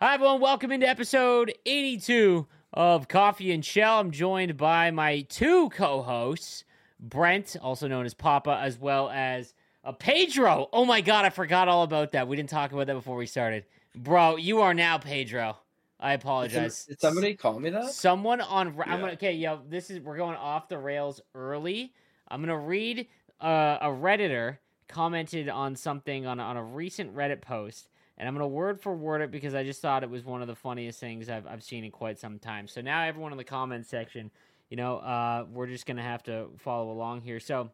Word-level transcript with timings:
Hi, 0.00 0.14
everyone. 0.14 0.40
Welcome 0.40 0.72
into 0.72 0.86
episode 0.88 1.54
82 1.64 2.46
of 2.74 3.08
Coffee 3.08 3.52
and 3.52 3.64
Shell. 3.64 4.00
I'm 4.00 4.10
joined 4.10 4.56
by 4.56 4.90
my 4.90 5.22
two 5.22 5.70
co 5.70 6.02
hosts, 6.02 6.64
Brent, 7.00 7.56
also 7.62 7.88
known 7.88 8.04
as 8.04 8.12
Papa, 8.12 8.58
as 8.62 8.78
well 8.78 9.08
as 9.08 9.54
uh, 9.84 9.92
Pedro. 9.92 10.68
Oh 10.72 10.84
my 10.84 11.00
God, 11.00 11.24
I 11.24 11.30
forgot 11.30 11.68
all 11.68 11.82
about 11.82 12.12
that. 12.12 12.28
We 12.28 12.36
didn't 12.36 12.50
talk 12.50 12.72
about 12.72 12.86
that 12.88 12.94
before 12.94 13.16
we 13.16 13.26
started. 13.26 13.64
Bro, 13.94 14.36
you 14.36 14.60
are 14.60 14.74
now 14.74 14.98
Pedro. 14.98 15.56
I 15.98 16.12
apologize. 16.12 16.84
Did 16.84 17.00
somebody 17.00 17.34
call 17.34 17.58
me 17.58 17.70
that? 17.70 17.90
Someone 17.90 18.42
on. 18.42 18.68
I'm 18.68 18.74
Yeah. 18.76 19.00
gonna. 19.00 19.12
Okay, 19.12 19.32
yo, 19.32 19.60
this 19.66 19.90
is. 19.90 20.00
We're 20.00 20.18
going 20.18 20.36
off 20.36 20.68
the 20.68 20.76
rails 20.76 21.22
early. 21.34 21.94
I'm 22.28 22.42
gonna 22.42 22.58
read 22.58 23.06
uh, 23.40 23.78
a 23.80 23.88
redditor 23.88 24.58
commented 24.88 25.48
on 25.48 25.74
something 25.74 26.26
on 26.26 26.38
on 26.38 26.58
a 26.58 26.62
recent 26.62 27.16
Reddit 27.16 27.40
post, 27.40 27.88
and 28.18 28.28
I'm 28.28 28.34
gonna 28.34 28.48
word 28.48 28.80
for 28.80 28.94
word 28.94 29.20
it 29.20 29.30
because 29.30 29.54
I 29.54 29.64
just 29.64 29.80
thought 29.80 30.02
it 30.02 30.10
was 30.10 30.24
one 30.24 30.42
of 30.42 30.48
the 30.48 30.54
funniest 30.54 31.00
things 31.00 31.28
I've 31.28 31.46
I've 31.46 31.62
seen 31.62 31.84
in 31.84 31.90
quite 31.90 32.18
some 32.18 32.38
time. 32.38 32.68
So 32.68 32.80
now 32.80 33.02
everyone 33.02 33.32
in 33.32 33.38
the 33.38 33.44
comment 33.44 33.86
section, 33.86 34.30
you 34.70 34.76
know, 34.76 34.98
uh, 34.98 35.44
we're 35.52 35.66
just 35.66 35.86
gonna 35.86 36.02
have 36.02 36.22
to 36.24 36.48
follow 36.58 36.90
along 36.90 37.22
here. 37.22 37.40
So 37.40 37.70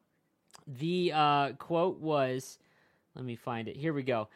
the 0.66 1.12
uh, 1.14 1.52
quote 1.52 1.98
was, 2.00 2.58
let 3.14 3.24
me 3.24 3.36
find 3.36 3.68
it. 3.68 3.76
Here 3.76 3.92
we 3.92 4.02
go. 4.02 4.28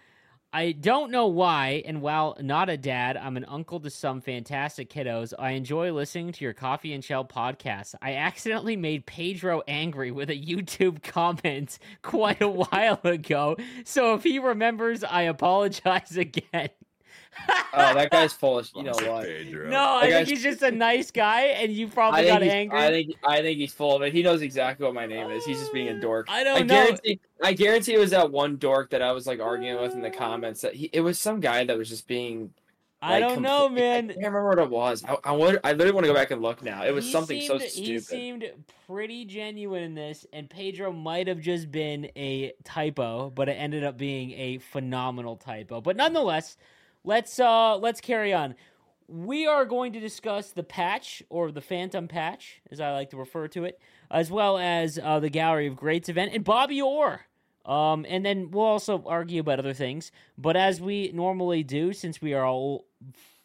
I 0.57 0.73
don't 0.73 1.11
know 1.11 1.27
why, 1.27 1.83
and 1.85 2.01
while 2.01 2.35
not 2.41 2.71
a 2.71 2.79
dad, 2.79 3.19
I'm 3.19 3.37
an 3.37 3.45
uncle 3.47 3.79
to 3.79 3.91
some 3.91 4.23
fantastic 4.23 4.89
kiddos. 4.89 5.35
I 5.39 5.51
enjoy 5.51 5.93
listening 5.93 6.33
to 6.33 6.45
your 6.45 6.55
Coffee 6.55 6.95
and 6.95 7.05
Shell 7.05 7.27
podcast. 7.27 7.95
I 8.01 8.15
accidentally 8.15 8.75
made 8.75 9.05
Pedro 9.05 9.63
angry 9.69 10.11
with 10.11 10.31
a 10.31 10.35
YouTube 10.35 11.03
comment 11.03 11.79
quite 12.03 12.41
a 12.41 12.49
while 12.49 13.01
ago, 13.05 13.59
so 13.85 14.15
if 14.15 14.23
he 14.23 14.39
remembers, 14.39 15.05
I 15.05 15.25
apologize 15.25 16.17
again. 16.17 16.71
Oh, 17.79 17.95
that 17.95 18.11
guy's 18.11 18.33
full 18.33 18.59
of. 18.59 18.71
You 18.75 18.85
know 18.85 18.93
Classic 18.93 19.11
what? 19.11 19.27
Pedro. 19.27 19.69
no, 19.69 19.97
I 19.97 20.11
think 20.11 20.29
he's 20.29 20.43
just 20.43 20.63
a 20.63 20.71
nice 20.71 21.11
guy, 21.11 21.43
and 21.43 21.71
you 21.71 21.89
probably 21.89 22.25
got 22.25 22.43
angry. 22.43 22.79
I 22.79 22.89
think 22.89 23.15
I 23.27 23.43
think 23.43 23.59
he's 23.59 23.73
full 23.73 23.95
of 23.95 24.03
it. 24.03 24.13
He 24.13 24.23
knows 24.23 24.43
exactly 24.43 24.85
what 24.85 24.95
my 24.95 25.07
name 25.07 25.31
is. 25.31 25.45
He's 25.45 25.59
just 25.59 25.73
being 25.73 25.89
a 25.89 25.93
oh, 25.93 26.01
dork. 26.01 26.27
I 26.31 26.41
I 26.41 26.45
don't 26.45 26.67
know. 26.67 26.75
guarantee. 26.75 27.21
I 27.43 27.53
guarantee 27.53 27.95
it 27.95 27.99
was 27.99 28.11
that 28.11 28.31
one 28.31 28.57
dork 28.57 28.91
that 28.91 29.03
I 29.03 29.13
was 29.13 29.27
like 29.27 29.41
arguing 29.41 29.81
with 29.81 29.93
in 29.93 30.01
the 30.01 30.13
oh. 30.15 30.19
comments. 30.19 30.63
That 30.63 30.75
he, 30.75 30.89
it 30.93 31.01
was 31.01 31.19
some 31.19 31.41
guy 31.41 31.65
that 31.65 31.77
was 31.77 31.89
just 31.89 32.07
being. 32.07 32.53
I 33.03 33.21
like, 33.21 33.29
don't 33.29 33.43
know, 33.43 33.67
complete- 33.67 33.85
I 33.85 34.01
can't 34.01 34.17
remember 34.17 34.49
what 34.49 34.59
it 34.59 34.71
was. 34.71 35.05
I, 35.05 35.17
I, 35.25 35.33
would, 35.33 35.61
I 35.63 35.73
literally 35.73 35.93
want 35.93 36.05
to 36.05 36.09
go 36.09 36.15
back 36.15 36.31
and 36.31 36.41
look 36.41 36.63
now. 36.63 36.83
It 36.83 36.95
was 36.95 37.05
He 37.05 37.13
something 37.13 37.41
so 37.43 37.59
seemed- 37.59 37.87
He 37.87 37.99
seemed 37.99 38.51
pretty 38.87 39.27
genuine 39.27 39.83
in 39.83 39.95
this, 39.95 40.25
and 40.33 40.49
Pedro 40.49 40.93
might 40.93 41.29
have 41.29 41.39
just 41.39 41.71
been 41.71 42.07
a 42.17 42.55
typo, 42.65 43.29
but 43.29 43.51
it 43.51 43.53
ended 43.53 43.85
up 43.85 43.99
being 43.99 44.33
a 44.33 44.59
phenomenal 44.59 45.37
typo. 45.37 45.83
But 45.83 45.97
nonetheless, 45.97 46.57
let's 47.07 47.39
uh 47.41 47.79
let's 47.79 48.03
carry 48.03 48.35
on. 48.35 48.55
We 49.09 49.47
are 49.47 49.65
going 49.65 49.93
to 49.93 50.01
discuss 50.01 50.51
the 50.51 50.65
patch 50.65 51.23
or 51.31 51.53
the 51.53 51.61
Phantom 51.61 52.09
Patch, 52.09 52.61
as 52.73 52.81
I 52.81 52.93
like 52.93 53.11
to 53.11 53.17
refer 53.17 53.47
to 53.49 53.65
it, 53.65 53.81
as 54.11 54.33
well 54.33 54.59
as 54.59 54.99
uh, 55.01 55.21
the 55.21 55.31
Gallery 55.31 55.69
of 55.69 55.77
Greats 55.77 56.09
event 56.09 56.33
and 56.35 56.43
Bobby 56.43 56.83
Orr. 56.83 57.21
Um, 57.65 58.05
and 58.09 58.27
then 58.27 58.51
we'll 58.51 58.65
also 58.65 59.05
argue 59.07 59.41
about 59.41 59.61
other 59.61 59.75
things. 59.75 60.11
But 60.37 60.57
as 60.57 60.81
we 60.81 61.13
normally 61.15 61.63
do, 61.63 61.93
since 61.93 62.21
we 62.21 62.35
are 62.35 62.45
all 62.45 62.87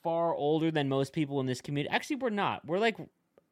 far 0.01 0.33
older 0.33 0.71
than 0.71 0.89
most 0.89 1.13
people 1.13 1.39
in 1.39 1.45
this 1.45 1.61
community, 1.61 1.93
actually, 1.93 2.15
we're 2.15 2.31
not. 2.31 2.65
We're 2.65 2.79
like 2.79 2.97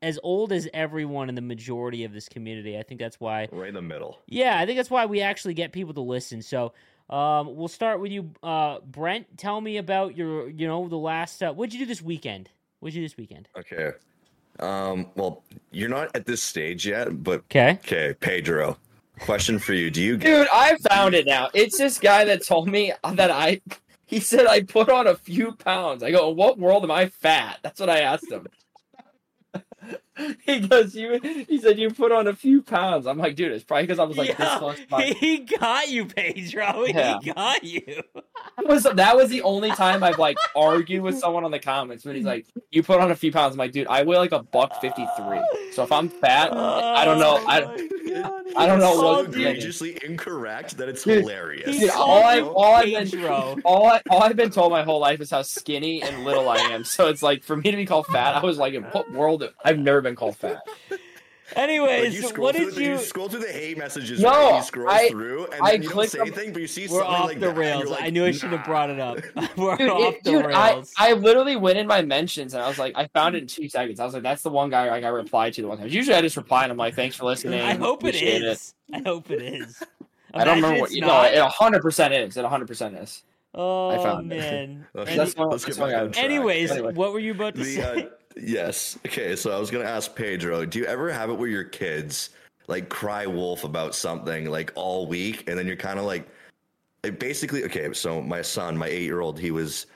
as 0.01 0.19
old 0.23 0.51
as 0.51 0.67
everyone 0.73 1.29
in 1.29 1.35
the 1.35 1.41
majority 1.41 2.03
of 2.03 2.13
this 2.13 2.27
community. 2.27 2.75
I 2.75 2.81
think 2.81 2.99
that's 2.99 3.19
why. 3.19 3.49
Right 3.51 3.69
in 3.69 3.75
the 3.75 3.83
middle. 3.83 4.17
Yeah, 4.25 4.57
I 4.57 4.65
think 4.65 4.77
that's 4.77 4.89
why 4.89 5.05
we 5.05 5.21
actually 5.21 5.53
get 5.53 5.73
people 5.73 5.93
to 5.93 6.01
listen. 6.01 6.41
So 6.41 6.73
um, 7.09 7.55
we'll 7.55 7.67
start 7.67 7.99
with 7.99 8.11
you, 8.11 8.31
uh, 8.43 8.79
Brent. 8.85 9.37
Tell 9.37 9.59
me 9.61 9.77
about 9.77 10.15
your, 10.15 10.49
you 10.49 10.67
know, 10.67 10.87
the 10.87 10.97
last. 10.97 11.41
Uh, 11.41 11.53
what'd 11.53 11.73
you 11.73 11.79
do 11.79 11.85
this 11.85 12.01
weekend? 12.01 12.49
What'd 12.79 12.95
you 12.95 13.01
do 13.01 13.05
this 13.07 13.17
weekend? 13.17 13.47
Okay. 13.57 13.91
Um, 14.59 15.07
well, 15.15 15.43
you're 15.71 15.89
not 15.89 16.15
at 16.15 16.25
this 16.25 16.43
stage 16.43 16.85
yet, 16.85 17.23
but 17.23 17.39
Okay. 17.45 17.71
okay, 17.83 18.13
Pedro. 18.19 18.77
Question 19.19 19.59
for 19.59 19.73
you. 19.73 19.89
Do 19.89 20.01
you 20.01 20.17
Dude, 20.17 20.47
I 20.53 20.77
found 20.89 21.13
it 21.13 21.25
now. 21.25 21.49
It's 21.53 21.77
this 21.77 21.97
guy 21.99 22.23
that 22.25 22.45
told 22.45 22.69
me 22.69 22.93
that 23.13 23.31
I. 23.31 23.61
He 24.05 24.19
said 24.19 24.47
I 24.47 24.63
put 24.63 24.89
on 24.89 25.05
a 25.07 25.15
few 25.15 25.51
pounds. 25.51 26.01
I 26.01 26.09
go, 26.11 26.29
what 26.29 26.57
world 26.57 26.83
am 26.83 26.89
I 26.89 27.07
fat? 27.09 27.59
That's 27.61 27.79
what 27.79 27.89
I 27.89 27.99
asked 27.99 28.31
him. 28.31 28.47
he 30.45 30.59
goes, 30.59 30.95
you. 30.95 31.19
He 31.47 31.59
said 31.59 31.79
you 31.79 31.89
put 31.91 32.11
on 32.11 32.27
a 32.27 32.33
few 32.35 32.61
pounds. 32.61 33.07
I'm 33.07 33.17
like, 33.17 33.35
dude, 33.35 33.51
it's 33.51 33.63
probably 33.63 33.83
because 33.83 33.99
I 33.99 34.03
was 34.03 34.17
like 34.17 34.35
this 34.37 34.55
close. 34.57 34.75
to 34.77 34.85
my- 34.89 35.03
he 35.19 35.39
got 35.39 35.89
you, 35.89 36.05
Pedro. 36.05 36.85
Yeah. 36.85 37.19
He 37.21 37.31
got 37.31 37.63
you. 37.63 38.03
That 38.57 38.67
was 38.67 38.83
that 38.83 39.15
was 39.15 39.29
the 39.29 39.41
only 39.43 39.71
time 39.71 40.03
I've 40.03 40.19
like 40.19 40.37
argued 40.55 41.01
with 41.01 41.17
someone 41.17 41.43
on 41.45 41.51
the 41.51 41.59
comments 41.59 42.05
when 42.05 42.15
he's 42.15 42.25
like, 42.25 42.45
"You 42.71 42.83
put 42.83 42.99
on 42.99 43.11
a 43.11 43.15
few 43.15 43.31
pounds." 43.31 43.53
I'm 43.53 43.59
like, 43.59 43.71
dude, 43.71 43.87
I 43.87 44.03
weigh 44.03 44.17
like 44.17 44.31
a 44.31 44.43
buck 44.43 44.81
fifty 44.81 45.05
three. 45.17 45.41
So 45.73 45.83
if 45.83 45.91
I'm 45.91 46.09
fat, 46.09 46.51
I 46.53 47.05
don't 47.05 47.19
know. 47.19 47.37
Oh 47.39 47.45
I 47.47 47.89
I 48.57 48.65
don't 48.65 48.79
know 48.79 48.93
so 48.95 49.03
what- 49.03 49.25
dude. 49.31 49.41
egregiously 49.41 49.97
incorrect 50.03 50.77
that 50.77 50.89
it's 50.89 51.03
Dude, 51.03 51.19
hilarious? 51.21 51.77
Dude, 51.77 51.91
called 51.91 52.09
all 52.09 52.23
I- 52.23 52.35
you 52.35 52.45
all 52.49 52.73
I've 52.75 52.85
been- 52.85 53.09
Pedro. 53.09 53.57
all 53.63 53.85
I 53.87 54.01
all 54.09 54.23
I've 54.23 54.35
been 54.35 54.49
told 54.49 54.71
my 54.71 54.83
whole 54.83 54.99
life 54.99 55.21
is 55.21 55.29
how 55.29 55.41
skinny 55.43 56.01
and 56.01 56.25
little 56.25 56.49
I 56.49 56.57
am. 56.57 56.83
So 56.83 57.07
it's 57.07 57.21
like 57.23 57.43
for 57.43 57.55
me 57.55 57.69
to 57.71 57.77
be 57.77 57.85
called 57.85 58.07
fat, 58.07 58.35
I 58.35 58.43
was 58.45 58.57
like, 58.57 58.73
in 58.73 58.83
what 58.83 59.11
world? 59.11 59.47
I've 59.63 59.77
never 59.79 60.01
been 60.01 60.08
called 60.15 60.37
fat. 60.37 60.61
Like, 61.55 61.63
Anyways, 61.63 62.13
you 62.13 62.27
scroll 62.27 62.45
what 62.45 62.55
did 62.55 62.75
the, 62.75 62.83
you? 62.83 62.91
you 62.91 62.97
scroll 62.99 63.27
through 63.27 63.39
the 63.39 63.51
hate 63.51 63.75
messages. 63.75 64.19
No, 64.19 64.29
right? 64.29 64.57
you 64.57 64.63
scroll 64.63 64.87
I- 64.87 65.09
through, 65.09 65.45
and 65.47 65.55
I 65.63 65.71
then 65.71 65.81
you 65.81 65.87
don't 65.87 65.93
clicked 65.95 66.11
say 66.11 66.19
on- 66.19 66.27
anything, 66.27 66.53
but 66.53 66.61
you 66.61 66.67
see 66.67 66.83
We're 66.83 66.99
something 66.99 67.07
off 67.07 67.25
like 67.25 67.39
the 67.39 67.47
that, 67.47 67.49
and 67.49 67.57
rails. 67.57 67.81
you're 67.85 67.89
like, 67.89 68.03
I 68.03 68.09
knew 68.11 68.23
I 68.23 68.29
should 68.29 68.51
have 68.51 68.59
nah. 68.59 68.65
brought 68.67 68.89
it 68.91 68.99
up. 68.99 69.17
We're 69.57 69.75
Dude, 69.77 69.89
off 69.89 70.13
it- 70.13 70.23
the 70.25 70.29
dude 70.31 70.45
I, 70.45 70.73
rails. 70.73 70.93
I 70.95 71.13
literally 71.13 71.55
went 71.55 71.79
in 71.79 71.87
my 71.87 72.03
mentions 72.03 72.53
and 72.53 72.61
I 72.61 72.67
was 72.67 72.77
like, 72.77 72.93
I 72.95 73.07
found 73.07 73.35
it 73.35 73.41
in 73.41 73.47
two 73.47 73.67
seconds. 73.67 73.99
I 73.99 74.05
was 74.05 74.13
like, 74.13 74.21
that's 74.21 74.43
the 74.43 74.51
one 74.51 74.69
guy 74.69 74.91
like, 74.91 75.03
I 75.03 75.07
replied 75.07 75.53
to 75.55 75.63
the 75.63 75.67
one 75.67 75.79
time. 75.79 75.87
Usually 75.87 76.15
I 76.15 76.21
just 76.21 76.37
reply 76.37 76.61
and 76.65 76.71
I'm 76.71 76.77
like, 76.77 76.93
thanks 76.93 77.15
for 77.15 77.25
listening. 77.25 77.61
I 77.61 77.73
hope 77.73 78.03
it 78.05 78.13
I 78.93 79.01
hope 79.03 79.31
it 79.31 79.41
is. 79.41 79.81
I 80.35 80.43
don't 80.43 80.57
remember 80.57 80.81
what 80.81 80.85
it's 80.89 80.95
you 80.95 81.01
know. 81.01 81.07
not. 81.07 81.33
It 81.33 81.41
hundred 81.41 81.81
percent 81.81 82.13
is. 82.13 82.37
It 82.37 82.45
hundred 82.45 82.67
percent 82.67 82.95
is. 82.95 83.23
Oh 83.55 84.03
found 84.03 84.31
it. 84.31 84.37
man. 84.37 84.85
Okay, 84.95 85.09
Any- 85.13 85.17
That's 85.17 85.35
one- 85.35 85.49
that's 85.49 85.65
one 85.79 85.89
back 85.89 85.97
guy. 85.97 86.03
on 86.05 86.11
track. 86.11 86.23
anyways, 86.25 86.69
Anyway. 86.69 86.93
what 86.93 87.11
were 87.11 87.19
you 87.19 87.31
about 87.31 87.55
to 87.55 87.63
The, 87.63 87.73
say? 87.75 88.03
uh, 88.03 88.09
yes. 88.35 88.97
Okay, 89.05 89.35
so 89.35 89.51
I 89.51 89.59
was 89.59 89.71
gonna 89.71 89.85
ask 89.85 90.15
Pedro, 90.15 90.65
do 90.65 90.79
you 90.79 90.85
ever 90.85 91.11
have 91.11 91.29
it 91.29 91.33
where 91.33 91.49
your 91.49 91.63
kids 91.63 92.31
like 92.69 92.87
cry 92.87 93.25
wolf 93.25 93.63
about 93.63 93.95
something 93.95 94.49
like 94.49 94.71
all 94.75 95.07
week, 95.07 95.49
and 95.49 95.57
then 95.57 95.65
you're 95.65 95.75
kind 95.75 95.99
of 95.99 96.05
like, 96.05 96.29
basically, 97.17 97.63
okay. 97.65 97.91
So 97.93 98.21
my 98.21 98.41
son, 98.43 98.77
my 98.77 98.87
eight 98.87 99.03
year 99.03 99.21
old, 99.21 99.39
he 99.39 99.49
was 99.49 99.87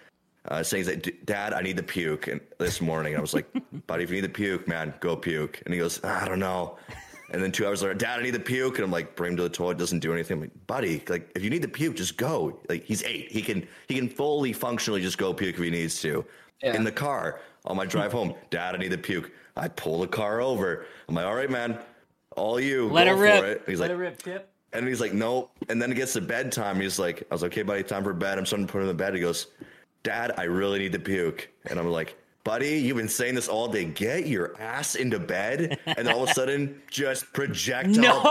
uh, 0.49 0.63
saying 0.63 0.85
that, 0.85 1.25
Dad, 1.25 1.53
I 1.53 1.61
need 1.61 1.77
to 1.77 1.83
puke, 1.83 2.27
and 2.27 2.41
this 2.57 2.81
morning 2.81 3.15
I 3.15 3.21
was 3.21 3.33
like, 3.33 3.47
Buddy, 3.87 4.03
if 4.03 4.09
you 4.09 4.15
need 4.15 4.27
to 4.27 4.33
puke, 4.33 4.67
man, 4.67 4.93
go 4.99 5.15
puke, 5.15 5.61
and 5.65 5.73
he 5.73 5.79
goes, 5.79 6.03
I 6.03 6.27
don't 6.27 6.39
know. 6.39 6.77
And 7.29 7.41
then 7.41 7.51
two 7.51 7.65
hours 7.65 7.81
later, 7.81 7.93
Dad, 7.93 8.19
I 8.19 8.23
need 8.23 8.33
to 8.33 8.39
puke, 8.39 8.75
and 8.75 8.85
I'm 8.85 8.91
like, 8.91 9.15
bring 9.15 9.31
him 9.31 9.37
to 9.37 9.43
the 9.43 9.49
toilet. 9.49 9.77
Doesn't 9.77 9.99
do 9.99 10.13
anything. 10.13 10.35
I'm 10.35 10.41
like, 10.41 10.67
buddy, 10.67 11.03
like 11.07 11.31
if 11.35 11.43
you 11.43 11.49
need 11.49 11.61
to 11.61 11.67
puke, 11.67 11.95
just 11.95 12.17
go. 12.17 12.59
Like 12.69 12.83
he's 12.83 13.03
eight, 13.03 13.31
he 13.31 13.41
can 13.41 13.67
he 13.87 13.95
can 13.95 14.09
fully 14.09 14.53
functionally 14.53 15.01
just 15.01 15.17
go 15.17 15.33
puke 15.33 15.55
if 15.55 15.63
he 15.63 15.71
needs 15.71 16.01
to. 16.01 16.25
Yeah. 16.63 16.75
In 16.75 16.83
the 16.83 16.91
car 16.91 17.39
on 17.65 17.75
my 17.77 17.85
drive 17.85 18.11
home, 18.11 18.33
Dad, 18.49 18.75
I 18.75 18.77
need 18.77 18.91
to 18.91 18.97
puke. 18.97 19.31
I 19.55 19.67
pull 19.67 19.99
the 19.99 20.07
car 20.07 20.41
over. 20.41 20.85
I'm 21.07 21.15
like, 21.15 21.25
all 21.25 21.35
right, 21.35 21.49
man, 21.49 21.77
all 22.35 22.59
you. 22.59 22.87
Let 22.89 23.07
it 23.07 23.11
for 23.15 23.21
rip. 23.21 23.43
it. 23.43 23.63
He's 23.67 23.79
Let 23.79 23.89
like, 23.89 23.95
it 23.95 23.99
rip, 23.99 24.23
Chip. 24.23 24.49
and 24.71 24.87
he's 24.87 25.01
like, 25.01 25.13
nope. 25.13 25.51
And 25.69 25.81
then 25.81 25.91
it 25.91 25.95
gets 25.95 26.13
to 26.13 26.21
bedtime. 26.21 26.79
He's 26.79 26.97
like, 26.97 27.23
I 27.29 27.35
was 27.35 27.41
like, 27.41 27.51
okay, 27.51 27.63
buddy, 27.63 27.83
time 27.83 28.03
for 28.03 28.13
bed. 28.13 28.37
I'm 28.37 28.45
starting 28.45 28.65
to 28.67 28.71
put 28.71 28.79
him 28.79 28.83
in 28.83 28.87
the 28.89 28.93
bed. 29.03 29.13
He 29.13 29.19
goes, 29.21 29.47
Dad, 30.03 30.33
I 30.37 30.43
really 30.43 30.79
need 30.79 30.93
to 30.93 30.99
puke. 30.99 31.49
And 31.67 31.77
I'm 31.79 31.87
like, 31.89 32.17
buddy, 32.43 32.77
you've 32.79 32.97
been 32.97 33.07
saying 33.07 33.35
this 33.35 33.47
all 33.47 33.67
day. 33.67 33.85
Get 33.85 34.25
your 34.27 34.59
ass 34.59 34.95
into 34.95 35.19
bed. 35.19 35.79
And 35.85 36.07
all 36.09 36.23
of 36.23 36.29
a 36.29 36.33
sudden, 36.35 36.81
just 36.89 37.31
projectile 37.33 37.93
No, 38.01 38.21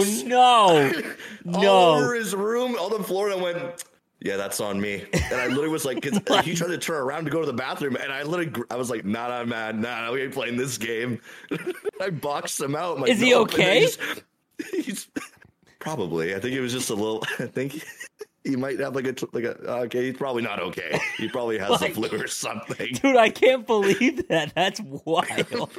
pukes 0.00 0.22
no, 0.22 0.40
all 1.52 1.62
no. 1.62 1.94
over 1.96 2.14
his 2.14 2.34
room, 2.34 2.76
all 2.78 2.88
the 2.90 3.04
floor. 3.04 3.30
And 3.30 3.38
I 3.40 3.42
went, 3.42 3.84
yeah, 4.24 4.36
that's 4.36 4.60
on 4.60 4.80
me. 4.80 5.04
And 5.12 5.34
I 5.40 5.46
literally 5.48 5.68
was 5.68 5.84
like, 5.84 6.00
'cause 6.02 6.44
he 6.44 6.54
tried 6.54 6.68
to 6.68 6.78
turn 6.78 7.02
around 7.02 7.24
to 7.24 7.30
go 7.30 7.40
to 7.40 7.46
the 7.46 7.52
bathroom, 7.52 7.96
and 7.96 8.12
I 8.12 8.22
literally, 8.22 8.52
I 8.70 8.76
was 8.76 8.90
like, 8.90 9.04
nah, 9.04 9.28
nah, 9.28 9.44
man, 9.44 9.80
nah, 9.80 10.12
we 10.12 10.22
ain't 10.22 10.32
playing 10.32 10.56
this 10.56 10.78
game. 10.78 11.20
I 12.00 12.10
boxed 12.10 12.60
him 12.60 12.74
out. 12.76 13.00
Like, 13.00 13.10
Is 13.10 13.20
he. 13.20 13.34
Okay? 13.34 13.80
He's, 13.80 13.98
he's 14.70 15.08
probably. 15.78 16.34
I 16.34 16.40
think 16.40 16.54
it 16.54 16.60
was 16.60 16.72
just 16.72 16.90
a 16.90 16.94
little. 16.94 17.24
I 17.38 17.46
think 17.46 17.84
he 18.44 18.56
might 18.56 18.78
have 18.80 18.94
like 18.94 19.06
a 19.06 19.14
like 19.32 19.44
a. 19.44 19.56
Uh, 19.72 19.80
okay, 19.84 20.06
he's 20.06 20.16
probably 20.16 20.42
not 20.42 20.60
okay. 20.60 20.98
He 21.18 21.28
probably 21.28 21.58
has 21.58 21.70
Like- 21.70 21.94
the 21.94 22.08
flu 22.08 22.20
or 22.20 22.26
something. 22.28 22.94
Dude, 22.94 23.16
I 23.16 23.30
can't 23.30 23.66
believe 23.66 24.28
that. 24.28 24.52
That's 24.54 24.80
wild. 24.80 25.70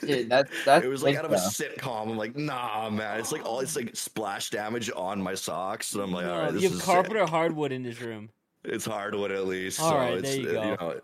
Dude, 0.00 0.28
that, 0.30 0.48
that's 0.64 0.84
It 0.84 0.88
was 0.88 1.02
like 1.02 1.16
out 1.16 1.24
of 1.24 1.32
a 1.32 1.36
sitcom. 1.36 2.10
I'm 2.10 2.16
like, 2.16 2.36
nah, 2.36 2.88
man. 2.90 3.18
It's 3.18 3.32
like 3.32 3.44
all 3.44 3.60
it's 3.60 3.74
like 3.76 3.96
splash 3.96 4.50
damage 4.50 4.90
on 4.94 5.20
my 5.22 5.34
socks, 5.34 5.94
and 5.94 6.02
I'm 6.02 6.12
like, 6.12 6.26
all 6.26 6.32
No, 6.36 6.40
right, 6.42 6.52
this 6.52 6.62
you 6.62 6.68
have 6.68 6.78
is 6.78 6.84
carpet 6.84 7.12
sick. 7.12 7.20
or 7.22 7.26
hardwood 7.26 7.72
in 7.72 7.84
his 7.84 8.00
room. 8.02 8.28
It's 8.64 8.84
hardwood 8.84 9.32
at 9.32 9.46
least. 9.46 9.80
All 9.80 9.90
so 9.90 9.96
right, 9.96 10.14
it's, 10.18 10.22
there 10.28 10.36
you 10.38 10.52
go. 10.52 10.74
know, 10.74 11.00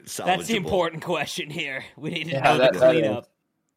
it's 0.00 0.16
That's 0.18 0.46
the 0.46 0.56
important 0.56 1.02
question 1.02 1.48
here. 1.50 1.84
We 1.96 2.10
need 2.10 2.24
to 2.24 2.30
Yeah, 2.32 2.42
know 2.42 2.58
that- 2.58 2.72
the 2.74 2.78
cleanup. 2.80 3.28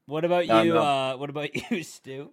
What 0.06 0.26
about 0.26 0.48
No, 0.48 0.62
you? 0.64 0.74
no. 0.74 0.82
Uh, 0.82 1.16
what 1.18 1.30
about 1.30 1.56
you, 1.72 1.84
Stu? 1.84 2.32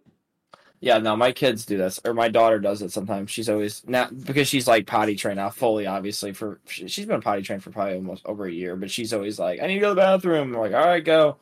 Yeah, 0.80 0.98
no, 0.98 1.16
my 1.16 1.32
kids 1.32 1.64
do 1.64 1.78
this, 1.78 1.98
or 2.04 2.12
my 2.14 2.28
daughter 2.28 2.58
does 2.58 2.82
it 2.82 2.92
sometimes. 2.92 3.30
She's 3.30 3.48
always 3.48 3.82
now 3.86 4.08
because 4.10 4.46
she's 4.48 4.66
like 4.68 4.86
potty 4.86 5.14
trained 5.16 5.36
now, 5.38 5.48
fully 5.50 5.86
obviously. 5.86 6.32
For 6.32 6.60
she- 6.66 6.88
she's 6.88 7.06
been 7.06 7.20
potty 7.22 7.42
trained 7.42 7.62
for 7.62 7.70
probably 7.70 7.94
almost 7.94 8.24
over 8.26 8.44
a 8.46 8.52
year, 8.52 8.76
but 8.76 8.90
she's 8.90 9.12
always 9.14 9.38
like, 9.38 9.62
"I 9.62 9.66
need 9.68 9.74
to 9.74 9.80
go 9.80 9.88
to 9.90 9.94
the 9.94 10.00
bathroom." 10.02 10.54
I'm 10.54 10.60
like, 10.60 10.74
"All 10.74 10.84
right, 10.84 11.02
go." 11.04 11.36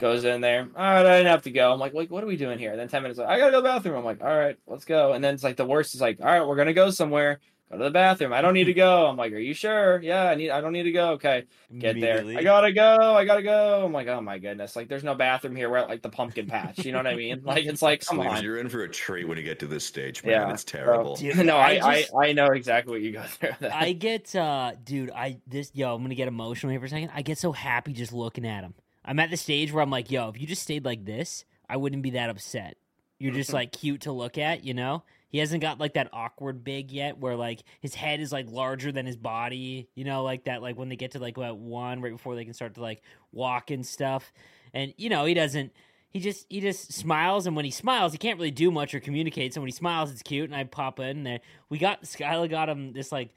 Goes 0.00 0.24
in 0.24 0.40
there. 0.40 0.66
All 0.74 0.82
right, 0.82 1.04
I 1.04 1.18
didn't 1.18 1.30
have 1.30 1.42
to 1.42 1.50
go. 1.50 1.70
I'm 1.70 1.78
like, 1.78 1.92
"Like, 1.92 2.10
what 2.10 2.24
are 2.24 2.26
we 2.26 2.38
doing 2.38 2.58
here?" 2.58 2.70
And 2.70 2.80
then 2.80 2.88
ten 2.88 3.02
minutes, 3.02 3.18
like, 3.18 3.28
I 3.28 3.38
gotta 3.38 3.50
go 3.50 3.58
to 3.58 3.62
the 3.62 3.68
bathroom. 3.68 3.96
I'm 3.98 4.04
like, 4.04 4.22
"All 4.24 4.34
right, 4.34 4.56
let's 4.66 4.86
go." 4.86 5.12
And 5.12 5.22
then 5.22 5.34
it's 5.34 5.44
like 5.44 5.56
the 5.56 5.66
worst 5.66 5.94
is 5.94 6.00
like, 6.00 6.20
"All 6.20 6.26
right, 6.26 6.40
we're 6.40 6.56
gonna 6.56 6.72
go 6.72 6.88
somewhere. 6.88 7.38
Go 7.70 7.76
to 7.76 7.84
the 7.84 7.90
bathroom. 7.90 8.32
I 8.32 8.40
don't 8.40 8.54
need 8.54 8.64
to 8.64 8.72
go." 8.72 9.06
I'm 9.06 9.18
like, 9.18 9.30
"Are 9.34 9.38
you 9.38 9.52
sure?" 9.52 10.00
Yeah, 10.00 10.30
I 10.30 10.36
need. 10.36 10.48
I 10.48 10.62
don't 10.62 10.72
need 10.72 10.84
to 10.84 10.92
go. 10.92 11.10
Okay, 11.10 11.44
get 11.78 12.00
there. 12.00 12.24
I 12.26 12.42
gotta 12.42 12.72
go. 12.72 13.14
I 13.14 13.26
gotta 13.26 13.42
go. 13.42 13.84
I'm 13.84 13.92
like, 13.92 14.08
"Oh 14.08 14.22
my 14.22 14.38
goodness!" 14.38 14.74
Like, 14.74 14.88
there's 14.88 15.04
no 15.04 15.14
bathroom 15.14 15.54
here. 15.54 15.68
We're 15.68 15.76
at 15.76 15.90
like 15.90 16.00
the 16.00 16.08
pumpkin 16.08 16.46
patch. 16.46 16.78
You 16.78 16.92
know 16.92 16.98
what 16.98 17.06
I 17.06 17.14
mean? 17.14 17.42
Like, 17.50 17.66
it's 17.66 17.82
like, 17.82 18.02
come 18.02 18.16
Sleeves, 18.16 18.38
on. 18.38 18.42
You're 18.42 18.56
in 18.56 18.70
for 18.70 18.84
a 18.84 18.88
treat 18.88 19.28
when 19.28 19.36
you 19.36 19.44
get 19.44 19.58
to 19.58 19.66
this 19.66 19.84
stage, 19.84 20.24
man. 20.24 20.32
Yeah, 20.32 20.52
it's 20.54 20.64
terrible. 20.64 21.16
Dude, 21.16 21.36
no, 21.44 21.58
I, 21.58 21.80
I 21.82 22.06
I, 22.16 22.28
I, 22.28 22.32
know 22.32 22.46
exactly 22.46 22.92
what 22.92 23.02
you 23.02 23.12
go 23.12 23.22
through. 23.22 23.68
I 23.70 23.92
get, 23.92 24.34
uh, 24.34 24.72
dude, 24.82 25.10
I 25.10 25.40
this 25.46 25.72
yo, 25.74 25.94
I'm 25.94 26.00
gonna 26.00 26.14
get 26.14 26.28
emotional 26.28 26.70
here 26.70 26.80
for 26.80 26.86
a 26.86 26.88
second. 26.88 27.10
I 27.14 27.20
get 27.20 27.36
so 27.36 27.52
happy 27.52 27.92
just 27.92 28.14
looking 28.14 28.46
at 28.46 28.64
him. 28.64 28.72
I'm 29.04 29.18
at 29.18 29.30
the 29.30 29.36
stage 29.36 29.72
where 29.72 29.82
I'm 29.82 29.90
like, 29.90 30.10
yo, 30.10 30.28
if 30.28 30.40
you 30.40 30.46
just 30.46 30.62
stayed 30.62 30.84
like 30.84 31.04
this, 31.04 31.44
I 31.68 31.76
wouldn't 31.76 32.02
be 32.02 32.10
that 32.10 32.30
upset. 32.30 32.76
You're 33.18 33.34
just 33.34 33.50
mm-hmm. 33.50 33.56
like 33.56 33.72
cute 33.72 34.02
to 34.02 34.12
look 34.12 34.38
at, 34.38 34.64
you 34.64 34.74
know. 34.74 35.04
He 35.28 35.38
hasn't 35.38 35.62
got 35.62 35.78
like 35.78 35.94
that 35.94 36.08
awkward 36.12 36.64
big 36.64 36.90
yet, 36.90 37.18
where 37.18 37.36
like 37.36 37.62
his 37.80 37.94
head 37.94 38.20
is 38.20 38.32
like 38.32 38.50
larger 38.50 38.90
than 38.90 39.06
his 39.06 39.16
body, 39.16 39.88
you 39.94 40.04
know, 40.04 40.24
like 40.24 40.44
that. 40.44 40.60
Like 40.60 40.76
when 40.76 40.88
they 40.88 40.96
get 40.96 41.12
to 41.12 41.20
like 41.20 41.36
about 41.36 41.58
one, 41.58 42.00
right 42.00 42.12
before 42.12 42.34
they 42.34 42.44
can 42.44 42.54
start 42.54 42.74
to 42.74 42.82
like 42.82 43.02
walk 43.30 43.70
and 43.70 43.86
stuff, 43.86 44.32
and 44.74 44.92
you 44.96 45.08
know 45.08 45.24
he 45.24 45.34
doesn't. 45.34 45.72
He 46.08 46.18
just 46.18 46.46
he 46.48 46.60
just 46.60 46.92
smiles, 46.92 47.46
and 47.46 47.54
when 47.54 47.64
he 47.64 47.70
smiles, 47.70 48.10
he 48.10 48.18
can't 48.18 48.38
really 48.38 48.50
do 48.50 48.72
much 48.72 48.92
or 48.92 48.98
communicate. 48.98 49.54
So 49.54 49.60
when 49.60 49.68
he 49.68 49.72
smiles, 49.72 50.10
it's 50.10 50.22
cute, 50.22 50.50
and 50.50 50.56
I 50.56 50.64
pop 50.64 50.98
in 50.98 51.22
there. 51.22 51.38
We 51.68 51.78
got 51.78 52.02
Skyla 52.02 52.50
got 52.50 52.68
him 52.68 52.92
this 52.92 53.12
like 53.12 53.30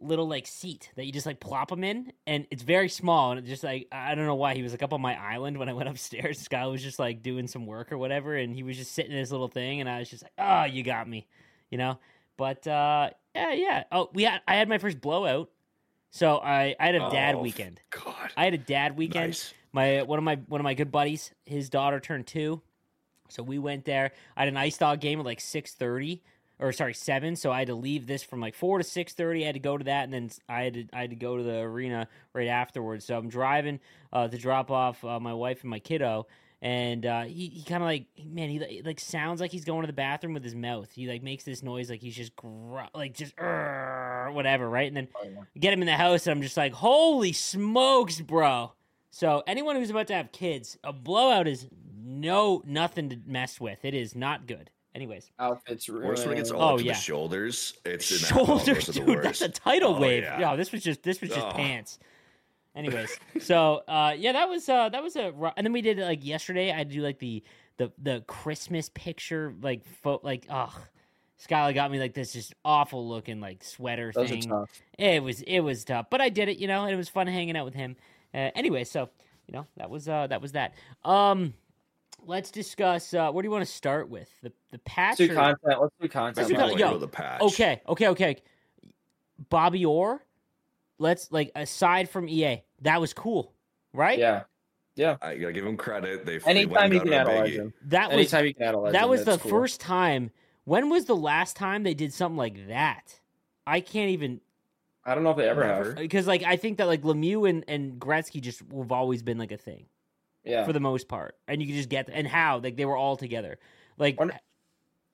little 0.00 0.26
like 0.28 0.46
seat 0.46 0.90
that 0.96 1.04
you 1.04 1.12
just 1.12 1.26
like 1.26 1.40
plop 1.40 1.68
them 1.68 1.84
in, 1.84 2.12
and 2.26 2.46
it's 2.50 2.62
very 2.62 2.88
small, 2.88 3.30
and 3.32 3.40
it 3.40 3.46
just 3.48 3.62
like 3.62 3.88
I 3.92 4.14
don't 4.14 4.26
know 4.26 4.34
why 4.34 4.54
he 4.54 4.62
was 4.62 4.72
like 4.72 4.82
up 4.82 4.92
on 4.92 5.00
my 5.00 5.14
island 5.14 5.58
when 5.58 5.68
I 5.68 5.72
went 5.72 5.88
upstairs. 5.90 6.46
Skyla 6.46 6.70
was 6.72 6.82
just 6.82 6.98
like 6.98 7.22
doing 7.22 7.46
some 7.46 7.66
work 7.66 7.92
or 7.92 7.98
whatever, 7.98 8.34
and 8.36 8.54
he 8.54 8.62
was 8.62 8.76
just 8.76 8.92
sitting 8.92 9.12
in 9.12 9.18
his 9.18 9.30
little 9.30 9.48
thing, 9.48 9.80
and 9.80 9.88
I 9.88 9.98
was 9.98 10.08
just 10.10 10.22
like, 10.22 10.32
oh, 10.38 10.64
you 10.64 10.82
got 10.82 11.08
me, 11.08 11.26
you 11.70 11.78
know. 11.78 11.98
But 12.36 12.66
uh 12.66 13.10
yeah, 13.34 13.52
yeah. 13.52 13.84
Oh, 13.92 14.08
we 14.12 14.22
had 14.24 14.40
I 14.48 14.56
had 14.56 14.68
my 14.68 14.78
first 14.78 15.00
blowout, 15.00 15.50
so 16.10 16.38
I 16.38 16.74
I 16.80 16.86
had 16.86 16.94
a 16.94 17.10
dad 17.10 17.34
Oh, 17.36 17.42
weekend. 17.42 17.80
God. 17.90 18.30
I 18.36 18.44
had 18.44 18.54
a 18.54 18.58
dad 18.58 18.96
weekend 18.96 19.28
Nice. 19.28 19.54
my 19.72 20.02
one 20.02 20.18
of 20.18 20.24
my 20.24 20.36
one 20.48 20.60
of 20.60 20.64
my 20.64 20.74
good 20.74 20.90
buddies 20.90 21.32
his 21.44 21.68
daughter 21.68 22.00
turned 22.00 22.26
two 22.26 22.62
so 23.28 23.42
we 23.44 23.58
went 23.60 23.84
there 23.84 24.10
i 24.36 24.40
had 24.40 24.48
an 24.48 24.56
ice 24.56 24.76
dog 24.78 25.00
game 25.00 25.20
at 25.20 25.24
like 25.24 25.38
6.30 25.38 26.20
or 26.60 26.72
sorry 26.72 26.94
7 26.94 27.36
so 27.36 27.50
i 27.50 27.58
had 27.58 27.68
to 27.68 27.74
leave 27.74 28.06
this 28.06 28.22
from 28.22 28.40
like 28.40 28.54
4 28.54 28.78
to 28.78 28.84
6.30 28.84 29.42
i 29.42 29.46
had 29.46 29.54
to 29.54 29.60
go 29.60 29.76
to 29.76 29.84
that 29.84 30.04
and 30.04 30.12
then 30.12 30.30
i 30.48 30.62
had 30.62 30.74
to, 30.74 30.84
I 30.92 31.00
had 31.00 31.10
to 31.10 31.16
go 31.16 31.36
to 31.36 31.42
the 31.42 31.58
arena 31.58 32.06
right 32.32 32.48
afterwards. 32.48 33.04
So 33.06 33.16
i'm 33.16 33.28
driving 33.28 33.80
uh, 34.12 34.28
to 34.28 34.38
drop 34.38 34.70
off 34.70 35.04
uh, 35.04 35.18
my 35.18 35.34
wife 35.34 35.62
and 35.62 35.70
my 35.70 35.78
kiddo 35.78 36.26
and 36.62 37.06
uh, 37.06 37.22
he, 37.22 37.46
he 37.46 37.62
kind 37.62 37.82
of 37.82 37.86
like 37.86 38.06
man 38.22 38.50
he 38.50 38.82
like 38.84 39.00
sounds 39.00 39.40
like 39.40 39.50
he's 39.50 39.64
going 39.64 39.80
to 39.80 39.86
the 39.86 39.92
bathroom 39.94 40.34
with 40.34 40.44
his 40.44 40.54
mouth. 40.54 40.90
He 40.92 41.08
like 41.08 41.22
makes 41.22 41.44
this 41.44 41.62
noise 41.62 41.88
like 41.88 42.02
he's 42.02 42.14
just 42.14 42.36
gr- 42.36 42.80
like 42.94 43.14
just 43.14 43.34
whatever 43.38 44.68
right? 44.68 44.86
And 44.86 44.96
then 44.96 45.08
get 45.58 45.72
him 45.72 45.80
in 45.80 45.86
the 45.86 45.96
house 45.96 46.26
and 46.26 46.36
i'm 46.36 46.42
just 46.42 46.56
like 46.56 46.74
holy 46.74 47.32
smokes 47.32 48.20
bro. 48.20 48.72
So 49.10 49.42
anyone 49.46 49.76
who's 49.76 49.90
about 49.90 50.06
to 50.08 50.14
have 50.14 50.32
kids, 50.32 50.76
a 50.84 50.92
blowout 50.92 51.48
is 51.48 51.66
no 52.04 52.62
nothing 52.66 53.08
to 53.08 53.18
mess 53.26 53.58
with. 53.58 53.84
It 53.84 53.94
is 53.94 54.14
not 54.14 54.46
good. 54.46 54.70
Anyways, 54.94 55.30
Outfits 55.38 55.88
Worse 55.88 56.24
when 56.24 56.32
it 56.32 56.36
gets 56.36 56.50
ruined. 56.50 56.64
all 56.64 56.74
Oh, 56.74 56.78
to 56.78 56.84
yeah. 56.84 56.92
the 56.94 56.98
shoulders. 56.98 57.74
It's 57.84 58.10
in 58.10 58.18
that 58.18 58.26
shoulders, 58.46 58.86
those 58.86 58.96
dude. 58.96 59.22
That's 59.22 59.40
a 59.40 59.48
tidal 59.48 59.94
Oh, 59.96 60.00
wave. 60.00 60.24
yeah. 60.24 60.40
Yeah, 60.40 60.56
this 60.56 60.72
was 60.72 60.82
just 60.82 61.02
this 61.04 61.20
was 61.20 61.30
just 61.30 61.46
Oh. 61.46 61.52
pants. 61.52 61.98
Anyways, 62.74 63.16
so 63.40 63.82
uh, 63.88 64.14
yeah, 64.16 64.32
that 64.32 64.48
was 64.48 64.68
uh, 64.68 64.88
that 64.88 65.02
was 65.02 65.16
a 65.16 65.32
and 65.56 65.64
then 65.66 65.72
we 65.72 65.80
did 65.80 65.98
it 65.98 66.04
like 66.04 66.24
yesterday. 66.24 66.72
I 66.72 66.84
do 66.84 67.02
like 67.02 67.18
the 67.20 67.42
the 67.76 67.92
the 68.02 68.24
Christmas 68.26 68.88
picture 68.92 69.54
like 69.62 69.84
fo- 69.84 70.20
like 70.22 70.46
ugh. 70.50 70.72
Skylar 71.48 71.72
got 71.74 71.90
me 71.90 71.98
like 71.98 72.12
this 72.12 72.34
just 72.34 72.52
awful 72.66 73.08
looking 73.08 73.40
like 73.40 73.64
sweater 73.64 74.12
Those 74.14 74.26
are 74.26 74.28
thing. 74.28 74.42
tough. 74.42 74.70
It 74.98 75.22
was 75.22 75.40
it 75.42 75.60
was 75.60 75.84
tough, 75.84 76.06
but 76.10 76.20
I 76.20 76.28
did 76.28 76.48
it, 76.50 76.58
you 76.58 76.66
know, 76.68 76.82
and 76.84 76.92
it 76.92 76.96
was 76.96 77.08
fun 77.08 77.26
hanging 77.28 77.56
out 77.56 77.64
with 77.64 77.72
him. 77.74 77.96
Uh, 78.34 78.50
anyway, 78.54 78.84
so 78.84 79.08
you 79.46 79.52
know 79.54 79.66
that 79.76 79.88
was 79.88 80.08
uh 80.08 80.26
that 80.26 80.42
was 80.42 80.52
that. 80.52 80.74
Um, 81.04 81.54
let's 82.26 82.50
discuss. 82.50 83.12
Uh, 83.14 83.30
where 83.30 83.42
do 83.42 83.46
you 83.46 83.50
want 83.50 83.64
to 83.66 83.72
start 83.72 84.08
with 84.08 84.28
the 84.42 84.52
the 84.70 84.78
patch? 84.80 85.18
Let's 85.18 85.28
do 85.28 85.32
or- 85.32 85.34
content. 85.34 85.80
Let's 85.80 85.94
do 86.00 86.08
content. 86.08 86.36
Let's 86.36 86.48
do 86.48 86.54
con- 86.56 86.68
yo, 86.70 86.74
to 86.74 86.78
go 86.80 86.92
to 86.94 86.98
the 86.98 87.08
patch. 87.08 87.40
Okay, 87.42 87.80
okay, 87.88 88.08
okay. 88.08 88.36
Bobby 89.48 89.84
Orr. 89.84 90.22
Let's 90.98 91.32
like 91.32 91.50
aside 91.54 92.10
from 92.10 92.28
EA, 92.28 92.62
that 92.82 93.00
was 93.00 93.14
cool, 93.14 93.54
right? 93.94 94.18
Yeah. 94.18 94.42
Yeah. 94.96 95.16
I 95.22 95.36
gotta 95.36 95.52
give 95.54 95.64
him 95.64 95.78
credit. 95.78 96.26
They 96.26 96.38
they 96.38 96.44
Anytime 96.50 96.92
you 96.92 97.00
can 97.00 97.12
a 97.12 97.16
add 97.16 97.26
a 97.26 97.30
biggie. 97.30 97.40
legend. 97.40 97.72
That 97.86 98.08
was 98.08 98.14
Anytime 98.14 98.44
you 98.46 98.54
can 98.54 98.62
add 98.64 98.74
a 98.74 98.78
legend. 98.78 98.94
that 98.96 99.08
was 99.08 99.24
the 99.24 99.38
cool. 99.38 99.50
first 99.50 99.80
time. 99.80 100.30
When 100.64 100.90
was 100.90 101.06
the 101.06 101.16
last 101.16 101.56
time 101.56 101.84
they 101.84 101.94
did 101.94 102.12
something 102.12 102.36
like 102.36 102.68
that? 102.68 103.18
I 103.66 103.80
can't 103.80 104.10
even 104.10 104.42
I 105.04 105.14
don't 105.14 105.24
know 105.24 105.30
if 105.30 105.38
they 105.38 105.48
ever 105.48 105.64
have. 105.64 105.94
because 105.96 106.26
like 106.26 106.42
I 106.42 106.56
think 106.56 106.76
that 106.78 106.86
like 106.86 107.00
Lemieux 107.00 107.48
and, 107.48 107.64
and 107.66 107.98
Gretzky 107.98 108.42
just 108.42 108.60
have 108.76 108.92
always 108.92 109.22
been 109.22 109.38
like 109.38 109.52
a 109.52 109.56
thing. 109.56 109.86
Yeah. 110.44 110.64
for 110.64 110.72
the 110.72 110.80
most 110.80 111.08
part, 111.08 111.36
and 111.48 111.60
you 111.60 111.66
could 111.68 111.76
just 111.76 111.88
get 111.88 112.08
and 112.12 112.26
how 112.26 112.58
like 112.58 112.76
they 112.76 112.84
were 112.84 112.96
all 112.96 113.16
together. 113.16 113.58
Like 113.98 114.18
Wonder- 114.18 114.38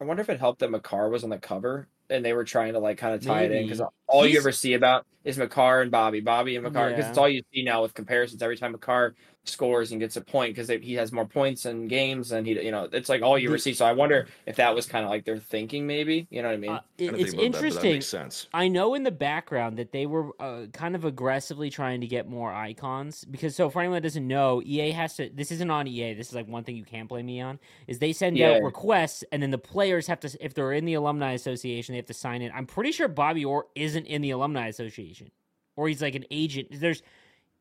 I 0.00 0.05
wonder 0.05 0.20
if 0.20 0.28
it 0.28 0.38
helped 0.38 0.61
that 0.61 0.70
Makar 0.70 1.08
was 1.08 1.25
on 1.25 1.31
the 1.31 1.38
cover 1.38 1.88
and 2.11 2.25
they 2.25 2.32
were 2.32 2.44
trying 2.44 2.75
to 2.75 2.78
like 2.78 2.99
kind 2.99 3.14
of 3.14 3.23
tie 3.25 3.43
it 3.43 3.52
in 3.52 3.62
because 3.64 3.81
Maybe. 4.08 4.17
all 4.19 4.26
you 4.26 4.38
ever 4.38 4.53
see 4.53 4.75
about 4.75 5.06
is 5.25 5.37
Makar 5.38 5.82
and 5.82 5.91
Bobby, 5.91 6.20
Bobby 6.20 6.55
and 6.56 6.64
Makar 6.64 6.91
because 6.91 7.05
Yeah. 7.05 7.08
it's 7.11 7.19
all 7.19 7.29
you 7.29 7.43
see 7.53 7.62
now 7.62 7.82
with 7.82 7.94
comparisons. 7.94 8.43
Every 8.43 8.56
time 8.56 8.73
Makar 8.73 9.14
scores 9.43 9.93
and 9.93 10.00
gets 10.00 10.17
a 10.17 10.20
point 10.20 10.53
because 10.56 10.69
he 10.82 10.94
has 10.94 11.12
more 11.12 11.25
points 11.25 11.67
and 11.67 11.88
games 11.88 12.32
and 12.32 12.44
he, 12.47 12.61
you 12.64 12.73
know, 12.73 12.88
it's 12.93 13.08
like 13.08 13.23
all 13.23 13.38
you 13.38 13.49
ever 13.49 13.58
see. 13.58 13.73
So 13.73 13.85
I 13.87 13.93
wonder 13.93 14.26
if 14.44 14.56
that 14.56 14.75
was 14.75 14.87
kind 14.87 15.05
of 15.05 15.11
like 15.11 15.25
their 15.25 15.38
thinking, 15.38 15.87
maybe. 15.87 16.26
You 16.31 16.43
know 16.43 16.49
what 16.49 16.55
I 16.55 16.58
mean? 16.58 16.70
uh, 16.73 16.76
it- 16.76 16.82
didn't 16.97 17.20
it's 17.20 17.31
think 17.31 17.35
about 17.35 17.37
that, 17.37 17.50
that 17.53 17.56
interesting. 17.56 17.93
makes 17.93 18.06
sense. 18.06 18.47
I 18.55 18.67
know 18.67 18.94
in 18.94 19.05
the 19.05 19.11
background 19.12 19.76
that 19.79 19.93
they 19.93 20.06
were 20.06 20.31
uh, 20.41 20.67
kind 20.73 20.97
of 20.97 21.05
aggressively 21.05 21.70
trying 21.70 22.00
to 22.00 22.09
get 22.09 22.29
more 22.29 22.52
icons 22.52 23.25
because 23.25 23.55
so 23.55 23.70
for 23.70 23.81
anyone 23.81 23.97
that 23.97 24.02
doesn't 24.02 24.26
know, 24.26 24.62
EA 24.64 24.91
has 24.93 25.14
to. 25.17 25.31
This 25.32 25.52
isn't 25.52 25.70
on 25.70 25.87
EA. 25.87 26.14
This 26.14 26.29
is 26.29 26.35
like 26.35 26.49
one 26.49 26.64
thing 26.64 26.76
you 26.76 26.85
can't 26.85 27.09
blame 27.09 27.26
me 27.26 27.41
on 27.41 27.61
is 27.87 27.99
they 28.00 28.12
send 28.12 28.37
Yeah. 28.37 28.52
out 28.55 28.62
requests 28.62 29.23
and 29.31 29.41
then 29.43 29.50
the 29.52 29.59
players 29.59 30.06
have 30.09 30.19
to 30.20 30.37
if 30.41 30.55
they're 30.55 30.73
in 30.73 30.85
the 30.87 30.94
alumni 30.94 31.32
association 31.32 31.93
they 31.93 31.99
have 31.99 32.06
to 32.06 32.14
sign 32.14 32.43
in. 32.43 32.50
I'm 32.52 32.67
pretty 32.67 32.91
sure 32.93 33.06
Bobby 33.06 33.44
Orr 33.44 33.67
isn't 33.97 34.07
in 34.07 34.23
the 34.23 34.31
alumni 34.31 34.69
association 34.69 35.31
or 35.75 35.89
he's 35.89 36.03
like 36.03 36.15
an 36.15 36.25
agent. 36.31 36.69
There's 36.71 37.03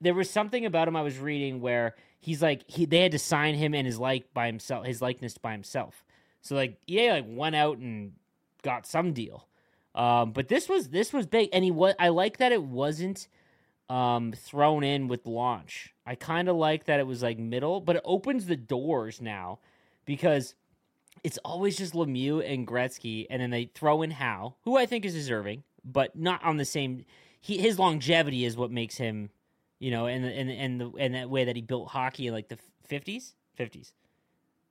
there 0.02 0.14
was 0.14 0.30
something 0.30 0.66
about 0.66 0.88
him 0.88 0.96
I 0.96 1.02
was 1.02 1.18
reading 1.18 1.62
where 1.62 1.96
he's 2.20 2.42
like 2.42 2.64
he 2.68 2.86
they 2.86 3.02
had 3.02 3.12
to 3.14 3.20
sign 3.20 3.56
him 3.56 3.74
and 3.74 3.88
his 3.88 4.00
like 4.00 4.34
by 4.34 4.48
himself 4.48 4.86
his 4.86 5.02
likeness 5.02 5.38
by 5.38 5.52
himself. 5.52 6.04
So 6.42 6.56
like 6.56 6.78
EA 6.88 7.12
like 7.12 7.26
went 7.28 7.56
out 7.56 7.78
and 7.78 8.14
got 8.62 8.86
some 8.86 9.14
deal. 9.14 9.48
Um, 9.94 10.32
but 10.32 10.50
this 10.50 10.68
was 10.68 10.90
this 10.90 11.14
was 11.14 11.26
big, 11.26 11.50
and 11.54 11.64
he 11.64 11.72
was. 11.72 11.96
I 11.98 12.10
like 12.10 12.38
that 12.38 12.52
it 12.52 12.62
wasn't 12.62 13.30
um, 13.90 14.34
thrown 14.34 14.84
in 14.84 15.08
with 15.08 15.26
launch. 15.26 15.94
I 16.06 16.16
kind 16.16 16.50
of 16.50 16.58
like 16.58 16.86
that 16.86 17.00
it 17.00 17.08
was 17.08 17.24
like 17.24 17.40
middle, 17.40 17.80
but 17.80 17.96
it 17.96 18.02
opens 18.04 18.46
the 18.46 18.58
doors 18.58 19.22
now 19.22 19.60
because 20.04 20.54
it's 21.24 21.40
always 21.46 21.78
just 21.78 21.94
Lemieux 21.94 22.42
and 22.46 22.68
Gretzky, 22.68 23.26
and 23.30 23.42
then 23.42 23.52
they 23.52 23.72
throw 23.74 24.02
in 24.02 24.12
Howe, 24.12 24.56
who 24.64 24.76
I 24.76 24.86
think 24.86 25.06
is 25.06 25.14
deserving, 25.14 25.64
but 25.86 26.16
not 26.16 26.44
on 26.44 26.58
the 26.58 26.66
same. 26.66 27.06
He 27.42 27.58
his 27.58 27.80
longevity 27.80 28.44
is 28.44 28.58
what 28.58 28.72
makes 28.72 28.98
him, 28.98 29.30
you 29.80 29.92
know, 29.92 30.08
and 30.08 30.26
and 30.26 30.50
and 30.50 30.82
the 30.82 30.92
and 30.98 31.14
that 31.14 31.30
way 31.30 31.46
that 31.46 31.56
he 31.56 31.62
built 31.62 31.90
hockey 31.90 32.28
in 32.28 32.34
like 32.34 32.50
the 32.50 32.58
fifties, 32.88 33.36
fifties, 33.54 33.94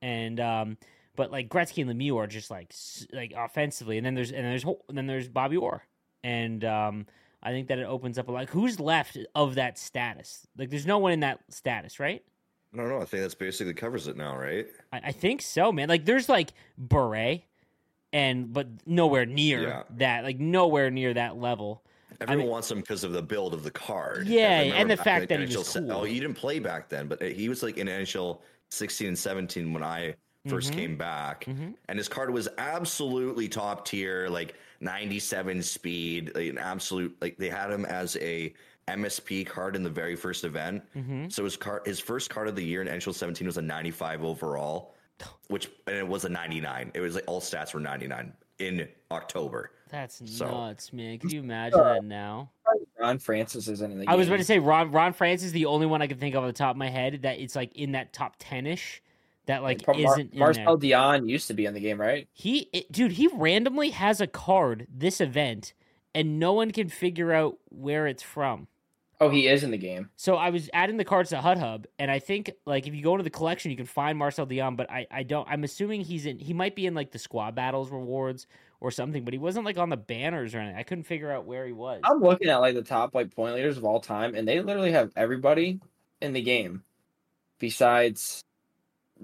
and 0.01 0.39
um, 0.39 0.77
but 1.15 1.31
like 1.31 1.49
Gretzky 1.49 1.81
and 1.81 1.91
Lemieux 1.91 2.17
are 2.17 2.27
just 2.27 2.51
like 2.51 2.73
like 3.13 3.33
offensively, 3.35 3.97
and 3.97 4.05
then 4.05 4.13
there's 4.13 4.31
and 4.31 4.45
there's 4.45 4.65
and 4.65 4.97
then 4.97 5.07
there's 5.07 5.29
Bobby 5.29 5.57
Orr, 5.57 5.83
and 6.23 6.63
um, 6.65 7.05
I 7.45 7.51
think 7.51 7.67
that 7.67 7.77
it 7.77 7.85
opens 7.85 8.17
up 8.17 8.27
a 8.27 8.31
lot. 8.31 8.49
Who's 8.49 8.79
left 8.79 9.19
of 9.35 9.55
that 9.55 9.77
status? 9.77 10.47
Like, 10.57 10.71
there's 10.71 10.87
no 10.87 10.97
one 10.97 11.11
in 11.11 11.19
that 11.19 11.41
status, 11.49 11.99
right? 11.99 12.23
I 12.73 12.77
don't 12.77 12.89
know. 12.89 12.99
I 12.99 13.05
think 13.05 13.21
that's 13.21 13.35
basically 13.35 13.75
covers 13.75 14.07
it 14.07 14.17
now, 14.17 14.35
right? 14.35 14.65
I, 14.91 15.01
I 15.05 15.11
think 15.11 15.43
so, 15.43 15.71
man. 15.71 15.87
Like, 15.87 16.05
there's 16.05 16.27
like 16.27 16.53
Beret, 16.75 17.43
and 18.15 18.51
but 18.53 18.67
nowhere 18.87 19.25
near 19.25 19.61
Yeah. 19.61 19.83
that. 19.97 20.23
Like, 20.23 20.39
nowhere 20.39 20.89
near 20.89 21.13
that 21.13 21.37
level. 21.37 21.83
Everyone 22.21 22.39
mean- 22.45 22.49
wants 22.49 22.71
him 22.71 22.79
because 22.79 23.03
of 23.03 23.11
the 23.11 23.21
build 23.21 23.53
of 23.53 23.63
the 23.63 23.71
card. 23.71 24.25
Yeah, 24.27 24.47
I 24.47 24.61
and 24.79 24.89
the 24.89 24.95
fact 24.95 25.27
that 25.29 25.41
he 25.41 25.55
was 25.57 25.73
cool. 25.73 25.91
Oh, 25.91 26.03
he 26.05 26.17
didn't 26.19 26.35
play 26.35 26.59
back 26.59 26.87
then, 26.87 27.07
but 27.07 27.21
he 27.21 27.49
was 27.49 27.61
like 27.61 27.77
in 27.77 27.87
NHL 27.89 28.41
16 28.69 29.09
and 29.09 29.19
17 29.19 29.73
when 29.73 29.83
I 29.83 30.15
1st 30.47 30.71
Mhm. 30.71 30.75
came 30.75 30.97
back, 30.97 31.43
Mhm. 31.45 31.73
and 31.89 31.97
his 31.99 32.07
card 32.07 32.29
was 32.31 32.47
absolutely 32.57 33.49
top 33.49 33.85
tier, 33.85 34.29
like 34.29 34.55
97 34.79 35.61
speed, 35.61 36.31
like 36.35 36.49
an 36.49 36.57
absolute. 36.57 37.17
Like 37.21 37.37
they 37.37 37.49
had 37.49 37.69
him 37.69 37.83
as 37.85 38.15
a 38.17 38.53
MSP 38.87 39.43
card 39.43 39.75
in 39.75 39.83
the 39.83 39.89
very 39.89 40.15
first 40.15 40.43
event. 40.45 40.83
Mm-hmm. 40.95 41.27
So 41.29 41.43
his 41.43 41.57
card, 41.57 41.81
his 41.85 41.99
first 41.99 42.29
card 42.29 42.47
of 42.47 42.55
the 42.55 42.63
year 42.63 42.81
in 42.81 42.87
NHL 42.87 43.11
17 43.13 43.45
was 43.47 43.57
a 43.57 43.61
95 43.61 44.23
overall. 44.23 44.94
Which 45.47 45.69
and 45.87 45.95
it 45.95 46.07
was 46.07 46.25
a 46.25 46.29
99. 46.29 46.91
It 46.93 46.99
was 46.99 47.15
like 47.15 47.23
all 47.27 47.39
stats 47.41 47.73
were 47.73 47.79
99 47.79 48.33
in 48.59 48.87
October. 49.11 49.71
That's 49.89 50.21
So- 50.37 50.45
nuts, 50.49 50.91
man. 50.91 51.19
Can 51.19 51.29
you 51.29 51.39
imagine 51.41 51.79
that 51.79 52.03
now? 52.03 52.49
Ron 52.99 53.19
Francis 53.19 53.67
is 53.67 53.81
in 53.81 53.91
the 53.91 53.95
game. 53.97 54.09
I 54.09 54.15
was 54.15 54.27
about 54.27 54.37
to 54.37 54.43
say 54.43 54.57
Ron 54.59 54.91
Ron 54.91 55.13
Francis 55.13 55.47
is 55.47 55.51
the 55.51 55.65
only 55.67 55.85
one 55.85 56.01
I 56.01 56.07
can 56.07 56.17
think 56.17 56.35
of 56.35 56.41
on 56.41 56.47
the 56.47 56.53
top 56.53 56.71
of 56.71 56.77
my 56.77 56.89
head 56.89 57.21
that 57.21 57.39
it's 57.39 57.55
like 57.55 57.75
in 57.75 57.91
that 57.91 58.11
top 58.13 58.35
ten 58.39 58.65
ish 58.65 59.01
that 59.45 59.61
like 59.61 59.85
Mar- 59.85 59.95
isn't 59.99 60.33
in 60.33 60.39
Marcel 60.39 60.77
there. 60.77 60.97
Dionne 60.97 61.29
used 61.29 61.47
to 61.47 61.53
be 61.53 61.65
in 61.65 61.75
the 61.75 61.79
game, 61.79 62.01
right? 62.01 62.27
He 62.33 62.69
it, 62.73 62.91
dude, 62.91 63.11
he 63.13 63.27
randomly 63.27 63.91
has 63.91 64.19
a 64.19 64.27
card 64.27 64.87
this 64.91 65.21
event 65.21 65.73
and 66.15 66.39
no 66.39 66.53
one 66.53 66.71
can 66.71 66.89
figure 66.89 67.31
out 67.31 67.57
where 67.69 68.07
it's 68.07 68.23
from. 68.23 68.67
Oh, 69.21 69.29
he 69.29 69.47
is 69.47 69.63
in 69.63 69.71
the 69.71 69.77
game. 69.77 70.09
So 70.17 70.35
I 70.35 70.49
was 70.49 70.69
adding 70.73 70.97
the 70.97 71.05
cards 71.05 71.29
to 71.29 71.37
Hut 71.37 71.57
Hub, 71.57 71.87
and 71.99 72.11
I 72.11 72.19
think 72.19 72.51
like 72.65 72.85
if 72.85 72.93
you 72.93 73.01
go 73.01 73.13
into 73.13 73.23
the 73.23 73.29
collection, 73.29 73.71
you 73.71 73.77
can 73.77 73.85
find 73.85 74.17
Marcel 74.17 74.45
Dionne. 74.45 74.75
But 74.75 74.91
I, 74.91 75.07
I 75.09 75.23
don't. 75.23 75.47
I'm 75.49 75.63
assuming 75.63 76.01
he's 76.01 76.25
in. 76.25 76.37
He 76.37 76.53
might 76.53 76.75
be 76.75 76.85
in 76.85 76.93
like 76.93 77.11
the 77.11 77.19
squad 77.19 77.55
battles 77.55 77.89
rewards 77.89 78.45
or 78.81 78.91
something. 78.91 79.23
But 79.23 79.33
he 79.33 79.37
wasn't 79.37 79.65
like 79.65 79.77
on 79.77 79.89
the 79.89 79.97
banners 79.97 80.53
or 80.53 80.59
anything. 80.59 80.77
I 80.77 80.83
couldn't 80.83 81.05
figure 81.05 81.31
out 81.31 81.45
where 81.45 81.65
he 81.65 81.71
was. 81.71 82.01
I'm 82.03 82.19
looking 82.19 82.49
at 82.49 82.57
like 82.57 82.75
the 82.75 82.83
top 82.83 83.15
like 83.15 83.33
point 83.33 83.55
leaders 83.55 83.77
of 83.77 83.85
all 83.85 84.01
time, 84.01 84.35
and 84.35 84.47
they 84.47 84.59
literally 84.59 84.91
have 84.91 85.11
everybody 85.15 85.79
in 86.21 86.33
the 86.33 86.41
game, 86.41 86.83
besides 87.59 88.43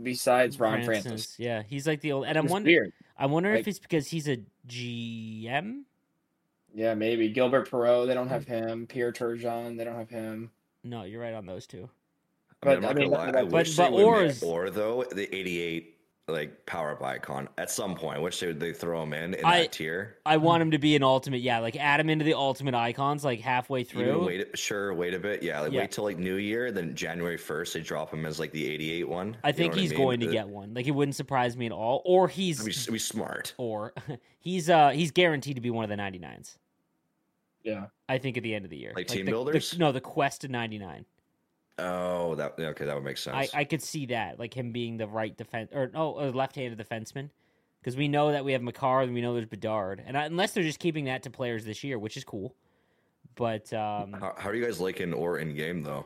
besides 0.02 0.58
Ron 0.58 0.84
Francis. 0.84 1.36
Yeah, 1.38 1.64
he's 1.68 1.86
like 1.86 2.00
the 2.00 2.14
old. 2.14 2.26
And 2.26 2.38
I'm 2.38 2.48
wondering. 2.48 2.76
weird. 2.76 2.94
I 3.18 3.26
wonder 3.26 3.54
if 3.54 3.68
it's 3.68 3.80
because 3.80 4.08
he's 4.08 4.28
a 4.28 4.38
GM. 4.68 5.84
Yeah, 6.74 6.94
maybe 6.94 7.30
Gilbert 7.30 7.70
Perreault. 7.70 8.08
They 8.08 8.14
don't 8.14 8.30
have 8.30 8.46
him. 8.46 8.88
Pierre 8.88 9.12
Turgeon. 9.12 9.78
They 9.78 9.84
don't 9.84 9.96
have 9.98 10.10
him. 10.10 10.52
No, 10.84 11.04
you're 11.04 11.22
right 11.22 11.34
on 11.34 11.46
those 11.46 11.68
two. 11.68 11.90
But, 12.62 12.78
I'm 12.78 12.86
I 12.86 12.94
mean, 12.94 13.10
but- 13.10 13.20
I 13.20 13.32
but- 13.44 13.48
wish 13.52 13.76
but 13.76 13.90
they 13.96 14.04
would 14.04 14.26
is- 14.28 14.44
Orr 14.44 14.70
though 14.70 15.04
the 15.12 15.34
88 15.36 15.98
like 16.28 16.66
power 16.66 16.92
up 16.92 17.02
icon 17.04 17.50
at 17.58 17.70
some 17.70 17.94
point. 17.96 18.16
I 18.18 18.22
wish 18.22 18.40
they 18.40 18.48
would 18.48 18.60
they 18.60 18.72
throw 18.72 19.04
him 19.04 19.12
in 19.12 19.34
in 19.34 19.44
I- 19.44 19.62
that 19.64 19.72
tier. 19.74 20.18
I 20.26 20.38
want 20.38 20.62
him 20.62 20.72
to 20.72 20.78
be 20.78 20.96
an 20.96 21.04
ultimate. 21.04 21.42
Yeah, 21.42 21.60
like 21.60 21.76
add 21.76 22.00
him 22.00 22.10
into 22.10 22.24
the 22.24 22.36
ultimate 22.36 22.74
icons 22.76 23.26
like 23.26 23.42
halfway 23.42 23.82
Even 23.82 23.92
through. 23.92 24.26
wait, 24.28 24.58
sure, 24.58 24.94
wait 24.94 25.14
a 25.14 25.20
bit. 25.20 25.44
Yeah, 25.44 25.60
like 25.62 25.74
Yeah. 25.74 25.82
wait 25.82 25.92
till 25.92 26.04
like 26.06 26.20
New 26.20 26.36
Year, 26.36 26.72
then 26.72 26.96
January 26.96 27.38
1st 27.38 27.74
they 27.74 27.82
drop 27.82 28.14
him 28.14 28.26
as 28.26 28.40
like 28.40 28.52
the 28.52 28.66
88 28.72 29.10
one. 29.10 29.36
I 29.44 29.48
You 29.50 29.54
know 29.54 29.58
think 29.58 29.74
what 29.74 29.82
he's 29.82 29.90
mean? 29.90 30.00
going 30.00 30.20
to 30.22 30.28
Uh, 30.28 30.32
get 30.32 30.48
one. 30.48 30.74
Like 30.74 30.88
it 30.88 30.92
wouldn't 30.92 31.16
surprise 31.16 31.58
me 31.58 31.66
at 31.66 31.72
all. 31.74 32.02
Or 32.06 32.28
he's 32.30 32.66
It'd 32.66 32.86
be, 32.88 32.94
be 32.94 33.00
smart. 33.00 33.54
or 33.58 33.94
he's 34.40 34.70
uh 34.70 34.92
he's 34.92 35.12
guaranteed 35.12 35.56
to 35.56 35.62
be 35.62 35.72
one 35.72 35.84
of 35.84 35.90
the 35.90 35.98
99s. 36.02 36.58
Yeah, 37.64 37.88
I 38.10 38.18
think 38.18 38.38
at 38.38 38.44
the 38.44 38.54
end 38.56 38.66
of 38.66 38.72
the 38.72 38.78
year. 38.78 38.94
Like 38.96 39.08
team 39.08 39.26
the- 39.26 39.32
the- 39.32 39.32
builders? 39.32 39.78
no, 39.78 39.92
the 39.92 40.02
quest 40.02 40.42
to 40.42 40.48
99. 40.48 41.06
Oh, 41.80 42.36
that 42.36 42.60
okay, 42.60 42.86
that 42.86 42.94
would 42.96 43.04
make 43.04 43.18
sense. 43.18 43.50
I, 43.54 43.62
I 43.62 43.64
could 43.64 43.82
see 43.82 44.08
that, 44.08 44.38
like 44.40 44.54
him 44.56 44.72
being 44.72 44.98
the 44.98 45.08
right 45.08 45.36
defense 45.36 45.72
or 45.74 45.90
no, 45.94 46.20
a 46.20 46.30
left-handed 46.30 46.78
defenseman, 46.78 47.30
because 47.80 47.96
we 47.98 48.08
know 48.08 48.32
that 48.32 48.46
we 48.46 48.52
have 48.52 48.62
Makar 48.62 49.02
and 49.02 49.14
we 49.14 49.22
know 49.22 49.34
there's 49.34 49.46
Bedard, 49.48 50.04
and 50.06 50.18
I, 50.18 50.26
unless 50.26 50.52
they're 50.52 50.64
just 50.64 50.80
keeping 50.80 51.06
that 51.06 51.24
to 51.24 51.30
players 51.30 51.66
this 51.66 51.84
year, 51.84 51.98
which 51.98 52.18
is 52.18 52.24
cool. 52.24 52.56
But 53.36 53.72
um, 53.74 54.14
how, 54.14 54.36
how 54.38 54.50
are 54.50 54.56
you 54.56 54.64
guys 54.64 54.80
liking 54.80 55.14
or 55.14 55.40
in 55.40 55.56
game 55.56 55.82
though? 55.84 56.06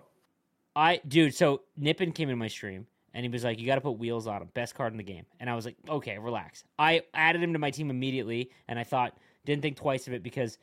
I, 0.75 1.01
dude, 1.07 1.33
so 1.33 1.61
Nippin 1.75 2.11
came 2.11 2.29
in 2.29 2.37
my 2.37 2.47
stream 2.47 2.85
and 3.13 3.23
he 3.25 3.29
was 3.29 3.43
like, 3.43 3.59
"You 3.59 3.65
got 3.65 3.75
to 3.75 3.81
put 3.81 3.97
wheels 3.97 4.27
on 4.27 4.41
him, 4.43 4.49
best 4.53 4.75
card 4.75 4.93
in 4.93 4.97
the 4.97 5.03
game." 5.03 5.25
And 5.39 5.49
I 5.49 5.55
was 5.55 5.65
like, 5.65 5.75
"Okay, 5.89 6.17
relax." 6.19 6.63
I 6.77 7.01
added 7.13 7.41
him 7.41 7.53
to 7.53 7.59
my 7.59 7.71
team 7.71 7.89
immediately, 7.89 8.51
and 8.67 8.77
I 8.77 8.83
thought, 8.83 9.17
didn't 9.45 9.61
think 9.63 9.75
twice 9.77 10.07
of 10.07 10.13
it 10.13 10.21
because 10.23 10.57
I- 10.57 10.61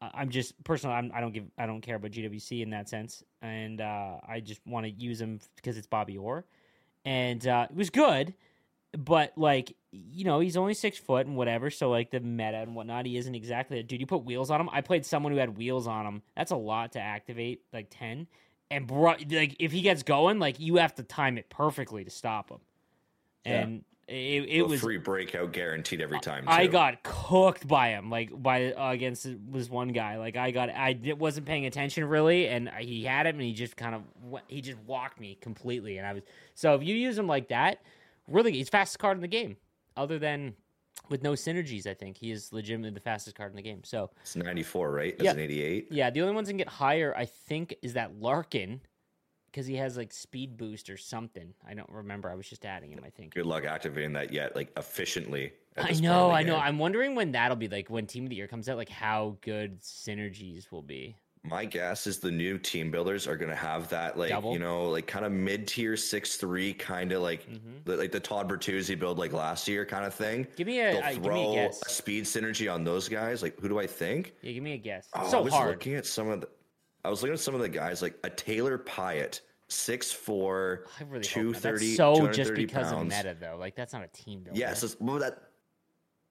I'm 0.00 0.30
just 0.30 0.62
personally, 0.64 0.96
I'm, 0.96 1.10
I 1.14 1.20
don't 1.20 1.32
give, 1.32 1.44
I 1.58 1.66
don't 1.66 1.80
care 1.80 1.96
about 1.96 2.12
GWC 2.12 2.62
in 2.62 2.70
that 2.70 2.88
sense, 2.88 3.22
and 3.42 3.80
uh, 3.80 4.18
I 4.26 4.40
just 4.40 4.60
want 4.66 4.86
to 4.86 4.92
use 4.92 5.20
him 5.20 5.40
because 5.56 5.76
it's 5.76 5.86
Bobby 5.86 6.16
Orr, 6.16 6.44
and 7.04 7.46
uh, 7.46 7.66
it 7.70 7.76
was 7.76 7.90
good, 7.90 8.34
but 8.96 9.32
like 9.36 9.74
you 9.90 10.24
know, 10.24 10.40
he's 10.40 10.56
only 10.56 10.74
six 10.74 10.98
foot 10.98 11.26
and 11.26 11.36
whatever, 11.36 11.70
so 11.70 11.90
like 11.90 12.10
the 12.10 12.20
meta 12.20 12.58
and 12.58 12.74
whatnot, 12.74 13.06
he 13.06 13.16
isn't 13.16 13.34
exactly. 13.34 13.78
a 13.78 13.82
Dude, 13.82 14.00
you 14.00 14.06
put 14.06 14.24
wheels 14.24 14.50
on 14.50 14.60
him. 14.60 14.68
I 14.70 14.82
played 14.82 15.04
someone 15.04 15.32
who 15.32 15.38
had 15.38 15.56
wheels 15.56 15.86
on 15.86 16.06
him. 16.06 16.22
That's 16.36 16.52
a 16.52 16.56
lot 16.56 16.92
to 16.92 17.00
activate, 17.00 17.62
like 17.72 17.88
ten 17.90 18.28
and 18.70 18.86
bro, 18.86 19.14
like 19.30 19.56
if 19.58 19.72
he 19.72 19.80
gets 19.80 20.02
going, 20.02 20.38
like 20.38 20.60
you 20.60 20.76
have 20.76 20.94
to 20.96 21.02
time 21.02 21.38
it 21.38 21.48
perfectly 21.48 22.04
to 22.04 22.10
stop 22.10 22.50
him. 22.50 22.58
Yeah. 23.44 23.60
And 23.62 23.84
it, 24.08 24.44
it 24.48 24.60
a 24.60 24.64
was 24.66 24.80
free 24.80 24.96
breakout 24.96 25.52
guaranteed 25.52 26.00
every 26.00 26.18
time. 26.20 26.44
I 26.46 26.66
got 26.66 27.02
cooked 27.02 27.68
by 27.68 27.88
him, 27.90 28.08
like 28.08 28.30
by 28.42 28.72
uh, 28.72 28.90
against 28.90 29.26
this 29.52 29.68
one 29.68 29.88
guy. 29.88 30.16
Like 30.16 30.36
I 30.36 30.50
got, 30.50 30.70
I 30.70 30.98
wasn't 31.18 31.46
paying 31.46 31.66
attention 31.66 32.04
really, 32.06 32.48
and 32.48 32.70
he 32.78 33.04
had 33.04 33.26
him, 33.26 33.34
and 33.34 33.42
he 33.44 33.52
just 33.52 33.76
kind 33.76 33.94
of, 33.94 34.02
he 34.48 34.62
just 34.62 34.78
walked 34.86 35.20
me 35.20 35.36
completely, 35.40 35.98
and 35.98 36.06
I 36.06 36.14
was. 36.14 36.22
So 36.54 36.74
if 36.74 36.82
you 36.82 36.94
use 36.94 37.18
him 37.18 37.26
like 37.26 37.48
that, 37.48 37.82
really, 38.26 38.52
he's 38.52 38.70
fastest 38.70 38.98
card 38.98 39.18
in 39.18 39.20
the 39.20 39.28
game, 39.28 39.58
other 39.94 40.18
than 40.18 40.54
with 41.10 41.22
no 41.22 41.32
synergies. 41.32 41.86
I 41.86 41.94
think 41.94 42.16
he 42.16 42.30
is 42.30 42.52
legitimately 42.52 42.90
the 42.94 43.00
fastest 43.00 43.36
card 43.36 43.52
in 43.52 43.56
the 43.56 43.62
game. 43.62 43.82
So 43.84 44.10
It's 44.22 44.36
94, 44.36 44.90
right? 44.90 45.14
As 45.18 45.24
Yeah. 45.24 45.32
an 45.32 45.38
88. 45.38 45.88
yeah, 45.90 46.10
the 46.10 46.22
only 46.22 46.34
ones 46.34 46.48
that 46.48 46.52
can 46.52 46.58
get 46.58 46.68
higher, 46.68 47.14
I 47.16 47.24
think, 47.26 47.74
is 47.82 47.92
that 47.94 48.18
Larkin, 48.20 48.80
because 49.58 49.66
he 49.66 49.74
has 49.74 49.96
like 49.96 50.12
speed 50.12 50.56
boost 50.56 50.88
or 50.88 50.96
something. 50.96 51.52
I 51.68 51.74
don't 51.74 51.90
remember. 51.90 52.30
I 52.30 52.36
was 52.36 52.48
just 52.48 52.64
adding 52.64 52.92
him. 52.92 53.00
I 53.04 53.10
think. 53.10 53.34
Good 53.34 53.44
luck 53.44 53.64
activating 53.64 54.12
that 54.12 54.32
yet, 54.32 54.54
like 54.54 54.70
efficiently. 54.76 55.52
I 55.76 55.92
know, 55.94 56.30
I 56.30 56.44
know. 56.44 56.56
I'm 56.56 56.78
wondering 56.78 57.16
when 57.16 57.32
that'll 57.32 57.56
be 57.56 57.66
like 57.66 57.90
when 57.90 58.06
Team 58.06 58.22
of 58.24 58.30
the 58.30 58.36
Year 58.36 58.46
comes 58.46 58.68
out, 58.68 58.76
like 58.76 58.88
how 58.88 59.36
good 59.40 59.80
synergies 59.82 60.70
will 60.70 60.82
be. 60.82 61.16
My 61.42 61.64
guess 61.64 62.06
is 62.06 62.20
the 62.20 62.30
new 62.30 62.56
team 62.58 62.92
builders 62.92 63.26
are 63.26 63.36
gonna 63.36 63.54
have 63.56 63.88
that 63.88 64.16
like 64.16 64.28
Double? 64.30 64.52
you 64.52 64.60
know 64.60 64.88
like 64.90 65.06
kind 65.08 65.24
of 65.24 65.32
mid 65.32 65.66
tier 65.66 65.96
six 65.96 66.36
three 66.36 66.72
kind 66.72 67.10
of 67.10 67.22
like 67.22 67.48
Mhm. 67.50 67.84
the, 67.84 67.96
like 67.96 68.12
the 68.12 68.20
Todd 68.20 68.48
Bertuzzi 68.48 68.96
build 68.98 69.18
like 69.18 69.32
last 69.32 69.66
year 69.66 69.84
kind 69.84 70.04
of 70.04 70.14
thing. 70.14 70.46
Give 70.56 70.66
me 70.68 70.78
a, 70.80 70.92
They'll 70.92 71.02
uh, 71.02 71.08
give 71.12 71.20
me 71.22 71.24
throw 71.28 71.40
a 71.42 71.50
a, 71.50 71.54
guess. 71.54 71.80
speed 71.92 72.24
synergy 72.24 72.72
on 72.72 72.84
those 72.84 73.08
guys. 73.08 73.42
Like 73.42 73.58
who 73.58 73.68
do 73.68 73.78
I 73.80 73.88
think? 73.88 74.34
Yeah, 74.42 74.52
give 74.52 74.62
me 74.62 74.74
a 74.74 74.78
guess. 74.78 75.08
Oh, 75.14 75.28
so 75.28 75.38
I 75.38 75.40
was 75.40 75.52
hard. 75.52 75.70
looking 75.70 75.94
at 75.94 76.06
some 76.06 76.28
of 76.28 76.40
the. 76.42 76.48
I 77.04 77.10
was 77.10 77.22
looking 77.22 77.34
at 77.34 77.40
some 77.40 77.54
of 77.54 77.60
the 77.60 77.68
guys 77.68 78.02
like 78.02 78.18
a 78.24 78.28
Taylor 78.30 78.76
Pyatt, 78.76 79.40
six 79.68 80.10
four, 80.10 80.84
I 81.00 81.04
really 81.04 81.16
hope 81.18 81.22
two 81.32 81.44
not. 81.44 81.52
That's 81.54 81.62
thirty, 81.62 81.94
so 81.94 82.28
just 82.28 82.54
because 82.54 82.90
pounds. 82.90 83.12
of 83.12 83.24
meta 83.24 83.36
though. 83.38 83.56
Like 83.58 83.74
that's 83.76 83.92
not 83.92 84.02
a 84.04 84.08
team 84.08 84.40
builder. 84.42 84.58
Yes, 84.58 84.80
that's, 84.80 84.96
well, 85.00 85.18
that 85.18 85.42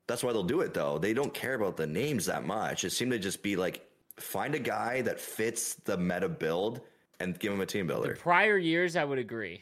that's 0.08 0.24
why 0.24 0.32
they'll 0.34 0.44
do 0.44 0.62
it 0.62 0.74
though. 0.74 0.98
They 0.98 1.13
don't 1.13 1.34
care 1.34 1.53
about 1.53 1.77
the 1.77 1.88
names 1.88 2.25
that 2.25 2.46
much. 2.46 2.84
It 2.84 2.91
seemed 2.91 3.12
to 3.12 3.20
just 3.20 3.44
be 3.44 3.56
like 3.56 3.86
find 4.17 4.56
a 4.56 4.60
guy 4.60 5.01
that 5.03 5.20
fits 5.20 5.75
the 5.75 5.98
meta 5.98 6.27
build 6.29 6.82
and 7.20 7.38
give 7.39 7.51
him 7.53 7.62
a 7.62 7.65
team 7.65 7.88
the 7.88 7.94
builder. 7.94 8.15
prior 8.15 8.58
years 8.58 8.96
I 8.96 9.03
would 9.03 9.20
agree. 9.20 9.62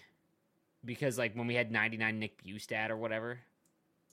Because 0.83 1.17
like 1.17 1.33
when 1.35 1.47
we 1.47 1.55
had 1.55 1.71
99 1.71 2.19
Nick 2.19 2.43
Bustad 2.43 2.91
or 2.91 2.95
whatever, 2.97 3.39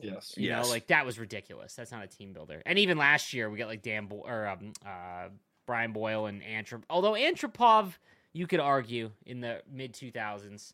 yes. 0.01 0.35
you 0.39 0.49
Yes. 0.49 0.65
know, 0.65 0.71
like 0.71 0.87
that 0.87 1.05
was 1.05 1.19
ridiculous. 1.19 1.75
That's 1.75 1.93
not 1.93 2.03
a 2.03 2.07
team 2.07 2.33
builder. 2.33 2.63
And 2.65 2.79
even 2.79 2.97
last 2.97 3.35
year 3.35 3.51
we 3.51 3.59
got 3.59 3.69
like 3.69 3.83
Dan 3.83 4.07
Bo- 4.07 4.25
or 4.27 4.47
um, 4.49 4.73
uh, 4.87 5.29
Brian 5.67 5.93
Boyle 5.93 6.27
and 6.27 6.41
Antrop. 6.43 6.83
Although 6.89 7.13
Antropov, 7.13 7.93
you 8.33 8.47
could 8.47 8.61
argue 8.61 9.11
in 9.27 9.41
the 9.41 9.63
mid 9.71 9.93
2000s, 9.93 10.73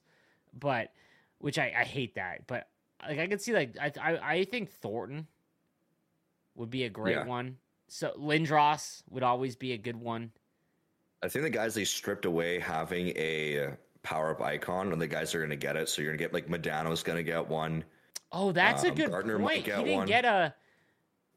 but 0.58 0.92
which 1.38 1.58
I, 1.58 1.72
I 1.78 1.84
hate 1.84 2.14
that. 2.16 2.46
But 2.46 2.68
like 3.06 3.18
I 3.18 3.26
could 3.26 3.40
see 3.40 3.52
like 3.52 3.76
I 3.80 3.92
I, 4.00 4.32
I 4.34 4.44
think 4.44 4.70
Thornton 4.70 5.26
would 6.54 6.70
be 6.70 6.84
a 6.84 6.88
great 6.90 7.16
Yeah. 7.16 7.24
one. 7.24 7.56
So 7.88 8.12
Lindros 8.18 9.02
would 9.10 9.22
always 9.22 9.56
be 9.56 9.72
a 9.72 9.78
good 9.78 9.96
one. 9.96 10.30
I 11.22 11.28
think 11.28 11.44
the 11.44 11.50
guys 11.50 11.74
they 11.74 11.84
stripped 11.84 12.26
away 12.26 12.58
having 12.60 13.08
a 13.16 13.70
power 14.02 14.30
up 14.30 14.40
icon, 14.40 14.92
and 14.92 15.00
the 15.00 15.06
guys 15.06 15.34
are 15.34 15.38
going 15.38 15.50
to 15.50 15.56
get 15.56 15.74
it. 15.76 15.88
So 15.88 16.02
you're 16.02 16.12
going 16.12 16.18
to 16.18 16.24
get 16.24 16.32
like 16.34 16.46
Modano's 16.48 17.02
going 17.02 17.16
to 17.16 17.22
get 17.24 17.48
one. 17.48 17.82
Oh, 18.30 18.52
that's 18.52 18.84
a 18.84 18.90
Um, 18.90 18.94
good 18.94 19.10
Gartner 19.10 19.38
might 19.38 19.64
point. 19.64 19.66
He 19.66 19.84
didn't 19.84 19.96
one. 19.98 20.06
get 20.06 20.24
a. 20.24 20.54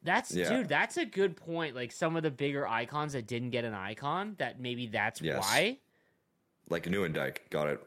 That's 0.04 0.34
Yeah. 0.34 0.48
dude. 0.48 0.68
That's 0.68 0.96
a 0.98 1.04
good 1.06 1.36
point. 1.36 1.74
Like 1.74 1.90
some 1.90 2.16
of 2.16 2.22
the 2.22 2.30
bigger 2.30 2.66
icons 2.68 3.12
that 3.14 3.26
didn't 3.26 3.50
get 3.50 3.64
an 3.64 3.74
icon, 3.74 4.34
that 4.38 4.60
maybe 4.60 4.86
that's 4.88 5.20
Yes. 5.22 5.40
why. 5.40 5.78
Like 6.68 6.84
Nieuwendyk 6.84 7.38
got 7.50 7.68
it 7.68 7.80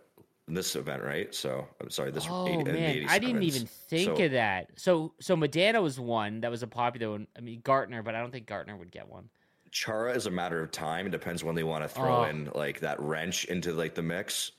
in 0.47 0.53
this 0.53 0.75
event, 0.75 1.01
right? 1.03 1.33
So 1.33 1.67
I'm 1.81 1.89
sorry, 1.89 2.11
this 2.11 2.27
Oh 2.29 2.47
eight, 2.47 2.59
in 2.59 2.63
the 2.65 2.73
man, 2.73 3.05
I 3.09 3.17
didn't 3.19 3.43
even 3.43 3.65
think 3.65 4.17
So- 4.17 4.23
of 4.25 4.31
that. 4.31 4.69
So 4.75 5.13
so 5.19 5.35
Modano 5.35 5.81
was 5.81 5.99
one 5.99 6.41
that 6.41 6.51
was 6.51 6.61
a 6.63 6.67
popular 6.67 7.11
one. 7.11 7.27
I 7.37 7.41
mean 7.41 7.61
Gartner, 7.63 8.03
but 8.03 8.15
I 8.15 8.19
don't 8.21 8.31
think 8.31 8.45
Gartner 8.45 8.75
would 8.75 8.91
get 8.91 9.07
one. 9.07 9.29
Chara 9.71 10.13
is 10.13 10.25
a 10.25 10.31
matter 10.31 10.61
of 10.61 10.71
time. 10.71 11.07
It 11.07 11.09
depends 11.09 11.43
when 11.43 11.55
they 11.55 11.63
want 11.63 11.83
to 11.83 11.89
throw 11.89 12.21
Oh. 12.21 12.23
in 12.25 12.49
like 12.55 12.79
that 12.81 12.99
wrench 12.99 13.45
into 13.45 13.73
like 13.73 13.95
the 13.95 14.03
mix. 14.03 14.51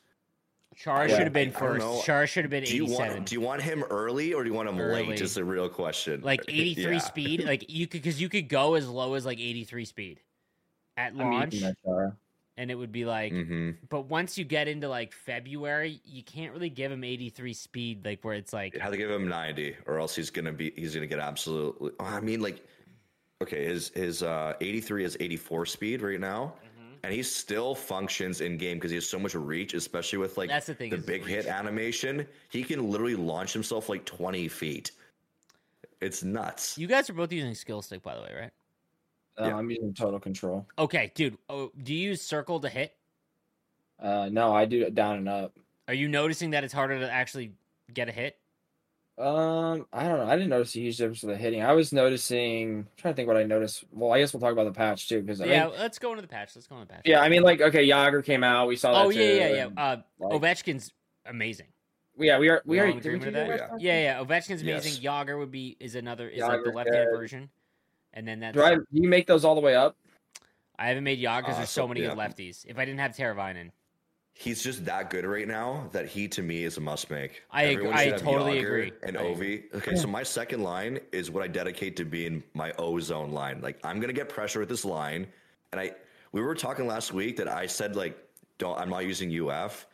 Chara 0.75 1.09
Yeah, 1.09 1.17
should 1.17 1.25
have 1.25 1.33
been 1.33 1.49
I 1.57 1.59
don't 1.61 1.81
first. 1.81 2.05
Chara 2.05 2.27
should 2.27 2.45
have 2.45 2.51
been 2.51 2.65
Do 2.65 2.77
you 2.77 2.85
eighty-seven. 2.85 3.13
want 3.15 3.27
do 3.27 3.35
you 3.35 3.41
want 3.41 3.63
him 3.63 3.83
early 3.85 4.35
or 4.35 4.43
do 4.45 4.51
you 4.51 4.55
want 4.55 4.69
him 4.69 4.79
Early. 4.79 5.07
late? 5.07 5.21
Is 5.23 5.35
the 5.35 5.45
real 5.45 5.69
question. 5.71 6.21
like 6.23 6.43
eighty-three 6.49 6.95
Yeah. 6.95 6.99
speed. 6.99 7.45
Like 7.45 7.71
you 7.71 7.87
could 7.87 8.03
because 8.03 8.21
you 8.21 8.29
could 8.29 8.49
go 8.49 8.75
as 8.75 8.87
low 8.89 9.15
as 9.15 9.25
like 9.25 9.39
eighty-three 9.41 9.85
speed 9.87 10.21
at 10.99 11.13
I'm 11.13 11.19
launch, 11.19 11.55
eating 11.55 11.69
that 11.69 11.77
Chara. 11.85 12.17
And 12.57 12.71
it 12.71 12.75
would 12.75 12.93
be 12.93 13.05
like. 13.05 13.33
hmm 13.33 13.71
But 13.89 14.03
once 14.09 14.37
you 14.39 14.45
get 14.45 14.69
into 14.69 14.89
like 14.89 15.13
February, 15.13 16.01
you 16.05 16.23
can't 16.23 16.53
really 16.53 16.71
give 16.71 16.91
him 16.93 17.05
83 17.05 17.53
speed, 17.53 18.05
like 18.05 18.25
where 18.25 18.35
it's 18.35 18.53
like, 18.53 18.75
You 18.75 18.81
have 18.81 18.93
to 18.93 18.97
give 18.97 19.11
him 19.11 19.29
ninety, 19.29 19.77
or 19.87 19.99
else 19.99 20.15
he's 20.17 20.31
gonna 20.31 20.53
be 20.53 20.73
he's 20.77 20.95
gonna 20.95 21.07
get 21.07 21.19
absolutely. 21.19 21.91
oh, 22.01 22.05
I 22.05 22.21
mean, 22.21 22.41
like, 22.41 22.65
okay, 23.43 23.65
his 23.67 23.91
his 23.91 24.23
uh, 24.23 24.55
eighty 24.61 24.81
three 24.81 25.05
is 25.05 25.17
eighty 25.21 25.37
four 25.37 25.67
speed 25.67 26.03
right 26.03 26.21
now, 26.21 26.55
Mm-hmm. 26.65 26.95
and 27.05 27.13
he 27.13 27.23
still 27.23 27.75
functions 27.75 28.41
in 28.41 28.57
game 28.57 28.79
because 28.79 28.91
he 28.91 28.97
has 28.97 29.07
so 29.09 29.19
much 29.19 29.35
reach, 29.35 29.75
especially 29.75 30.19
with 30.19 30.37
like 30.39 30.49
That's 30.49 30.67
the 30.67 30.75
thing. 30.75 30.91
the 30.91 30.99
big 30.99 31.25
hit 31.27 31.47
animation. 31.47 32.27
He 32.49 32.63
can 32.65 32.91
literally 32.91 33.17
launch 33.17 33.53
himself 33.53 33.89
like 33.89 34.05
20 34.07 34.49
feet. 34.49 34.93
It's 36.01 36.23
nuts. 36.23 36.77
You 36.77 36.87
guys 36.87 37.09
are 37.09 37.15
both 37.15 37.33
using 37.33 37.55
skill 37.55 37.81
stick, 37.83 38.03
by 38.03 38.15
the 38.15 38.21
way, 38.23 38.33
right? 38.39 38.51
Uh, 39.38 39.47
Yeah. 39.49 39.57
I'm 39.57 39.71
using 39.71 39.93
total 39.95 40.19
control. 40.21 40.66
Okay, 40.78 41.12
dude. 41.14 41.37
Oh, 41.49 41.71
do 41.83 41.95
you 41.95 42.11
use 42.11 42.23
circle 42.23 42.61
to 42.61 42.69
hit? 42.69 42.95
Uh, 44.00 44.28
no, 44.31 44.55
I 44.55 44.64
do 44.66 44.88
down 44.90 45.16
and 45.19 45.28
up. 45.28 45.57
Are 45.88 45.95
you 45.95 46.09
noticing 46.09 46.50
that 46.50 46.64
it's 46.64 46.73
harder 46.73 46.99
to 47.00 47.11
actually 47.11 47.52
get 47.93 48.09
a 48.09 48.12
hit? 48.12 48.38
Um, 49.19 49.87
I 49.95 50.02
don't 50.07 50.19
know. 50.19 50.26
I 50.26 50.37
didn't 50.37 50.50
notice 50.50 50.75
a 50.76 50.81
huge 50.81 50.99
difference 50.99 51.23
with 51.23 51.31
the 51.35 51.38
hitting. 51.38 51.62
I 51.62 51.73
was 51.73 51.90
noticing. 51.90 52.81
I'm 52.81 52.87
trying 52.99 53.14
to 53.14 53.16
think 53.16 53.28
what 53.28 53.38
I 53.38 53.45
noticed. 53.45 53.85
Well, 53.90 54.12
I 54.12 54.19
guess 54.19 54.35
we'll 54.35 54.43
talk 54.43 54.52
about 54.52 54.64
the 54.64 54.73
patch 54.73 55.09
too, 55.09 55.23
because 55.23 55.40
I 55.40 55.47
yeah, 55.47 55.69
mean, 55.69 55.78
let's 55.78 55.99
go 55.99 56.11
into 56.11 56.21
the 56.21 56.28
patch. 56.28 56.55
Let's 56.55 56.66
go 56.66 56.75
into 56.76 56.88
the 56.88 56.93
patch. 56.95 57.02
yeah, 57.07 57.21
I 57.21 57.31
mean, 57.31 57.43
like, 57.43 57.62
okay, 57.62 57.88
Jagr 57.88 58.23
came 58.23 58.45
out. 58.45 58.69
We 58.69 58.76
saw 58.76 58.93
that. 58.93 59.07
Oh 59.07 59.09
yeah, 59.09 59.19
too, 59.19 59.25
yeah, 59.37 59.49
yeah. 59.49 59.66
and, 59.69 59.78
Uh, 59.78 59.97
like, 60.19 60.33
Ovechkin's 60.43 60.93
amazing. 61.25 61.69
yeah, 62.19 62.38
we 62.38 62.50
are. 62.50 62.61
We 62.66 62.76
We 62.76 62.81
are. 62.81 62.87
in 62.88 62.97
Did 62.97 63.05
we 63.05 63.11
agreement 63.14 63.25
do 63.49 63.57
that? 63.57 63.71
that? 63.71 63.81
Yeah, 63.81 64.02
yeah. 64.21 64.23
Ovechkin's 64.25 64.62
Yes. 64.62 64.85
amazing. 64.85 65.02
Jagr 65.02 65.38
would 65.38 65.50
be 65.50 65.78
is 65.81 65.95
another 65.95 66.28
is 66.28 66.43
like 66.43 66.62
the 66.62 66.73
left 66.73 66.93
hand 66.93 67.09
version, 67.16 67.49
and 68.17 68.27
then 68.27 68.41
that's. 68.41 68.57
Do 68.57 68.63
I? 68.63 68.75
Do 68.75 68.85
you 68.91 69.09
make 69.09 69.29
those 69.29 69.45
all 69.45 69.55
the 69.55 69.61
way 69.61 69.77
up? 69.77 69.97
I 70.79 70.89
haven't 70.89 71.05
made 71.05 71.21
Jagr 71.21 71.39
because 71.43 71.55
Uh, 71.55 71.59
there's 71.59 71.71
so 71.71 71.83
so- 71.83 71.89
many 71.89 72.01
good 72.01 72.17
lefties. 72.19 72.67
If 72.67 72.79
I 72.79 72.85
didn't 72.85 73.01
have 73.01 73.13
Teravainen, 73.13 73.71
He's 74.39 74.63
just 74.63 74.85
that 74.85 75.09
good 75.09 75.25
right 75.25 75.49
now 75.49 75.89
that 75.93 76.05
he 76.05 76.29
to 76.29 76.43
me 76.43 76.65
is 76.65 76.77
a 76.77 76.81
must 76.83 77.11
make. 77.11 77.43
I 77.51 77.65
ag- 77.69 77.87
I 77.87 78.11
totally 78.11 78.59
Jagr 78.59 78.67
agree. 78.67 78.93
And 79.03 79.17
I 79.17 79.23
Ovi. 79.23 79.75
Okay, 79.75 79.97
so 79.97 80.07
my 80.07 80.23
second 80.23 80.63
line 80.63 80.99
is 81.11 81.31
what 81.31 81.43
I 81.43 81.47
dedicate 81.49 81.97
to 81.97 82.05
being 82.05 82.43
my 82.53 82.71
O 82.73 83.01
zone 83.01 83.31
line. 83.33 83.63
Like 83.63 83.79
I'm 83.83 83.99
gonna 83.99 84.13
get 84.13 84.29
pressure 84.29 84.61
with 84.61 84.69
this 84.69 84.85
line, 84.85 85.27
and 85.73 85.81
I 85.81 85.93
we 86.33 86.43
were 86.43 86.55
talking 86.55 86.87
last 86.87 87.15
week 87.15 87.37
that 87.39 87.49
I 87.49 87.67
said 87.67 87.97
like 87.97 88.19
don't 88.59 88.79
I'm 88.79 88.91
not 88.91 89.07
using 89.07 89.31
UF. 89.31 89.87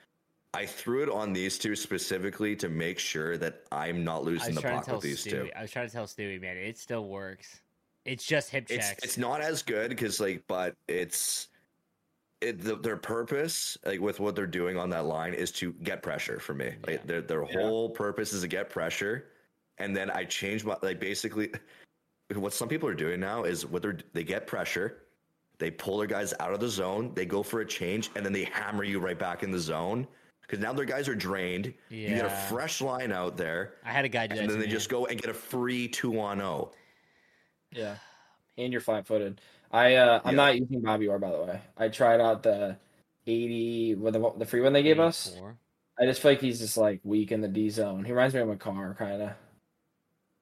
I 0.54 0.66
threw 0.66 1.04
it 1.04 1.08
on 1.08 1.32
these 1.32 1.56
two 1.56 1.76
specifically 1.76 2.56
to 2.56 2.68
make 2.68 2.98
sure 2.98 3.38
that 3.38 3.62
I'm 3.70 4.02
not 4.02 4.24
losing 4.24 4.56
the 4.56 4.60
trying 4.60 4.80
to 4.80 4.84
puck 4.86 4.94
with 4.96 5.02
these 5.04 5.22
two. 5.22 5.50
I 5.56 5.62
was 5.62 5.70
trying 5.70 5.86
to 5.86 5.92
tell 5.92 6.06
Stewie, 6.06 6.40
man, 6.40 6.56
it 6.56 6.76
still 6.76 7.06
works. 7.08 7.61
It's 8.04 8.24
just 8.24 8.50
hip 8.50 8.66
it's 8.70 8.88
checks. 8.88 9.04
it's 9.04 9.18
not 9.18 9.40
as 9.40 9.62
good 9.62 9.90
because 9.90 10.18
like 10.20 10.42
but 10.48 10.74
it's 10.88 11.48
it 12.40 12.60
the, 12.60 12.74
their 12.76 12.96
purpose 12.96 13.78
like 13.86 14.00
with 14.00 14.18
what 14.18 14.34
they're 14.34 14.46
doing 14.46 14.76
on 14.76 14.90
that 14.90 15.04
line 15.04 15.34
is 15.34 15.52
to 15.52 15.72
get 15.84 16.02
pressure 16.02 16.40
for 16.40 16.54
me 16.54 16.74
like 16.86 16.96
Yeah. 16.96 17.06
their 17.06 17.20
their 17.20 17.44
Yeah. 17.44 17.60
whole 17.60 17.90
purpose 17.90 18.32
is 18.32 18.42
to 18.42 18.48
get 18.48 18.68
pressure 18.70 19.28
and 19.78 19.96
then 19.96 20.10
i 20.10 20.24
change 20.24 20.64
my 20.64 20.76
like 20.82 20.98
basically 20.98 21.52
what 22.34 22.52
some 22.52 22.68
people 22.68 22.88
are 22.88 22.94
doing 22.94 23.20
now 23.20 23.44
is 23.44 23.64
what 23.66 23.82
they're 23.82 23.98
they 24.14 24.24
get 24.24 24.46
pressure 24.46 25.02
they 25.58 25.70
pull 25.70 25.98
their 25.98 26.06
guys 26.08 26.34
out 26.40 26.52
of 26.52 26.58
the 26.60 26.68
zone 26.68 27.12
they 27.14 27.24
go 27.26 27.42
for 27.42 27.60
a 27.60 27.66
change 27.66 28.10
and 28.16 28.24
then 28.26 28.32
they 28.32 28.44
hammer 28.44 28.82
you 28.82 28.98
right 28.98 29.18
back 29.18 29.44
in 29.44 29.50
the 29.52 29.58
zone 29.60 30.06
because 30.40 30.58
now 30.58 30.72
their 30.72 30.84
guys 30.84 31.08
are 31.08 31.14
drained 31.14 31.72
Yeah. 31.88 32.08
you 32.08 32.16
get 32.16 32.24
a 32.24 32.30
fresh 32.48 32.80
line 32.80 33.12
out 33.12 33.36
there 33.36 33.74
I 33.84 33.92
had 33.92 34.04
a 34.04 34.08
guy 34.08 34.26
do 34.26 34.34
that. 34.34 34.40
and 34.42 34.50
then 34.50 34.56
to 34.56 34.60
they 34.62 34.66
me. 34.66 34.72
just 34.72 34.88
go 34.88 35.06
and 35.06 35.20
get 35.20 35.30
a 35.30 35.34
free 35.34 35.86
two 35.86 36.18
on 36.18 36.40
oh 36.40 36.72
Yeah. 37.72 37.96
And 38.58 38.70
you're 38.70 38.82
flat 38.82 39.06
footed. 39.06 39.40
I 39.70 39.94
uh 39.96 40.20
I'm 40.24 40.32
Yeah. 40.32 40.36
not 40.44 40.58
using 40.58 40.82
Bobby 40.82 41.08
Orr 41.08 41.18
by 41.18 41.30
the 41.30 41.42
way. 41.42 41.60
I 41.78 41.88
tried 41.88 42.20
out 42.20 42.42
the 42.42 42.76
80 43.26 43.94
with 43.94 44.12
the 44.12 44.32
the 44.36 44.44
free 44.44 44.60
one 44.60 44.74
they 44.74 44.82
gave 44.82 45.00
us. 45.00 45.34
I 45.98 46.04
just 46.04 46.20
feel 46.20 46.32
like 46.32 46.40
he's 46.42 46.58
just 46.60 46.76
like 46.76 47.00
weak 47.02 47.32
in 47.32 47.40
the 47.40 47.48
D 47.48 47.70
zone. 47.70 48.04
He 48.04 48.12
reminds 48.12 48.34
me 48.34 48.40
of 48.42 48.50
a 48.50 48.56
car 48.56 48.94
kind 48.98 49.22
of. 49.22 49.30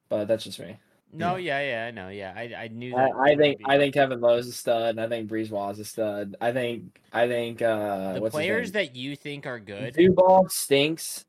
But 0.08 0.26
that's 0.26 0.42
just 0.42 0.58
me. 0.58 0.76
No, 1.12 1.36
yeah, 1.36 1.60
yeah, 1.60 1.86
I 1.86 1.90
know. 1.92 2.08
Yeah, 2.08 2.32
I, 2.36 2.54
I 2.64 2.68
knew 2.68 2.94
I, 2.96 3.04
that. 3.04 3.10
I 3.14 3.30
would 3.30 3.38
think 3.38 3.58
be- 3.58 3.64
I 3.66 3.78
think 3.78 3.94
Kevin 3.94 4.20
Lowe's 4.20 4.46
a 4.48 4.52
stud. 4.52 4.90
And 4.90 5.00
I 5.00 5.08
think 5.08 5.28
Breeze 5.28 5.50
Wall's 5.50 5.78
a 5.78 5.84
stud. 5.84 6.36
I 6.40 6.50
think 6.52 7.00
I 7.12 7.28
think 7.28 7.62
uh 7.62 8.14
the 8.14 8.20
what's 8.20 8.32
players 8.32 8.72
that 8.72 8.96
you 8.96 9.14
think 9.14 9.46
are 9.46 9.60
good. 9.60 9.94
Dubal 9.94 10.50
stinks, 10.50 11.24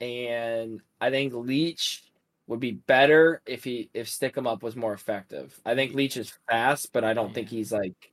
and 0.00 0.80
I 1.00 1.10
think 1.10 1.32
Leetch 1.32 2.02
would 2.46 2.60
be 2.60 2.72
better 2.72 3.42
if 3.46 3.64
he 3.64 3.90
if 3.92 4.08
stick 4.08 4.36
him 4.36 4.46
up 4.46 4.62
was 4.62 4.76
more 4.76 4.92
effective. 4.94 5.58
I 5.64 5.74
think 5.74 5.94
Leetch 5.94 6.16
is 6.16 6.32
fast, 6.48 6.92
but 6.92 7.04
I 7.04 7.12
don't 7.12 7.34
think 7.34 7.48
he's 7.48 7.72
like 7.72 8.12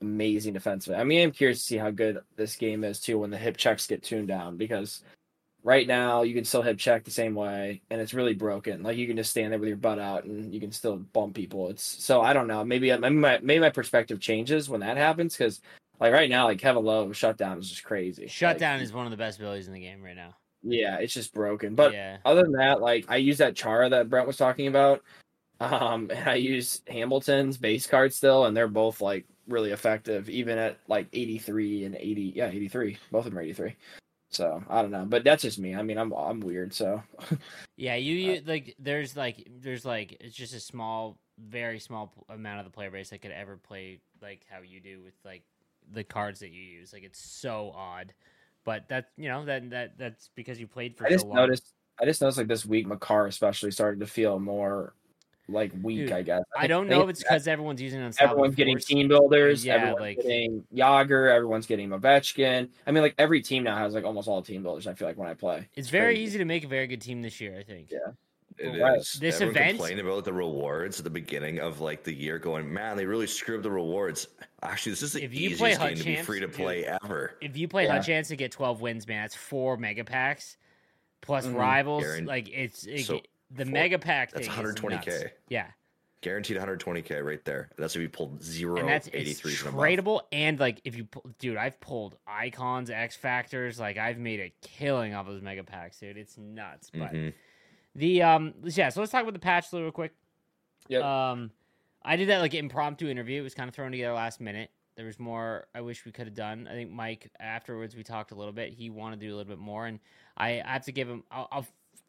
amazing 0.00 0.54
defensively. 0.54 0.98
I 0.98 1.04
mean, 1.04 1.22
I'm 1.22 1.32
curious 1.32 1.58
to 1.58 1.64
see 1.64 1.76
how 1.76 1.90
good 1.90 2.18
this 2.36 2.56
game 2.56 2.84
is 2.84 3.00
too 3.00 3.18
when 3.18 3.30
the 3.30 3.38
hip 3.38 3.56
checks 3.56 3.86
get 3.86 4.02
tuned 4.02 4.28
down 4.28 4.56
because 4.56 5.02
right 5.64 5.86
now 5.86 6.22
you 6.22 6.34
can 6.34 6.44
still 6.44 6.62
hip 6.62 6.76
check 6.78 7.04
the 7.04 7.10
same 7.10 7.34
way 7.36 7.82
and 7.88 8.00
it's 8.00 8.14
really 8.14 8.34
broken. 8.34 8.82
Like 8.82 8.96
you 8.96 9.06
can 9.06 9.16
just 9.16 9.30
stand 9.30 9.52
there 9.52 9.58
with 9.58 9.68
your 9.68 9.76
butt 9.76 9.98
out 9.98 10.24
and 10.24 10.52
you 10.52 10.60
can 10.60 10.72
still 10.72 10.96
bump 10.96 11.34
people. 11.34 11.70
It's 11.70 11.84
so 11.84 12.20
I 12.20 12.32
don't 12.32 12.48
know. 12.48 12.64
Maybe 12.64 12.90
uh, 12.90 12.98
maybe 12.98 13.14
my 13.14 13.38
maybe 13.42 13.60
my 13.60 13.70
perspective 13.70 14.20
changes 14.20 14.68
when 14.68 14.80
that 14.80 14.96
happens 14.96 15.36
because 15.36 15.60
like 16.00 16.12
right 16.12 16.30
now 16.30 16.46
like 16.46 16.58
Kevin 16.58 16.84
Lowe 16.84 17.12
shutdown 17.12 17.58
is 17.58 17.70
just 17.70 17.84
crazy. 17.84 18.22
Like, 18.22 18.30
Shutdown 18.30 18.80
is 18.80 18.92
one 18.92 19.06
of 19.06 19.12
the 19.12 19.16
best 19.16 19.38
abilities 19.38 19.68
in 19.68 19.72
the 19.72 19.80
game 19.80 20.02
right 20.02 20.16
now. 20.16 20.34
Yeah, 20.62 20.98
it's 20.98 21.14
just 21.14 21.34
broken. 21.34 21.74
But 21.74 21.92
yeah, 21.92 22.18
other 22.24 22.42
than 22.42 22.52
that, 22.52 22.80
like 22.80 23.06
I 23.08 23.16
use 23.16 23.38
that 23.38 23.56
Chara 23.56 23.88
that 23.90 24.08
Brent 24.08 24.26
was 24.26 24.36
talking 24.36 24.66
about. 24.66 25.02
Um, 25.60 26.10
and 26.14 26.28
I 26.28 26.34
use 26.34 26.82
Hamilton's 26.88 27.56
base 27.56 27.86
card 27.86 28.12
still, 28.12 28.46
and 28.46 28.56
they're 28.56 28.68
both 28.68 29.00
like 29.00 29.26
really 29.48 29.70
effective, 29.70 30.28
even 30.28 30.58
at 30.58 30.78
like 30.88 31.08
83 31.12 31.84
and 31.84 31.96
80. 31.96 32.32
Yeah, 32.36 32.48
83. 32.48 32.98
Both 33.10 33.26
of 33.26 33.32
them 33.32 33.38
are 33.38 33.42
83. 33.42 33.76
So 34.30 34.64
I 34.68 34.80
don't 34.80 34.90
know, 34.90 35.04
but 35.04 35.24
that's 35.24 35.42
just 35.42 35.58
me. 35.58 35.74
I 35.74 35.82
mean, 35.82 35.98
I'm 35.98 36.12
I'm 36.12 36.40
weird. 36.40 36.72
So 36.72 37.02
yeah. 37.76 37.96
You, 37.96 38.14
Uh, 38.14 38.34
you 38.34 38.42
like 38.46 38.74
there's 38.78 39.16
like 39.16 39.46
there's 39.60 39.84
like 39.84 40.16
it's 40.20 40.34
just 40.34 40.54
a 40.54 40.60
small, 40.60 41.18
very 41.38 41.78
small 41.78 42.12
amount 42.30 42.60
of 42.60 42.64
the 42.64 42.70
player 42.70 42.90
base 42.90 43.10
that 43.10 43.20
could 43.20 43.30
ever 43.30 43.58
play 43.58 43.98
like 44.22 44.46
how 44.50 44.62
you 44.62 44.80
do 44.80 45.02
with 45.02 45.14
like 45.24 45.42
the 45.92 46.02
cards 46.02 46.40
that 46.40 46.50
you 46.50 46.62
use. 46.62 46.92
Like 46.94 47.02
it's 47.02 47.20
so 47.20 47.72
odd, 47.76 48.14
but 48.64 48.84
that's 48.88 49.10
you 49.16 49.28
know 49.28 49.44
that 49.44 49.70
that 49.70 49.98
that's 49.98 50.30
because 50.34 50.58
you 50.60 50.66
played 50.66 50.96
for 50.96 51.06
I 51.06 51.10
just 51.10 51.26
long. 51.26 51.36
noticed. 51.36 51.72
I 52.00 52.04
just 52.04 52.20
noticed 52.20 52.38
like 52.38 52.48
this 52.48 52.64
week, 52.66 52.86
Makar 52.86 53.26
especially 53.26 53.70
started 53.70 54.00
to 54.00 54.06
feel 54.06 54.38
more 54.38 54.94
like 55.48 55.72
weak. 55.82 55.98
Dude, 55.98 56.12
I 56.12 56.22
guess. 56.22 56.42
I 56.56 56.66
don't 56.66 56.88
know 56.88 57.02
if 57.02 57.10
it's 57.10 57.22
because 57.22 57.46
everyone's 57.46 57.82
using 57.82 58.00
everyone's 58.20 58.54
getting 58.54 58.76
force. 58.76 58.84
team 58.86 59.08
builders. 59.08 59.64
Yeah, 59.64 59.74
everyone's 59.74 60.00
like- 60.00 60.16
getting 60.16 60.64
Jagr. 60.74 61.30
Everyone's 61.34 61.66
getting 61.66 61.90
Ovechkin. 61.90 62.68
I 62.86 62.90
mean, 62.90 63.02
like 63.02 63.14
every 63.18 63.42
team 63.42 63.62
now 63.64 63.76
has 63.76 63.92
like 63.94 64.04
almost 64.04 64.28
all 64.28 64.40
team 64.42 64.62
builders. 64.62 64.86
I 64.86 64.94
feel 64.94 65.06
like 65.08 65.18
when 65.18 65.28
I 65.28 65.34
play, 65.34 65.68
It's 65.74 65.90
very 65.90 66.14
crazy. 66.14 66.22
easy 66.22 66.38
to 66.38 66.44
make 66.44 66.64
a 66.64 66.68
very 66.68 66.86
good 66.86 67.00
team 67.02 67.22
this 67.22 67.40
year. 67.40 67.58
I 67.58 67.62
think. 67.62 67.90
Yeah. 67.90 67.98
It 68.58 68.74
is. 68.74 68.80
Right. 68.80 68.98
This 69.20 69.34
Everyone 69.36 69.56
event- 69.56 69.68
complained 69.78 70.00
about 70.00 70.24
the 70.24 70.32
rewards 70.32 70.98
at 70.98 71.04
the 71.04 71.10
beginning 71.10 71.60
of 71.60 71.80
like 71.80 72.02
the 72.04 72.12
year, 72.12 72.38
going, 72.38 72.72
"Man, 72.72 72.96
they 72.96 73.06
really 73.06 73.26
screwed 73.26 73.58
up 73.58 73.62
the 73.62 73.70
rewards." 73.70 74.28
Actually, 74.62 74.92
this 74.92 75.02
is 75.02 75.12
the 75.14 75.24
If 75.24 75.32
you 75.34 75.50
easiest 75.50 75.60
game 75.62 75.76
Hut 75.90 75.96
to 75.96 76.04
be 76.04 76.16
free 76.16 76.40
to 76.40 76.46
dude, 76.46 76.54
play 76.56 76.84
ever. 76.84 77.36
If 77.40 77.56
you 77.56 77.68
play 77.68 77.84
Yeah. 77.84 77.94
Hut 77.96 78.04
Chance 78.06 78.28
to 78.28 78.36
get 78.36 78.52
12 78.52 78.80
wins, 78.80 79.06
man, 79.08 79.22
that's 79.24 79.34
four 79.34 79.76
mega 79.76 80.04
packs 80.04 80.56
plus 81.20 81.46
Mhm. 81.46 81.56
rivals. 81.56 82.04
Guaran- 82.04 82.26
like 82.26 82.48
it's 82.50 82.84
it, 82.86 83.04
So, 83.04 83.20
the 83.50 83.64
four- 83.64 83.72
mega 83.72 83.98
pack 83.98 84.30
That's 84.32 84.46
120k. 84.48 85.32
Yeah, 85.48 85.68
guaranteed 86.20 86.56
120k 86.56 87.20
right 87.20 87.44
there. 87.44 87.70
That's 87.76 87.96
if 87.96 88.02
you 88.02 88.08
pulled 88.08 88.42
zero 88.42 88.76
and 88.78 88.88
that's 88.88 89.08
it's 89.08 89.16
83s 89.40 89.60
and 89.66 89.68
above. 89.70 89.80
tradable. 89.80 90.20
And 90.30 90.60
like 90.60 90.80
if 90.84 90.96
you, 90.96 91.04
pull, 91.06 91.28
dude, 91.38 91.56
I've 91.56 91.80
pulled 91.80 92.16
icons, 92.26 92.90
X 92.90 93.16
factors. 93.16 93.80
Like 93.80 93.96
I've 93.98 94.18
made 94.18 94.38
a 94.40 94.52
killing 94.62 95.14
off 95.14 95.26
those 95.26 95.42
mega 95.42 95.64
packs, 95.64 95.98
dude. 95.98 96.16
It's 96.16 96.38
nuts. 96.38 96.90
But 96.90 97.12
Mhm. 97.12 97.32
The 97.94 98.22
um, 98.22 98.54
yeah. 98.64 98.88
So 98.88 99.00
let's 99.00 99.12
talk 99.12 99.22
about 99.22 99.34
the 99.34 99.40
patch 99.40 99.66
real 99.72 99.90
quick. 99.90 100.12
Yep. 100.88 101.02
Um, 101.02 101.50
I 102.04 102.16
did 102.16 102.28
that 102.28 102.40
like 102.40 102.54
impromptu 102.54 103.08
interview. 103.08 103.40
It 103.40 103.44
was 103.44 103.54
kind 103.54 103.68
of 103.68 103.74
thrown 103.74 103.92
together 103.92 104.14
last 104.14 104.40
minute. 104.40 104.70
There 104.96 105.06
was 105.06 105.18
more 105.18 105.66
I 105.74 105.80
wish 105.80 106.04
we 106.04 106.12
could 106.12 106.26
have 106.26 106.34
done. 106.34 106.68
I 106.70 106.74
think 106.74 106.90
Mike 106.90 107.30
afterwards 107.40 107.96
we 107.96 108.02
talked 108.02 108.32
a 108.32 108.34
little 108.34 108.52
bit. 108.52 108.72
He 108.72 108.90
wanted 108.90 109.20
to 109.20 109.26
do 109.26 109.34
a 109.34 109.36
little 109.36 109.50
bit 109.50 109.58
more, 109.58 109.86
and 109.86 110.00
I, 110.36 110.60
I 110.60 110.72
have 110.72 110.84
to 110.86 110.92
give 110.92 111.08
him. 111.08 111.24
I'll, 111.30 111.48
I'll 111.50 111.66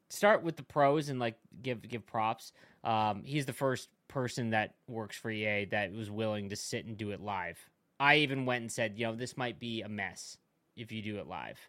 start 0.10 0.44
with 0.44 0.56
the 0.56 0.64
pros 0.64 1.10
and 1.10 1.20
like 1.20 1.36
give 1.62 1.88
give 1.88 2.06
props. 2.06 2.52
Um, 2.84 3.24
he's 3.24 3.46
the 3.46 3.54
first 3.54 3.90
person 4.08 4.52
that 4.52 4.76
works 4.88 5.18
for 5.18 5.32
EA 5.32 5.66
that 5.66 5.92
was 5.92 6.12
willing 6.12 6.50
to 6.50 6.56
sit 6.56 6.86
and 6.86 6.98
do 6.98 7.12
it 7.12 7.22
live. 7.22 7.58
I 8.00 8.18
even 8.18 8.46
went 8.46 8.62
and 8.62 8.72
said, 8.72 8.94
you 8.98 9.06
know, 9.06 9.16
this 9.16 9.38
might 9.38 9.60
be 9.60 9.82
a 9.82 9.90
mess 9.90 10.38
if 10.76 10.92
you 10.92 11.02
do 11.02 11.20
it 11.20 11.28
live. 11.28 11.60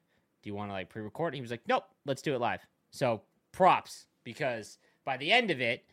Do 0.43 0.51
you 0.51 0.55
want 0.55 0.71
to 0.71 0.73
like 0.73 0.91
pre-record? 0.91 1.35
He 1.35 1.41
was 1.41 1.51
like, 1.51 1.63
nope, 1.67 1.85
let's 2.07 2.23
do 2.23 2.35
it 2.35 2.41
live. 2.41 2.61
So 2.91 3.23
props 3.55 4.07
because 4.25 4.79
by 5.05 5.17
the 5.17 5.33
end 5.33 5.51
of 5.51 5.61
it, 5.61 5.85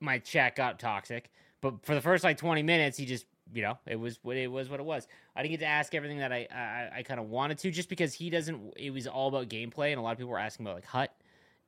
my 0.00 0.18
chat 0.18 0.56
got 0.56 0.78
toxic. 0.78 1.30
But 1.60 1.84
for 1.84 1.94
the 1.94 2.00
first 2.00 2.24
like 2.24 2.36
20 2.36 2.62
minutes, 2.62 2.98
he 2.98 3.06
just, 3.06 3.26
you 3.52 3.62
know, 3.62 3.78
it 3.86 3.96
was 3.96 4.18
what 4.22 4.36
it 4.36 4.50
was. 4.50 4.68
What 4.68 4.80
it 4.80 4.86
was. 4.86 5.06
I 5.34 5.42
didn't 5.42 5.52
get 5.52 5.60
to 5.60 5.66
ask 5.66 5.94
everything 5.94 6.18
that 6.18 6.32
I 6.32 6.46
I, 6.52 6.98
I 6.98 7.02
kind 7.02 7.20
of 7.20 7.28
wanted 7.30 7.58
to, 7.58 7.70
just 7.70 7.88
because 7.88 8.12
he 8.12 8.30
doesn't. 8.30 8.74
It 8.76 8.90
was 8.90 9.06
all 9.06 9.28
about 9.28 9.48
gameplay, 9.48 9.90
and 9.90 9.98
a 9.98 10.02
lot 10.02 10.12
of 10.12 10.18
people 10.18 10.32
were 10.32 10.38
asking 10.38 10.66
about 10.66 10.76
like 10.76 10.86
Hut 10.86 11.14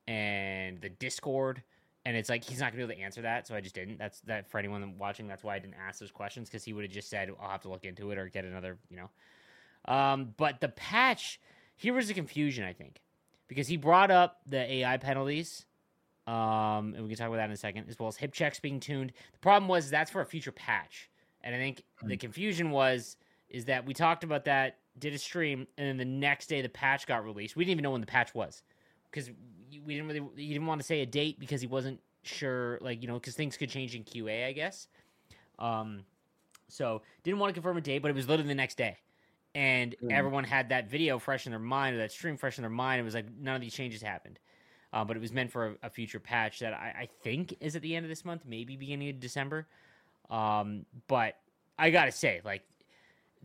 and 0.07 0.79
the 0.81 0.89
Discord, 0.89 1.63
and 2.05 2.15
it's 2.15 2.29
like 2.29 2.43
he's 2.43 2.59
not 2.59 2.71
gonna 2.71 2.77
be 2.77 2.83
able 2.83 2.95
to 2.95 3.01
answer 3.05 3.21
that, 3.21 3.47
so 3.47 3.55
I 3.55 3.61
just 3.61 3.75
didn't. 3.75 3.97
That's 3.97 4.19
that 4.21 4.49
for 4.49 4.57
anyone 4.57 4.97
watching. 4.97 5.27
That's 5.27 5.43
why 5.43 5.55
I 5.55 5.59
didn't 5.59 5.75
ask 5.87 5.99
those 5.99 6.11
questions 6.11 6.49
because 6.49 6.63
he 6.63 6.73
would 6.73 6.83
have 6.83 6.91
just 6.91 7.09
said, 7.09 7.31
"I'll 7.41 7.49
have 7.49 7.61
to 7.61 7.69
look 7.69 7.85
into 7.85 8.11
it 8.11 8.17
or 8.17 8.27
get 8.27 8.45
another," 8.45 8.77
you 8.89 8.97
know. 8.97 9.93
Um, 9.93 10.33
but 10.37 10.61
the 10.61 10.69
patch 10.69 11.39
here 11.75 11.93
was 11.93 12.07
the 12.07 12.13
confusion, 12.13 12.65
I 12.65 12.73
think, 12.73 13.01
because 13.47 13.67
he 13.67 13.77
brought 13.77 14.11
up 14.11 14.41
the 14.45 14.57
AI 14.57 14.97
penalties. 14.97 15.65
Um, 16.25 16.93
and 16.93 17.03
we 17.03 17.09
can 17.09 17.17
talk 17.17 17.27
about 17.27 17.37
that 17.37 17.45
in 17.45 17.51
a 17.51 17.57
second, 17.57 17.85
as 17.89 17.97
well 17.97 18.09
as 18.09 18.17
hip 18.17 18.33
checks 18.33 18.59
being 18.59 18.81
tuned. 18.81 19.13
The 19.31 19.39
problem 19.39 19.69
was 19.69 19.89
that's 19.89 20.11
for 20.11 20.19
a 20.21 20.25
future 20.25 20.51
patch, 20.51 21.09
and 21.41 21.55
I 21.55 21.57
think 21.57 21.83
the 22.03 22.17
confusion 22.17 22.71
was 22.71 23.15
is 23.49 23.65
that 23.65 23.85
we 23.85 23.93
talked 23.93 24.25
about 24.25 24.43
that, 24.45 24.79
did 24.99 25.13
a 25.13 25.17
stream, 25.17 25.67
and 25.77 25.87
then 25.87 25.97
the 25.97 26.03
next 26.03 26.47
day 26.47 26.61
the 26.61 26.67
patch 26.67 27.07
got 27.07 27.23
released. 27.23 27.55
We 27.55 27.63
didn't 27.63 27.71
even 27.71 27.83
know 27.83 27.91
when 27.91 28.01
the 28.01 28.07
patch 28.07 28.35
was 28.35 28.61
because 29.09 29.29
we 29.85 29.95
didn't 29.95 30.07
really 30.07 30.23
he 30.35 30.49
didn't 30.49 30.67
want 30.67 30.81
to 30.81 30.87
say 30.87 31.01
a 31.01 31.05
date 31.05 31.39
because 31.39 31.61
he 31.61 31.67
wasn't 31.67 32.01
sure, 32.23 32.77
like 32.81 33.01
you 33.01 33.07
know, 33.07 33.15
because 33.15 33.35
things 33.35 33.55
could 33.55 33.69
change 33.69 33.95
in 33.95 34.03
QA, 34.03 34.47
I 34.47 34.51
guess. 34.51 34.87
Um, 35.59 36.03
so 36.67 37.01
didn't 37.23 37.39
want 37.39 37.51
to 37.51 37.53
confirm 37.53 37.77
a 37.77 37.81
date, 37.81 37.99
but 37.99 38.11
it 38.11 38.15
was 38.15 38.27
literally 38.27 38.49
the 38.49 38.55
next 38.55 38.75
day, 38.77 38.97
and 39.55 39.95
Mm. 40.01 40.11
everyone 40.11 40.43
had 40.43 40.69
that 40.69 40.89
video 40.89 41.19
fresh 41.19 41.45
in 41.45 41.51
their 41.51 41.59
mind 41.59 41.95
or 41.95 41.99
that 41.99 42.11
stream 42.11 42.37
fresh 42.37 42.57
in 42.57 42.61
their 42.61 42.69
mind. 42.69 42.99
It 43.01 43.03
was 43.03 43.13
like 43.15 43.25
none 43.39 43.55
of 43.55 43.61
these 43.61 43.73
changes 43.73 44.01
happened. 44.01 44.39
Uh, 44.93 45.03
but 45.03 45.17
it 45.17 45.19
was 45.19 45.33
meant 45.33 45.51
for 45.51 45.67
a, 45.83 45.87
a 45.87 45.89
future 45.89 46.19
patch 46.19 46.59
that 46.59 46.73
I, 46.73 46.93
I 47.01 47.09
think 47.23 47.55
is 47.59 47.75
at 47.75 47.81
the 47.81 47.95
end 47.95 48.05
of 48.05 48.09
this 48.09 48.23
month, 48.23 48.43
maybe 48.45 48.75
beginning 48.77 49.09
of 49.09 49.19
December. 49.19 49.67
Um, 50.29 50.85
but 51.07 51.37
I 51.77 51.89
gotta 51.89 52.11
say, 52.11 52.41
like, 52.45 52.63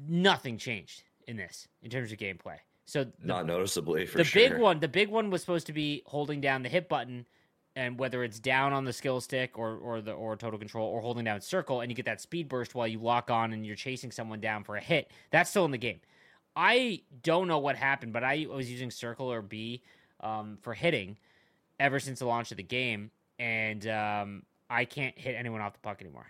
nothing 0.09 0.57
changed 0.59 1.03
in 1.27 1.37
this 1.37 1.69
in 1.83 1.91
terms 1.91 2.13
of 2.13 2.19
gameplay. 2.19 2.59
So 2.85 3.05
the, 3.05 3.11
Not 3.25 3.47
noticeably 3.47 4.07
for 4.07 4.19
the 4.19 4.25
sure. 4.25 4.49
big 4.51 4.59
one, 4.59 4.81
the 4.81 4.89
big 4.89 5.09
one 5.09 5.31
was 5.31 5.41
supposed 5.41 5.67
to 5.69 5.73
be 5.73 6.03
holding 6.07 6.41
down 6.41 6.63
the 6.63 6.69
hit 6.69 6.89
button, 6.89 7.27
and 7.75 7.99
whether 7.99 8.23
it's 8.23 8.39
down 8.39 8.73
on 8.73 8.85
the 8.85 8.93
skill 8.93 9.21
stick 9.21 9.59
or 9.59 9.77
or 9.77 10.01
the 10.01 10.13
or 10.13 10.37
total 10.37 10.59
control 10.59 10.89
or 10.89 11.01
holding 11.01 11.25
down 11.25 11.41
circle, 11.41 11.81
and 11.81 11.91
you 11.91 11.97
get 11.97 12.05
that 12.07 12.21
speed 12.21 12.49
burst 12.49 12.75
while 12.75 12.87
you 12.87 12.99
lock 12.99 13.31
on 13.31 13.53
and 13.53 13.67
you're 13.67 13.77
chasing 13.77 14.11
someone 14.11 14.41
down 14.41 14.65
for 14.65 14.77
a 14.77 14.81
hit. 14.81 15.11
That's 15.31 15.51
still 15.51 15.65
in 15.65 15.71
the 15.71 15.79
game. 15.79 16.01
I 16.55 17.03
don't 17.23 17.49
know 17.49 17.59
what 17.59 17.77
happened, 17.77 18.13
but 18.13 18.25
I 18.25 18.47
was 18.49 18.71
using 18.71 18.91
circle 18.91 19.33
or 19.33 19.41
B 19.41 19.83
um, 20.21 20.59
for 20.61 20.75
hitting 20.75 21.17
ever 21.81 21.99
since 21.99 22.19
the 22.19 22.27
launch 22.27 22.51
of 22.51 22.59
the 22.59 22.63
game, 22.63 23.11
and 23.39 23.87
um, 23.87 24.43
I 24.69 24.85
can't 24.85 25.19
hit 25.19 25.35
anyone 25.35 25.61
off 25.61 25.73
the 25.73 25.81
puck 25.81 26.01
anymore. 26.01 26.27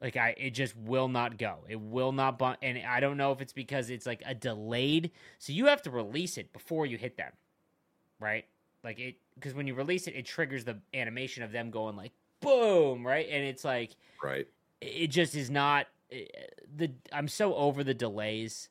Like 0.00 0.16
I, 0.16 0.34
it 0.38 0.50
just 0.50 0.76
will 0.76 1.08
not 1.08 1.36
go. 1.36 1.58
It 1.68 1.80
will 1.80 2.12
not 2.12 2.38
bump, 2.38 2.58
and 2.62 2.78
I 2.88 3.00
don't 3.00 3.16
know 3.16 3.32
if 3.32 3.40
it's 3.40 3.52
because 3.52 3.90
it's 3.90 4.06
like 4.06 4.22
a 4.24 4.34
delayed. 4.34 5.10
So 5.38 5.52
you 5.52 5.66
have 5.66 5.82
to 5.82 5.90
release 5.90 6.38
it 6.38 6.52
before 6.52 6.86
you 6.86 6.96
hit 6.96 7.16
them, 7.16 7.32
right? 8.18 8.46
Like 8.82 8.98
it, 8.98 9.16
because 9.34 9.54
when 9.54 9.66
you 9.66 9.74
release 9.74 10.06
it, 10.06 10.14
it 10.14 10.24
triggers 10.24 10.64
the 10.64 10.78
animation 10.94 11.42
of 11.42 11.52
them 11.52 11.70
going 11.70 11.96
like 11.96 12.12
boom, 12.40 13.06
right? 13.06 13.26
And 13.30 13.44
it's 13.44 13.64
like 13.64 13.96
right. 14.22 14.46
it 14.80 15.08
just 15.08 15.34
is 15.34 15.50
not 15.50 15.86
eh, 16.10 16.24
the. 16.76 16.90
I'm 17.12 17.28
so 17.28 17.54
over 17.54 17.84
the 17.84 17.94
delays 17.94 18.68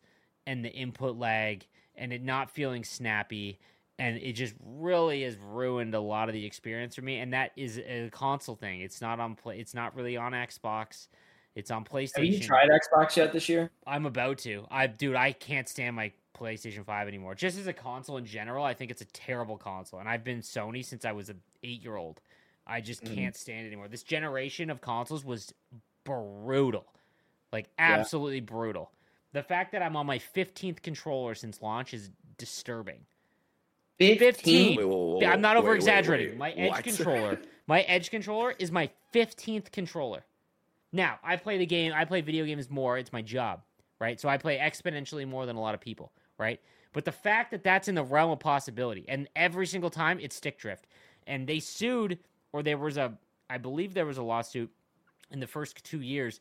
and 0.47 0.65
the 0.65 0.71
input 0.71 1.15
lag 1.15 1.65
and 1.95 2.11
it 2.11 2.23
not 2.23 2.49
feeling 2.49 2.83
snappy 2.83 3.59
and 3.99 4.17
it 4.17 4.33
just 4.33 4.55
really 4.65 5.23
has 5.23 5.35
ruined 5.37 5.93
a 5.93 5.99
lot 5.99 6.29
of 6.29 6.33
the 6.33 6.45
experience 6.45 6.95
for 6.95 7.01
me 7.01 7.19
and 7.19 7.33
that 7.33 7.51
is 7.55 7.77
a 7.77 8.09
console 8.11 8.55
thing 8.55 8.81
it's 8.81 9.01
not 9.01 9.19
on 9.19 9.35
play 9.35 9.59
it's 9.59 9.75
not 9.75 9.93
really 9.95 10.17
on 10.17 10.31
xbox 10.31 11.07
it's 11.55 11.69
on 11.69 11.83
playstation 11.83 12.15
Have 12.15 12.25
you 12.25 12.39
tried 12.39 12.69
Xbox 12.69 13.15
yet 13.15 13.33
this 13.33 13.47
year? 13.49 13.69
i'm 13.85 14.05
about 14.05 14.39
to 14.39 14.65
i 14.71 14.87
dude 14.87 15.15
i 15.15 15.33
can't 15.33 15.69
stand 15.69 15.95
my 15.95 16.11
playstation 16.39 16.86
5 16.86 17.08
anymore 17.08 17.36
just 17.36 17.58
as 17.58 17.67
a 17.67 17.73
console 17.73 18.17
in 18.17 18.25
general 18.25 18.63
i 18.63 18.73
think 18.73 18.89
it's 18.91 19.02
a 19.02 19.06
terrible 19.06 19.58
console 19.58 19.99
and 19.99 20.08
i've 20.08 20.23
been 20.23 20.39
sony 20.39 20.84
since 20.84 21.04
i 21.06 21.12
was 21.12 21.30
an 21.30 21.41
eight 21.63 21.84
year 21.84 21.95
old 21.95 22.21
i 22.65 22.80
just 22.82 23.04
Mhm. 23.04 23.15
can't 23.15 23.36
stand 23.36 23.65
it 23.65 23.67
anymore 23.67 23.88
this 23.88 24.04
generation 24.04 24.69
of 24.69 24.82
consoles 24.82 25.25
was 25.25 25.54
brutal 26.06 26.86
like 27.52 27.65
Yeah. 27.78 27.95
absolutely 27.97 28.39
brutal 28.39 28.91
the 29.34 29.43
fact 29.43 29.71
that 29.73 29.82
i'm 29.82 29.95
on 29.95 30.06
my 30.06 30.17
15th 30.19 30.82
controller 30.82 31.36
since 31.36 31.62
launch 31.62 31.93
is 31.93 32.10
disturbing 32.38 33.06
15. 33.99 34.78
Wait, 34.78 34.86
whoa, 34.86 34.95
whoa, 34.95 35.19
Yeah, 35.21 35.34
I'm 35.34 35.41
not 35.41 35.58
over 35.58 35.75
exaggerating. 35.75 36.38
My 36.38 36.52
edge 36.52 36.69
What? 36.71 36.84
controller, 36.84 37.41
my 37.67 37.82
edge 37.82 38.10
controller 38.10 38.56
is 38.58 38.71
my 38.71 38.89
15th 39.13 39.71
controller. 39.71 40.23
Now, 40.93 41.19
I 41.21 41.36
play 41.36 41.58
the 41.58 41.65
game, 41.65 41.91
I 41.93 42.06
play 42.06 42.21
video 42.21 42.45
games 42.45 42.69
more, 42.69 42.97
it's 42.97 43.12
my 43.13 43.21
job, 43.21 43.62
right? 43.99 44.19
So 44.19 44.30
I 44.30 44.38
play 44.38 44.58
exponentially 44.58 45.28
more 45.28 45.45
than 45.45 45.56
a 45.56 45.62
lot 45.62 45.75
of 45.75 45.82
people, 45.82 46.13
right? 46.39 46.60
But 46.93 47.06
the 47.06 47.12
fact 47.12 47.52
that 47.52 47.63
that's 47.63 47.88
in 47.88 47.95
the 47.95 48.04
realm 48.04 48.32
of 48.32 48.39
possibility 48.39 49.06
and 49.08 49.28
every 49.36 49.67
single 49.67 49.91
time 49.91 50.19
it's 50.19 50.36
stick 50.36 50.58
drift. 50.58 50.88
And 51.28 51.45
they 51.45 51.60
sued 51.60 52.17
or 52.52 52.63
there 52.63 52.78
was 52.78 52.97
a 52.97 53.13
I 53.49 53.58
believe 53.58 53.93
there 53.93 54.06
was 54.06 54.17
a 54.17 54.23
lawsuit 54.23 54.71
in 55.32 55.39
the 55.39 55.47
first 55.47 55.84
2 55.84 56.02
years 56.02 56.39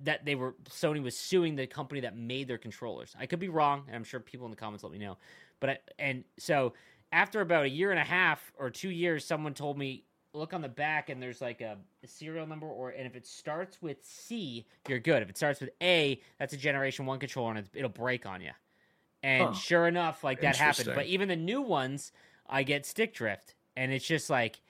that 0.00 0.24
they 0.24 0.34
were 0.34 0.54
Sony 0.68 1.02
was 1.02 1.16
suing 1.16 1.54
the 1.54 1.66
company 1.66 2.00
that 2.00 2.16
made 2.16 2.48
their 2.48 2.58
controllers. 2.58 3.14
I 3.18 3.26
could 3.26 3.38
be 3.38 3.48
wrong, 3.48 3.84
and 3.86 3.96
I'm 3.96 4.04
sure 4.04 4.20
people 4.20 4.46
in 4.46 4.50
the 4.50 4.56
comments 4.56 4.84
let 4.84 4.92
me 4.92 4.98
know. 4.98 5.16
But 5.60 5.70
I, 5.70 5.78
and 5.98 6.24
so 6.38 6.74
after 7.12 7.40
about 7.40 7.64
a 7.64 7.68
year 7.68 7.92
and 7.92 8.00
a 8.00 8.04
half 8.04 8.52
or 8.58 8.68
two 8.68 8.90
years, 8.90 9.24
someone 9.24 9.54
told 9.54 9.78
me 9.78 10.04
look 10.34 10.52
on 10.52 10.60
the 10.60 10.68
back 10.68 11.08
and 11.08 11.22
there's 11.22 11.40
like 11.40 11.62
a, 11.62 11.78
a 12.04 12.06
serial 12.06 12.46
number 12.46 12.66
or 12.66 12.90
and 12.90 13.06
if 13.06 13.16
it 13.16 13.26
starts 13.26 13.80
with 13.80 13.98
C, 14.02 14.66
you're 14.88 14.98
good. 14.98 15.22
If 15.22 15.30
it 15.30 15.36
starts 15.36 15.60
with 15.60 15.70
A, 15.82 16.20
that's 16.38 16.52
a 16.52 16.58
Generation 16.58 17.06
One 17.06 17.18
controller 17.18 17.50
and 17.52 17.60
it, 17.60 17.68
it'll 17.72 17.88
break 17.88 18.26
on 18.26 18.42
you. 18.42 18.50
And 19.26 19.46
Huh. 19.48 19.52
sure 19.54 19.88
enough, 19.88 20.22
like 20.22 20.40
that 20.42 20.54
happened. 20.54 20.92
But 20.94 21.06
even 21.06 21.26
the 21.26 21.34
new 21.34 21.60
ones, 21.60 22.12
I 22.48 22.62
get 22.62 22.86
stick 22.86 23.12
drift, 23.12 23.56
and 23.76 23.90
it's 23.90 24.06
just 24.06 24.30
like 24.30 24.60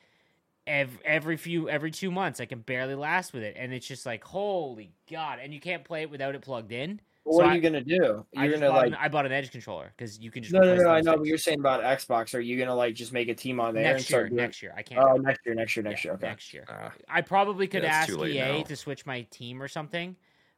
every, 0.67 0.99
every 1.05 1.37
few 1.37 1.69
every 1.69 1.91
two 1.91 2.11
months, 2.11 2.41
I 2.41 2.47
can 2.47 2.61
barely 2.61 2.95
last 2.95 3.35
with 3.35 3.43
it, 3.43 3.55
and 3.59 3.75
it's 3.75 3.87
just 3.87 4.07
like 4.07 4.25
holy 4.25 4.93
god! 5.11 5.41
And 5.43 5.53
you 5.53 5.61
can't 5.61 5.85
play 5.85 6.01
it 6.01 6.11
without 6.11 6.35
it 6.35 6.41
plugged 6.41 6.73
in. 6.73 7.03
What 7.25 7.43
So 7.43 7.43
are 7.43 7.51
I- 7.51 7.55
you 7.55 7.61
gonna 7.61 7.83
do? 7.83 8.25
I 8.35 8.45
You're 8.45 8.55
gonna 8.55 8.71
bought 8.71 8.77
like 8.79 8.87
an, 8.87 8.95
I 8.95 9.09
bought 9.09 9.27
an 9.27 9.33
Edge 9.33 9.51
controller 9.51 9.93
because 9.95 10.19
you 10.21 10.31
can 10.31 10.43
just 10.43 10.55
no, 10.55 10.61
no, 10.61 10.75
no. 10.75 10.89
I 10.89 11.03
know, 11.03 11.19
but 11.19 11.27
you're 11.27 11.37
saying 11.37 11.61
about 11.61 11.83
Xbox. 11.83 12.35
Are 12.35 12.41
you 12.41 12.59
gonna 12.59 12.75
like 12.75 12.95
just 12.95 13.13
make 13.13 13.29
a 13.29 13.35
team 13.35 13.61
on 13.61 13.75
there 13.75 13.85
and 13.85 13.97
next 13.97 14.09
year. 14.11 14.21
start 14.21 14.31
doing? 14.31 14.41
Next 14.43 14.63
year, 14.63 14.73
I 14.75 14.81
can't. 14.81 15.05
Oh, 15.07 15.17
next 15.17 15.45
year, 15.45 15.55
next 15.55 15.77
year, 15.77 15.83
next 15.83 16.03
Yeah, 16.03 16.09
year. 16.13 16.15
Okay. 16.15 16.27
Next 16.29 16.55
year. 16.55 16.65
Ah, 16.71 16.93
I 17.11 17.21
probably 17.21 17.67
could 17.67 17.83
Yeah, 17.83 17.93
ask 17.93 18.11
EA 18.19 18.59
now. 18.59 18.63
to 18.63 18.75
switch 18.75 19.05
my 19.05 19.21
team 19.31 19.63
or 19.63 19.69
something, 19.69 20.17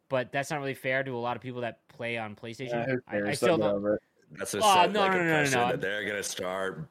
but 0.08 0.32
that's 0.32 0.50
not 0.50 0.60
really 0.60 0.74
fair 0.74 1.02
to 1.04 1.16
a 1.16 1.18
lot 1.18 1.36
of 1.36 1.42
people 1.42 1.60
that 1.62 1.86
play 1.88 2.18
on 2.18 2.34
PlayStation. 2.34 2.86
Yeah, 2.86 2.96
I. 3.26 3.30
I 3.30 3.32
still 3.34 3.58
don't. 3.58 3.98
that's 4.32 4.54
a 4.54 4.58
Oh, 4.58 4.74
set, 4.74 4.92
no, 4.92 5.00
like 5.00 5.12
no, 5.12 5.18
no, 5.18 5.24
no, 5.24 5.50
no, 5.50 5.68
that 5.70 5.80
they're 5.80 6.04
gonna 6.04 6.22
start. 6.22 6.84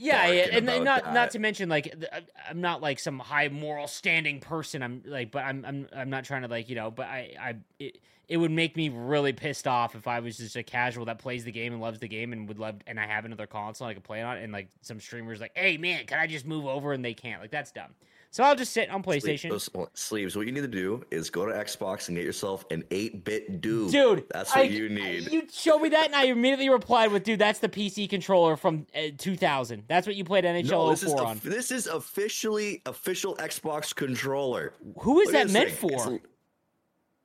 Yeah, 0.00 0.28
yeah, 0.28 0.48
and 0.52 0.66
like, 0.66 0.82
about 0.82 1.04
not 1.04 1.14
not 1.14 1.30
to 1.32 1.40
mention 1.40 1.68
like 1.68 1.92
I- 2.12 2.18
uh, 2.18 2.20
I'm 2.48 2.60
not 2.60 2.80
like 2.80 3.00
some 3.00 3.18
high 3.18 3.48
moral 3.48 3.88
standing 3.88 4.38
person. 4.38 4.82
I'm 4.82 5.02
like, 5.04 5.32
but 5.32 5.44
I'm 5.44 5.64
I'm 5.64 5.88
I'm 5.94 6.10
not 6.10 6.24
trying 6.24 6.42
to 6.42 6.48
like 6.48 6.68
you 6.68 6.76
know, 6.76 6.90
but 6.90 7.06
I 7.06 7.34
I 7.40 7.56
it, 7.80 7.98
it 8.28 8.36
would 8.36 8.52
make 8.52 8.76
me 8.76 8.90
really 8.90 9.32
pissed 9.32 9.66
off 9.66 9.96
if 9.96 10.06
I 10.06 10.20
was 10.20 10.36
just 10.36 10.54
a 10.54 10.62
casual 10.62 11.06
that 11.06 11.18
plays 11.18 11.44
the 11.44 11.50
game 11.50 11.72
and 11.72 11.82
loves 11.82 11.98
the 11.98 12.08
game 12.08 12.32
and 12.32 12.46
would 12.46 12.58
love 12.58 12.76
and 12.86 13.00
I 13.00 13.06
have 13.06 13.24
another 13.24 13.46
console 13.46 13.88
I 13.88 13.94
could 13.94 14.04
play 14.04 14.20
it 14.20 14.22
on 14.22 14.36
and 14.36 14.52
like 14.52 14.68
some 14.82 15.00
streamers 15.00 15.40
like, 15.40 15.52
hey 15.56 15.78
man, 15.78 16.04
can 16.06 16.18
I 16.20 16.26
just 16.28 16.46
move 16.46 16.66
over 16.66 16.92
and 16.92 17.04
they 17.04 17.14
can't 17.14 17.40
like 17.40 17.50
that's 17.50 17.72
dumb. 17.72 17.94
So 18.30 18.44
I'll 18.44 18.54
just 18.54 18.72
sit 18.74 18.90
on 18.90 19.02
PlayStation. 19.02 19.48
Those 19.48 19.70
sleeves. 19.94 20.36
What 20.36 20.46
you 20.46 20.52
need 20.52 20.60
to 20.60 20.68
do 20.68 21.02
is 21.10 21.30
go 21.30 21.46
to 21.46 21.52
Xbox 21.52 22.08
and 22.08 22.16
get 22.16 22.24
yourself 22.26 22.64
an 22.70 22.84
8BitDo. 22.90 23.90
Dude, 23.90 24.24
that's 24.30 24.50
what 24.50 24.58
I- 24.60 24.62
you 24.64 24.88
need. 24.90 25.32
You 25.32 25.46
showed 25.50 25.78
me 25.78 25.88
that, 25.88 26.06
and 26.06 26.14
I 26.14 26.24
immediately 26.24 26.68
replied 26.68 27.10
with, 27.10 27.24
"Dude, 27.24 27.38
that's 27.38 27.58
the 27.60 27.68
PC 27.70 28.06
controller 28.08 28.56
from 28.56 28.86
uh, 28.94 29.08
2000. 29.16 29.84
That's 29.88 30.06
what 30.06 30.14
you 30.14 30.24
played 30.24 30.44
NHL 30.44 30.70
no, 30.70 30.90
this 30.90 31.04
04 31.04 31.20
of- 31.22 31.26
on. 31.26 31.40
this 31.42 31.70
is 31.70 31.86
officially 31.86 32.82
official 32.84 33.34
Xbox 33.36 33.94
controller. 33.94 34.74
Who 35.00 35.20
is 35.20 35.26
Look 35.28 35.32
that 35.32 35.50
meant 35.50 35.70
thing. 35.70 35.98
For? 35.98 36.20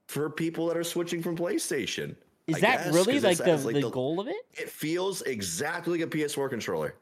for 0.07 0.29
people 0.29 0.67
that 0.67 0.77
are 0.77 0.83
switching 0.83 1.21
from 1.21 1.35
PlayStation. 1.35 2.15
Is 2.45 2.57
I 2.57 2.59
that 2.59 2.83
guess, 2.85 2.93
really 2.93 3.19
like 3.19 3.37
the, 3.37 3.57
like, 3.57 3.75
the 3.81 3.89
goal 3.89 4.19
of 4.19 4.27
it? 4.27 4.35
It 4.53 4.69
feels 4.69 5.21
exactly 5.23 5.97
like 5.99 6.07
a 6.13 6.17
PS4 6.17 6.49
controller. 6.49 6.95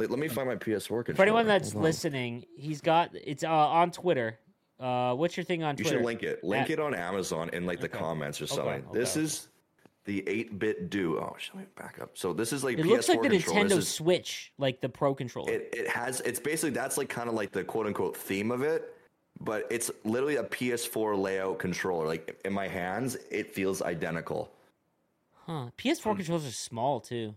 Let, 0.00 0.10
let 0.10 0.18
me 0.18 0.28
find 0.28 0.48
my 0.48 0.56
PS4 0.56 1.04
controller. 1.04 1.14
For 1.16 1.22
anyone 1.22 1.46
that's 1.46 1.72
Hold 1.72 1.82
on. 1.84 1.88
listening, 1.88 2.44
he's 2.56 2.80
got 2.80 3.10
it's 3.14 3.44
uh, 3.44 3.48
on 3.50 3.90
Twitter. 3.90 4.38
Uh, 4.78 5.14
what's 5.14 5.36
your 5.36 5.44
thing 5.44 5.62
on 5.62 5.76
Twitter? 5.76 5.96
you 5.96 6.00
Twitter? 6.00 6.00
should 6.00 6.06
link 6.06 6.22
it. 6.22 6.42
Link 6.44 6.64
At- 6.64 6.70
it 6.70 6.80
on 6.80 6.94
Amazon 6.94 7.50
in 7.52 7.66
like 7.66 7.80
the 7.80 7.86
Okay. 7.88 7.98
comments 7.98 8.40
or 8.40 8.44
Okay, 8.44 8.54
something. 8.54 8.84
This 8.92 9.16
okay. 9.16 9.24
is 9.24 9.48
the 10.06 10.22
8-bit 10.22 10.88
do. 10.88 11.18
Oh, 11.18 11.36
should 11.38 11.54
we 11.56 11.64
back 11.76 11.98
up? 12.00 12.16
So 12.16 12.32
this 12.32 12.52
is 12.54 12.64
like 12.64 12.78
It 12.78 12.86
PS4 12.86 12.88
looks 12.88 13.08
like 13.10 13.20
the 13.22 13.28
controller. 13.28 13.60
Nintendo 13.60 13.68
This 13.68 13.78
is- 13.78 13.88
Switch, 13.88 14.52
like 14.56 14.80
the 14.80 14.88
Pro 14.88 15.14
controller. 15.14 15.52
It 15.52 15.68
it 15.76 15.88
has 15.88 16.20
it's 16.22 16.40
basically 16.40 16.70
that's 16.70 16.96
like 16.96 17.10
kind 17.10 17.28
of 17.28 17.34
like 17.34 17.52
the 17.52 17.62
quote 17.62 17.86
unquote 17.86 18.16
theme 18.16 18.50
of 18.50 18.62
it, 18.62 18.94
but 19.38 19.66
it's 19.70 19.90
literally 20.04 20.36
a 20.36 20.44
PS4 20.44 21.20
layout 21.20 21.58
controller. 21.58 22.06
Like 22.06 22.40
in 22.46 22.52
my 22.54 22.66
hands, 22.68 23.16
it 23.30 23.52
feels 23.54 23.82
identical. 23.82 24.50
huh? 25.46 25.66
PS4 25.76 26.16
controllers 26.16 26.46
are 26.46 26.52
small 26.52 27.00
too, 27.00 27.34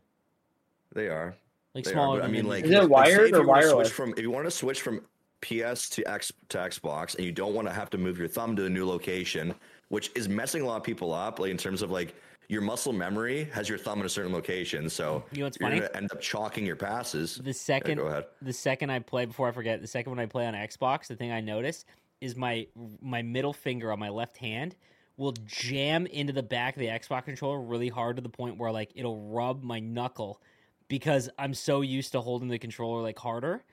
They 0.94 1.08
are. 1.10 1.36
Like 1.76 1.84
They 1.86 1.92
are, 1.92 1.94
smaller. 1.94 2.20
but 2.20 2.26
I 2.28 2.32
mean, 2.32 2.46
like, 2.46 2.66
Is 2.66 2.72
it 2.72 2.84
if- 2.84 2.90
like, 2.90 3.08
say 3.08 3.16
wired 3.18 3.30
if 3.32 3.36
or 3.36 3.44
wireless? 3.46 3.92
From 3.92 4.12
if 4.12 4.20
you 4.20 4.32
want 4.32 4.46
to 4.46 4.52
switch 4.52 4.82
from 4.82 5.02
PS 5.42 5.90
to 5.90 6.04
X 6.10 6.32
to 6.50 6.58
Xbox, 6.58 7.16
and 7.16 7.26
you 7.26 7.32
don't 7.32 7.54
want 7.54 7.68
to 7.68 7.74
have 7.74 7.90
to 7.92 7.98
move 7.98 8.18
your 8.18 8.28
thumb 8.28 8.56
to 8.56 8.66
a 8.66 8.70
new 8.70 8.86
location, 8.88 9.54
which 9.90 10.12
is 10.16 10.30
messing 10.30 10.62
a 10.62 10.66
lot 10.66 10.78
of 10.78 10.84
people 10.84 11.14
up, 11.14 11.40
like 11.40 11.52
in 11.52 11.58
terms 11.58 11.82
of 11.82 11.92
like 11.92 12.16
your 12.50 12.62
muscle 12.62 12.94
memory 12.94 13.46
has 13.46 13.68
your 13.70 13.78
thumb 13.78 14.00
in 14.02 14.06
a 14.06 14.10
certain 14.10 14.32
location, 14.34 14.90
so 14.90 15.24
You 15.32 15.40
know 15.40 15.46
what's 15.46 15.58
you're 15.60 15.70
funny? 15.70 15.80
gonna 15.82 15.92
end 15.96 16.12
up 16.12 16.22
chalking 16.22 16.66
your 16.66 16.76
passes. 16.76 17.38
the 17.38 17.54
second 17.54 17.98
go 17.98 18.08
ahead. 18.08 18.26
the 18.42 18.54
second 18.54 18.90
I 18.92 19.00
play 19.00 19.26
before 19.26 19.48
I 19.48 19.52
forget 19.52 19.82
the 19.82 19.88
second 19.88 20.12
when 20.12 20.20
I 20.20 20.26
play 20.26 20.46
on 20.46 20.54
Xbox, 20.54 21.08
the 21.08 21.16
thing 21.16 21.32
I 21.32 21.42
notice 21.42 21.86
is 22.22 22.36
my 22.36 22.68
my 23.02 23.22
middle 23.22 23.54
finger 23.54 23.92
on 23.92 24.00
my 24.00 24.10
left 24.10 24.38
hand 24.38 24.76
will 25.18 25.34
jam 25.46 26.06
into 26.08 26.34
the 26.34 26.44
back 26.44 26.76
of 26.76 26.80
the 26.80 26.88
Xbox 26.88 27.26
controller 27.26 27.62
really 27.62 27.88
hard 27.90 28.16
to 28.18 28.22
the 28.22 28.30
point 28.30 28.58
where 28.58 28.72
like 28.72 28.92
it'll 28.96 29.20
rub 29.30 29.64
my 29.64 29.80
knuckle 29.80 30.42
because 30.94 31.28
I'm 31.40 31.56
so 31.56 31.82
used 31.82 32.12
to 32.12 32.22
holding 32.22 32.50
the 32.50 32.60
controller 32.60 33.02
like 33.02 33.18
harder 33.18 33.64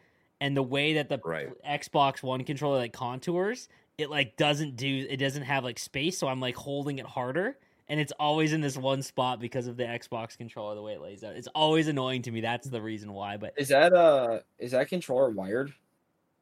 and 0.40 0.56
the 0.56 0.62
way 0.62 0.94
that 0.94 1.11
the 1.11 1.20
Right. 1.22 1.50
Xbox 1.62 2.22
One 2.22 2.44
controller 2.44 2.78
like 2.78 2.94
contours, 2.94 3.68
it 3.98 4.09
like 4.09 4.38
doesn't 4.38 4.76
do 4.76 5.06
it 5.11 5.18
doesn't 5.18 5.42
have 5.42 5.62
like 5.62 5.78
space 5.78 6.16
so 6.16 6.28
I'm 6.28 6.40
like 6.40 6.56
holding 6.56 6.98
it 6.98 7.04
harder 7.04 7.59
and 7.90 8.00
it's 8.00 8.12
always 8.18 8.54
in 8.54 8.62
this 8.62 8.78
one 8.78 9.02
spot 9.02 9.38
because 9.38 9.66
of 9.66 9.76
the 9.76 9.85
Xbox 9.85 10.35
controller 10.38 10.74
the 10.74 10.80
way 10.80 10.94
it 10.94 11.02
lays 11.02 11.22
out. 11.22 11.37
It's 11.37 11.48
always 11.54 11.88
annoying 11.88 12.22
to 12.22 12.30
me. 12.30 12.40
That's 12.40 12.66
the 12.70 12.80
reason 12.80 13.12
why. 13.12 13.37
But 13.37 13.52
Is 13.59 13.68
that 13.68 13.92
uh 13.92 14.40
is 14.59 14.70
that 14.70 14.88
controller 14.88 15.28
wired? 15.28 15.74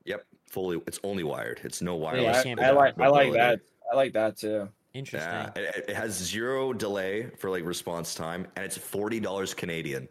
Yep, 0.04 0.26
fully. 0.46 0.80
It's 0.86 1.00
only 1.02 1.24
wired. 1.24 1.60
It's 1.64 1.82
no 1.82 1.96
Yeah, 1.96 2.02
wireless. 2.02 2.42
can't 2.44 2.60
I, 2.60 2.66
I 2.66 2.70
like 2.70 3.00
I 3.00 3.08
like 3.08 3.32
that. 3.32 3.60
I 3.92 3.96
like 3.96 4.12
that 4.12 4.36
too. 4.36 4.68
interesting. 4.94 5.28
Yeah, 5.28 5.50
it, 5.56 5.86
it 5.88 5.96
has 5.96 6.12
zero 6.16 6.72
delay 6.72 7.30
for 7.36 7.50
like 7.50 7.64
response 7.64 8.14
time, 8.14 8.46
and 8.54 8.64
it's 8.64 8.78
forty 8.78 9.18
dollars 9.18 9.54
Canadian. 9.54 10.08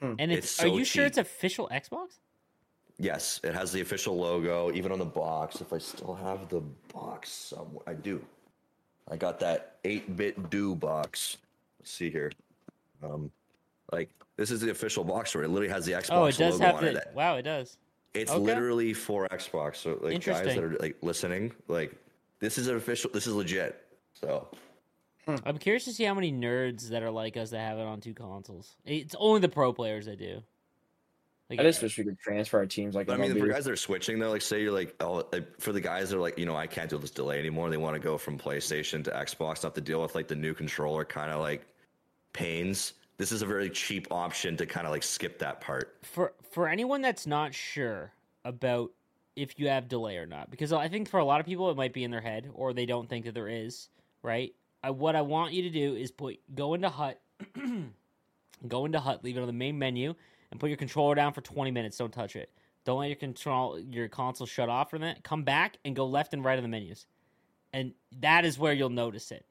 And 0.00 0.20
it's, 0.32 0.46
It's 0.46 0.60
are 0.60 0.68
so 0.68 0.76
you 0.76 0.84
sure 0.84 1.04
it's 1.06 1.18
official 1.18 1.68
Xbox? 1.72 2.18
Yes, 2.98 3.40
it 3.42 3.54
has 3.54 3.72
the 3.72 3.80
official 3.80 4.16
logo, 4.16 4.72
even 4.72 4.92
on 4.92 4.98
the 4.98 5.04
box. 5.04 5.60
If 5.60 5.72
I 5.72 5.78
still 5.78 6.14
have 6.14 6.48
the 6.48 6.60
box 6.92 7.30
somewhere, 7.30 7.82
I 7.86 7.94
do. 7.94 8.24
I 9.10 9.16
got 9.16 9.40
that 9.40 9.76
eight-bit 9.84 10.50
do 10.50 10.74
box. 10.74 11.38
Let's 11.80 11.90
see 11.90 12.10
here. 12.10 12.30
Um, 13.02 13.30
like 13.92 14.10
this 14.36 14.50
is 14.50 14.60
the 14.60 14.70
official 14.70 15.04
box 15.04 15.32
for 15.32 15.42
it. 15.42 15.46
It 15.46 15.48
literally 15.48 15.72
has 15.72 15.84
the 15.84 15.92
Xbox 15.92 16.10
oh, 16.12 16.24
it 16.26 16.36
does 16.36 16.54
logo 16.54 16.64
have 16.64 16.74
on 16.76 16.84
the. 16.84 16.96
it. 16.96 17.08
Wow, 17.14 17.36
it 17.36 17.42
does. 17.42 17.76
It's 18.14 18.30
Okay. 18.30 18.40
literally 18.40 18.94
for 18.94 19.28
Xbox. 19.28 19.76
So 19.76 19.98
like 20.00 20.24
guys 20.24 20.54
that 20.54 20.58
are 20.58 20.76
like 20.78 20.96
listening, 21.02 21.52
like 21.68 21.92
this 22.38 22.58
is 22.58 22.68
an 22.68 22.76
official. 22.76 23.10
This 23.12 23.26
is 23.26 23.34
legit. 23.34 23.84
So 24.12 24.48
Hmm. 25.26 25.36
I'm 25.44 25.58
curious 25.58 25.84
to 25.84 25.92
see 25.92 26.04
how 26.04 26.14
many 26.14 26.32
nerds 26.32 26.88
that 26.90 27.02
are 27.02 27.10
like 27.10 27.36
us 27.36 27.50
that 27.50 27.60
have 27.60 27.78
it 27.78 27.82
on 27.82 28.00
two 28.00 28.14
consoles. 28.14 28.76
It's 28.84 29.14
only 29.18 29.40
the 29.40 29.48
pro 29.48 29.72
players 29.72 30.06
that 30.06 30.18
do. 30.18 30.42
Like, 31.50 31.60
I 31.60 31.62
just 31.62 31.82
uh, 31.82 31.86
wish 31.86 31.98
we 31.98 32.04
could 32.04 32.18
transfer 32.18 32.58
our 32.58 32.66
teams 32.66 32.94
like 32.94 33.08
I 33.10 33.16
mean, 33.16 33.38
for 33.38 33.46
guys 33.46 33.64
that 33.66 33.72
are 33.72 33.76
switching 33.76 34.18
though, 34.18 34.30
like 34.30 34.42
say 34.42 34.62
you're 34.62 34.72
like, 34.72 34.94
oh, 35.00 35.26
like, 35.30 35.60
for 35.60 35.72
the 35.72 35.80
guys 35.80 36.10
that 36.10 36.16
are 36.16 36.20
like, 36.20 36.38
you 36.38 36.46
know, 36.46 36.56
I 36.56 36.66
can't 36.66 36.88
deal 36.88 36.98
with 36.98 37.04
this 37.04 37.10
delay 37.10 37.38
anymore. 37.38 37.68
They 37.68 37.76
want 37.76 37.94
to 37.94 38.00
go 38.00 38.16
from 38.16 38.38
PlayStation 38.38 39.04
to 39.04 39.10
Xbox, 39.10 39.62
not 39.62 39.74
to 39.74 39.80
deal 39.80 40.00
with 40.00 40.14
like 40.14 40.26
the 40.26 40.34
new 40.34 40.54
controller 40.54 41.04
kind 41.04 41.30
of 41.30 41.40
like 41.40 41.66
pains. 42.32 42.94
This 43.18 43.30
is 43.30 43.42
a 43.42 43.46
very 43.46 43.68
cheap 43.70 44.08
option 44.10 44.56
to 44.56 44.66
kind 44.66 44.86
of 44.86 44.92
like 44.92 45.02
skip 45.02 45.38
that 45.38 45.60
part. 45.60 45.98
for 46.02 46.32
for 46.50 46.66
anyone 46.66 47.02
that's 47.02 47.26
not 47.26 47.54
sure 47.54 48.12
about 48.44 48.90
if 49.36 49.58
you 49.58 49.68
have 49.68 49.88
delay 49.88 50.16
or 50.16 50.26
not, 50.26 50.50
because 50.50 50.72
I 50.72 50.88
think 50.88 51.08
for 51.08 51.20
a 51.20 51.24
lot 51.24 51.40
of 51.40 51.46
people 51.46 51.70
it 51.70 51.76
might 51.76 51.92
be 51.92 52.04
in 52.04 52.10
their 52.10 52.20
head 52.20 52.50
or 52.54 52.72
they 52.72 52.86
don't 52.86 53.08
think 53.08 53.26
that 53.26 53.34
there 53.34 53.48
is. 53.48 53.88
Right. 54.22 54.54
I, 54.84 54.90
what 54.90 55.16
I 55.16 55.22
want 55.22 55.52
you 55.52 55.62
to 55.62 55.70
do 55.70 55.94
is 55.96 56.10
put 56.10 56.38
go 56.54 56.74
into 56.74 56.90
Hut, 56.90 57.20
go 58.68 58.84
into 58.84 59.00
Hut, 59.00 59.24
leave 59.24 59.36
it 59.36 59.40
on 59.40 59.46
the 59.46 59.52
main 59.52 59.78
menu, 59.78 60.14
and 60.50 60.60
put 60.60 60.68
your 60.68 60.76
controller 60.76 61.14
down 61.14 61.32
for 61.32 61.40
20 61.40 61.70
minutes. 61.70 61.96
Don't 61.96 62.12
touch 62.12 62.36
it. 62.36 62.50
Don't 62.84 62.98
let 62.98 63.08
your 63.08 63.16
control 63.16 63.78
your 63.78 64.08
console 64.08 64.46
shut 64.46 64.68
off 64.68 64.90
from 64.90 65.00
that. 65.00 65.24
Come 65.24 65.42
back 65.42 65.78
and 65.84 65.96
go 65.96 66.06
left 66.06 66.34
and 66.34 66.44
right 66.44 66.58
on 66.58 66.62
the 66.62 66.68
menus, 66.68 67.06
and 67.72 67.92
that 68.20 68.44
is 68.44 68.58
where 68.58 68.74
you'll 68.74 68.90
notice 68.90 69.32
it. 69.32 69.46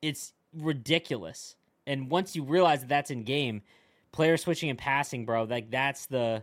It's 0.00 0.32
ridiculous. 0.56 1.56
And 1.86 2.10
once 2.10 2.34
you 2.34 2.42
realize 2.42 2.80
that 2.80 2.88
that's 2.88 3.10
in 3.10 3.24
game, 3.24 3.62
player 4.12 4.36
switching 4.38 4.70
and 4.70 4.78
passing, 4.78 5.26
bro, 5.26 5.44
like 5.44 5.70
that's 5.70 6.06
the 6.06 6.42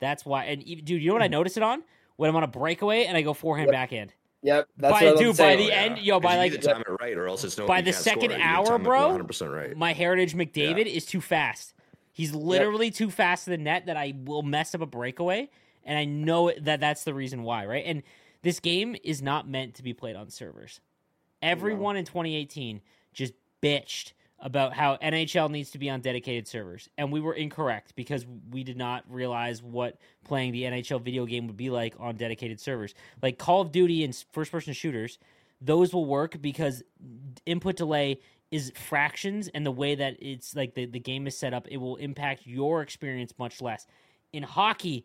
that's 0.00 0.24
why. 0.24 0.44
And 0.44 0.64
dude, 0.64 1.02
you 1.02 1.08
know 1.08 1.14
what 1.14 1.22
I 1.22 1.26
hmm. 1.26 1.32
notice 1.32 1.58
it 1.58 1.62
on 1.62 1.82
when 2.16 2.30
I'm 2.30 2.36
on 2.36 2.44
a 2.44 2.48
breakaway 2.48 3.04
and 3.04 3.16
I 3.16 3.22
go 3.22 3.34
forehand 3.34 3.68
Yep. 3.68 3.72
backhand. 3.74 4.12
Yep, 4.44 4.68
that's 4.76 4.92
By- 4.92 5.04
what 5.06 5.12
I'm 5.12 5.18
dude, 5.18 5.28
by 5.30 5.34
saying. 5.36 5.58
the 5.66 5.72
end- 5.72 5.98
yo, 5.98 6.20
by, 6.20 6.28
'Cause 6.28 6.34
you 6.34 6.38
like- 6.40 6.52
need 6.52 6.62
to 6.62 6.68
time 6.68 6.80
it 6.82 6.88
right, 7.02 7.16
or 7.16 7.26
else 7.26 7.44
it's 7.44 7.56
no. 7.58 7.66
by 7.66 7.80
the 7.80 7.92
second 7.94 8.30
score 8.30 8.30
it. 8.30 8.32
You 8.32 8.38
need 8.38 8.42
to 8.66 8.70
hour, 8.72 8.78
bro, 8.78 9.08
100% 9.08 9.50
right. 9.52 9.76
My 9.76 9.92
Heritage 9.94 10.34
McDavid 10.34 10.84
is 10.86 11.06
too 11.06 11.20
fast. 11.22 11.72
He's 12.12 12.34
literally 12.34 12.90
too 12.90 13.10
fast 13.10 13.44
to 13.44 13.50
the 13.50 13.58
net 13.58 13.86
that 13.86 13.96
I 13.96 14.12
will 14.24 14.42
mess 14.42 14.74
up 14.74 14.82
a 14.82 14.86
breakaway, 14.86 15.48
and 15.84 15.98
I 15.98 16.04
know 16.04 16.48
it- 16.48 16.62
that 16.64 16.78
that's 16.78 17.04
the 17.04 17.14
reason 17.14 17.42
why, 17.42 17.64
right? 17.64 17.84
And 17.86 18.02
this 18.42 18.60
game 18.60 18.94
is 19.02 19.22
not 19.22 19.48
meant 19.48 19.74
to 19.76 19.82
be 19.82 19.94
played 19.94 20.14
on 20.14 20.28
servers. 20.28 20.80
Everyone 21.42 21.96
in 21.96 22.04
2018 22.04 22.82
just 23.14 23.32
bitched 23.62 24.12
about 24.40 24.74
how 24.74 24.96
NHL 24.96 25.50
needs 25.50 25.70
to 25.70 25.78
be 25.78 25.88
on 25.88 26.00
dedicated 26.00 26.46
servers, 26.46 26.88
and 26.98 27.10
we 27.10 27.20
were 27.20 27.34
incorrect 27.34 27.94
because 27.96 28.26
we 28.50 28.62
did 28.62 28.76
not 28.76 29.04
realize 29.08 29.62
what 29.62 29.98
playing 30.24 30.52
the 30.52 30.62
NHL 30.64 31.00
video 31.00 31.24
game 31.24 31.46
would 31.46 31.56
be 31.56 31.70
like 31.70 31.94
on 31.98 32.16
dedicated 32.16 32.60
servers. 32.60 32.94
Like 33.22 33.38
Call 33.38 33.62
of 33.62 33.72
Duty 33.72 34.04
and 34.04 34.14
first-person 34.32 34.74
shooters, 34.74 35.18
those 35.60 35.94
will 35.94 36.04
work 36.04 36.40
because 36.42 36.82
input 37.46 37.76
delay 37.76 38.20
is 38.50 38.72
fractions 38.76 39.48
and 39.48 39.64
the 39.66 39.70
way 39.72 39.94
that 39.94 40.16
it's 40.20 40.54
like 40.54 40.74
the, 40.74 40.86
the 40.86 41.00
game 41.00 41.26
is 41.26 41.36
set 41.36 41.52
up 41.52 41.66
it 41.68 41.76
will 41.76 41.96
impact 41.96 42.46
your 42.46 42.82
experience 42.82 43.34
much 43.36 43.60
less 43.60 43.86
in 44.32 44.42
hockey 44.44 45.04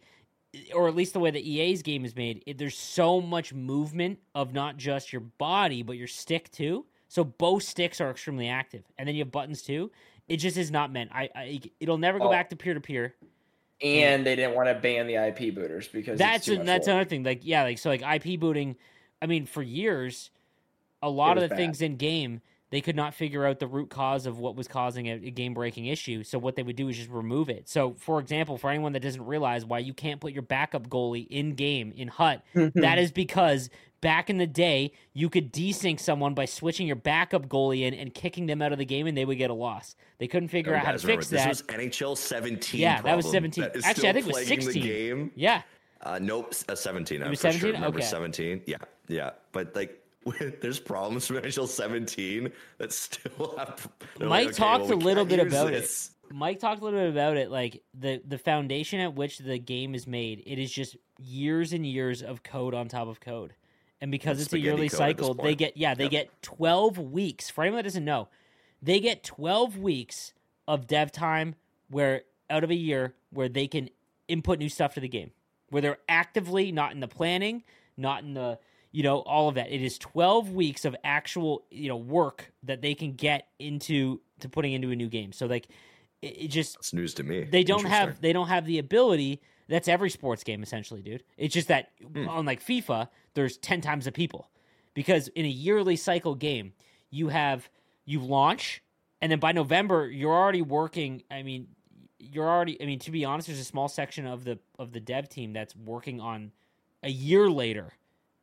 or 0.76 0.88
at 0.88 0.96
least 0.96 1.14
the 1.14 1.20
way 1.20 1.32
the 1.32 1.42
ea's 1.42 1.82
game 1.82 2.06
is 2.06 2.16
made 2.16 2.44
it, 2.46 2.60
there's 2.60 2.78
so 2.78 3.20
much 3.20 3.54
movement 3.54 4.20
of 4.36 4.54
not 4.54 4.78
just 4.78 5.12
your 5.12 5.22
body 5.22 5.82
but 5.82 5.98
your 5.98 6.08
stick 6.08 6.52
too 6.52 6.86
so 7.10 7.26
both 7.26 7.64
sticks 7.64 8.00
are 8.00 8.10
extremely 8.10 8.48
active. 8.48 8.84
And 8.98 9.06
then 9.08 9.16
you 9.16 9.24
have 9.24 9.32
buttons 9.32 9.62
too. 9.62 9.92
It 10.30 10.38
just 10.38 10.56
is 10.56 10.72
not 10.72 10.94
meant. 10.94 11.10
I, 11.14 11.30
I 11.36 11.62
it'll 11.82 11.98
never 11.98 12.20
go 12.20 12.28
Oh. 12.28 12.32
back 12.32 12.50
to 12.52 12.56
peer-to-peer. 12.56 13.16
And 13.82 14.26
they 14.26 14.36
didn't 14.36 14.56
want 14.56 14.68
to 14.70 14.76
ban 14.76 15.08
the 15.08 15.16
IP 15.16 15.54
booters 15.56 15.88
because 15.88 16.14
it's 16.14 16.20
that's 16.22 16.48
a, 16.50 16.64
that's 16.64 16.88
another 16.88 17.06
thing. 17.06 17.24
Like 17.24 17.42
yeah 17.44 17.64
like 17.64 17.78
so 17.80 17.90
like 17.90 18.02
ip 18.26 18.40
booting 18.40 18.76
i 19.22 19.26
mean 19.26 19.46
for 19.46 19.62
years 19.62 20.32
a 21.02 21.10
lot 21.10 21.38
of 21.38 21.44
the 21.44 21.48
bad. 21.50 21.58
things 21.58 21.82
in 21.82 21.96
game 21.96 22.42
they 22.72 22.82
could 22.82 22.96
not 22.96 23.14
figure 23.16 23.46
out 23.48 23.58
the 23.60 23.66
root 23.68 23.90
cause 23.90 24.26
of 24.28 24.38
what 24.38 24.56
was 24.56 24.68
causing 24.68 25.08
a, 25.08 25.14
a 25.14 25.32
game 25.32 25.56
breaking 25.56 25.88
issue. 25.88 26.24
So 26.24 26.38
what 26.38 26.56
they 26.56 26.62
would 26.62 26.76
do 26.76 26.88
is 26.88 26.98
just 26.98 27.10
remove 27.10 27.50
it. 27.50 27.68
So 27.68 27.96
for 27.98 28.20
example 28.20 28.58
for 28.60 28.70
anyone 28.70 28.92
that 28.94 29.00
doesn't 29.02 29.26
realize 29.26 29.66
why 29.66 29.80
you 29.80 29.94
can't 29.94 30.22
put 30.22 30.34
your 30.34 30.44
backup 30.44 30.88
goalie 30.88 31.26
in 31.30 31.56
game 31.56 31.92
in 31.96 32.10
hut 32.10 32.44
that 32.54 33.00
is 33.00 33.12
because 33.12 33.70
back 34.02 34.30
in 34.30 34.38
the 34.38 34.48
day 34.48 34.92
you 35.14 35.30
could 35.30 35.52
desync 35.52 36.00
someone 36.00 36.34
by 36.34 36.46
switching 36.46 36.88
your 36.88 36.96
backup 36.96 37.48
goalie 37.48 37.82
in 37.82 37.94
and 37.94 38.14
kicking 38.14 38.46
them 38.46 38.62
out 38.62 38.72
of 38.72 38.78
the 38.78 38.86
game 38.86 39.08
and 39.08 39.18
they 39.18 39.26
would 39.26 39.38
get 39.38 39.50
a 39.50 39.54
loss 39.54 39.96
they 40.20 40.28
couldn't 40.28 40.50
figure 40.50 40.74
Oh, 40.74 40.78
out 40.78 40.86
how 40.86 40.92
to 40.94 41.00
fix 41.00 41.28
that 41.30 41.48
This 41.50 41.62
was 41.64 41.78
NHL 41.78 42.18
17. 42.18 42.80
Yeah, 42.80 43.02
that 43.02 43.16
was 43.16 43.30
17. 43.30 43.64
that 43.64 43.76
Actually, 43.86 44.10
I 44.10 44.14
think 44.14 44.28
it 44.28 44.34
was 44.34 44.48
16. 44.48 44.74
The 44.74 44.80
game. 44.88 45.32
yeah 45.36 45.62
Uh, 46.02 46.20
nope, 46.22 46.54
a 46.70 46.76
17. 46.76 47.22
It 47.22 47.30
was 47.30 47.40
for 47.40 47.52
17? 47.52 47.60
Sure. 47.60 47.72
Remember 47.74 47.98
Okay. 48.00 48.06
17? 48.06 48.62
Yeah, 48.66 48.78
yeah. 49.08 49.32
But 49.52 49.76
like, 49.76 50.02
there's 50.62 50.80
problems 50.80 51.26
from 51.28 51.38
NHL 51.38 51.68
17 51.68 52.52
that 52.78 52.92
still 52.94 53.56
have. 53.58 53.88
Mike 54.20 54.30
like, 54.30 54.48
okay, 54.48 54.56
talked 54.56 54.84
well, 54.86 54.94
a 54.94 54.96
little 54.96 55.26
bit 55.26 55.40
about 55.40 55.68
this. 55.72 56.12
it. 56.30 56.36
Mike 56.36 56.60
talked 56.60 56.82
a 56.82 56.86
little 56.86 57.00
bit 57.00 57.10
about 57.10 57.38
it, 57.38 57.50
like 57.50 57.82
the 57.98 58.22
the 58.28 58.38
foundation 58.38 59.00
at 59.00 59.16
which 59.16 59.40
the 59.40 59.58
game 59.58 59.96
is 59.96 60.06
made. 60.06 60.44
It 60.46 60.60
is 60.60 60.72
just 60.72 60.96
years 61.18 61.74
and 61.74 61.86
years 61.86 62.22
of 62.22 62.44
code 62.44 62.74
on 62.76 62.88
top 62.88 63.08
of 63.08 63.20
code, 63.20 63.54
and 64.02 64.12
because 64.12 64.38
It's 64.38 64.48
it's 64.48 64.54
a 64.54 64.60
yearly 64.60 64.90
cycle, 64.90 65.34
they 65.34 65.56
get 65.56 65.76
yeah 65.78 65.94
they 65.94 66.04
Yep. 66.06 66.12
get 66.12 66.42
twelve 66.42 66.98
weeks. 66.98 67.50
For 67.50 67.64
anyone 67.64 67.78
that 67.80 67.84
doesn't 67.84 68.06
know, 68.06 68.30
they 68.82 69.00
get 69.00 69.24
twelve 69.24 69.78
weeks 69.78 70.34
of 70.68 70.88
dev 70.88 71.12
time 71.12 71.56
where 71.90 72.24
out 72.50 72.64
of 72.64 72.70
a 72.72 72.76
year 72.76 73.16
where 73.32 73.50
they 73.50 73.68
can 73.68 73.90
input 74.28 74.60
new 74.60 74.70
stuff 74.70 74.94
to 74.94 75.00
the 75.00 75.08
game, 75.08 75.32
where 75.70 75.82
they're 75.82 75.98
actively 76.08 76.72
not 76.72 76.92
in 76.92 77.00
the 77.00 77.08
planning, 77.08 77.64
not 77.98 78.24
in 78.24 78.34
the 78.34 78.60
you 78.92 79.04
know 79.04 79.20
all 79.20 79.50
of 79.50 79.56
that. 79.56 79.72
It 79.72 79.82
is 79.82 79.98
twelve 79.98 80.52
weeks 80.54 80.86
of 80.86 80.96
actual 81.04 81.66
you 81.70 81.90
know 81.90 81.98
work 81.98 82.52
that 82.64 82.82
they 82.82 82.96
can 82.96 83.14
get 83.14 83.48
into 83.60 84.22
to 84.40 84.50
putting 84.50 84.74
into 84.74 84.92
a 84.92 84.96
new 84.96 85.10
game. 85.10 85.32
So 85.34 85.46
like 85.46 85.68
it, 86.22 86.44
it 86.44 86.48
just 86.48 86.78
It's 86.78 86.94
news 86.94 87.14
to 87.16 87.24
me. 87.24 87.44
they 87.44 87.64
don't 87.64 87.86
have 87.86 88.22
they 88.22 88.34
don't 88.34 88.48
have 88.48 88.66
the 88.66 88.80
ability. 88.80 89.42
That's 89.70 89.88
every 89.88 90.10
sports 90.10 90.44
game 90.44 90.64
essentially, 90.64 91.02
dude. 91.02 91.24
It's 91.38 91.54
just 91.54 91.68
that 91.70 91.92
Hmm. 92.14 92.28
on 92.28 92.46
like 92.46 92.62
FIFA, 92.64 93.08
there's 93.36 93.58
ten 93.58 93.80
times 93.82 94.06
the 94.06 94.12
people 94.12 94.50
because 94.94 95.28
in 95.30 95.46
a 95.46 95.50
yearly 95.50 95.96
cycle 95.96 96.36
game, 96.36 96.74
you 97.10 97.30
have 97.30 97.70
you 98.06 98.20
launch, 98.20 98.82
and 99.22 99.32
then 99.32 99.40
by 99.40 99.52
November 99.52 100.08
you're 100.10 100.34
already 100.34 100.62
working. 100.64 101.24
I 101.32 101.44
mean, 101.44 101.68
you're 102.20 102.50
already. 102.50 102.82
I 102.82 102.86
mean, 102.86 103.00
to 103.00 103.12
be 103.12 103.24
honest, 103.24 103.48
there's 103.48 103.60
a 103.60 103.64
small 103.64 103.88
section 103.88 104.26
of 104.26 104.44
the 104.44 104.60
of 104.78 104.92
the 104.92 105.00
dev 105.00 105.30
team 105.30 105.54
that's 105.54 105.76
working 105.76 106.20
on 106.20 106.52
a 107.04 107.10
year 107.10 107.50
later 107.50 107.94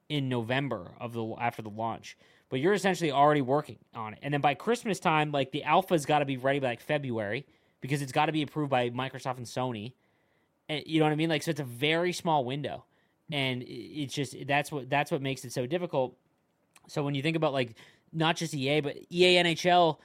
in 0.08 0.28
November 0.28 0.92
of 1.00 1.12
the 1.12 1.26
after 1.40 1.60
the 1.62 1.68
launch. 1.70 2.16
But 2.48 2.60
you're 2.60 2.72
essentially 2.74 3.10
already 3.10 3.42
working 3.42 3.78
on 3.92 4.12
it, 4.12 4.20
and 4.22 4.32
then 4.32 4.40
by 4.40 4.54
Christmas 4.54 5.00
time, 5.00 5.32
like 5.32 5.50
the 5.50 5.64
alpha's 5.64 6.06
got 6.06 6.20
to 6.20 6.24
be 6.24 6.36
ready 6.36 6.60
by 6.60 6.68
like 6.68 6.80
February 6.80 7.44
because 7.80 8.00
it's 8.00 8.12
got 8.12 8.26
to 8.26 8.32
be 8.32 8.42
approved 8.42 8.70
by 8.70 8.90
Microsoft 8.90 9.38
and 9.38 9.46
Sony. 9.46 9.92
And 10.68 10.82
you 10.86 10.98
know 10.98 11.06
what 11.06 11.12
I 11.12 11.16
mean? 11.16 11.28
Like, 11.28 11.42
so 11.42 11.50
it's 11.50 11.60
a 11.60 11.64
very 11.64 12.12
small 12.12 12.44
window, 12.44 12.84
and 13.30 13.62
it's 13.66 14.14
just 14.14 14.34
that's 14.46 14.72
what 14.72 14.90
that's 14.90 15.10
what 15.10 15.22
makes 15.22 15.44
it 15.44 15.52
so 15.52 15.66
difficult. 15.66 16.16
So 16.88 17.02
when 17.02 17.14
you 17.14 17.22
think 17.22 17.36
about 17.36 17.52
like 17.52 17.74
not 18.12 18.36
just 18.36 18.54
EA 18.54 18.80
but 18.80 18.96
EA 19.10 19.36
NHL, 19.36 19.98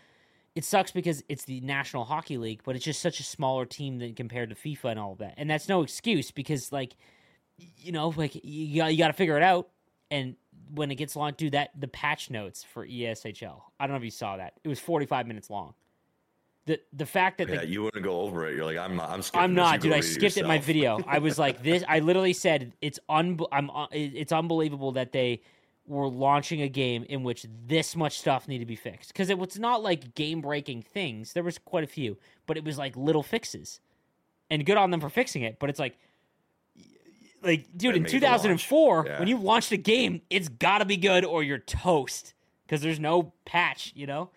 it 0.56 0.66
sucks 0.66 0.92
because 0.92 1.24
it's 1.30 1.46
the 1.46 1.62
National 1.62 2.04
Hockey 2.04 2.38
League, 2.38 2.62
but 2.64 2.76
it's 2.76 2.86
just 2.86 3.02
such 3.02 3.20
a 3.20 3.24
smaller 3.24 3.66
team 3.66 4.00
than 4.00 4.14
compared 4.14 4.50
to 4.50 4.56
FIFA 4.56 4.92
and 4.92 5.00
all 5.00 5.14
of 5.14 5.20
that. 5.20 5.36
And 5.38 5.50
that's 5.50 5.68
no 5.70 5.82
excuse 5.82 6.32
because 6.32 6.72
like 6.72 6.96
you 7.58 7.92
know 7.92 8.14
like 8.16 8.40
you 8.44 8.78
got, 8.78 8.92
you 8.92 8.98
got 8.98 9.08
to 9.08 9.14
figure 9.14 9.38
it 9.38 9.44
out. 9.44 9.70
And 10.10 10.36
when 10.74 10.92
it 10.92 10.96
gets 10.96 11.16
long, 11.16 11.34
do 11.38 11.50
that 11.52 11.72
the 11.80 11.88
patch 11.88 12.30
notes 12.30 12.64
for 12.64 12.86
ESHL. 12.86 13.62
I 13.80 13.88
don't 13.88 13.94
know 13.94 13.98
if 13.98 14.04
you 14.04 14.12
saw 14.12 14.38
that. 14.38 14.54
It 14.64 14.68
was 14.68 14.80
45 14.80 15.28
minutes 15.28 15.50
long. 15.50 15.74
The 16.68 16.80
the 16.94 17.06
fact 17.08 17.40
that 17.40 17.50
Yeah, 17.50 17.62
the 17.62 17.68
you 17.68 17.84
wouldn't 17.84 18.04
go 18.04 18.22
over 18.22 18.48
it. 18.48 18.56
You're 18.56 18.66
like, 18.66 18.78
I'm 18.78 18.96
not. 18.96 19.10
I'm 19.10 19.24
I'm 19.34 19.54
not, 19.56 19.82
dude. 19.82 19.94
I 19.94 19.98
it 19.98 20.04
skipped 20.04 20.38
it 20.38 20.46
my 20.46 20.60
video. 20.60 21.00
I 21.08 21.18
was 21.20 21.40
like 21.40 21.64
this. 21.64 21.84
I 21.88 22.00
literally 22.00 22.34
said 22.34 22.74
it's 22.82 23.00
un. 23.10 23.40
I'm. 23.52 23.70
uh, 23.72 23.88
It's 23.92 24.32
unbelievable 24.32 24.92
that 24.94 25.12
they 25.12 25.42
we're 25.88 26.08
launching 26.08 26.62
a 26.62 26.70
game 26.70 27.04
in 27.10 27.24
which 27.24 27.46
this 27.68 27.96
much 27.96 28.20
stuff 28.20 28.48
need 28.48 28.60
to 28.60 28.66
be 28.68 28.76
fixed 28.76 29.12
because 29.12 29.30
it 29.32 29.38
was 29.40 29.58
not 29.58 29.82
like 29.82 30.14
game 30.14 30.40
breaking 30.40 30.84
things. 30.84 31.34
There 31.34 31.42
was 31.44 31.58
quite 31.58 31.84
a 31.84 31.88
few, 31.88 32.18
but 32.46 32.56
it 32.58 32.64
was 32.64 32.78
like 32.78 32.96
little 32.96 33.24
fixes, 33.24 33.80
and 34.52 34.64
good 34.64 34.78
on 34.78 34.92
them 34.92 35.02
for 35.02 35.10
fixing 35.10 35.42
it. 35.42 35.58
But 35.58 35.72
it's 35.72 35.80
like, 35.80 35.98
like 37.44 37.66
dude, 37.76 37.96
in 37.96 38.06
2004. 38.06 39.06
Yeah. 39.08 39.20
when 39.20 39.28
you 39.28 39.38
launched 39.38 39.72
a 39.72 39.78
game, 39.78 40.22
it's 40.30 40.48
got 40.48 40.78
to 40.78 40.86
be 40.86 40.98
good 40.98 41.26
or 41.26 41.42
you're 41.44 41.58
toast 41.58 42.34
because 42.66 42.82
there's 42.82 43.00
no 43.00 43.34
patch, 43.46 43.92
you 43.96 44.06
know. 44.06 44.30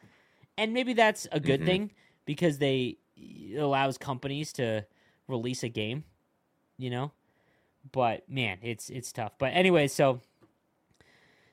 And 0.56 0.72
maybe 0.72 0.94
that's 0.94 1.26
a 1.30 1.38
good 1.40 1.60
Mhm. 1.60 1.66
thing 1.66 1.90
because 2.24 2.58
they 2.58 2.98
it 3.16 3.58
allows 3.58 3.98
companies 3.98 4.52
to 4.54 4.84
release 5.28 5.62
a 5.62 5.68
game, 5.68 6.04
you 6.78 6.90
know. 6.90 7.12
But 7.92 8.28
man, 8.28 8.58
it's 8.62 8.90
it's 8.90 9.12
tough. 9.12 9.32
But 9.38 9.52
anyway, 9.54 9.88
so 9.88 10.20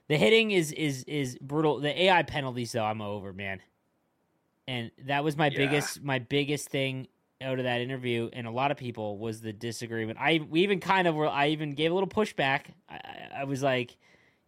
the 0.08 0.18
hitting 0.18 0.52
is 0.52 0.72
is 0.72 1.04
is 1.06 1.38
brutal. 1.40 1.80
The 1.80 2.04
AI 2.04 2.24
penalties 2.24 2.72
though, 2.72 2.84
I'm 2.86 3.02
over, 3.02 3.34
man. 3.34 3.62
And 4.68 4.92
that 5.06 5.24
was 5.24 5.38
my 5.38 5.50
Yeah. 5.50 5.58
biggest 5.58 6.02
my 6.04 6.20
biggest 6.20 6.70
thing 6.70 7.08
out 7.42 7.58
of 7.58 7.66
that 7.66 7.82
interview, 7.82 8.30
and 8.34 8.46
a 8.46 8.52
lot 8.52 8.72
of 8.72 8.78
people 8.78 9.18
was 9.18 9.42
the 9.42 9.52
disagreement. 9.54 10.20
I 10.22 10.42
we 10.50 10.62
even 10.62 10.80
kind 10.80 11.08
of 11.08 11.16
were. 11.16 11.28
I 11.28 11.48
even 11.48 11.74
gave 11.74 11.92
a 11.92 11.94
little 11.94 12.10
pushback. 12.10 12.68
I, 12.88 13.00
I 13.40 13.44
was 13.46 13.64
like, 13.64 13.98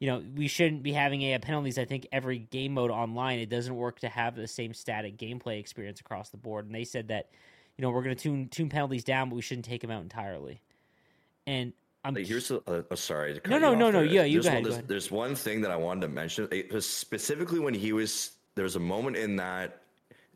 you 0.03 0.09
know, 0.09 0.21
we 0.35 0.49
shouldn't 0.49 0.83
be 0.83 0.91
having 0.91 1.21
AI 1.21 1.37
penalties. 1.37 1.77
I 1.77 1.85
think 1.85 2.07
every 2.11 2.39
game 2.39 2.73
mode 2.73 2.91
online, 2.91 3.39
it 3.39 3.47
doesn't 3.47 3.73
work 3.73 4.01
to 4.01 4.09
have 4.09 4.35
the 4.35 4.49
same 4.49 4.73
static 4.73 5.15
gameplay 5.15 5.61
experience 5.61 6.01
across 6.01 6.27
the 6.29 6.35
board. 6.35 6.65
And 6.65 6.75
they 6.75 6.83
said 6.83 7.07
that, 7.07 7.29
you 7.77 7.83
know, 7.83 7.89
we're 7.89 8.03
going 8.03 8.13
to 8.13 8.21
tune 8.21 8.49
tune 8.49 8.67
penalties 8.67 9.05
down, 9.05 9.29
but 9.29 9.37
we 9.37 9.41
shouldn't 9.41 9.63
take 9.63 9.79
them 9.79 9.91
out 9.91 10.01
entirely. 10.01 10.59
And 11.47 11.71
I'm 12.03 12.15
Like, 12.15 12.25
here's 12.27 12.51
a, 12.51 12.61
uh, 12.69 12.95
sorry. 12.97 13.39
No, 13.47 13.57
no, 13.57 13.73
no, 13.73 13.91
no, 13.91 13.99
there. 13.99 14.03
yeah, 14.03 14.23
you 14.25 14.41
there's 14.41 14.43
go 14.43 14.49
one, 14.49 14.55
ahead, 14.55 14.63
go 14.65 14.71
ahead. 14.73 14.87
there's 14.89 15.09
one 15.09 15.35
thing 15.35 15.61
that 15.61 15.71
I 15.71 15.77
wanted 15.77 16.01
to 16.01 16.07
mention. 16.09 16.49
It 16.51 16.73
was 16.73 16.85
specifically 16.85 17.59
when 17.61 17.73
he 17.73 17.93
was 17.93 18.31
there 18.55 18.63
was 18.63 18.75
a 18.75 18.81
moment 18.81 19.15
in 19.15 19.37
that 19.37 19.83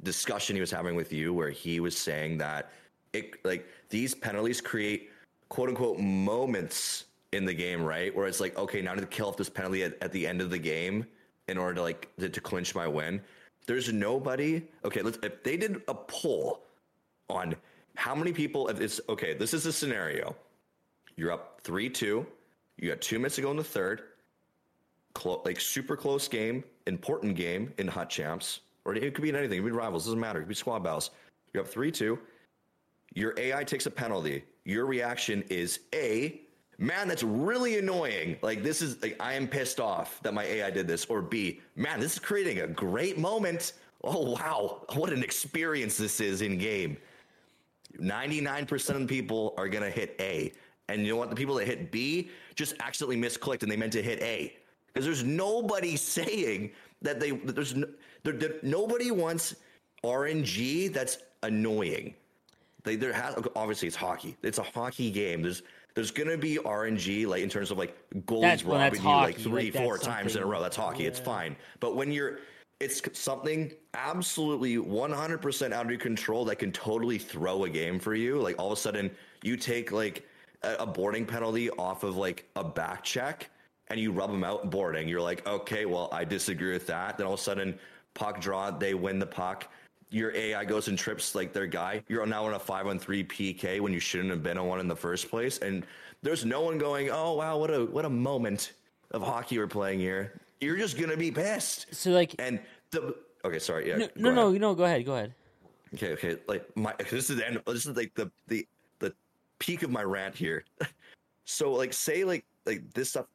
discussion 0.01 0.55
he 0.55 0.61
was 0.61 0.71
having 0.71 0.95
with 0.95 1.11
you 1.11 1.33
where 1.33 1.49
he 1.49 1.81
was 1.81 1.97
saying 1.97 2.37
that 2.37 2.71
it 3.11 3.43
like 3.43 3.67
these 3.89 4.15
penalties 4.15 4.61
create 4.61 5.09
quote 5.49 5.67
unquote 5.67 5.99
moments 5.99 7.03
in 7.33 7.45
the 7.45 7.53
game, 7.53 7.81
right? 7.83 8.15
Where 8.15 8.27
it's 8.27 8.39
like, 8.39 8.57
okay, 8.57 8.81
now 8.81 8.91
I 8.91 8.95
need 8.95 9.01
to 9.01 9.07
kill 9.07 9.27
off 9.27 9.37
this 9.37 9.49
penalty 9.49 9.83
at, 9.83 10.01
at 10.01 10.11
the 10.11 10.25
end 10.25 10.41
of 10.41 10.49
the 10.49 10.57
game 10.57 11.05
in 11.47 11.57
order 11.57 11.75
to 11.75 11.81
like 11.81 12.09
to, 12.19 12.29
to 12.29 12.41
clinch 12.41 12.75
my 12.75 12.87
win. 12.87 13.21
There's 13.65 13.91
nobody. 13.91 14.63
Okay, 14.85 15.01
let's 15.01 15.17
if 15.23 15.43
they 15.43 15.57
did 15.57 15.81
a 15.87 15.93
poll 15.93 16.63
on 17.29 17.55
how 17.95 18.15
many 18.15 18.31
people 18.31 18.67
if 18.69 18.79
it's 18.79 19.01
okay, 19.09 19.33
this 19.33 19.53
is 19.53 19.65
a 19.65 19.73
scenario. 19.73 20.35
You're 21.15 21.31
up 21.31 21.59
three 21.63 21.89
two. 21.89 22.25
You 22.77 22.89
got 22.89 23.01
two 23.01 23.17
minutes 23.17 23.35
to 23.35 23.41
go 23.41 23.51
in 23.51 23.57
the 23.57 23.63
third. 23.63 24.03
Clo- 25.13 25.41
like 25.45 25.59
super 25.59 25.97
close 25.97 26.27
game, 26.27 26.63
important 26.85 27.35
game 27.35 27.73
in 27.79 27.87
Hut 27.87 28.09
Champs, 28.09 28.61
or 28.85 28.93
it 28.95 29.13
could 29.13 29.23
be 29.23 29.29
in 29.29 29.35
anything. 29.35 29.59
It 29.59 29.61
could 29.63 29.71
be 29.71 29.77
rivals. 29.77 30.05
Doesn't 30.05 30.19
matter. 30.19 30.39
It 30.39 30.43
could 30.43 30.49
be 30.49 30.55
squad 30.55 30.83
battles. 30.83 31.09
You're 31.53 31.63
up 31.63 31.69
three 31.69 31.91
two. 31.91 32.19
Your 33.15 33.33
AI 33.37 33.63
takes 33.63 33.85
a 33.85 33.91
penalty. 33.91 34.43
Your 34.63 34.85
reaction 34.85 35.43
is 35.49 35.79
a 35.93 36.41
man. 36.77 37.07
That's 37.07 37.23
really 37.23 37.77
annoying. 37.77 38.37
Like 38.41 38.63
this 38.63 38.81
is 38.81 39.01
like 39.01 39.15
I 39.19 39.33
am 39.33 39.47
pissed 39.47 39.79
off 39.79 40.21
that 40.23 40.33
my 40.33 40.43
AI 40.43 40.69
did 40.69 40.87
this. 40.87 41.05
Or 41.05 41.21
B 41.21 41.61
man, 41.75 41.99
this 41.99 42.13
is 42.13 42.19
creating 42.19 42.59
a 42.59 42.67
great 42.67 43.17
moment. 43.17 43.73
Oh 44.03 44.31
wow, 44.31 44.85
what 44.93 45.11
an 45.11 45.23
experience 45.23 45.97
this 45.97 46.19
is 46.19 46.41
in 46.41 46.57
game. 46.57 46.97
99% 47.99 48.89
of 48.89 49.01
the 49.01 49.05
people 49.07 49.53
are 49.57 49.67
going 49.67 49.83
to 49.83 49.89
hit 49.89 50.15
A. 50.19 50.53
And 50.89 51.01
you 51.01 51.09
know 51.09 51.17
what? 51.17 51.29
The 51.29 51.35
people 51.35 51.55
that 51.55 51.65
hit 51.65 51.91
B 51.91 52.29
just 52.55 52.75
accidentally 52.79 53.17
misclicked 53.17 53.63
and 53.63 53.71
they 53.71 53.75
meant 53.75 53.93
to 53.93 54.03
hit 54.03 54.21
A. 54.21 54.55
Because 54.87 55.05
there's 55.05 55.23
nobody 55.23 55.95
saying 55.97 56.71
that 57.01 57.19
they, 57.19 57.31
that 57.31 57.55
there's 57.55 57.75
no, 57.75 57.87
nobody 58.63 59.11
wants 59.11 59.55
RNG 60.03 60.93
that's 60.93 61.19
annoying. 61.43 62.13
They, 62.83 62.95
there 62.95 63.13
has, 63.13 63.35
obviously 63.55 63.87
it's 63.87 63.97
hockey. 63.97 64.37
It's 64.43 64.59
a 64.59 64.63
hockey 64.63 65.11
game. 65.11 65.41
There's, 65.41 65.63
there's 65.97 66.11
going 66.11 66.29
to 66.29 66.37
be 66.37 66.57
RNG, 66.57 67.25
like 67.25 67.41
in 67.41 67.49
terms 67.49 67.71
of 67.71 67.79
like 67.79 67.97
goalies 68.27 68.41
That's- 68.41 68.63
robbing 68.63 69.01
you 69.01 69.07
like 69.07 69.35
three, 69.39 69.71
like, 69.71 69.83
four 69.83 69.97
times 69.97 70.35
in 70.35 70.43
a 70.43 70.45
row. 70.45 70.61
That's 70.61 70.75
hockey. 70.75 71.07
It's 71.07 71.17
fine. 71.17 71.55
But 71.79 71.95
when 71.95 72.11
you're, 72.11 72.37
it's 72.79 73.01
something 73.19 73.71
absolutely 73.95 74.75
100% 74.75 75.71
out 75.71 75.85
of 75.85 75.89
your 75.89 75.99
control 75.99 76.45
that 76.45 76.57
can 76.57 76.71
totally 76.71 77.17
throw 77.17 77.63
a 77.63 77.69
game 77.71 77.97
for 77.97 78.13
you. 78.13 78.39
Like 78.39 78.59
all 78.59 78.67
of 78.67 78.77
a 78.77 78.79
sudden, 78.79 79.09
you 79.41 79.57
take 79.57 79.91
like 79.91 80.23
a, 80.61 80.75
a 80.75 80.85
boarding 80.85 81.25
penalty 81.25 81.71
off 81.71 82.03
of 82.03 82.15
like 82.15 82.47
a 82.55 82.63
back 82.63 83.03
check 83.03 83.49
and 83.87 83.99
you 83.99 84.11
rub 84.11 84.31
them 84.31 84.43
out 84.43 84.69
boarding. 84.69 85.07
You're 85.07 85.19
like, 85.19 85.47
okay, 85.47 85.87
well, 85.87 86.09
I 86.11 86.25
disagree 86.25 86.73
with 86.73 86.85
that. 86.85 87.17
Then 87.17 87.25
all 87.25 87.33
of 87.33 87.39
a 87.39 87.43
sudden, 87.43 87.79
puck 88.13 88.39
draw, 88.39 88.69
they 88.69 88.93
win 88.93 89.17
the 89.17 89.25
puck. 89.25 89.67
Your 90.09 90.33
AI 90.35 90.63
goes 90.63 90.87
and 90.87 90.97
trips 90.97 91.35
like 91.35 91.53
their 91.53 91.67
guy. 91.67 92.03
You're 92.07 92.25
now 92.25 92.45
on 92.45 92.53
a 92.53 92.59
five 92.59 92.87
on 92.87 92.97
three 92.97 93.23
PK 93.23 93.81
when 93.81 93.91
you 93.91 93.99
shouldn't 93.99 94.29
have 94.29 94.41
been 94.41 94.57
on 94.57 94.67
one 94.67 94.79
in 94.79 94.87
the 94.87 94.95
first 94.95 95.29
place. 95.29 95.57
And 95.57 95.85
there's 96.21 96.45
no 96.45 96.61
one 96.61 96.77
going, 96.77 97.09
oh 97.09 97.33
wow, 97.33 97.57
what 97.57 97.71
a 97.71 97.85
what 97.85 98.05
a 98.05 98.09
moment 98.09 98.73
of 99.11 99.21
hockey 99.21 99.57
we're 99.57 99.67
playing 99.67 99.99
here. 99.99 100.39
You're 100.61 100.77
just 100.77 100.97
gonna 100.97 101.17
be 101.17 101.31
pissed. 101.31 101.87
so 101.91 102.11
like 102.11 102.35
And 102.39 102.59
the 102.91 103.15
okay, 103.43 103.59
sorry, 103.59 103.89
yeah. 103.89 103.97
no 103.97 104.07
no 104.15 104.31
no 104.31 104.51
no 104.51 104.75
go 104.75 104.85
ahead 104.85 105.05
go 105.05 105.15
ahead. 105.15 105.33
Okay, 105.93 106.13
okay. 106.13 106.37
Like 106.47 106.65
my 106.75 106.93
this 107.09 107.29
is 107.29 107.37
the 107.37 107.47
end. 107.47 107.61
This 107.67 107.85
is 107.85 107.95
like 107.95 108.13
the 108.15 108.31
the 108.47 108.65
the 108.99 109.13
peak 109.59 109.83
of 109.83 109.91
my 109.91 110.03
rant 110.03 110.35
here. 110.35 110.63
so 111.45 111.73
like 111.73 111.93
say 111.93 112.23
like 112.23 112.45
like 112.65 112.93
this 112.93 113.09
stuff 113.09 113.25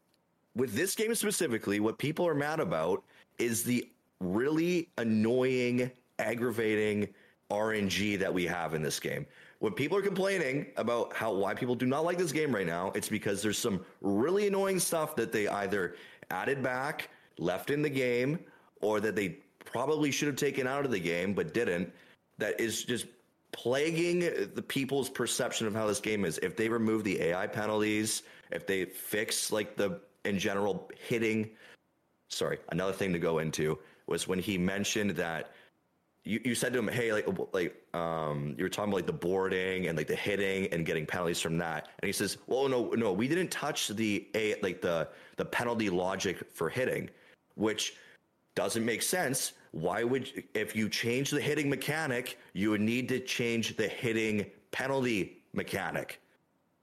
with 0.55 0.75
this 0.75 0.95
game 0.95 1.15
specifically, 1.15 1.81
what 1.81 1.99
people 1.99 2.27
are 2.27 2.35
mad 2.35 2.61
about 2.61 3.03
is 3.39 3.63
the 3.63 3.89
really 4.21 4.89
annoying, 4.99 5.91
aggravating 6.23 7.09
RNG 7.51 8.19
that 8.19 8.33
we 8.33 8.47
have 8.47 8.75
in 8.75 8.83
this 8.83 8.99
game. 8.99 9.27
When 9.59 9.73
people 9.73 9.97
are 9.99 10.03
complaining 10.03 10.67
about 10.77 11.13
how 11.13 11.33
why 11.33 11.55
people 11.55 11.75
do 11.75 11.87
not 11.87 12.05
like 12.05 12.19
this 12.19 12.33
game 12.33 12.55
right 12.55 12.67
now, 12.67 12.93
it's 12.95 13.09
because 13.09 13.43
there's 13.43 13.59
some 13.59 13.85
really 14.01 14.49
annoying 14.49 14.79
stuff 14.79 15.15
that 15.17 15.33
they 15.33 15.47
either 15.49 15.97
added 16.31 16.63
back, 16.63 17.11
left 17.39 17.71
in 17.71 17.83
the 17.83 17.91
game, 17.91 18.39
or 18.81 19.01
that 19.01 19.15
they 19.15 19.39
probably 19.65 20.11
should 20.11 20.27
have 20.27 20.37
taken 20.37 20.67
out 20.67 20.85
of 20.85 20.91
the 20.91 20.99
game 20.99 21.35
but 21.35 21.55
didn't. 21.55 21.93
That 22.39 22.59
is 22.59 22.85
just 22.85 23.07
plaguing 23.53 24.21
the 24.55 24.65
people's 24.67 25.11
perception 25.11 25.67
of 25.67 25.75
how 25.75 25.87
this 25.87 26.01
game 26.01 26.25
is. 26.25 26.39
If 26.39 26.57
they 26.57 26.69
remove 26.69 27.05
the 27.05 27.21
AI 27.21 27.47
penalties, 27.47 28.23
if 28.51 28.67
they 28.67 28.85
fix 28.85 29.53
like 29.53 29.77
the 29.77 30.01
in 30.25 30.39
general 30.39 30.91
hitting 31.07 31.51
sorry, 32.33 32.59
another 32.71 32.93
thing 32.93 33.13
to 33.13 33.19
go 33.19 33.39
into 33.39 33.79
was 34.07 34.27
when 34.27 34.39
he 34.39 34.59
mentioned 34.59 35.11
that 35.11 35.53
you, 36.25 36.41
you 36.45 36.55
said 36.55 36.73
to 36.73 36.79
him, 36.79 36.89
hey, 36.89 37.13
like 37.13 37.27
like 37.53 37.77
um 37.95 38.55
you 38.57 38.65
were 38.65 38.69
talking 38.69 38.93
about 38.93 38.99
like 38.99 39.07
the 39.07 39.13
boarding 39.13 39.89
and 39.89 39.99
like 39.99 40.07
the 40.07 40.15
hitting 40.15 40.73
and 40.73 40.87
getting 40.87 41.07
penalties 41.07 41.41
from 41.41 41.59
that. 41.59 41.89
And 42.01 42.07
he 42.07 42.13
says, 42.13 42.39
Well 42.47 42.69
no, 42.69 42.91
no, 42.91 43.13
we 43.13 43.27
didn't 43.27 43.51
touch 43.51 43.89
the 43.89 44.29
a 44.35 44.61
like 44.63 44.81
the 44.81 45.09
the 45.37 45.45
penalty 45.45 45.91
logic 45.91 46.45
for 46.53 46.69
hitting, 46.69 47.11
which 47.57 47.97
doesn't 48.55 48.85
make 48.85 49.03
sense. 49.03 49.55
Why 49.73 50.05
would 50.05 50.45
if 50.55 50.77
you 50.77 50.89
change 50.89 51.31
the 51.31 51.41
hitting 51.41 51.69
mechanic, 51.69 52.39
you 52.53 52.71
would 52.71 52.83
need 52.83 53.09
to 53.09 53.19
change 53.19 53.77
the 53.77 53.89
hitting 53.89 54.47
penalty 54.71 55.43
mechanic 55.53 56.21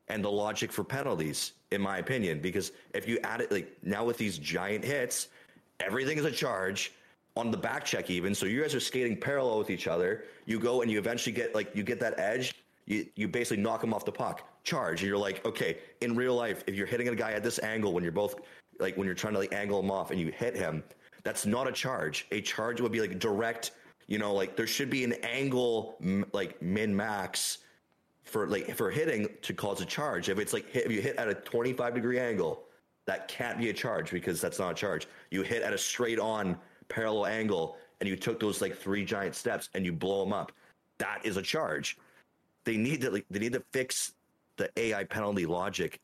and 0.09 0.23
the 0.23 0.31
logic 0.31 0.71
for 0.71 0.83
penalties, 0.83 1.53
in 1.71 1.81
my 1.81 1.99
opinion. 1.99 2.41
Because 2.41 2.71
if 2.93 3.07
you 3.07 3.19
add 3.23 3.41
it 3.41 3.51
like 3.51 3.77
now 3.83 4.03
with 4.03 4.17
these 4.17 4.37
giant 4.37 4.83
hits, 4.83 5.29
everything 5.79 6.17
is 6.17 6.25
a 6.25 6.31
charge 6.31 6.91
on 7.35 7.51
the 7.51 7.57
back 7.57 7.85
check 7.85 8.09
even. 8.09 8.35
So 8.35 8.45
you 8.45 8.61
guys 8.61 8.75
are 8.75 8.79
skating 8.79 9.17
parallel 9.17 9.59
with 9.59 9.69
each 9.69 9.87
other. 9.87 10.25
You 10.45 10.59
go 10.59 10.81
and 10.81 10.91
you 10.91 10.97
eventually 10.97 11.33
get 11.33 11.55
like 11.55 11.75
you 11.75 11.83
get 11.83 11.99
that 11.99 12.19
edge. 12.19 12.53
You 12.85 13.05
you 13.15 13.27
basically 13.27 13.63
knock 13.63 13.81
them 13.81 13.93
off 13.93 14.05
the 14.05 14.11
puck. 14.11 14.45
Charge. 14.63 15.01
And 15.01 15.09
you're 15.09 15.17
like, 15.17 15.45
okay, 15.45 15.77
in 16.01 16.15
real 16.15 16.35
life, 16.35 16.63
if 16.67 16.75
you're 16.75 16.87
hitting 16.87 17.07
a 17.07 17.15
guy 17.15 17.31
at 17.31 17.43
this 17.43 17.59
angle 17.59 17.93
when 17.93 18.03
you're 18.03 18.11
both 18.11 18.35
like 18.79 18.97
when 18.97 19.05
you're 19.05 19.15
trying 19.15 19.33
to 19.33 19.39
like 19.39 19.53
angle 19.53 19.79
him 19.79 19.91
off 19.91 20.11
and 20.11 20.19
you 20.19 20.31
hit 20.31 20.55
him, 20.55 20.83
that's 21.23 21.45
not 21.45 21.67
a 21.67 21.71
charge. 21.71 22.27
A 22.31 22.41
charge 22.41 22.81
would 22.81 22.91
be 22.91 23.01
like 23.01 23.19
direct. 23.19 23.71
You 24.07 24.17
know, 24.17 24.33
like 24.33 24.55
there 24.55 24.67
should 24.67 24.89
be 24.89 25.03
an 25.03 25.13
angle 25.23 25.97
like 26.33 26.61
min 26.61 26.95
max 26.95 27.59
for 28.23 28.47
like 28.47 28.75
for 28.75 28.89
hitting 28.89 29.27
to 29.41 29.53
cause 29.53 29.81
a 29.81 29.85
charge. 29.85 30.29
If 30.29 30.39
it's 30.39 30.53
like 30.53 30.69
hit, 30.69 30.85
if 30.85 30.91
you 30.91 31.01
hit 31.01 31.15
at 31.17 31.27
a 31.27 31.33
25 31.33 31.93
degree 31.93 32.19
angle, 32.19 32.63
that 33.05 33.27
can't 33.27 33.57
be 33.57 33.69
a 33.69 33.73
charge 33.73 34.11
because 34.11 34.39
that's 34.39 34.59
not 34.59 34.71
a 34.71 34.75
charge. 34.75 35.07
You 35.31 35.41
hit 35.41 35.63
at 35.63 35.73
a 35.73 35.77
straight 35.77 36.19
on 36.19 36.57
parallel 36.89 37.27
angle 37.27 37.77
and 37.99 38.09
you 38.09 38.15
took 38.15 38.39
those 38.39 38.61
like 38.61 38.75
three 38.75 39.05
giant 39.05 39.35
steps 39.35 39.69
and 39.73 39.85
you 39.85 39.93
blow 39.93 40.23
them 40.23 40.33
up. 40.33 40.51
That 40.97 41.21
is 41.23 41.37
a 41.37 41.41
charge. 41.41 41.97
They 42.65 42.77
need 42.77 43.01
to 43.01 43.11
like 43.11 43.25
they 43.29 43.39
need 43.39 43.53
to 43.53 43.63
fix 43.71 44.13
the 44.57 44.69
AI 44.77 45.05
penalty 45.05 45.45
logic. 45.45 45.99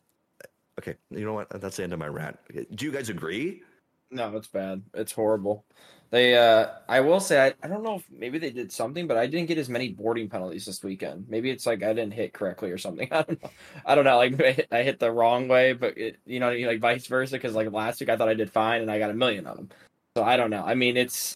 Okay, 0.80 0.96
you 1.10 1.26
know 1.26 1.34
what? 1.34 1.50
That's 1.50 1.78
the 1.78 1.84
end 1.84 1.94
of 1.94 2.00
my 2.00 2.08
rant. 2.08 2.38
Do 2.76 2.86
you 2.86 2.92
guys 2.92 3.10
agree? 3.10 3.64
No, 4.12 4.36
it's 4.36 4.48
bad. 4.48 4.82
It's 4.94 5.12
horrible. 5.12 5.66
They, 6.12 6.38
uh, 6.38 6.68
I 6.88 7.02
will 7.02 7.20
say, 7.20 7.48
I, 7.48 7.54
I 7.64 7.68
don't 7.68 7.84
know 7.84 7.96
if 7.96 8.06
maybe 8.12 8.38
they 8.38 8.52
did 8.52 8.72
something, 8.72 9.08
but 9.08 9.18
I 9.18 9.26
didn't 9.26 9.48
get 9.48 9.58
as 9.58 9.68
many 9.68 9.90
boarding 9.90 10.30
penalties 10.30 10.66
this 10.66 10.84
weekend. 10.84 11.26
Maybe 11.28 11.50
it's 11.50 11.66
like 11.66 11.84
I 11.84 11.94
didn't 11.94 12.14
hit 12.14 12.32
correctly 12.32 12.72
or 12.72 12.78
something. 12.78 13.08
I 13.12 13.24
don't 13.24 13.42
know. 13.42 13.50
I 13.86 13.96
don't 13.96 14.06
know. 14.06 14.18
Like 14.18 14.42
I 14.42 14.52
hit, 14.52 14.68
I 14.72 14.84
hit 14.84 15.00
the 15.00 15.12
wrong 15.12 15.48
way, 15.48 15.74
but 15.74 15.98
it, 15.98 16.18
you 16.26 16.40
know, 16.40 16.52
like 16.52 16.80
vice 16.80 17.08
versa. 17.08 17.34
Because 17.34 17.56
like 17.56 17.72
last 17.72 18.00
week, 18.00 18.10
I 18.10 18.18
thought 18.18 18.30
I 18.30 18.36
did 18.36 18.52
fine, 18.52 18.82
and 18.82 18.92
I 18.92 19.00
got 19.00 19.10
a 19.10 19.14
million 19.14 19.48
of 19.48 19.58
them. 19.58 19.70
So 20.16 20.24
I 20.24 20.38
don't 20.38 20.50
know. 20.50 20.64
I 20.64 20.76
mean, 20.76 20.98
it's. 20.98 21.36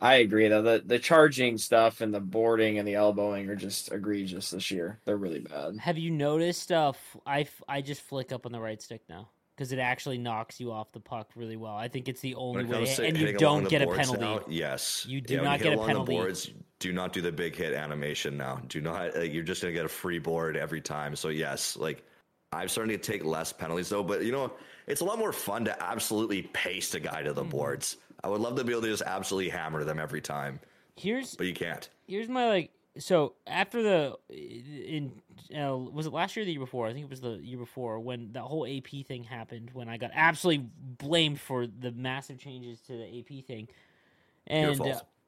I 0.00 0.16
agree 0.16 0.48
though. 0.48 0.62
The 0.62 0.82
the 0.84 0.98
charging 0.98 1.56
stuff 1.58 2.00
and 2.00 2.12
the 2.12 2.20
boarding 2.20 2.78
and 2.78 2.86
the 2.86 2.94
elbowing 2.94 3.48
are 3.48 3.56
just 3.56 3.90
egregious 3.92 4.50
this 4.50 4.70
year. 4.70 5.00
They're 5.04 5.16
really 5.16 5.40
bad. 5.40 5.78
Have 5.78 5.98
you 5.98 6.10
noticed? 6.10 6.70
Uh, 6.70 6.90
f- 6.90 7.16
I 7.26 7.40
f- 7.42 7.62
I 7.68 7.80
just 7.80 8.02
flick 8.02 8.30
up 8.30 8.44
on 8.46 8.52
the 8.52 8.60
right 8.60 8.80
stick 8.80 9.00
now 9.08 9.30
because 9.56 9.72
it 9.72 9.78
actually 9.78 10.18
knocks 10.18 10.60
you 10.60 10.72
off 10.72 10.92
the 10.92 11.00
puck 11.00 11.30
really 11.36 11.56
well. 11.56 11.74
I 11.76 11.88
think 11.88 12.08
it's 12.08 12.20
the 12.20 12.34
only 12.34 12.64
it 12.64 12.68
way, 12.68 12.84
to 12.84 13.04
and 13.06 13.16
you 13.16 13.32
don't 13.32 13.68
get 13.68 13.82
a 13.82 13.86
penalty. 13.86 14.20
now, 14.20 14.42
yes, 14.48 15.06
You 15.08 15.20
do 15.20 15.36
when 15.36 15.44
not 15.44 15.58
hit 15.58 15.64
get 15.64 15.72
a 15.72 15.76
along 15.76 15.86
penalty. 15.88 16.12
The 16.12 16.18
boards, 16.18 16.50
do 16.80 16.92
not 16.92 17.12
do 17.12 17.20
the 17.22 17.32
big 17.32 17.56
hit 17.56 17.72
animation 17.72 18.36
now. 18.36 18.60
Do 18.68 18.80
not. 18.80 19.16
Like, 19.16 19.32
you're 19.32 19.42
just 19.44 19.62
gonna 19.62 19.72
get 19.72 19.86
a 19.86 19.88
free 19.88 20.18
board 20.18 20.56
every 20.56 20.80
time. 20.82 21.16
So 21.16 21.28
yes, 21.28 21.76
like 21.76 22.04
I'm 22.52 22.68
starting 22.68 22.96
to 22.98 23.02
take 23.02 23.24
less 23.24 23.52
penalties 23.52 23.88
though. 23.88 24.02
But 24.02 24.24
you 24.24 24.32
know, 24.32 24.52
it's 24.86 25.00
a 25.00 25.04
lot 25.04 25.18
more 25.18 25.32
fun 25.32 25.64
to 25.66 25.82
absolutely 25.82 26.42
paste 26.42 26.94
a 26.94 27.00
guy 27.00 27.22
to 27.22 27.32
the 27.32 27.44
Mm-hmm. 27.44 27.44
boards. 27.44 27.96
I 28.22 28.28
would 28.28 28.40
love 28.40 28.56
to 28.56 28.64
be 28.64 28.72
able 28.72 28.82
to 28.82 28.88
just 28.88 29.02
absolutely 29.04 29.50
hammer 29.50 29.84
them 29.84 29.98
every 29.98 30.20
time, 30.20 30.60
Here's 30.96 31.38
but 31.38 31.46
you 31.46 31.54
can't. 31.54 31.88
here's 32.06 32.28
my 32.28 32.48
like. 32.48 32.70
So 32.98 33.34
after 33.46 33.82
the 33.82 34.16
in 34.30 35.20
uh, 35.56 35.76
was 35.76 36.06
it 36.06 36.12
last 36.12 36.36
year 36.36 36.42
or 36.42 36.46
the 36.46 36.52
year 36.52 36.60
before? 36.60 36.86
I 36.86 36.92
think 36.92 37.04
it 37.04 37.10
was 37.10 37.20
the 37.20 37.38
year 37.42 37.58
before 37.58 37.98
when 38.00 38.32
that 38.32 38.42
whole 38.42 38.66
AP 38.66 39.06
thing 39.06 39.24
happened. 39.24 39.70
When 39.72 39.88
I 39.88 39.96
got 39.96 40.10
absolutely 40.14 40.68
blamed 40.76 41.40
for 41.40 41.66
the 41.66 41.90
massive 41.92 42.38
changes 42.38 42.80
to 42.82 42.92
the 42.96 43.18
AP 43.20 43.44
thing, 43.44 43.68
and 44.46 44.86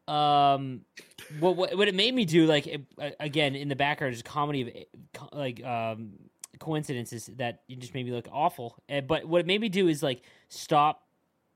uh, 0.09 0.13
um, 0.13 0.83
what, 1.29 1.57
what 1.57 1.77
what 1.77 1.89
it 1.89 1.95
made 1.95 2.15
me 2.15 2.25
do 2.25 2.47
like 2.47 2.67
it, 2.69 2.83
again 3.21 3.57
in 3.57 3.69
the 3.69 3.77
background 3.77 4.15
is 4.15 4.23
comedy 4.23 4.87
of 5.19 5.29
like 5.33 5.65
um 5.65 6.13
coincidences 6.59 7.31
that 7.37 7.63
just 7.79 7.95
made 7.95 8.07
me 8.07 8.13
look 8.13 8.29
awful. 8.33 8.77
Uh, 8.91 9.01
but 9.01 9.25
what 9.25 9.41
it 9.41 9.47
made 9.47 9.61
me 9.61 9.69
do 9.69 9.89
is 9.89 10.03
like 10.03 10.23
stop 10.49 11.03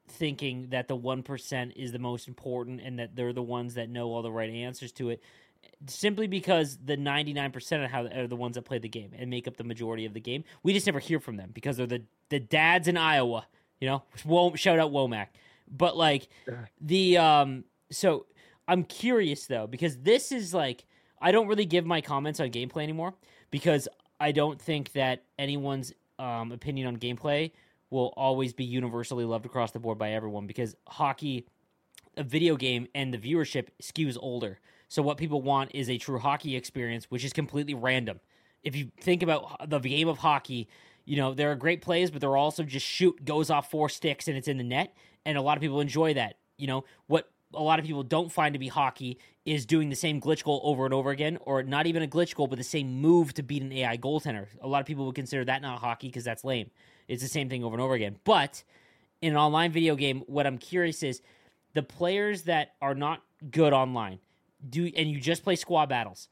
thinking 0.08 0.68
that 0.70 0.88
the 0.88 0.96
1% 0.96 1.72
is 1.76 1.92
the 1.92 1.98
most 1.98 2.26
important 2.26 2.80
and 2.80 2.98
that 2.98 3.14
they're 3.14 3.32
the 3.32 3.42
ones 3.42 3.74
that 3.74 3.88
know 3.88 4.08
all 4.08 4.22
the 4.22 4.32
right 4.32 4.50
answers 4.50 4.90
to 4.90 5.10
it 5.10 5.22
simply 5.86 6.26
because 6.26 6.78
the 6.84 6.96
99% 6.96 7.84
of 7.84 7.90
how 7.90 8.06
are 8.06 8.26
the 8.26 8.34
ones 8.34 8.54
that 8.54 8.62
play 8.62 8.78
the 8.78 8.88
game 8.88 9.12
and 9.16 9.30
make 9.30 9.46
up 9.46 9.56
the 9.56 9.64
majority 9.64 10.06
of 10.06 10.14
the 10.14 10.20
game. 10.20 10.42
We 10.62 10.72
just 10.72 10.86
never 10.86 10.98
hear 10.98 11.20
from 11.20 11.36
them 11.36 11.50
because 11.52 11.76
they're 11.76 11.86
the 11.86 12.02
the 12.30 12.40
dads 12.40 12.88
in 12.88 12.96
Iowa 12.96 13.46
you 13.80 13.88
know? 13.88 14.02
Wo- 14.24 14.54
shout 14.54 14.78
out 14.78 14.92
Womack. 14.92 15.28
But 15.70 15.96
like 15.96 16.28
the 16.80 17.18
um 17.18 17.64
so 17.90 18.26
I'm 18.68 18.84
curious 18.84 19.46
though 19.46 19.66
because 19.66 19.98
this 19.98 20.30
is 20.32 20.54
like 20.54 20.84
I 21.20 21.32
don't 21.32 21.48
really 21.48 21.64
give 21.64 21.84
my 21.84 22.00
comments 22.00 22.40
on 22.40 22.50
gameplay 22.50 22.82
anymore 22.82 23.14
because 23.50 23.88
I 24.20 24.32
don't 24.32 24.60
think 24.60 24.92
that 24.92 25.24
anyone's 25.38 25.92
um, 26.18 26.52
opinion 26.52 26.86
on 26.86 26.98
gameplay 26.98 27.52
will 27.88 28.12
always 28.16 28.52
be 28.52 28.64
universally 28.64 29.24
loved 29.24 29.46
across 29.46 29.72
the 29.72 29.78
board 29.78 29.98
by 29.98 30.12
everyone 30.12 30.46
because 30.46 30.76
hockey, 30.86 31.46
a 32.16 32.22
video 32.22 32.56
game, 32.56 32.86
and 32.94 33.12
the 33.12 33.18
viewership 33.18 33.68
skews 33.82 34.16
older. 34.20 34.60
So 34.88 35.02
what 35.02 35.16
people 35.16 35.42
want 35.42 35.70
is 35.74 35.88
a 35.88 35.98
true 35.98 36.18
hockey 36.18 36.54
experience, 36.54 37.06
which 37.10 37.24
is 37.24 37.32
completely 37.32 37.74
random. 37.74 38.20
If 38.62 38.76
you 38.76 38.90
think 39.00 39.22
about 39.22 39.70
the 39.70 39.78
game 39.80 40.08
of 40.08 40.18
hockey, 40.18 40.68
you 41.06 41.16
know 41.16 41.32
there 41.32 41.50
are 41.50 41.56
great 41.56 41.80
plays, 41.80 42.10
but 42.10 42.20
there 42.20 42.30
are 42.30 42.36
also 42.36 42.62
just 42.62 42.86
shoot 42.86 43.24
goes 43.24 43.50
off 43.50 43.70
four 43.70 43.88
sticks 43.88 44.28
and 44.28 44.36
it's 44.36 44.48
in 44.48 44.58
the 44.58 44.64
net, 44.64 44.94
and 45.24 45.38
a 45.38 45.42
lot 45.42 45.56
of 45.56 45.62
people 45.62 45.80
enjoy 45.80 46.14
that. 46.14 46.36
You 46.58 46.66
know 46.66 46.84
what 47.06 47.30
a 47.54 47.62
lot 47.62 47.78
of 47.78 47.84
people 47.84 48.02
don't 48.02 48.30
find 48.30 48.52
to 48.52 48.58
be 48.58 48.68
hockey 48.68 49.18
is 49.44 49.66
doing 49.66 49.88
the 49.88 49.96
same 49.96 50.20
glitch 50.20 50.44
goal 50.44 50.60
over 50.62 50.84
and 50.84 50.94
over 50.94 51.10
again, 51.10 51.38
or 51.42 51.62
not 51.62 51.86
even 51.86 52.02
a 52.02 52.06
glitch 52.06 52.34
goal, 52.34 52.46
but 52.46 52.58
the 52.58 52.64
same 52.64 53.00
move 53.00 53.34
to 53.34 53.42
beat 53.42 53.62
an 53.62 53.72
AI 53.72 53.96
goaltender. 53.96 54.46
A 54.60 54.68
lot 54.68 54.80
of 54.80 54.86
people 54.86 55.06
would 55.06 55.14
consider 55.14 55.44
that 55.44 55.62
not 55.62 55.80
hockey 55.80 56.08
because 56.08 56.24
that's 56.24 56.44
lame. 56.44 56.70
It's 57.08 57.22
the 57.22 57.28
same 57.28 57.48
thing 57.48 57.64
over 57.64 57.74
and 57.74 57.82
over 57.82 57.94
again. 57.94 58.16
But 58.24 58.62
in 59.20 59.32
an 59.32 59.38
online 59.38 59.72
video 59.72 59.96
game, 59.96 60.22
what 60.26 60.46
I'm 60.46 60.58
curious 60.58 61.02
is 61.02 61.22
the 61.74 61.82
players 61.82 62.42
that 62.42 62.74
are 62.80 62.94
not 62.94 63.22
good 63.50 63.72
online 63.72 64.18
do 64.68 64.90
and 64.94 65.10
you 65.10 65.18
just 65.18 65.42
play 65.42 65.56
squad 65.56 65.88
battles. 65.88 66.28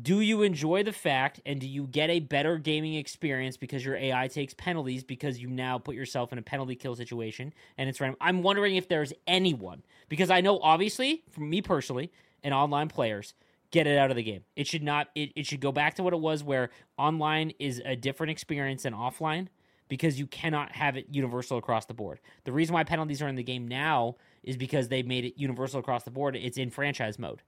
Do 0.00 0.20
you 0.20 0.40
enjoy 0.42 0.84
the 0.84 0.92
fact 0.92 1.40
and 1.44 1.60
do 1.60 1.66
you 1.66 1.86
get 1.86 2.08
a 2.08 2.20
better 2.20 2.56
gaming 2.56 2.94
experience 2.94 3.58
because 3.58 3.84
your 3.84 3.94
AI 3.94 4.26
takes 4.28 4.54
penalties 4.54 5.04
because 5.04 5.38
you 5.38 5.50
now 5.50 5.78
put 5.78 5.94
yourself 5.94 6.32
in 6.32 6.38
a 6.38 6.42
penalty 6.42 6.74
kill 6.76 6.96
situation 6.96 7.52
and 7.76 7.90
it's 7.90 8.00
random? 8.00 8.16
I'm 8.18 8.42
wondering 8.42 8.76
if 8.76 8.88
there's 8.88 9.12
anyone 9.26 9.82
because 10.08 10.30
I 10.30 10.40
know 10.40 10.58
obviously, 10.60 11.24
for 11.30 11.42
me 11.42 11.60
personally, 11.60 12.10
and 12.42 12.54
online 12.54 12.88
players 12.88 13.34
get 13.70 13.86
it 13.86 13.98
out 13.98 14.10
of 14.10 14.16
the 14.16 14.22
game. 14.22 14.44
It 14.56 14.66
should 14.66 14.82
not 14.82 15.08
it, 15.14 15.32
it 15.36 15.46
should 15.46 15.60
go 15.60 15.72
back 15.72 15.94
to 15.96 16.02
what 16.02 16.14
it 16.14 16.20
was 16.20 16.42
where 16.42 16.70
online 16.96 17.52
is 17.58 17.82
a 17.84 17.94
different 17.94 18.30
experience 18.30 18.84
than 18.84 18.94
offline 18.94 19.48
because 19.88 20.18
you 20.18 20.26
cannot 20.26 20.72
have 20.72 20.96
it 20.96 21.08
universal 21.10 21.58
across 21.58 21.84
the 21.84 21.92
board. 21.92 22.18
The 22.44 22.52
reason 22.52 22.72
why 22.72 22.84
penalties 22.84 23.20
are 23.20 23.28
in 23.28 23.34
the 23.34 23.42
game 23.42 23.68
now 23.68 24.16
is 24.42 24.56
because 24.56 24.88
they've 24.88 25.06
made 25.06 25.26
it 25.26 25.34
universal 25.36 25.80
across 25.80 26.04
the 26.04 26.10
board. 26.10 26.34
It's 26.34 26.56
in 26.56 26.70
franchise 26.70 27.18
mode. 27.18 27.42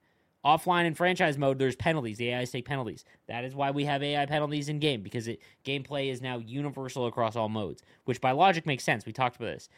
Offline 0.45 0.87
and 0.87 0.97
franchise 0.97 1.39
mode, 1.39 1.59
there's 1.59 1.77
penalties. 1.77 2.19
The 2.19 2.35
AIs 2.35 2.51
take 2.51 2.67
penalties. 2.67 3.05
That 3.29 3.45
is 3.45 3.55
why 3.55 3.71
we 3.71 3.85
have 3.87 4.03
AI 4.03 4.27
penalties 4.27 4.69
in 4.69 4.79
game 4.79 5.03
because 5.03 5.27
it 5.27 5.41
gameplay 5.65 6.11
is 6.11 6.21
now 6.21 6.39
universal 6.39 7.07
across 7.07 7.35
all 7.35 7.49
modes, 7.49 7.83
which 8.05 8.21
by 8.21 8.33
logic 8.33 8.67
makes 8.67 8.85
sense. 8.85 9.07
We 9.07 9.13
talked 9.13 9.37
about 9.37 9.47
this. 9.47 9.69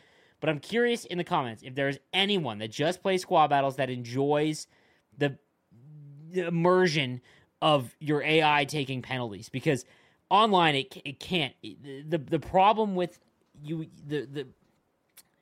But 0.40 0.50
I'm 0.50 0.58
curious 0.58 1.04
in 1.04 1.18
the 1.18 1.24
comments 1.24 1.62
if 1.62 1.74
there's 1.74 1.98
anyone 2.12 2.58
that 2.58 2.70
just 2.70 3.00
plays 3.00 3.22
squad 3.22 3.48
battles 3.48 3.76
that 3.76 3.90
enjoys 3.90 4.66
the, 5.16 5.38
the 6.30 6.46
immersion 6.46 7.20
of 7.62 7.94
your 8.00 8.22
AI 8.22 8.64
taking 8.64 9.02
penalties 9.02 9.48
because 9.48 9.84
online 10.30 10.74
it, 10.74 10.96
it 11.04 11.20
can't. 11.20 11.54
The 11.62 12.18
the 12.18 12.38
problem 12.38 12.94
with 12.94 13.18
you 13.62 13.86
the 14.06 14.26
the 14.26 14.46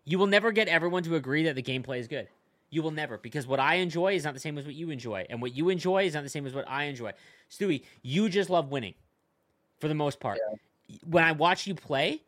you 0.04 0.18
will 0.18 0.26
never 0.26 0.52
get 0.52 0.68
everyone 0.68 1.02
to 1.04 1.16
agree 1.16 1.44
that 1.44 1.54
the 1.54 1.62
gameplay 1.62 1.98
is 1.98 2.08
good. 2.08 2.28
You 2.74 2.82
will 2.82 2.90
never 2.90 3.18
because 3.18 3.46
what 3.46 3.60
I 3.60 3.76
enjoy 3.76 4.16
is 4.16 4.24
not 4.24 4.34
the 4.34 4.40
same 4.40 4.58
as 4.58 4.64
what 4.64 4.74
you 4.74 4.90
enjoy, 4.90 5.24
and 5.30 5.40
what 5.40 5.54
you 5.54 5.68
enjoy 5.68 6.06
is 6.06 6.14
not 6.14 6.24
the 6.24 6.28
same 6.28 6.44
as 6.44 6.54
what 6.54 6.68
I 6.68 6.84
enjoy. 6.84 7.12
Stewie, 7.48 7.84
you 8.02 8.28
just 8.28 8.50
love 8.50 8.72
winning, 8.72 8.94
for 9.78 9.86
the 9.86 9.94
most 9.94 10.18
part. 10.18 10.40
When 11.06 11.22
I 11.22 11.30
watch 11.30 11.68
you 11.68 11.76
play, 11.76 12.22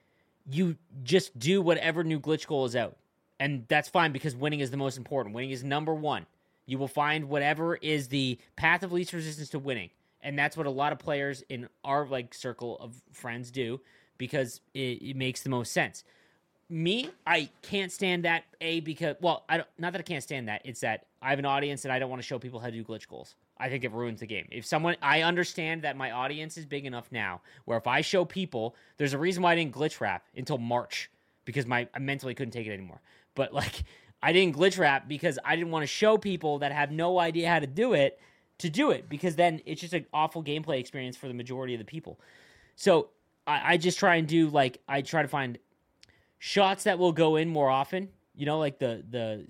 you 0.48 0.76
just 1.02 1.36
do 1.36 1.60
whatever 1.60 2.04
new 2.04 2.20
glitch 2.20 2.46
goal 2.46 2.64
is 2.64 2.76
out, 2.76 2.96
and 3.40 3.64
that's 3.66 3.88
fine 3.88 4.12
because 4.12 4.36
winning 4.36 4.60
is 4.60 4.70
the 4.70 4.76
most 4.76 4.96
important. 4.96 5.34
Winning 5.34 5.50
is 5.50 5.64
number 5.64 5.92
one. 5.92 6.26
You 6.66 6.78
will 6.78 6.86
find 6.86 7.28
whatever 7.28 7.74
is 7.74 8.06
the 8.06 8.38
path 8.54 8.84
of 8.84 8.92
least 8.92 9.12
resistance 9.12 9.48
to 9.48 9.58
winning, 9.58 9.90
and 10.22 10.38
that's 10.38 10.56
what 10.56 10.66
a 10.66 10.70
lot 10.70 10.92
of 10.92 11.00
players 11.00 11.42
in 11.48 11.68
our 11.82 12.06
like 12.06 12.32
circle 12.32 12.78
of 12.78 12.94
friends 13.12 13.50
do 13.50 13.80
because 14.16 14.60
it, 14.74 15.02
it 15.02 15.16
makes 15.16 15.42
the 15.42 15.50
most 15.50 15.72
sense 15.72 16.04
me, 16.68 17.10
I 17.26 17.48
can't 17.62 17.92
stand 17.92 18.24
that. 18.24 18.44
A 18.60 18.80
because 18.80 19.16
well, 19.20 19.44
I 19.48 19.58
don't, 19.58 19.68
not 19.78 19.92
that 19.92 20.00
I 20.00 20.02
can't 20.02 20.22
stand 20.22 20.48
that. 20.48 20.62
It's 20.64 20.80
that 20.80 21.06
I 21.22 21.30
have 21.30 21.38
an 21.38 21.44
audience 21.46 21.84
and 21.84 21.92
I 21.92 21.98
don't 21.98 22.10
want 22.10 22.20
to 22.20 22.26
show 22.26 22.38
people 22.38 22.58
how 22.58 22.66
to 22.66 22.72
do 22.72 22.84
glitch 22.84 23.08
goals. 23.08 23.34
I 23.58 23.68
think 23.68 23.84
it 23.84 23.92
ruins 23.92 24.20
the 24.20 24.26
game. 24.26 24.46
If 24.50 24.66
someone, 24.66 24.96
I 25.00 25.22
understand 25.22 25.82
that 25.82 25.96
my 25.96 26.10
audience 26.10 26.58
is 26.58 26.66
big 26.66 26.84
enough 26.84 27.10
now 27.10 27.40
where 27.64 27.78
if 27.78 27.86
I 27.86 28.00
show 28.00 28.24
people, 28.24 28.74
there's 28.98 29.14
a 29.14 29.18
reason 29.18 29.42
why 29.42 29.52
I 29.52 29.56
didn't 29.56 29.74
glitch 29.74 30.00
wrap 30.00 30.24
until 30.36 30.58
March 30.58 31.10
because 31.44 31.66
my 31.66 31.88
I 31.94 31.98
mentally 32.00 32.34
couldn't 32.34 32.52
take 32.52 32.66
it 32.66 32.72
anymore. 32.72 33.00
But 33.34 33.54
like, 33.54 33.84
I 34.22 34.32
didn't 34.32 34.56
glitch 34.56 34.78
wrap 34.78 35.08
because 35.08 35.38
I 35.44 35.56
didn't 35.56 35.70
want 35.70 35.84
to 35.84 35.86
show 35.86 36.18
people 36.18 36.58
that 36.58 36.72
have 36.72 36.90
no 36.90 37.18
idea 37.18 37.48
how 37.48 37.60
to 37.60 37.66
do 37.66 37.94
it 37.94 38.18
to 38.58 38.70
do 38.70 38.90
it 38.90 39.08
because 39.08 39.36
then 39.36 39.60
it's 39.66 39.80
just 39.80 39.92
an 39.92 40.06
awful 40.12 40.42
gameplay 40.42 40.80
experience 40.80 41.16
for 41.16 41.28
the 41.28 41.34
majority 41.34 41.74
of 41.74 41.78
the 41.78 41.84
people. 41.84 42.18
So 42.74 43.10
I, 43.46 43.74
I 43.74 43.76
just 43.76 43.98
try 43.98 44.16
and 44.16 44.26
do 44.26 44.48
like 44.48 44.80
I 44.88 45.02
try 45.02 45.22
to 45.22 45.28
find 45.28 45.58
shots 46.38 46.84
that 46.84 46.98
will 46.98 47.12
go 47.12 47.36
in 47.36 47.48
more 47.48 47.70
often. 47.70 48.08
You 48.34 48.46
know, 48.46 48.58
like 48.58 48.78
the 48.78 49.02
the 49.08 49.46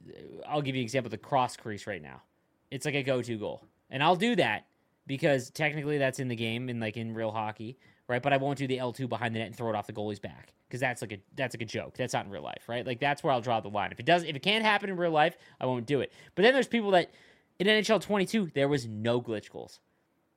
I'll 0.49 0.63
give 0.63 0.75
you 0.75 0.81
an 0.81 0.85
example 0.85 1.11
the 1.11 1.19
cross 1.19 1.57
crease 1.57 1.87
right 1.87 2.03
now. 2.03 2.23
It's 2.71 2.85
like 2.85 2.95
a 2.95 3.03
go 3.03 3.23
to 3.23 3.37
goal. 3.37 3.65
And 3.91 4.03
I'll 4.03 4.17
do 4.17 4.37
that 4.37 4.67
because 5.07 5.51
technically 5.51 5.99
that's 5.99 6.19
in 6.19 6.29
the 6.29 6.37
game 6.37 6.69
in 6.69 6.81
like 6.81 6.97
in 6.97 7.15
real 7.15 7.31
hockey, 7.31 7.79
right? 8.09 8.23
But 8.23 8.33
I 8.33 8.37
won't 8.37 8.59
do 8.59 8.67
the 8.67 8.79
L 8.79 8.93
two 8.93 9.09
behind 9.09 9.35
the 9.35 9.39
net 9.39 9.49
and 9.49 9.57
throw 9.57 9.71
it 9.71 9.77
off 9.77 9.87
the 9.87 9.93
goalie's 9.93 10.21
back. 10.21 10.53
Because 10.69 10.81
that's 10.81 11.01
like 11.03 11.13
a 11.13 11.19
that's 11.37 11.55
like 11.55 11.63
a 11.63 11.67
joke. 11.67 11.97
That's 11.97 12.13
not 12.13 12.27
in 12.27 12.31
real 12.31 12.43
life, 12.43 12.65
right? 12.69 12.87
Like 12.87 13.01
that's 13.01 13.23
where 13.23 13.33
I'll 13.33 13.41
draw 13.41 13.61
the 13.61 13.69
line. 13.69 13.93
If 13.93 14.01
it 14.01 14.07
does 14.07 14.25
if 14.25 14.35
it 14.35 14.43
can't 14.43 14.65
happen 14.65 14.91
in 14.91 14.97
real 14.97 15.13
life, 15.13 15.37
I 15.61 15.67
won't 15.67 15.87
do 15.87 16.01
it. 16.01 16.13
But 16.35 16.43
then 16.43 16.55
there's 16.55 16.69
people 16.69 16.93
that 16.93 17.11
in 17.59 17.67
NHL 17.67 18.01
twenty 18.01 18.27
two, 18.27 18.51
there 18.55 18.69
was 18.69 18.87
no 18.87 19.21
glitch 19.21 19.51
goals. 19.51 19.81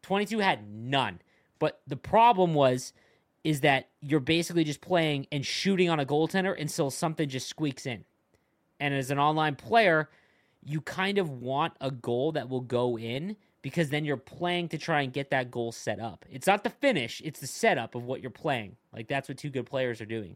Twenty 0.01 0.25
two 0.25 0.39
had 0.39 0.69
none. 0.69 1.19
But 1.57 1.81
the 1.87 1.97
problem 1.97 2.53
was 2.53 2.93
is 3.43 3.61
that 3.61 3.89
you're 4.01 4.19
basically 4.19 4.63
just 4.63 4.81
playing 4.81 5.27
and 5.31 5.45
shooting 5.45 5.89
on 5.89 5.99
a 5.99 6.05
goaltender 6.05 6.59
until 6.59 6.91
something 6.91 7.29
just 7.29 7.47
squeaks 7.47 7.85
in. 7.85 8.03
And 8.79 8.93
as 8.93 9.11
an 9.11 9.19
online 9.19 9.55
player, 9.55 10.09
you 10.63 10.81
kind 10.81 11.17
of 11.17 11.29
want 11.29 11.73
a 11.81 11.91
goal 11.91 12.33
that 12.33 12.49
will 12.49 12.61
go 12.61 12.97
in 12.97 13.35
because 13.61 13.89
then 13.89 14.05
you're 14.05 14.17
playing 14.17 14.69
to 14.69 14.77
try 14.77 15.01
and 15.01 15.11
get 15.13 15.31
that 15.31 15.51
goal 15.51 15.71
set 15.71 15.99
up. 15.99 16.25
It's 16.29 16.47
not 16.47 16.63
the 16.63 16.69
finish, 16.69 17.21
it's 17.25 17.39
the 17.39 17.47
setup 17.47 17.95
of 17.95 18.03
what 18.03 18.21
you're 18.21 18.31
playing. 18.31 18.75
Like 18.93 19.07
that's 19.07 19.29
what 19.29 19.37
two 19.37 19.49
good 19.49 19.65
players 19.65 20.01
are 20.01 20.05
doing. 20.05 20.35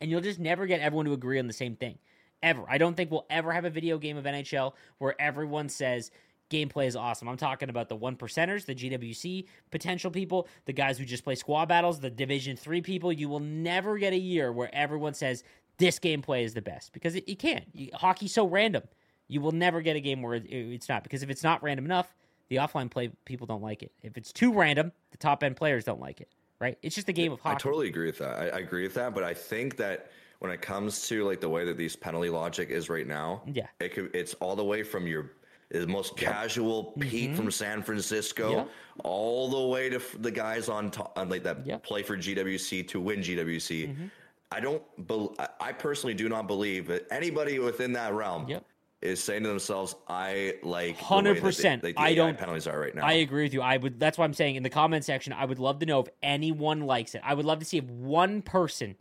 And 0.00 0.10
you'll 0.10 0.20
just 0.20 0.38
never 0.38 0.66
get 0.66 0.80
everyone 0.80 1.06
to 1.06 1.12
agree 1.12 1.38
on 1.38 1.46
the 1.46 1.52
same 1.52 1.76
thing. 1.76 1.98
ever. 2.42 2.64
I 2.68 2.78
don't 2.78 2.96
think 2.96 3.10
we'll 3.10 3.26
ever 3.30 3.52
have 3.52 3.64
a 3.64 3.70
video 3.70 3.98
game 3.98 4.16
of 4.16 4.24
NHL 4.24 4.72
where 4.98 5.20
everyone 5.20 5.68
says 5.68 6.10
gameplay 6.52 6.86
is 6.86 6.94
awesome. 6.96 7.28
I'm 7.28 7.36
talking 7.36 7.68
about 7.70 7.88
the 7.88 7.96
one 7.96 8.16
percenters, 8.16 8.66
the 8.66 8.74
GWC 8.74 9.46
potential 9.70 10.10
people, 10.10 10.46
the 10.66 10.72
guys 10.72 10.98
who 10.98 11.04
just 11.04 11.24
play 11.24 11.34
squad 11.34 11.66
battles, 11.66 12.00
the 12.00 12.10
Division 12.10 12.56
Three 12.56 12.82
people. 12.82 13.12
You 13.12 13.28
will 13.28 13.40
never 13.40 13.98
get 13.98 14.12
a 14.12 14.18
year 14.18 14.52
where 14.52 14.72
everyone 14.74 15.14
says 15.14 15.42
this 15.78 15.98
gameplay 15.98 16.44
is 16.44 16.54
the 16.54 16.62
best 16.62 16.92
because 16.92 17.14
it, 17.14 17.28
you 17.28 17.36
can't. 17.36 17.64
You, 17.72 17.90
hockey's 17.94 18.34
so 18.34 18.46
random. 18.46 18.82
You 19.28 19.40
will 19.40 19.52
never 19.52 19.80
get 19.80 19.96
a 19.96 20.00
game 20.00 20.20
where 20.22 20.34
it, 20.34 20.44
it's 20.46 20.88
not 20.88 21.02
because 21.02 21.22
if 21.22 21.30
it's 21.30 21.42
not 21.42 21.62
random 21.62 21.84
enough, 21.86 22.14
the 22.48 22.56
offline 22.56 22.90
play 22.90 23.10
people 23.24 23.46
don't 23.46 23.62
like 23.62 23.82
it. 23.82 23.92
If 24.02 24.16
it's 24.18 24.32
too 24.32 24.52
random, 24.52 24.92
the 25.10 25.16
top 25.16 25.42
end 25.42 25.56
players 25.56 25.84
don't 25.84 26.00
like 26.00 26.20
it. 26.20 26.28
Right? 26.60 26.78
It's 26.82 26.94
just 26.94 27.08
a 27.08 27.12
game 27.12 27.32
of 27.32 27.40
hockey. 27.40 27.56
I 27.56 27.58
totally 27.58 27.88
agree 27.88 28.06
with 28.06 28.18
that. 28.18 28.38
I, 28.38 28.48
I 28.56 28.58
agree 28.60 28.82
with 28.84 28.94
that, 28.94 29.14
but 29.14 29.24
I 29.24 29.34
think 29.34 29.76
that 29.78 30.10
when 30.38 30.50
it 30.52 30.60
comes 30.60 31.08
to 31.08 31.24
like 31.24 31.40
the 31.40 31.48
way 31.48 31.64
that 31.64 31.76
these 31.76 31.96
penalty 31.96 32.28
logic 32.28 32.68
is 32.70 32.88
right 32.88 33.06
now, 33.06 33.42
Yeah. 33.46 33.66
it 33.80 33.94
could, 33.94 34.14
it's 34.14 34.34
all 34.34 34.54
the 34.54 34.64
way 34.64 34.82
from 34.82 35.06
your 35.06 35.30
the 35.72 35.86
most 35.86 36.16
casual 36.16 36.92
Pete 37.00 37.34
from 37.34 37.50
San 37.50 37.82
Francisco, 37.82 38.50
Mm-hmm. 38.50 38.58
Yeah. 38.58 39.02
all 39.04 39.48
the 39.48 39.68
way 39.68 39.88
to 39.88 39.96
f- 39.96 40.16
the 40.18 40.30
guys 40.30 40.68
on 40.68 40.90
top, 40.90 41.16
on 41.18 41.28
like 41.28 41.42
that 41.44 41.66
Yeah. 41.66 41.74
Mm-hmm. 41.76 41.82
play 41.82 42.02
for 42.02 42.16
GWC 42.16 42.86
to 42.88 43.00
win 43.00 43.20
GWC. 43.20 44.10
I 44.50 44.60
don't. 44.60 44.82
Bel 45.06 45.34
I- 45.60 45.72
personally 45.72 46.12
do 46.14 46.28
not 46.28 46.46
believe 46.46 46.86
that 46.88 47.06
anybody 47.10 47.58
within 47.58 47.92
that 47.94 48.12
realm 48.12 48.46
Yep. 48.48 48.64
is 49.00 49.22
saying 49.24 49.44
to 49.44 49.48
themselves, 49.48 49.94
"I 50.08 50.56
like 50.62 50.98
hundred 50.98 51.40
percent. 51.40 51.82
they- 51.82 51.94
I 51.96 52.14
don't. 52.14 52.36
penalties 52.36 52.66
are 52.66 52.78
right 52.78 52.94
now." 52.94 53.06
I 53.06 53.14
agree 53.14 53.44
with 53.44 53.54
you. 53.54 53.62
I 53.62 53.78
would. 53.78 53.98
That's 53.98 54.18
why 54.18 54.26
I'm 54.26 54.34
saying 54.34 54.56
in 54.56 54.62
the 54.62 54.68
comment 54.70 55.06
section. 55.06 55.32
I 55.32 55.46
would 55.46 55.58
love 55.58 55.78
to 55.78 55.86
know 55.86 56.00
if 56.00 56.08
anyone 56.22 56.82
likes 56.82 57.14
it. 57.14 57.22
I 57.24 57.32
would 57.32 57.46
love 57.46 57.60
to 57.60 57.64
see 57.64 57.78
if 57.78 57.84
one 57.84 58.42
person 58.42 58.96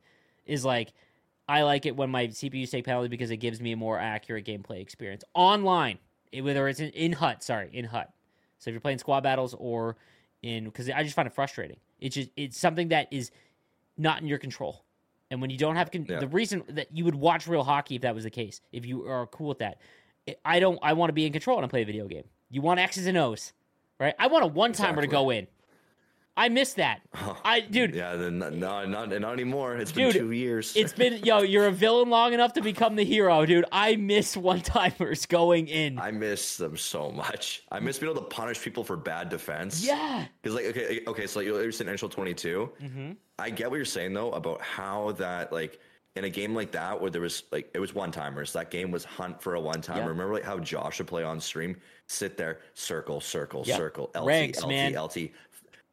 is 0.46 0.64
like, 0.64 0.94
I 1.50 1.64
like 1.64 1.86
it 1.86 1.98
when 1.98 2.10
my 2.10 2.28
CPUs 2.28 2.72
take 2.72 2.86
penalty 2.86 3.10
because 3.10 3.30
it 3.30 3.38
gives 3.38 3.60
me 3.60 3.74
a 3.74 3.78
more 3.78 4.00
accurate 4.00 4.46
gameplay 4.46 4.80
experience 4.80 5.26
online. 5.34 6.00
It- 6.32 6.42
whether 6.42 6.68
it's 6.68 6.80
in, 6.80 6.90
in 6.90 7.14
hut, 7.14 7.44
sorry, 7.44 7.70
in 7.74 7.86
hut. 7.86 8.12
So 8.60 8.70
if 8.70 8.74
you're 8.74 8.82
playing 8.82 9.00
squad 9.00 9.22
battles 9.22 9.54
or 9.58 9.98
in, 10.44 10.66
because 10.66 10.90
I 10.90 11.04
just 11.04 11.16
find 11.16 11.28
it 11.28 11.34
frustrating. 11.34 11.78
It's 12.00 12.16
just 12.16 12.30
it's 12.36 12.58
something 12.58 12.90
that 12.90 13.08
is 13.12 13.32
not 13.98 14.22
in 14.22 14.28
your 14.28 14.38
control. 14.38 14.84
And 15.30 15.40
when 15.42 15.50
you 15.50 15.58
don't 15.58 15.76
have 15.76 15.92
con- 15.92 16.06
Yeah. 16.10 16.20
the 16.20 16.28
reason 16.28 16.64
that 16.70 16.88
you 16.96 17.06
would 17.06 17.16
watch 17.16 17.48
real 17.48 17.64
hockey 17.64 17.96
if 17.96 18.02
that 18.02 18.14
was 18.16 18.24
the 18.26 18.30
case, 18.30 18.62
if 18.72 18.86
you 18.86 19.08
are 19.08 19.28
cool 19.28 19.48
with 19.50 19.60
that, 19.60 19.80
I 20.46 20.60
don't. 20.60 20.78
I 20.84 20.94
want 20.94 21.10
to 21.10 21.14
be 21.14 21.26
in 21.26 21.32
control 21.32 21.58
when 21.58 21.66
I 21.66 21.68
play 21.68 21.82
a 21.82 21.86
video 21.86 22.08
game. 22.08 22.26
You 22.50 22.62
want 22.62 22.80
X's 22.80 23.08
and 23.08 23.18
O's, 23.18 23.54
right? 24.00 24.14
I 24.20 24.28
want 24.28 24.44
a 24.44 24.48
one 24.48 24.74
timer 24.74 25.02
to 25.02 25.08
go 25.08 25.30
in. 25.32 25.48
I 26.38 26.48
miss 26.50 26.74
that. 26.76 27.02
I 27.44 27.60
dude, 27.60 27.94
yeah, 27.94 28.16
then 28.16 28.40
no, 28.40 28.50
not 28.50 28.90
not 28.90 29.10
not 29.10 29.34
anymore. 29.34 29.76
It's 29.76 29.92
Dude, 29.92 30.14
been 30.14 30.22
two 30.24 30.32
years. 30.32 30.74
it's 30.76 30.94
been 30.94 31.24
yo. 31.26 31.40
You're 31.42 31.68
a 31.68 31.72
villain 31.72 32.10
long 32.10 32.34
enough 32.34 32.54
to 32.54 32.62
become 32.62 32.96
the 32.96 33.04
hero, 33.04 33.46
dude. 33.46 33.66
I 33.72 33.98
miss 33.98 34.38
one 34.38 34.62
timers 34.62 35.26
going 35.26 35.68
in. 35.68 36.00
I 36.00 36.12
miss 36.12 36.56
them 36.58 36.78
so 36.78 37.12
much. 37.12 37.64
I 37.72 37.80
miss 37.82 38.00
being 38.00 38.12
able 38.12 38.22
to 38.22 38.28
punish 38.28 38.62
people 38.62 38.84
for 38.84 38.96
bad 38.96 39.28
defense. 39.30 39.84
yeah. 39.86 40.26
Because 40.42 40.56
like 40.56 40.66
okay, 40.68 41.02
okay, 41.06 41.28
so 41.28 41.40
like, 41.40 41.48
you're 41.48 41.72
saying 41.72 41.90
NHL 41.90 42.10
22. 42.10 42.72
Mm-hmm. 42.82 43.12
I 43.38 43.50
get 43.50 43.70
what 43.70 43.76
you're 43.76 43.86
saying 43.86 44.14
though 44.14 44.32
about 44.32 44.62
how 44.62 45.12
that 45.14 45.52
like 45.52 45.80
in 46.16 46.26
a 46.26 46.30
game 46.30 46.54
like 46.54 46.72
that 46.72 47.00
where 47.00 47.10
there 47.10 47.22
was 47.22 47.44
like 47.52 47.70
it 47.74 47.80
was 47.80 47.94
one 47.94 48.12
timers. 48.12 48.54
That 48.54 48.72
game 48.72 48.90
was 48.90 49.04
hunt 49.04 49.42
for 49.42 49.56
a 49.56 49.60
one 49.62 49.82
timer. 49.82 50.00
Yeah. 50.02 50.08
Remember 50.08 50.34
like 50.34 50.44
how 50.44 50.60
Josh 50.60 51.00
would 51.00 51.08
play 51.08 51.24
on 51.24 51.40
stream, 51.42 51.76
sit 52.08 52.38
there, 52.38 52.60
circle, 52.74 53.20
circle, 53.22 53.64
Yeah. 53.66 53.76
circle, 53.78 54.12
LT, 54.16 54.26
Ranks, 54.28 54.62
LT, 54.62 54.68
man. 54.70 54.94
LT, 54.94 55.18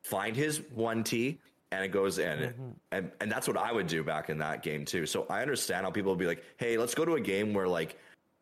find 0.03 0.35
his 0.37 0.63
one 0.75 1.03
T. 1.05 1.39
And 1.71 1.85
it 1.85 1.89
goes 1.89 2.19
in, 2.19 2.39
Mm-hmm. 2.39 2.69
and 2.93 3.13
and 3.21 3.31
that's 3.31 3.47
what 3.47 3.59
I 3.59 3.73
would 3.73 3.87
do 3.89 4.03
back 4.03 4.31
in 4.31 4.39
that 4.39 4.63
game 4.63 4.87
too. 4.87 5.05
So 5.05 5.27
I 5.29 5.43
understand 5.43 5.85
how 5.85 5.91
people 5.91 6.11
would 6.13 6.19
be 6.19 6.25
like, 6.25 6.43
"Hey, 6.57 6.79
let's 6.79 6.95
go 6.95 7.05
to 7.05 7.17
a 7.17 7.21
game 7.21 7.53
where 7.53 7.69
like 7.69 7.99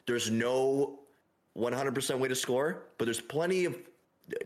there's 0.07 0.31
no 0.31 1.01
100% 1.57 2.19
way 2.21 2.29
to 2.29 2.37
score, 2.37 2.85
but 2.99 3.05
there's 3.07 3.21
plenty 3.21 3.65
of 3.65 3.77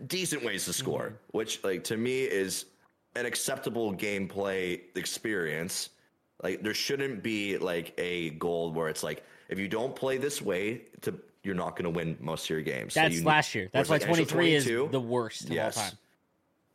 decent 0.06 0.42
ways 0.42 0.64
to 0.64 0.72
score, 0.72 1.08
Mm-hmm. 1.08 1.36
which 1.38 1.62
like 1.62 1.84
to 1.84 1.98
me 1.98 2.22
is 2.22 2.64
an 3.16 3.26
acceptable 3.26 3.92
gameplay 3.94 4.80
experience. 4.96 5.90
Like 6.42 6.62
there 6.62 6.72
shouldn't 6.72 7.22
be 7.22 7.58
like 7.58 7.92
a 7.98 8.30
goal 8.30 8.72
where 8.72 8.88
it's 8.88 9.02
like 9.02 9.24
if 9.50 9.58
you 9.58 9.68
don't 9.68 9.94
play 9.94 10.16
this 10.16 10.40
way, 10.40 10.84
to 11.02 11.14
you're 11.42 11.54
not 11.54 11.70
going 11.76 11.84
to 11.84 11.90
win 11.90 12.16
most 12.18 12.44
of 12.44 12.50
your 12.50 12.62
games. 12.62 12.94
So 12.94 13.00
That's 13.00 13.16
you- 13.16 13.24
last 13.24 13.54
year. 13.54 13.68
That's 13.74 13.90
why 13.90 13.96
like, 13.96 14.06
23 14.06 14.54
is 14.54 14.64
the 14.64 15.00
worst 15.00 15.44
of 15.44 15.50
yes. 15.50 15.76
all 15.76 15.82
time. 15.84 15.92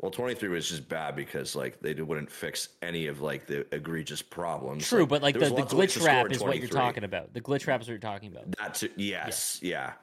Well, 0.06 0.12
23 0.12 0.49
was 0.49 0.70
just 0.70 0.88
bad 0.88 1.16
because 1.16 1.56
like 1.56 1.80
they 1.80 1.95
wouldn't 1.95 2.32
fix 2.32 2.70
any 2.84 3.08
of 3.08 3.22
like 3.22 3.47
the 3.47 3.66
egregious 3.74 4.22
problems. 4.22 4.88
True, 4.88 5.08
but 5.08 5.24
like 5.24 5.34
the, 5.34 5.45
the 5.45 5.49
lots 5.49 5.74
of 5.74 5.80
ways 5.80 5.93
to 5.95 5.99
glitch 5.99 6.06
wrap 6.06 6.32
is 6.32 6.41
what 6.41 6.60
you're 6.60 6.68
talking 6.68 7.06
about. 7.06 7.34
The 7.34 7.41
glitch 7.41 7.66
wrap 7.66 7.82
is 7.82 7.88
what 7.88 7.93
you're 7.93 7.97
talking 7.97 8.32
about. 8.32 8.43
That's 8.56 8.84
it. 8.84 8.91
Yes, 8.97 9.58
yeah. 9.64 9.93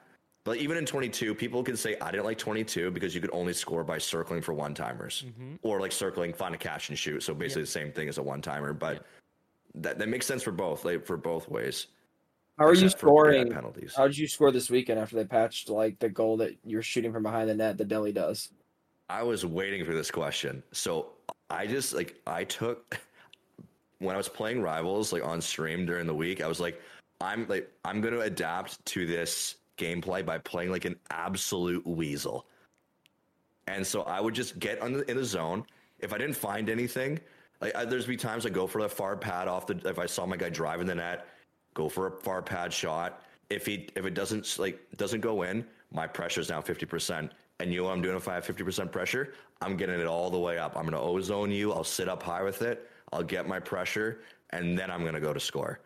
But 0.43 0.57
even 0.57 0.75
in 0.75 0.85
22, 0.85 1.33
people 1.35 1.63
can 1.63 1.77
say 1.77 1.95
I 2.01 2.11
didn't 2.11 2.25
like 2.25 2.37
22 2.37 2.91
because 2.91 3.15
you 3.15 3.21
could 3.21 3.29
only 3.31 3.53
score 3.53 3.85
by 3.85 3.97
circling 3.97 4.41
for 4.41 4.53
one 4.53 4.73
timers 4.73 5.23
Mm-hmm. 5.25 5.55
or 5.61 5.79
like 5.79 5.93
circling, 5.93 6.33
find 6.33 6.53
a 6.53 6.57
catch 6.57 6.89
and 6.89 6.99
shoot. 6.99 7.23
So 7.23 7.33
basically 7.33 7.61
the 7.61 7.67
same 7.67 7.93
thing 7.93 8.09
as 8.09 8.17
a 8.17 8.23
one 8.23 8.41
timer. 8.41 8.73
But 8.73 9.05
that 9.75 9.99
that 9.99 10.09
makes 10.09 10.25
sense 10.25 10.43
for 10.43 10.51
both, 10.51 10.83
like 10.83 11.05
for 11.05 11.15
both 11.15 11.47
ways. 11.47 11.87
How 12.59 12.65
are 12.65 12.73
you 12.73 12.87
except 12.87 12.99
for 12.99 13.07
bad 13.07 13.35
scoring? 13.35 13.53
penalties? 13.53 13.93
How 13.95 14.05
did 14.07 14.17
you 14.17 14.27
score 14.27 14.51
this 14.51 14.69
weekend 14.69 14.99
after 14.99 15.15
they 15.15 15.23
patched 15.23 15.69
like 15.69 15.97
the 15.99 16.09
goal 16.09 16.35
that 16.37 16.57
you're 16.65 16.83
shooting 16.83 17.13
from 17.13 17.23
behind 17.23 17.49
the 17.49 17.55
net 17.55 17.77
that 17.77 17.87
Delhi 17.87 18.11
does? 18.11 18.49
I 19.09 19.23
was 19.23 19.45
waiting 19.45 19.85
for 19.85 19.93
this 19.93 20.09
question. 20.09 20.63
So 20.71 21.11
I 21.49 21.67
just 21.67 21.93
like 21.93 22.19
I 22.25 22.43
took 22.43 22.99
when 23.99 24.15
I 24.15 24.17
was 24.17 24.29
playing 24.29 24.61
rivals 24.61 25.13
like 25.13 25.25
on 25.25 25.41
stream 25.41 25.85
during 25.85 26.07
the 26.07 26.15
week, 26.15 26.41
I 26.41 26.47
was 26.47 26.59
like, 26.59 26.81
I'm 27.21 27.47
like 27.47 27.69
I'm 27.85 28.01
gonna 28.01 28.21
adapt 28.21 28.83
to 28.85 29.05
this 29.05 29.55
gameplay 29.77 30.25
by 30.25 30.37
playing 30.37 30.71
like 30.71 30.85
an 30.85 30.95
absolute 31.11 31.85
weasel. 31.85 32.47
And 33.67 33.85
so 33.85 34.01
I 34.03 34.19
would 34.19 34.33
just 34.33 34.59
get 34.59 34.79
the, 34.81 35.09
in 35.09 35.17
the 35.17 35.23
zone. 35.23 35.65
If 35.99 36.13
I 36.13 36.17
didn't 36.17 36.35
find 36.35 36.69
anything, 36.69 37.19
like 37.61 37.75
I, 37.75 37.85
there's 37.85 38.05
be 38.05 38.17
times 38.17 38.45
I 38.45 38.49
go 38.49 38.67
for 38.67 38.79
a 38.79 38.89
far 38.89 39.15
pad 39.15 39.47
off 39.47 39.67
the. 39.67 39.79
If 39.85 39.99
I 39.99 40.05
saw 40.05 40.25
my 40.25 40.35
guy 40.35 40.49
driving 40.49 40.85
the 40.85 40.95
net, 40.95 41.27
go 41.73 41.87
for 41.87 42.07
a 42.07 42.11
far 42.21 42.41
pad 42.41 42.73
shot. 42.73 43.21
If 43.49 43.65
he 43.65 43.87
if 43.95 44.05
it 44.05 44.13
doesn't 44.13 44.59
like 44.59 44.79
doesn't 44.97 45.21
go 45.21 45.43
in, 45.43 45.65
my 45.91 46.07
pressure's 46.07 46.49
now 46.49 46.61
fifty 46.61 46.85
percent. 46.85 47.31
And 47.63 47.71
you 47.71 47.79
know 47.79 47.85
what 47.85 47.93
I'm 47.93 48.01
doing 48.01 48.17
if 48.17 48.27
I 48.27 48.33
have 48.33 48.45
fifty 48.45 48.61
percent 48.61 48.91
pressure? 48.91 49.35
I'm 49.61 49.77
getting 49.77 49.97
it 49.97 50.05
all 50.05 50.29
the 50.29 50.37
way 50.37 50.57
up. 50.57 50.75
I'm 50.75 50.83
gonna 50.83 51.01
ozone 51.01 51.49
you. 51.49 51.71
I'll 51.71 51.85
sit 51.85 52.09
up 52.09 52.21
high 52.21 52.43
with 52.43 52.61
it. 52.61 52.89
I'll 53.13 53.23
get 53.23 53.47
my 53.47 53.57
pressure, 53.57 54.19
and 54.49 54.77
then 54.77 54.91
I'm 54.91 55.05
gonna 55.05 55.21
go 55.21 55.31
to 55.33 55.39
score. 55.39 55.79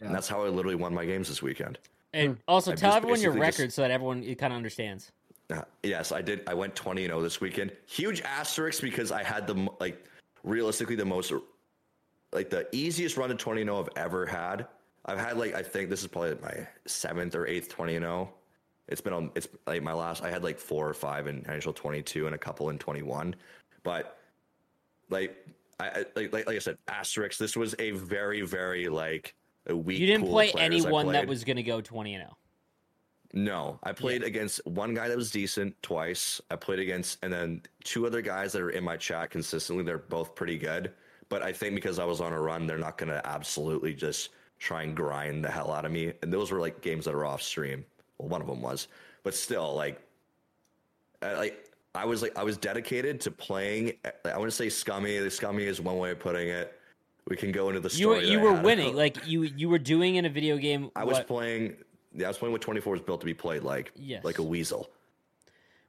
Yeah. 0.00 0.06
And 0.06 0.14
that's 0.14 0.28
how 0.28 0.44
I 0.44 0.48
literally 0.48 0.76
won 0.76 0.94
my 0.94 1.04
games 1.04 1.26
this 1.28 1.42
weekend. 1.42 1.80
And 2.12 2.38
also 2.46 2.70
I 2.70 2.74
tell 2.76 2.94
everyone 2.94 3.20
your 3.20 3.32
record 3.32 3.64
just- 3.64 3.74
so 3.74 3.82
that 3.82 3.90
everyone 3.90 4.22
kind 4.36 4.52
of 4.52 4.56
understands. 4.56 5.10
Uh, 5.50 5.62
yes, 5.82 6.12
I 6.12 6.22
did. 6.22 6.42
I 6.46 6.54
went 6.54 6.76
20 6.76 7.02
and 7.02 7.10
0 7.10 7.20
this 7.20 7.40
weekend. 7.40 7.72
Huge 7.86 8.20
asterisk 8.20 8.80
because 8.80 9.10
I 9.10 9.24
had 9.24 9.48
the 9.48 9.68
like 9.80 10.04
realistically 10.44 10.94
the 10.94 11.04
most 11.04 11.32
like 12.32 12.48
the 12.48 12.68
easiest 12.70 13.16
run 13.16 13.28
to 13.30 13.34
20 13.34 13.62
and 13.62 13.68
0 13.68 13.80
I've 13.80 13.88
ever 13.96 14.24
had. 14.24 14.68
I've 15.04 15.18
had 15.18 15.36
like 15.36 15.52
I 15.52 15.64
think 15.64 15.90
this 15.90 16.00
is 16.02 16.06
probably 16.06 16.36
my 16.40 16.68
seventh 16.86 17.34
or 17.34 17.44
eighth 17.48 17.70
20 17.70 17.96
and 17.96 18.04
0. 18.04 18.32
It's 18.88 19.00
been 19.00 19.12
on. 19.12 19.30
It's 19.34 19.48
like 19.66 19.82
my 19.82 19.92
last. 19.92 20.22
I 20.22 20.30
had 20.30 20.44
like 20.44 20.58
four 20.58 20.88
or 20.88 20.94
five 20.94 21.26
in 21.26 21.42
NHL 21.42 21.74
22 21.74 22.26
and 22.26 22.34
a 22.34 22.38
couple 22.38 22.70
in 22.70 22.78
21, 22.78 23.34
but 23.82 24.18
like 25.08 25.36
I 25.80 26.04
like 26.14 26.32
like, 26.32 26.48
I 26.48 26.58
said, 26.58 26.76
asterisk. 26.88 27.38
This 27.38 27.56
was 27.56 27.74
a 27.78 27.92
very 27.92 28.42
very 28.42 28.88
like 28.88 29.34
a 29.66 29.76
weak. 29.76 29.98
You 29.98 30.06
didn't 30.06 30.26
play 30.26 30.52
anyone 30.58 31.12
that 31.12 31.26
was 31.26 31.44
going 31.44 31.56
to 31.56 31.62
go 31.62 31.80
20 31.80 32.14
and 32.14 32.24
oh. 32.24 32.26
0. 32.26 32.36
No, 33.36 33.80
I 33.82 33.92
played 33.92 34.22
against 34.22 34.60
one 34.64 34.94
guy 34.94 35.08
that 35.08 35.16
was 35.16 35.32
decent 35.32 35.74
twice. 35.82 36.40
I 36.52 36.56
played 36.56 36.78
against, 36.78 37.18
and 37.24 37.32
then 37.32 37.62
two 37.82 38.06
other 38.06 38.22
guys 38.22 38.52
that 38.52 38.62
are 38.62 38.70
in 38.70 38.84
my 38.84 38.96
chat 38.96 39.30
consistently. 39.30 39.82
They're 39.82 39.98
both 39.98 40.36
pretty 40.36 40.56
good, 40.56 40.92
but 41.28 41.42
I 41.42 41.52
think 41.52 41.74
because 41.74 41.98
I 41.98 42.04
was 42.04 42.20
on 42.20 42.32
a 42.32 42.40
run, 42.40 42.68
they're 42.68 42.78
not 42.78 42.96
going 42.96 43.08
to 43.08 43.26
absolutely 43.26 43.92
just 43.92 44.28
try 44.60 44.84
and 44.84 44.94
grind 44.94 45.44
the 45.44 45.50
hell 45.50 45.72
out 45.72 45.84
of 45.84 45.90
me. 45.90 46.12
And 46.22 46.32
those 46.32 46.52
were 46.52 46.60
like 46.60 46.80
games 46.80 47.06
that 47.06 47.14
are 47.14 47.24
off 47.24 47.42
stream. 47.42 47.84
Well, 48.18 48.28
one 48.28 48.40
of 48.40 48.46
them 48.46 48.62
was, 48.62 48.88
but 49.22 49.34
still, 49.34 49.74
like, 49.74 50.00
I, 51.22 51.32
like 51.34 51.70
I 51.94 52.04
was 52.04 52.22
like 52.22 52.36
I 52.38 52.44
was 52.44 52.56
dedicated 52.56 53.20
to 53.22 53.30
playing. 53.30 53.94
I 54.24 54.36
want 54.38 54.50
to 54.50 54.56
say 54.56 54.68
scummy. 54.68 55.18
The 55.18 55.30
scummy 55.30 55.64
is 55.64 55.80
one 55.80 55.98
way 55.98 56.10
of 56.10 56.18
putting 56.20 56.48
it. 56.48 56.78
We 57.26 57.36
can 57.36 57.52
go 57.52 57.68
into 57.68 57.80
the 57.80 57.94
You 57.96 58.08
were 58.08 58.16
story. 58.16 58.30
you 58.30 58.40
were 58.40 58.52
winning. 58.60 58.94
Like 58.94 59.26
you 59.26 59.42
you 59.42 59.68
were 59.68 59.78
doing 59.78 60.16
in 60.16 60.24
a 60.26 60.28
video 60.30 60.56
game 60.58 60.90
I 60.94 61.04
was 61.04 61.18
what- 61.18 61.26
playing. 61.26 61.76
Yeah, 62.16 62.26
I 62.26 62.28
was 62.28 62.38
playing 62.38 62.52
what 62.52 62.60
24 62.62 62.92
was 62.92 63.00
built 63.02 63.20
to 63.22 63.26
be 63.26 63.34
played 63.34 63.64
like, 63.64 63.90
Yes. 63.96 64.22
like 64.22 64.38
a 64.38 64.42
weasel. 64.42 64.88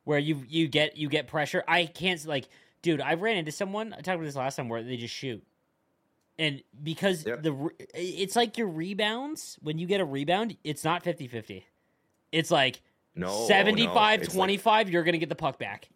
where 0.06 0.18
you 0.18 0.44
you 0.50 0.68
get 0.68 0.98
you 0.98 1.08
get 1.10 1.28
pressure. 1.28 1.64
I 1.68 1.86
can't 1.86 2.24
like, 2.26 2.48
dude. 2.82 3.02
I 3.02 3.14
ran 3.14 3.38
into 3.38 3.52
someone. 3.52 3.94
I 3.94 3.98
talked 3.98 4.16
about 4.16 4.24
this 4.26 4.36
last 4.36 4.56
time 4.56 4.68
where 4.70 4.82
they 4.82 4.98
just 4.98 5.14
shoot, 5.14 5.44
and 6.40 6.64
because 6.82 7.26
Yep. 7.28 7.44
the 7.44 7.70
it's 7.94 8.36
like 8.36 8.58
your 8.58 8.68
rebounds 8.68 9.60
when 9.62 9.78
you 9.78 9.86
get 9.86 10.02
a 10.02 10.06
rebound, 10.06 10.58
it's 10.64 10.84
not 10.84 11.04
50-50. 11.04 11.64
It's 12.36 12.52
like 12.52 12.82
No, 13.16 13.48
75 13.48 14.20
no, 14.20 14.24
it's 14.26 14.34
25 14.34 14.90
you're 14.90 15.04
going 15.04 15.14
to 15.14 15.20
get 15.20 15.30
the 15.30 15.36
puck 15.36 15.58
back. 15.58 15.90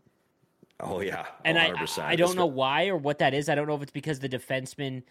Oh 0.79 1.01
yeah, 1.01 1.25
And 1.43 1.59
I 1.59 1.71
100%. 1.71 2.03
I 2.03 2.15
don't 2.15 2.37
know 2.37 2.45
why 2.45 2.87
or 2.87 2.95
what 2.95 3.19
that 3.19 3.33
is. 3.33 3.49
I 3.49 3.55
don't 3.55 3.67
know 3.67 3.75
if 3.75 3.81
it's 3.81 3.91
because 3.91 4.19
the 4.19 4.29
defensemen 4.29 5.03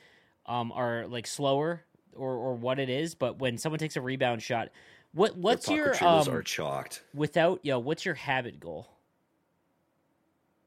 um 0.46 0.72
are 0.72 1.06
like 1.06 1.26
slower 1.26 1.82
or 2.16 2.32
or 2.34 2.54
what 2.54 2.78
it 2.78 2.88
is, 2.88 3.14
but 3.14 3.38
when 3.38 3.58
someone 3.58 3.78
takes 3.78 3.96
a 3.96 4.00
rebound 4.00 4.42
shot, 4.42 4.70
what 5.12 5.36
what's 5.36 5.68
your 5.68 5.94
um 6.02 6.28
are 6.30 6.42
chalked. 6.42 7.02
without 7.14 7.60
yo? 7.64 7.78
What's 7.78 8.06
your 8.06 8.14
habit 8.14 8.58
goal? 8.58 8.88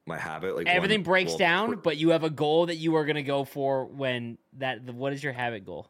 My 0.06 0.18
habit, 0.18 0.56
like 0.56 0.68
Everything 0.68 1.00
one- 1.00 1.04
breaks 1.06 1.32
well, 1.32 1.38
down, 1.38 1.76
but 1.84 1.98
you 1.98 2.10
have 2.10 2.24
a 2.24 2.30
goal 2.30 2.68
that 2.68 2.76
you 2.76 2.96
are 2.96 3.06
going 3.06 3.16
to 3.16 3.24
go 3.24 3.44
for 3.44 3.86
when 3.86 4.38
that. 4.58 4.84
What 4.84 5.14
is 5.14 5.24
your 5.24 5.34
habit 5.34 5.66
goal? 5.66 5.88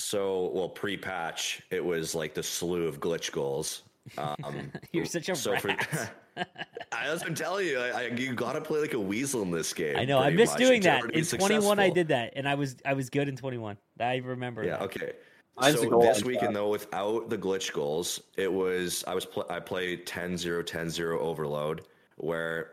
So, 0.00 0.50
well, 0.54 0.68
pre-patch, 0.68 1.62
it 1.70 1.84
was 1.84 2.14
like 2.14 2.34
the 2.34 2.42
slew 2.42 2.86
of 2.86 3.00
glitch 3.00 3.32
goals. 3.32 3.82
Um, 4.16 4.72
You're 4.92 5.04
such 5.04 5.28
a 5.28 5.36
so 5.36 5.52
rat. 5.62 6.12
I, 6.36 7.06
that's 7.06 7.20
what 7.20 7.28
I'm 7.28 7.34
telling 7.34 7.66
you. 7.66 7.78
I, 7.78 7.90
I, 7.90 8.02
you 8.06 8.34
got 8.34 8.54
to 8.54 8.60
play 8.60 8.80
like 8.80 8.94
a 8.94 8.98
weasel 8.98 9.42
in 9.42 9.50
this 9.50 9.72
game. 9.74 9.96
I 9.96 10.04
know. 10.06 10.18
I 10.18 10.24
pretty 10.24 10.36
miss 10.38 10.50
much, 10.50 10.58
doing 10.58 10.82
that. 10.82 11.02
order 11.02 11.08
to 11.08 11.12
be 11.12 11.18
In 11.20 11.38
21, 11.38 11.78
I 11.78 11.90
did 11.90 12.08
that, 12.08 12.32
and 12.34 12.48
I 12.48 12.54
was 12.54 12.76
I 12.84 12.94
was 12.94 13.10
good 13.10 13.28
in 13.28 13.36
21. 13.36 13.76
I 14.00 14.16
remember. 14.16 14.64
Yeah. 14.64 14.78
that. 14.78 14.82
Okay. 14.82 15.12
Mine's 15.60 15.80
the 15.80 15.88
so 15.90 16.00
this 16.00 16.24
weekend 16.24 16.56
though, 16.56 16.70
without 16.70 17.28
the 17.28 17.36
glitch 17.36 17.72
goals, 17.72 18.22
it 18.36 18.50
was 18.50 19.04
I 19.06 19.14
was 19.14 19.26
pl- 19.26 19.46
I 19.50 19.60
played 19.60 20.06
10-0, 20.06 20.64
10-0 20.64 21.18
overload 21.18 21.82
where 22.16 22.72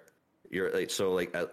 you're 0.49 0.73
like 0.73 0.89
so 0.89 1.11
like 1.11 1.35
uh, 1.35 1.47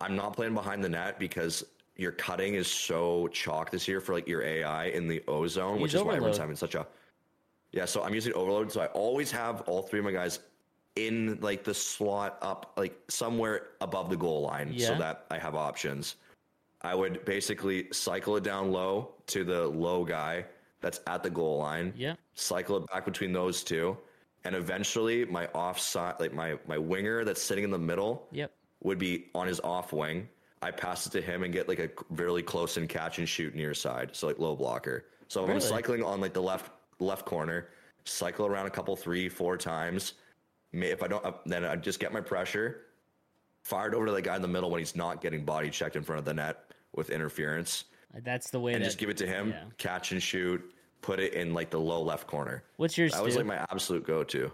I'm 0.00 0.14
not 0.14 0.34
playing 0.34 0.54
behind 0.54 0.84
the 0.84 0.88
net 0.88 1.18
because 1.18 1.64
your 1.96 2.12
cutting 2.12 2.54
is 2.54 2.68
so 2.68 3.28
chalk 3.28 3.70
this 3.70 3.88
year 3.88 4.00
for 4.00 4.12
like 4.12 4.28
your 4.28 4.42
AI 4.42 4.86
in 4.86 5.08
the 5.08 5.22
ozone, 5.28 5.74
zone, 5.74 5.80
which 5.80 5.94
is 5.94 6.02
why 6.02 6.14
everyone's 6.14 6.38
having 6.38 6.56
such 6.56 6.74
a 6.74 6.86
yeah. 7.72 7.84
So 7.84 8.02
I'm 8.02 8.14
using 8.14 8.32
overload, 8.34 8.70
so 8.70 8.80
I 8.80 8.86
always 8.86 9.30
have 9.32 9.62
all 9.62 9.82
three 9.82 9.98
of 9.98 10.04
my 10.04 10.12
guys 10.12 10.40
in 10.96 11.38
like 11.40 11.64
the 11.64 11.74
slot 11.74 12.38
up 12.42 12.72
like 12.76 12.98
somewhere 13.08 13.68
above 13.80 14.10
the 14.10 14.16
goal 14.16 14.42
line, 14.42 14.78
so 14.78 14.94
that 14.96 15.26
I 15.30 15.38
have 15.38 15.54
options. 15.54 16.16
I 16.82 16.94
would 16.94 17.24
basically 17.24 17.88
cycle 17.92 18.36
it 18.36 18.44
down 18.44 18.70
low 18.70 19.14
to 19.28 19.44
the 19.44 19.66
low 19.66 20.04
guy 20.04 20.44
that's 20.80 21.00
at 21.06 21.22
the 21.22 21.30
goal 21.30 21.58
line. 21.58 21.92
Yeah. 21.96 22.14
Cycle 22.34 22.76
it 22.76 22.86
back 22.92 23.04
between 23.04 23.32
those 23.32 23.64
two, 23.64 23.96
and 24.44 24.54
eventually 24.54 25.24
my 25.24 25.46
offside, 25.48 26.20
like 26.20 26.32
my 26.34 26.58
my 26.66 26.78
winger 26.78 27.24
that's 27.24 27.42
sitting 27.42 27.64
in 27.64 27.70
the 27.70 27.78
middle, 27.78 28.28
Yep. 28.32 28.52
would 28.82 28.98
be 28.98 29.26
on 29.34 29.46
his 29.46 29.60
off 29.60 29.92
wing. 29.92 30.28
I 30.62 30.70
pass 30.70 31.06
it 31.06 31.10
to 31.10 31.20
him 31.20 31.42
and 31.42 31.52
get 31.52 31.68
like 31.68 31.78
a 31.78 31.90
really 32.10 32.42
close 32.42 32.76
and 32.76 32.88
catch 32.88 33.18
and 33.18 33.28
shoot 33.28 33.54
near 33.54 33.74
side, 33.74 34.10
so 34.14 34.26
like 34.26 34.38
low 34.38 34.56
blocker. 34.56 35.06
So 35.28 35.44
if 35.44 35.50
I'm 35.50 35.60
cycling 35.60 36.02
on 36.02 36.20
like 36.20 36.32
the 36.32 36.42
left 36.42 36.70
left 36.98 37.26
corner, 37.26 37.68
cycle 38.04 38.46
around 38.46 38.66
a 38.66 38.70
couple 38.70 38.96
three 38.96 39.28
four 39.28 39.56
times. 39.56 40.14
If 40.72 41.02
I 41.02 41.08
don't, 41.08 41.24
uh, 41.24 41.32
then 41.46 41.64
I 41.64 41.76
just 41.76 42.00
get 42.00 42.12
my 42.12 42.20
pressure, 42.20 42.82
fired 43.62 43.94
over 43.94 44.06
to 44.06 44.12
the 44.12 44.22
guy 44.22 44.36
in 44.36 44.42
the 44.42 44.48
middle 44.48 44.70
when 44.70 44.80
he's 44.80 44.96
not 44.96 45.20
getting 45.20 45.44
body 45.44 45.70
checked 45.70 45.96
in 45.96 46.02
front 46.02 46.18
of 46.18 46.24
the 46.24 46.34
net 46.34 46.72
with 46.94 47.10
interference, 47.10 47.84
That's 48.24 48.50
the 48.50 48.60
way. 48.60 48.74
and 48.74 48.82
that, 48.82 48.86
just 48.86 48.98
give 48.98 49.08
it 49.08 49.16
to 49.18 49.26
him, 49.26 49.50
yeah. 49.50 49.64
catch 49.78 50.12
and 50.12 50.22
shoot, 50.22 50.62
put 51.02 51.20
it 51.20 51.34
in 51.34 51.54
like 51.54 51.70
the 51.70 51.80
low 51.80 52.02
left 52.02 52.26
corner. 52.26 52.64
What's 52.76 52.96
yours? 52.98 53.12
That 53.12 53.22
was 53.22 53.36
like 53.36 53.46
my 53.46 53.64
absolute 53.70 54.06
go-to. 54.06 54.50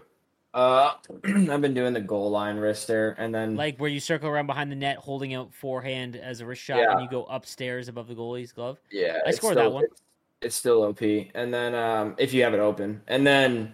Uh, 0.53 0.93
I've 1.25 1.61
been 1.61 1.73
doing 1.73 1.93
the 1.93 2.01
goal 2.01 2.29
line 2.29 2.57
wrist 2.57 2.87
there, 2.87 3.15
and 3.17 3.33
then 3.33 3.55
like 3.55 3.77
where 3.79 3.89
you 3.89 3.99
circle 3.99 4.29
around 4.29 4.45
behind 4.47 4.71
the 4.71 4.75
net, 4.75 4.97
holding 4.97 5.33
out 5.33 5.53
forehand 5.53 6.15
as 6.15 6.41
a 6.41 6.45
wrist 6.45 6.61
shot, 6.61 6.77
Yeah. 6.77 6.91
and 6.91 7.01
you 7.01 7.09
go 7.09 7.23
upstairs 7.25 7.87
above 7.87 8.07
the 8.07 8.13
goalie's 8.15 8.51
glove. 8.51 8.77
yeah, 8.91 9.17
I 9.25 9.31
scored 9.31 9.53
still- 9.53 9.63
that 9.63 9.73
one. 9.73 9.83
It's, 9.85 10.01
it's 10.41 10.55
still 10.55 10.83
OP, 10.83 11.01
and 11.33 11.53
then 11.53 11.73
um, 11.73 12.15
if 12.17 12.33
you 12.33 12.43
have 12.43 12.53
it 12.53 12.59
open, 12.59 13.01
and 13.07 13.25
then 13.25 13.73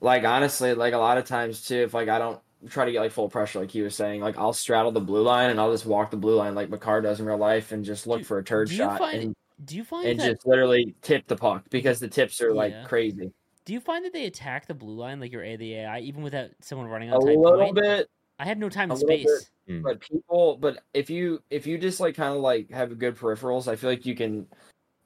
like 0.00 0.24
honestly, 0.24 0.74
like 0.74 0.94
a 0.94 0.98
lot 0.98 1.18
of 1.18 1.24
times 1.26 1.66
too, 1.66 1.76
if 1.82 1.94
like 1.94 2.08
I 2.08 2.18
don't 2.18 2.40
try 2.70 2.86
to 2.86 2.90
get 2.92 3.00
like 3.00 3.12
full 3.12 3.28
pressure, 3.28 3.60
like 3.60 3.70
he 3.70 3.82
was 3.82 3.94
saying, 3.94 4.20
like 4.22 4.36
I'll 4.38 4.52
straddle 4.54 4.90
the 4.90 5.00
blue 5.00 5.22
line 5.22 5.50
and 5.50 5.60
I'll 5.60 5.70
just 5.70 5.86
walk 5.86 6.10
the 6.10 6.16
blue 6.16 6.34
line 6.36 6.54
like 6.54 6.70
Makar 6.70 7.02
does 7.02 7.20
in 7.20 7.26
real 7.26 7.36
life, 7.38 7.70
and 7.70 7.84
just 7.84 8.06
look 8.06 8.20
Do- 8.20 8.24
for 8.24 8.38
a 8.38 8.44
turd 8.44 8.68
shot 8.70 8.98
find- 8.98 9.22
and, 9.22 9.36
Do 9.64 9.76
you 9.76 9.84
find 9.84 10.08
and 10.08 10.18
that? 10.20 10.32
just 10.32 10.46
literally 10.46 10.94
tip 11.02 11.26
the 11.28 11.36
puck 11.36 11.64
because 11.70 12.00
the 12.00 12.08
tips 12.08 12.40
are 12.40 12.52
like 12.52 12.72
Yeah. 12.72 12.84
crazy. 12.84 13.32
Do 13.66 13.72
you 13.74 13.80
find 13.80 14.04
that 14.06 14.12
they 14.14 14.24
attack 14.26 14.66
the 14.66 14.74
blue 14.74 14.94
line 14.94 15.20
like 15.20 15.32
your 15.32 15.42
A 15.44 15.56
the 15.56 15.74
AI, 15.74 15.98
even 16.00 16.22
without 16.22 16.50
someone 16.60 16.86
running 16.88 17.12
on 17.12 17.20
tight 17.20 17.34
A 17.36 17.38
little 17.38 17.58
point? 17.58 17.74
bit, 17.74 18.08
I 18.38 18.46
have 18.46 18.56
no 18.58 18.68
time 18.70 18.90
a 18.90 18.94
and 18.94 19.02
little 19.02 19.18
space. 19.18 19.50
but 19.82 20.00
people 20.00 20.56
but 20.60 20.78
if 20.94 21.10
you 21.10 21.42
if 21.50 21.66
you 21.66 21.76
just 21.76 21.98
like 22.00 22.14
kind 22.14 22.32
of 22.34 22.40
like 22.40 22.70
have 22.70 22.96
good 23.00 23.16
peripherals 23.16 23.66
i 23.66 23.74
feel 23.74 23.90
like 23.90 24.06
you 24.06 24.14
can 24.14 24.46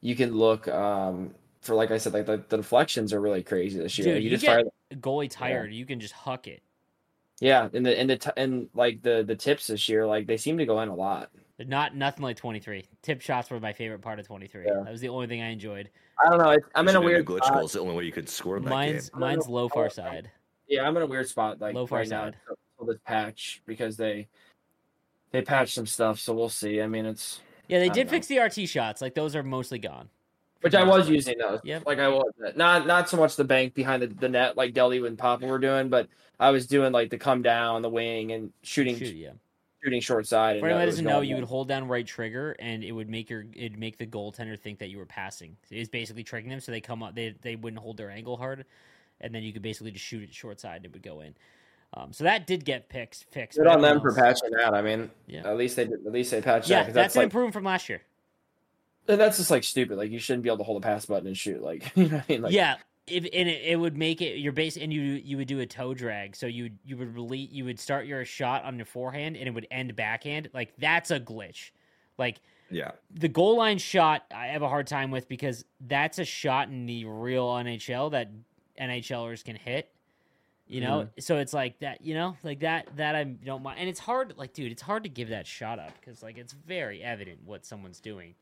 you 0.02 0.14
can 0.14 0.36
look 0.36 0.68
um 0.68 1.34
for 1.62 1.74
like 1.74 1.90
i 1.90 1.96
said 1.96 2.12
like 2.12 2.26
the, 2.26 2.44
the 2.50 2.58
deflections 2.58 3.14
are 3.14 3.20
really 3.22 3.42
crazy 3.42 3.78
this 3.78 3.96
year 3.98 4.14
Dude, 4.14 4.22
you, 4.24 4.28
you 4.30 4.36
just 4.36 4.44
get- 4.44 4.64
fire 4.64 4.70
Goalie 5.00 5.30
tired, 5.30 5.72
you 5.72 5.86
can 5.86 5.98
just 6.00 6.12
huck 6.12 6.46
it. 6.46 6.60
yeah 7.40 7.68
and 7.72 7.86
the 7.86 7.98
and 7.98 8.10
the 8.10 8.16
t- 8.18 8.30
and 8.36 8.68
like 8.74 9.00
the 9.00 9.22
the 9.26 9.34
tips 9.36 9.68
this 9.68 9.88
year 9.88 10.06
like 10.06 10.26
they 10.26 10.36
seem 10.36 10.58
to 10.58 10.66
go 10.66 10.78
in 10.82 10.88
a 10.90 10.94
lot 10.94 11.30
They're 11.32 11.42
Not 11.68 11.94
nothing 11.96 12.22
like 12.22 12.36
23. 12.36 12.86
Tip 13.02 13.20
shots 13.20 13.50
were 13.50 13.60
my 13.60 13.72
favorite 13.72 14.00
part 14.00 14.18
of 14.18 14.26
23. 14.26 14.64
Yeah. 14.66 14.82
That 14.84 14.90
was 14.92 15.00
the 15.00 15.08
only 15.08 15.26
thing 15.26 15.42
I 15.42 15.48
enjoyed. 15.50 15.90
i 16.24 16.28
don't 16.28 16.38
know 16.38 16.56
i'm 16.74 16.88
in 16.88 16.88
a 16.88 16.98
Should've 16.98 17.04
weird 17.04 17.24
glitch 17.26 17.38
spot. 17.44 17.54
goal 17.54 17.64
is 17.66 17.72
the 17.72 17.80
only 17.80 17.94
way 17.94 18.04
you 18.04 18.12
could 18.12 18.28
score 18.28 18.56
in 18.58 18.64
that 18.64 18.70
Mine's 18.70 19.08
game. 19.10 19.20
mine's 19.20 19.48
low 19.48 19.68
far 19.68 19.88
side. 19.90 20.30
yeah 20.68 20.86
i'm 20.86 20.96
in 20.96 21.02
a 21.02 21.06
weird 21.06 21.26
spot 21.28 21.60
like 21.60 21.74
Low 21.74 21.86
far 21.86 22.00
right 22.00 22.08
now 22.08 22.24
side. 22.24 22.36
for 22.46 22.56
for 22.78 22.92
this 22.92 23.00
patch 23.06 23.62
because 23.66 23.96
they 23.96 24.28
they 25.32 25.40
patched 25.42 25.74
some 25.74 25.86
stuff 25.86 26.18
so 26.18 26.32
we'll 26.34 26.48
see 26.48 26.80
i 26.82 26.86
mean 26.86 27.06
it's 27.06 27.40
Yeah, 27.68 27.78
they 27.78 27.86
I 27.90 27.92
did 27.92 28.04
don't 28.08 28.10
fix 28.10 28.26
the 28.26 28.38
RT 28.38 28.68
shots. 28.68 29.00
Like 29.00 29.14
those 29.14 29.36
are 29.36 29.42
mostly 29.42 29.78
gone. 29.78 30.08
Which 30.62 30.74
I 30.74 30.82
was 30.82 31.08
using 31.08 31.38
those. 31.38 31.60
Yep. 31.64 31.84
Like 31.86 31.98
I 32.00 32.08
was 32.08 32.32
not 32.56 32.86
not 32.86 33.08
so 33.08 33.16
much 33.16 33.36
the 33.36 33.44
bank 33.44 33.72
behind 33.74 34.02
the, 34.02 34.08
the 34.08 34.28
net 34.28 34.56
like 34.58 34.74
Deli 34.74 34.98
and 35.06 35.16
Papa 35.16 35.46
were 35.46 35.58
doing, 35.58 35.88
but 35.88 36.08
I 36.38 36.50
was 36.50 36.66
doing 36.66 36.92
like 36.92 37.08
the 37.10 37.16
come 37.18 37.40
down, 37.42 37.80
the 37.82 37.88
wing, 37.88 38.32
and 38.32 38.52
shooting 38.62 38.96
Shoot, 38.98 39.14
yeah. 39.14 39.30
Shooting 39.82 40.00
short 40.00 40.26
side. 40.26 40.60
For 40.60 40.66
and 40.66 40.74
that 40.74 40.78
that 40.80 40.86
doesn't 40.86 41.04
know, 41.04 41.20
you 41.20 41.36
would 41.36 41.44
hold 41.44 41.68
down 41.68 41.88
right 41.88 42.06
trigger, 42.06 42.56
and 42.58 42.82
it 42.84 42.92
would 42.92 43.08
make 43.08 43.30
your 43.30 43.44
it'd 43.54 43.78
make 43.78 43.98
the 43.98 44.06
goaltender 44.06 44.58
think 44.58 44.78
that 44.78 44.88
you 44.88 44.98
were 44.98 45.06
passing. 45.06 45.56
It's 45.70 45.88
basically 45.88 46.24
tricking 46.24 46.50
them, 46.50 46.60
so 46.60 46.72
they 46.72 46.80
come 46.80 47.02
up, 47.02 47.14
they 47.14 47.34
they 47.40 47.56
wouldn't 47.56 47.80
hold 47.82 47.96
their 47.96 48.10
angle 48.10 48.36
hard, 48.36 48.64
and 49.20 49.34
then 49.34 49.42
you 49.42 49.52
could 49.52 49.62
basically 49.62 49.90
just 49.90 50.04
shoot 50.04 50.22
it 50.22 50.34
short 50.34 50.60
side, 50.60 50.76
and 50.76 50.86
it 50.86 50.92
would 50.92 51.02
go 51.02 51.20
in. 51.20 51.34
Um, 51.94 52.12
so 52.12 52.24
that 52.24 52.46
did 52.46 52.64
get 52.64 52.88
fixed. 52.90 53.24
Fixed. 53.32 53.58
good 53.58 53.64
but 53.64 53.72
on 53.74 53.80
them 53.82 53.96
everyone 53.96 54.14
for 54.14 54.20
patching 54.20 54.50
that. 54.52 54.74
I 54.74 54.80
mean, 54.82 55.10
Yeah. 55.26 55.40
at 55.48 55.56
least 55.56 55.74
they 55.76 55.86
did- 55.86 56.06
at 56.06 56.12
least 56.12 56.30
they 56.30 56.40
patched 56.40 56.68
Yeah, 56.68 56.84
that's, 56.84 56.94
that's 56.94 57.14
an 57.16 57.20
like 57.20 57.24
improvement 57.24 57.52
from 57.52 57.64
last 57.64 57.88
year. 57.88 58.02
that's 59.06 59.38
just 59.38 59.50
like 59.50 59.64
stupid. 59.64 59.98
Like 59.98 60.10
you 60.12 60.20
shouldn't 60.20 60.44
be 60.44 60.48
able 60.48 60.58
to 60.58 60.64
hold 60.64 60.80
a 60.82 60.86
pass 60.86 61.04
button 61.06 61.26
and 61.26 61.36
shoot. 61.36 61.60
Like 61.62 61.90
you 61.96 62.04
know 62.08 62.16
what 62.18 62.24
I 62.28 62.32
mean? 62.32 62.42
Like, 62.42 62.52
yeah, 62.52 62.76
if 63.10 63.24
and 63.24 63.48
it, 63.48 63.62
it 63.64 63.76
would 63.76 63.96
make 63.96 64.22
it 64.22 64.38
your 64.38 64.52
base, 64.52 64.76
and 64.76 64.92
you 64.92 65.00
you 65.02 65.36
would 65.36 65.48
do 65.48 65.60
a 65.60 65.66
toe 65.66 65.94
drag. 65.94 66.36
So 66.36 66.46
you 66.46 66.70
you 66.84 66.96
would 66.96 67.14
release, 67.14 67.50
you 67.50 67.64
would 67.64 67.78
start 67.78 68.06
your 68.06 68.24
shot 68.24 68.64
on 68.64 68.76
your 68.76 68.86
forehand, 68.86 69.36
and 69.36 69.46
it 69.46 69.50
would 69.52 69.66
end 69.70 69.94
backhand. 69.96 70.48
Like 70.52 70.72
that's 70.78 71.10
a 71.10 71.20
glitch. 71.20 71.70
Like 72.18 72.40
Yeah. 72.70 72.92
the 73.10 73.28
goal 73.28 73.56
line 73.56 73.78
shot, 73.78 74.24
I 74.34 74.48
have 74.48 74.62
a 74.62 74.68
hard 74.68 74.86
time 74.86 75.10
with 75.10 75.28
because 75.28 75.64
that's 75.80 76.18
a 76.18 76.24
shot 76.24 76.68
in 76.68 76.86
the 76.86 77.04
real 77.06 77.48
NHL 77.48 78.10
that 78.12 78.30
NHLers 78.80 79.44
can 79.44 79.56
hit. 79.56 79.90
You 80.66 80.80
know, 80.80 81.00
mm-hmm. 81.00 81.20
so 81.20 81.38
it's 81.38 81.52
like 81.52 81.80
that. 81.80 82.00
You 82.02 82.14
know, 82.14 82.36
like 82.44 82.60
that. 82.60 82.96
That 82.96 83.16
I 83.16 83.24
don't 83.24 83.62
mind, 83.62 83.80
and 83.80 83.88
it's 83.88 83.98
hard. 83.98 84.34
Like, 84.36 84.52
dude, 84.52 84.70
it's 84.70 84.82
hard 84.82 85.02
to 85.02 85.08
give 85.08 85.30
that 85.30 85.46
shot 85.46 85.78
up 85.78 85.92
because 85.98 86.22
like 86.22 86.38
it's 86.38 86.52
very 86.52 87.02
evident 87.02 87.40
what 87.44 87.66
someone's 87.66 88.00
doing 88.00 88.34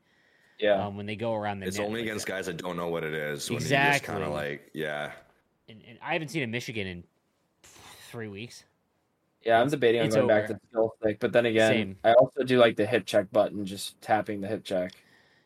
yeah. 0.59 0.85
um, 0.85 0.97
when 0.97 1.05
they 1.05 1.15
go 1.15 1.33
around 1.33 1.59
the. 1.59 1.67
It's 1.67 1.77
net 1.77 1.87
only 1.87 2.01
like 2.01 2.09
against 2.09 2.25
that. 2.27 2.31
guys 2.33 2.45
that 2.47 2.57
don't 2.57 2.77
know 2.77 2.87
what 2.89 3.03
it 3.03 3.13
is. 3.13 3.49
When 3.49 3.61
you 3.61 3.69
kind 3.69 4.23
of 4.23 4.31
like, 4.31 4.69
yeah. 4.73 5.11
And, 5.67 5.81
and 5.87 5.97
I 6.01 6.13
haven't 6.13 6.29
seen 6.29 6.43
a 6.43 6.47
Michigan 6.47 6.87
in 6.87 7.03
three 8.11 8.27
weeks. 8.27 8.63
yeah, 9.45 9.61
I'm 9.61 9.69
debating 9.69 10.01
on 10.01 10.07
it's 10.07 10.15
going 10.15 10.27
back 10.27 10.47
to 10.47 10.59
skill 10.69 10.93
stick, 11.01 11.19
but 11.19 11.31
then 11.31 11.45
again, 11.45 11.71
Same. 11.71 11.95
I 12.03 12.13
also 12.13 12.43
do 12.43 12.57
like 12.57 12.75
the 12.75 12.85
hip 12.85 13.05
check 13.05 13.31
button, 13.31 13.65
just 13.65 13.99
tapping 14.01 14.41
the 14.41 14.47
hip 14.47 14.63
check. 14.63 14.91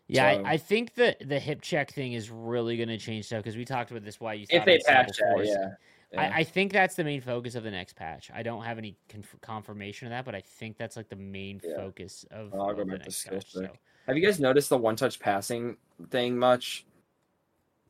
Yeah, 0.07 0.33
So- 0.35 0.43
I, 0.45 0.51
I 0.53 0.57
think 0.57 0.95
that 0.95 1.27
the 1.27 1.39
hip 1.39 1.61
check 1.61 1.91
thing 1.91 2.13
is 2.13 2.29
really 2.29 2.77
going 2.77 2.89
to 2.89 2.97
change 2.97 3.25
stuff 3.25 3.43
because 3.43 3.57
we 3.57 3.65
talked 3.65 3.91
about 3.91 4.03
this. 4.03 4.19
Why 4.19 4.33
you 4.33 4.45
If 4.49 4.65
they 4.65 4.75
it 4.75 4.77
was 4.77 4.85
simple 4.85 5.03
patch 5.03 5.17
that, 5.17 5.45
yeah. 5.45 5.69
yeah. 6.13 6.21
I, 6.21 6.39
I 6.39 6.43
think 6.43 6.71
that's 6.71 6.95
the 6.95 7.03
main 7.03 7.21
focus 7.21 7.55
of 7.55 7.63
the 7.63 7.71
next 7.71 7.95
patch. 7.95 8.29
I 8.33 8.43
don't 8.43 8.63
have 8.63 8.77
any 8.77 8.95
conf- 9.09 9.35
confirmation 9.41 10.07
of 10.07 10.11
that, 10.11 10.23
but 10.25 10.35
I 10.35 10.41
think 10.41 10.77
that's 10.77 10.95
like 10.95 11.09
the 11.09 11.15
main 11.15 11.59
Yeah. 11.63 11.75
focus 11.75 12.25
of, 12.31 12.51
Well, 12.53 12.61
I'll 12.63 12.69
of 12.71 12.77
go 12.77 12.83
the 12.83 12.91
back 12.91 12.99
to 12.99 13.05
next 13.05 13.17
skill 13.17 13.33
patch. 13.39 13.49
stick. 13.49 13.65
So, 13.73 13.77
Have 14.07 14.17
you 14.17 14.25
guys 14.25 14.39
noticed 14.39 14.69
the 14.69 14.77
one 14.77 14.95
touch 14.95 15.19
passing 15.19 15.77
thing 16.09 16.37
much? 16.37 16.85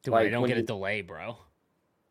dude, 0.04 0.14
I 0.14 0.30
don't 0.30 0.42
when 0.42 0.50
get 0.50 0.58
a 0.58 0.64
delay, 0.64 1.02
bro. 1.02 1.38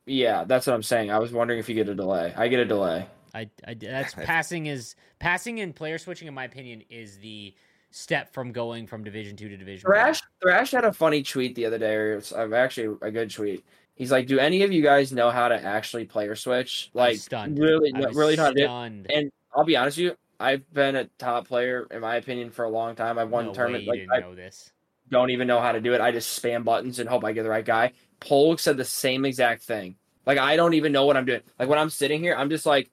Yeah, 0.07 0.45
that's 0.45 0.67
what 0.67 0.75
I'm 0.75 0.83
saying. 0.83 1.11
I 1.11 1.19
was 1.19 1.33
wondering 1.33 1.61
if 1.61 1.69
you 1.69 1.75
get 1.75 1.89
a 1.89 1.95
delay. 1.95 2.33
I 2.37 2.49
get 2.49 2.61
a 2.61 2.65
delay. 2.65 3.07
I, 3.35 3.49
I 3.67 3.75
that's 3.75 4.15
passing 4.25 4.67
is 4.67 4.97
passing 5.19 5.61
and 5.61 5.75
player 5.75 5.99
switching, 5.99 6.27
in 6.29 6.35
my 6.35 6.45
opinion, 6.45 6.83
is 6.91 7.19
the 7.19 7.55
step 7.91 8.33
from 8.33 8.51
going 8.53 8.87
from 8.87 9.05
Division 9.05 9.37
two 9.37 9.49
to 9.49 9.57
Division. 9.57 9.89
one. 9.89 9.95
Thrash 9.95 10.21
Thrash 10.43 10.71
had 10.73 10.85
a 10.85 10.93
funny 10.93 11.23
tweet 11.23 11.55
the 11.55 11.67
other 11.67 11.79
day. 11.79 11.95
Or 11.95 12.15
it's 12.15 12.33
uh, 12.33 12.49
actually 12.55 12.97
a 13.03 13.11
good 13.11 13.31
tweet. 13.31 13.65
He's 13.95 14.11
like, 14.11 14.27
"Do 14.27 14.39
any 14.39 14.63
of 14.63 14.73
you 14.73 14.83
guys 14.83 15.13
know 15.13 15.31
how 15.31 15.49
to 15.49 15.63
actually 15.63 16.07
player 16.07 16.35
switch? 16.35 16.91
I 16.95 16.99
was 16.99 17.09
Like, 17.09 17.19
stunned. 17.19 17.59
really, 17.59 17.93
I 17.95 18.01
was 18.01 18.17
really 18.17 18.35
know 18.37 18.45
how 18.45 18.51
to 18.51 18.99
do. 19.07 19.15
And 19.15 19.31
I'll 19.55 19.65
be 19.65 19.77
honest 19.77 19.99
with 19.99 20.05
you, 20.05 20.17
I've 20.43 20.73
been 20.73 20.97
a 20.97 21.05
top 21.19 21.47
player 21.47 21.87
in 21.91 22.01
my 22.01 22.17
opinion 22.17 22.51
for 22.51 22.65
a 22.65 22.69
long 22.69 22.95
time. 22.97 23.19
I've 23.19 23.31
won 23.31 23.47
no 23.47 23.55
tournaments. 23.55 23.87
Like, 23.87 24.07
I 24.13 24.21
know 24.21 24.35
this. 24.35 24.73
don't 25.09 25.31
even 25.31 25.47
know 25.47 25.61
how 25.61 25.73
to 25.73 25.81
do 25.81 25.95
it. 25.95 26.01
I 26.01 26.11
just 26.11 26.43
spam 26.43 26.65
buttons 26.65 26.99
and 26.99 27.09
hope 27.09 27.25
I 27.25 27.33
get 27.33 27.45
the 27.45 27.51
right 27.51 27.65
guy. 27.65 27.93
Polk 28.21 28.59
said 28.59 28.77
the 28.77 28.85
same 28.85 29.25
exact 29.25 29.63
thing. 29.63 29.97
Like, 30.27 30.39
I 30.39 30.57
don't 30.57 30.75
even 30.75 30.93
know 30.93 31.07
what 31.07 31.17
I'm 31.17 31.25
doing. 31.25 31.41
Like 31.59 31.69
when 31.69 31.79
I'm 31.79 31.91
sitting 31.91 32.21
here, 32.21 32.35
I'm 32.35 32.51
just 32.51 32.67
like, 32.67 32.91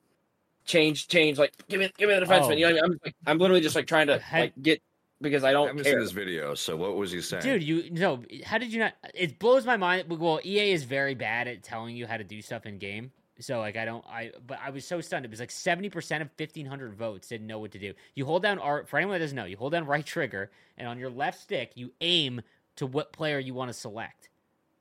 change, 0.65 1.07
change. 1.07 1.37
Like, 1.39 1.53
give 1.67 1.79
me, 1.79 1.91
give 1.97 2.09
me 2.09 2.15
the 2.19 2.25
defenseman. 2.25 2.51
Oh. 2.51 2.51
You 2.51 2.67
know 2.67 2.73
what 2.73 2.83
I 2.83 2.87
mean? 2.87 2.93
I'm 2.93 2.99
like, 3.03 3.15
I'm 3.25 3.37
literally 3.39 3.61
just 3.61 3.75
like 3.75 3.87
trying 3.87 4.07
to 4.07 4.21
like 4.31 4.53
get 4.61 4.81
because 5.21 5.43
I 5.43 5.49
I 5.49 5.53
don't 5.53 5.67
haven't 5.67 5.83
seen 5.83 5.93
care. 5.93 6.01
this 6.01 6.11
video. 6.11 6.55
So 6.55 6.77
what 6.77 6.95
was 6.95 7.11
he 7.11 7.21
saying? 7.21 7.43
Dude, 7.43 7.63
you 7.63 7.89
no. 7.91 8.23
How 8.45 8.57
did 8.57 8.71
you 8.71 8.79
not? 8.79 8.93
It 9.13 9.39
blows 9.39 9.65
my 9.65 9.77
mind. 9.77 10.05
Well, 10.09 10.39
EA 10.43 10.71
is 10.71 10.83
very 10.83 11.15
bad 11.15 11.47
at 11.47 11.63
telling 11.63 11.95
you 11.95 12.07
how 12.07 12.17
to 12.17 12.23
do 12.23 12.41
stuff 12.41 12.65
in 12.65 12.77
game. 12.77 13.11
So 13.41 13.59
like 13.59 13.77
I 13.77 13.85
don't 13.85 14.05
I 14.07 14.31
but 14.45 14.59
I 14.63 14.69
was 14.69 14.85
so 14.85 14.99
stunned. 15.01 15.25
It 15.25 15.31
was 15.31 15.39
like 15.39 15.51
seventy 15.51 15.89
percent 15.89 16.21
of 16.21 16.29
fifteen 16.37 16.65
hundred 16.65 16.93
votes 16.93 17.27
didn't 17.29 17.47
know 17.47 17.59
what 17.59 17.71
to 17.71 17.79
do. 17.79 17.93
You 18.15 18.25
hold 18.25 18.43
down 18.43 18.59
R 18.59 18.85
for 18.85 18.97
anyone 18.97 19.13
that 19.13 19.19
doesn't 19.19 19.35
know, 19.35 19.45
you 19.45 19.57
hold 19.57 19.71
down 19.73 19.85
right 19.85 20.05
trigger 20.05 20.51
and 20.77 20.87
on 20.87 20.99
your 20.99 21.09
left 21.09 21.39
stick 21.39 21.71
you 21.75 21.91
aim 22.01 22.41
to 22.75 22.85
what 22.85 23.13
player 23.13 23.39
you 23.39 23.53
want 23.53 23.69
to 23.69 23.73
select. 23.73 24.29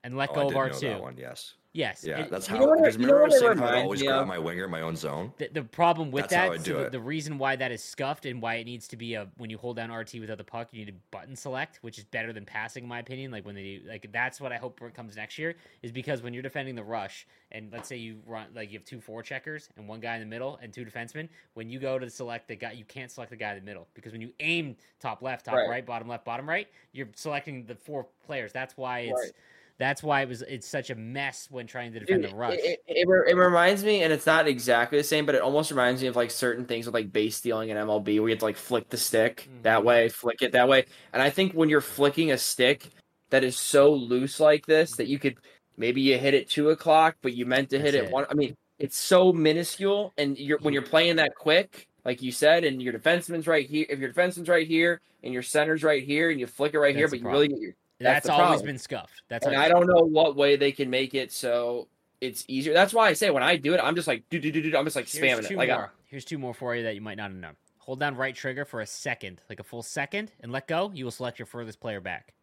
And 0.05 0.17
let 0.17 0.31
Oh, 0.31 0.35
go 0.35 0.41
of 0.43 0.49
did 0.49 0.57
R 0.57 0.69
know 0.71 0.79
two. 0.79 0.89
that 0.89 1.03
one. 1.03 1.17
Yes. 1.19 1.55
Yes. 1.79 2.05
Yeah, 2.05 2.27
that's 2.29 2.49
how. 2.49 2.59
know 2.59 2.75
Because 2.75 2.97
remember 2.97 3.23
I 3.23 3.27
was 3.27 3.39
saying 3.39 3.57
how 3.57 3.67
I 3.67 3.83
always 3.83 4.03
grab 4.03 4.27
my 4.27 4.37
winger 4.37 4.65
in 4.65 4.71
my 4.71 4.81
own 4.81 4.97
zone. 4.97 5.33
the, 5.39 5.49
the 5.53 5.63
problem 5.63 6.11
with 6.11 6.23
That's 6.23 6.35
how 6.35 6.49
that, 6.51 6.53
I 6.55 6.57
do 6.57 6.73
the, 6.73 6.81
it. 6.87 6.93
the 6.93 7.01
reason 7.01 7.39
why 7.39 7.55
that 7.55 7.71
is 7.71 7.85
scuffed 7.85 8.27
and 8.27 8.43
why 8.43 8.57
it 8.57 8.65
needs 8.65 8.89
to 8.89 8.97
be 8.97 9.15
a 9.15 9.29
when 9.37 9.49
you 9.49 9.59
hold 9.59 9.77
down 9.77 9.93
RT 9.93 10.15
without 10.15 10.39
the 10.39 10.45
puck, 10.45 10.69
you 10.73 10.85
need 10.85 10.91
to 10.91 10.99
button 11.13 11.37
select, 11.37 11.79
which 11.83 11.97
is 11.97 12.03
better 12.03 12.33
than 12.33 12.45
passing, 12.45 12.83
in 12.83 12.89
my 12.89 12.99
opinion. 12.99 13.31
Like 13.31 13.47
when 13.47 13.55
they 13.55 13.63
do, 13.63 13.89
like 13.89 14.11
that's 14.11 14.41
what 14.41 14.51
I 14.51 14.57
hope 14.57 14.81
comes 14.93 15.15
next 15.15 15.39
year 15.39 15.55
is 15.83 15.93
because 15.93 16.21
when 16.21 16.35
you're 16.35 16.43
defending 16.43 16.75
the 16.75 16.83
rush, 16.83 17.29
and 17.53 17.73
let's 17.73 17.89
say 17.89 17.97
you 17.97 18.19
run 18.27 18.49
like 18.57 18.73
you 18.73 18.79
have 18.81 18.85
two 18.85 19.01
four 19.01 19.23
checkers 19.23 19.69
and 19.77 19.87
one 19.87 20.01
guy 20.01 20.15
in 20.15 20.21
the 20.21 20.27
middle 20.27 20.59
and 20.61 20.73
two 20.73 20.85
defensemen, 20.85 21.29
when 21.55 21.71
you 21.71 21.79
go 21.79 21.97
to 21.97 22.11
select 22.11 22.49
the 22.49 22.57
guy, 22.57 22.73
you 22.73 22.85
can't 22.87 23.13
select 23.13 23.31
the 23.31 23.37
guy 23.37 23.53
in 23.53 23.59
the 23.61 23.65
middle 23.65 23.87
because 23.95 24.11
when 24.11 24.21
you 24.21 24.33
aim 24.41 24.77
top 24.99 25.23
left, 25.23 25.45
top 25.45 25.55
Right. 25.55 25.69
right, 25.69 25.87
bottom 25.87 26.09
left, 26.09 26.25
bottom 26.25 26.49
right, 26.49 26.67
you're 26.91 27.09
selecting 27.15 27.67
the 27.67 27.77
four 27.77 28.09
players. 28.27 28.53
That's 28.53 28.77
why 28.77 29.01
it's. 29.01 29.23
Right. 29.23 29.33
That's 29.79 30.03
why 30.03 30.23
it 30.23 30.29
was. 30.29 30.43
It's 30.43 30.67
such 30.67 30.91
a 30.91 30.97
mess 30.97 31.47
when 31.51 31.67
trying 31.67 31.93
to 31.93 32.01
defend 32.01 32.23
Dude, 32.23 32.33
the 32.33 32.37
rush. 32.37 32.55
It, 32.55 32.81
it, 32.87 33.09
it, 33.09 33.09
it 33.29 33.37
reminds 33.37 33.85
me, 33.85 34.03
and 34.03 34.13
it's 34.13 34.27
not 34.27 34.49
exactly 34.49 34.99
the 34.99 35.05
same, 35.05 35.25
but 35.25 35.37
it 35.37 35.41
almost 35.41 35.71
reminds 35.71 36.03
me 36.03 36.09
of 36.09 36.17
like 36.17 36.33
certain 36.33 36.65
things 36.65 36.87
with 36.87 36.95
like 36.95 37.13
base 37.13 37.37
stealing 37.37 37.69
in 37.69 37.77
MLB 37.77 38.19
where 38.19 38.29
you 38.29 38.31
have 38.31 38.39
to 38.41 38.45
like 38.45 38.57
flick 38.57 38.89
the 38.89 38.97
stick 38.97 39.49
Mhm. 39.49 39.63
that 39.63 39.85
way, 39.85 40.09
flick 40.09 40.43
it 40.43 40.53
that 40.53 40.69
way. 40.69 40.87
And 41.13 41.23
I 41.23 41.31
think 41.31 41.53
when 41.53 41.69
you're 41.69 41.81
flicking 41.81 42.33
a 42.33 42.39
stick 42.39 42.89
that 43.31 43.45
is 43.45 43.57
so 43.57 43.93
loose 43.93 44.41
like 44.41 44.67
this 44.67 44.97
that 44.97 45.07
you 45.07 45.19
could 45.19 45.37
maybe 45.77 46.01
you 46.01 46.19
hit 46.19 46.35
it 46.35 46.49
two 46.49 46.71
o'clock, 46.71 47.17
but 47.23 47.35
you 47.35 47.47
meant 47.47 47.71
to 47.71 47.79
hit 47.79 47.95
it 47.95 48.05
it. 48.05 48.11
one. 48.11 48.27
I 48.29 48.35
mean, 48.35 48.57
it's 48.81 48.97
so 48.97 49.33
minuscule, 49.33 50.13
and 50.19 50.37
you're 50.37 50.59
when 50.59 50.75
you're 50.75 50.83
playing 50.83 51.17
that 51.17 51.37
quick, 51.37 51.87
like 52.05 52.21
you 52.21 52.33
said, 52.33 52.65
and 52.65 52.83
your 52.83 52.93
defenseman's 52.93 53.47
right 53.47 53.69
here. 53.69 53.87
If 53.89 54.01
your 54.01 54.13
defenseman's 54.13 54.49
right 54.49 54.67
here 54.67 55.01
and 55.23 55.33
your 55.33 55.43
center's 55.43 55.85
right 55.85 56.03
here, 56.03 56.31
and 56.31 56.41
you 56.41 56.47
flick 56.49 56.75
it 56.75 56.81
right 56.81 56.97
here, 56.97 57.09
but 57.09 57.21
you 57.21 57.29
really 57.29 57.49
get 57.49 57.61
your 57.61 57.75
that's 58.01 58.27
that's 58.27 58.39
always 58.39 58.63
been 58.63 58.79
scuffed. 58.79 59.23
That's 59.29 59.47
and 59.47 59.57
I 59.57 59.69
don't 59.69 59.87
know 59.87 60.03
what 60.05 60.37
way 60.37 60.57
they 60.57 60.73
can 60.73 60.89
make 60.91 61.15
it 61.15 61.33
so 61.33 61.89
it's 62.21 62.45
easier. 62.49 62.73
That's 62.75 62.93
why 62.93 63.09
I 63.09 63.13
say 63.13 63.31
when 63.31 63.43
I 63.43 63.57
do 63.57 63.75
it, 63.75 63.81
I'm 63.83 63.95
just 63.95 64.09
like 64.09 64.29
do 64.31 64.39
do 64.41 64.51
do 64.53 64.63
do. 64.63 64.77
I'm 64.77 64.85
just 64.85 64.97
like 64.97 65.09
Here's 65.09 65.25
spamming 65.41 65.51
it. 65.51 65.57
Like 65.57 65.71
I- 65.71 65.77
more. 65.77 65.93
Here's 66.07 66.25
two 66.25 66.39
more 66.39 66.55
for 66.55 66.75
you 66.75 66.83
that 66.85 66.95
you 66.95 67.01
might 67.01 67.17
not 67.17 67.31
have 67.31 67.39
known. 67.39 67.55
Hold 67.79 68.01
down 68.01 68.17
right 68.17 68.35
trigger 68.35 68.65
for 68.65 68.81
a 68.81 68.87
second, 68.87 69.41
like 69.49 69.61
a 69.61 69.63
full 69.65 69.83
second, 69.83 70.33
and 70.41 70.51
let 70.53 70.67
go. 70.69 70.91
You 70.95 71.05
will 71.05 71.11
select 71.13 71.39
your 71.39 71.47
furthest 71.47 71.81
player 71.81 72.01
back. 72.01 72.35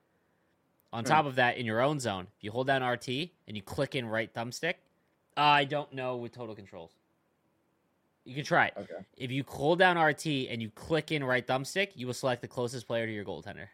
On 0.93 1.03
Hmm. 1.03 1.09
top 1.09 1.25
of 1.25 1.35
that, 1.35 1.57
in 1.57 1.65
your 1.65 1.81
own 1.81 1.99
zone, 1.99 2.27
if 2.37 2.43
you 2.43 2.51
hold 2.51 2.67
down 2.67 2.83
RT 2.83 3.31
and 3.47 3.55
you 3.57 3.61
click 3.61 3.95
in 3.95 4.05
right 4.05 4.33
thumbstick, 4.33 4.75
I 5.35 5.65
don't 5.65 5.91
know 5.93 6.15
with 6.17 6.31
total 6.31 6.55
controls. 6.55 6.91
You 8.23 8.33
can 8.33 8.43
try 8.45 8.67
it. 8.67 8.73
okay. 8.77 9.05
If 9.17 9.29
you 9.31 9.43
hold 9.47 9.77
down 9.79 9.97
RT 9.97 10.47
and 10.49 10.61
you 10.61 10.69
click 10.71 11.11
in 11.11 11.23
right 11.23 11.45
thumbstick, 11.45 11.89
you 11.95 12.07
will 12.07 12.13
select 12.13 12.41
the 12.41 12.47
closest 12.47 12.87
player 12.87 13.05
to 13.05 13.11
your 13.11 13.25
goaltender. 13.25 13.67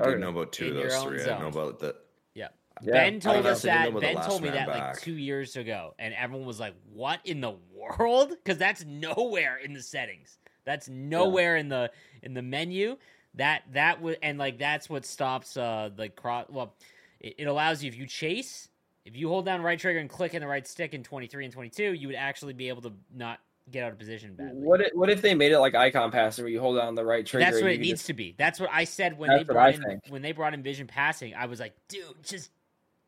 I 0.00 0.04
didn't 0.06 0.20
know 0.20 0.30
about 0.30 0.52
two 0.52 0.68
of 0.68 0.74
those 0.74 1.02
three. 1.02 1.20
I 1.20 1.24
zone. 1.24 1.40
didn't 1.40 1.40
know 1.40 1.60
about 1.60 1.78
that. 1.80 1.96
Yeah. 2.34 2.48
Yeah. 2.82 2.92
Ben 2.92 3.20
told 3.20 3.46
us 3.46 3.62
that. 3.62 3.98
Ben 3.98 4.16
told 4.16 4.42
me 4.42 4.50
that 4.50 4.68
like 4.68 5.00
two 5.00 5.16
years 5.16 5.56
ago, 5.56 5.94
and 5.98 6.14
everyone 6.14 6.46
was 6.46 6.60
like, 6.60 6.74
"What 6.92 7.20
in 7.24 7.40
the 7.40 7.56
world?" 7.74 8.30
Because 8.30 8.58
that's 8.58 8.84
nowhere 8.84 9.56
in 9.56 9.72
the 9.72 9.82
settings. 9.82 10.38
That's 10.64 10.88
nowhere 10.88 11.56
in 11.56 11.68
the 11.68 11.90
in 12.22 12.34
the 12.34 12.42
menu. 12.42 12.96
That 13.34 13.62
that 13.72 14.00
would 14.02 14.18
and 14.22 14.38
like 14.38 14.58
that's 14.58 14.88
what 14.88 15.04
stops 15.04 15.56
uh 15.56 15.90
like 15.96 16.14
cross. 16.14 16.46
Well, 16.50 16.74
it, 17.20 17.36
it 17.38 17.44
allows 17.44 17.82
you 17.82 17.88
if 17.88 17.96
you 17.96 18.06
chase, 18.06 18.68
if 19.04 19.16
you 19.16 19.28
hold 19.28 19.44
down 19.44 19.62
right 19.62 19.78
trigger 19.78 19.98
and 19.98 20.08
click 20.10 20.34
in 20.34 20.42
the 20.42 20.46
right 20.46 20.66
stick 20.66 20.94
in 20.94 21.02
twenty 21.02 21.26
three 21.26 21.44
and 21.44 21.52
twenty 21.52 21.70
two, 21.70 21.94
you 21.94 22.08
would 22.08 22.16
actually 22.16 22.52
be 22.52 22.68
able 22.68 22.82
to 22.82 22.92
not 23.14 23.40
get 23.70 23.84
out 23.84 23.92
of 23.92 23.98
position 23.98 24.34
badly. 24.34 24.60
What 24.62 24.80
if, 24.80 24.88
what 24.94 25.10
if 25.10 25.22
they 25.22 25.34
made 25.34 25.52
it 25.52 25.58
like 25.58 25.74
icon 25.74 26.10
passing 26.10 26.44
where 26.44 26.50
you 26.52 26.60
hold 26.60 26.78
down 26.78 26.94
the 26.94 27.04
right 27.04 27.24
trigger? 27.26 27.44
That's 27.50 27.62
what 27.62 27.70
it 27.72 27.80
needs 27.80 28.00
just- 28.00 28.06
to 28.06 28.14
be. 28.14 28.34
That's 28.38 28.58
what 28.60 28.70
I 28.72 28.84
said 28.84 29.18
when 29.18 29.28
That's 29.30 29.46
they 29.46 29.52
brought 29.52 29.74
in 29.74 29.82
think. 29.82 30.00
when 30.08 30.22
they 30.22 30.32
brought 30.32 30.54
in 30.54 30.62
vision 30.62 30.86
passing. 30.86 31.34
I 31.34 31.46
was 31.46 31.60
like, 31.60 31.74
dude, 31.88 32.02
just 32.22 32.50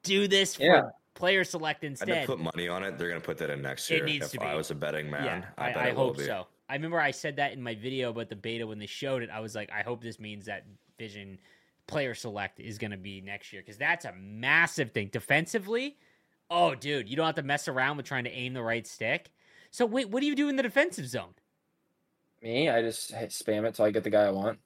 do 0.03 0.29
this 0.29 0.55
for 0.57 0.63
Yeah. 0.65 0.83
player 1.15 1.45
select 1.45 1.85
I 1.85 1.89
instead. 1.89 2.07
did 2.07 2.27
put 2.27 2.39
money 2.41 2.69
on 2.69 2.85
it. 2.85 2.99
They're 2.99 3.09
gonna 3.09 3.21
put 3.21 3.39
that 3.39 3.51
in 3.51 3.63
next 3.63 3.89
year. 3.91 3.99
It 4.05 4.09
year. 4.09 4.19
needs 4.21 4.35
if 4.35 4.41
to 4.41 4.47
I 4.47 4.55
was 4.55 4.71
a 4.71 4.75
betting 4.75 5.11
man, 5.11 5.25
yeah, 5.25 5.45
I, 5.59 5.71
I, 5.71 5.73
bet 5.73 5.83
I 5.83 5.89
it 5.89 5.97
will 5.97 6.05
hope 6.09 6.19
be. 6.19 6.25
so. 6.25 6.47
I 6.69 6.75
remember 6.75 7.01
I 7.01 7.11
said 7.11 7.37
that 7.37 7.53
in 7.53 7.61
my 7.63 7.75
video 7.75 8.11
about 8.11 8.29
the 8.29 8.37
beta 8.37 8.67
when 8.67 8.79
they 8.79 8.87
showed 8.87 9.23
it. 9.25 9.31
I 9.31 9.41
was 9.41 9.55
like, 9.57 9.71
I 9.73 9.83
hope 9.83 10.03
this 10.03 10.21
means 10.21 10.47
that 10.47 10.65
Vision 10.99 11.39
player 11.89 12.15
select 12.15 12.61
is 12.61 12.79
going 12.79 12.93
to 12.93 12.97
be 12.97 13.21
next 13.21 13.53
year 13.53 13.61
because 13.63 13.77
that's 13.77 14.05
a 14.05 14.13
massive 14.13 14.93
thing 14.93 15.09
defensively. 15.11 15.97
Oh, 16.49 16.77
dude, 16.77 17.09
you 17.09 17.17
don't 17.17 17.27
have 17.27 17.35
to 17.37 17.43
mess 17.43 17.67
around 17.67 17.97
with 17.97 18.07
trying 18.07 18.23
to 18.25 18.31
aim 18.31 18.55
the 18.55 18.63
right 18.63 18.87
stick. 18.87 19.31
So 19.71 19.87
wait, 19.87 20.11
what 20.11 20.21
do 20.21 20.27
you 20.27 20.35
do 20.35 20.49
in 20.49 20.57
the 20.57 20.62
defensive 20.62 21.07
zone? 21.07 21.35
Me, 22.43 22.68
I 22.68 22.83
just 22.83 23.12
spam 23.12 23.64
it 23.66 23.75
till 23.75 23.85
I 23.85 23.91
get 23.91 24.05
the 24.05 24.11
guy 24.11 24.25
I 24.25 24.31
want. 24.31 24.59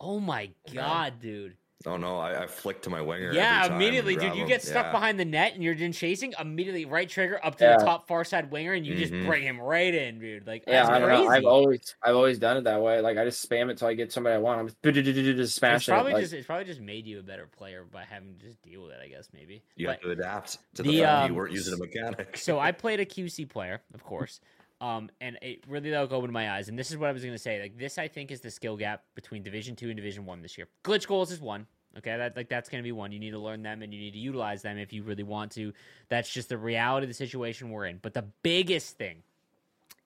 Oh 0.00 0.18
my 0.18 0.50
god, 0.72 1.20
dude! 1.20 1.56
Oh 1.86 1.96
no, 1.96 2.18
I, 2.18 2.42
I 2.42 2.46
flicked 2.46 2.84
to 2.84 2.90
my 2.90 3.00
winger. 3.00 3.32
Yeah, 3.32 3.58
every 3.64 3.68
time 3.70 3.76
immediately, 3.76 4.14
dude. 4.14 4.22
grab 4.24 4.36
You 4.36 4.46
get 4.46 4.62
stuck 4.62 4.86
Yeah. 4.86 4.92
behind 4.92 5.18
the 5.18 5.24
net 5.24 5.54
and 5.54 5.62
you're 5.62 5.74
in 5.74 5.92
chasing. 5.92 6.32
Immediately, 6.38 6.84
right 6.84 7.08
trigger 7.08 7.40
up 7.44 7.56
to 7.56 7.64
Yeah. 7.64 7.78
the 7.78 7.84
top 7.84 8.06
far 8.06 8.24
side 8.24 8.50
winger, 8.50 8.72
and 8.72 8.86
you 8.86 8.94
just 8.96 9.12
Mhm. 9.12 9.26
bring 9.26 9.42
him 9.42 9.60
right 9.60 9.92
in, 9.94 10.18
dude. 10.20 10.46
Like 10.46 10.64
Yeah, 10.66 10.84
that's 10.84 10.90
I 10.90 10.98
don't 10.98 11.08
crazy. 11.08 11.24
know. 11.24 11.30
I've 11.30 11.44
always 11.44 11.94
I've 12.02 12.16
always 12.16 12.38
done 12.38 12.56
it 12.56 12.64
that 12.64 12.80
way. 12.80 13.00
Like 13.00 13.18
I 13.18 13.24
just 13.24 13.48
spam 13.48 13.70
it 13.70 13.78
till 13.78 13.88
I 13.88 13.94
get 13.94 14.12
somebody 14.12 14.34
I 14.34 14.38
want. 14.38 14.60
I'm 14.60 14.66
just, 14.68 14.82
just 14.82 15.06
it's 15.38 15.52
smash 15.54 15.88
it. 15.88 15.92
probably 15.92 16.12
Like, 16.12 16.22
just 16.22 16.34
it's 16.34 16.46
probably 16.46 16.64
just 16.66 16.80
made 16.80 17.06
you 17.06 17.18
a 17.18 17.22
better 17.22 17.46
player 17.46 17.84
by 17.90 18.04
having 18.04 18.34
to 18.38 18.46
just 18.46 18.62
deal 18.62 18.82
with 18.82 18.92
it. 18.92 19.00
I 19.02 19.08
guess 19.08 19.28
maybe. 19.32 19.62
You 19.76 19.86
But- 19.88 19.92
have 19.94 20.02
to 20.02 20.10
adapt 20.10 20.58
to 20.76 20.82
the, 20.82 20.90
the, 20.90 20.98
fact 20.98 21.02
that 21.02 21.22
um, 21.24 21.30
you 21.30 21.34
weren't 21.36 21.52
using 21.52 21.74
a 21.74 21.78
mechanic. 21.78 22.36
so 22.36 22.58
I 22.58 22.72
played 22.82 23.00
a 23.00 23.04
QC 23.06 23.44
player, 23.48 23.80
of 23.94 24.02
course. 24.04 24.40
Um, 24.82 25.10
and 25.20 25.38
it 25.42 25.62
really 25.68 25.94
opened 25.94 26.32
my 26.32 26.50
eyes. 26.50 26.68
And 26.68 26.76
this 26.76 26.90
is 26.90 26.96
what 26.96 27.08
I 27.08 27.12
was 27.12 27.24
gonna 27.24 27.38
say. 27.38 27.62
Like 27.62 27.78
this, 27.78 27.98
I 27.98 28.08
think 28.08 28.32
is 28.32 28.40
the 28.40 28.50
skill 28.50 28.76
gap 28.76 29.04
between 29.14 29.44
Division 29.44 29.76
Two 29.76 29.86
and 29.86 29.96
Division 29.96 30.26
One 30.26 30.42
this 30.42 30.58
year. 30.58 30.66
Glitch 30.82 31.06
goals 31.06 31.30
is 31.30 31.40
one. 31.40 31.68
Okay, 31.96 32.16
that 32.16 32.36
like 32.36 32.48
that's 32.48 32.68
gonna 32.68 32.82
be 32.82 32.90
one. 32.90 33.12
You 33.12 33.20
need 33.20 33.30
to 33.30 33.38
learn 33.38 33.62
them 33.62 33.82
and 33.82 33.94
you 33.94 34.00
need 34.00 34.14
to 34.14 34.18
utilize 34.18 34.62
them 34.62 34.78
if 34.78 34.92
you 34.92 35.04
really 35.04 35.22
want 35.22 35.52
to. 35.52 35.72
That's 36.08 36.28
just 36.28 36.48
the 36.48 36.58
reality 36.58 37.04
of 37.04 37.10
the 37.10 37.14
situation 37.14 37.70
we're 37.70 37.86
in. 37.86 38.00
But 38.02 38.12
the 38.12 38.24
biggest 38.42 38.98
thing 38.98 39.22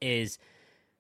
is 0.03 0.39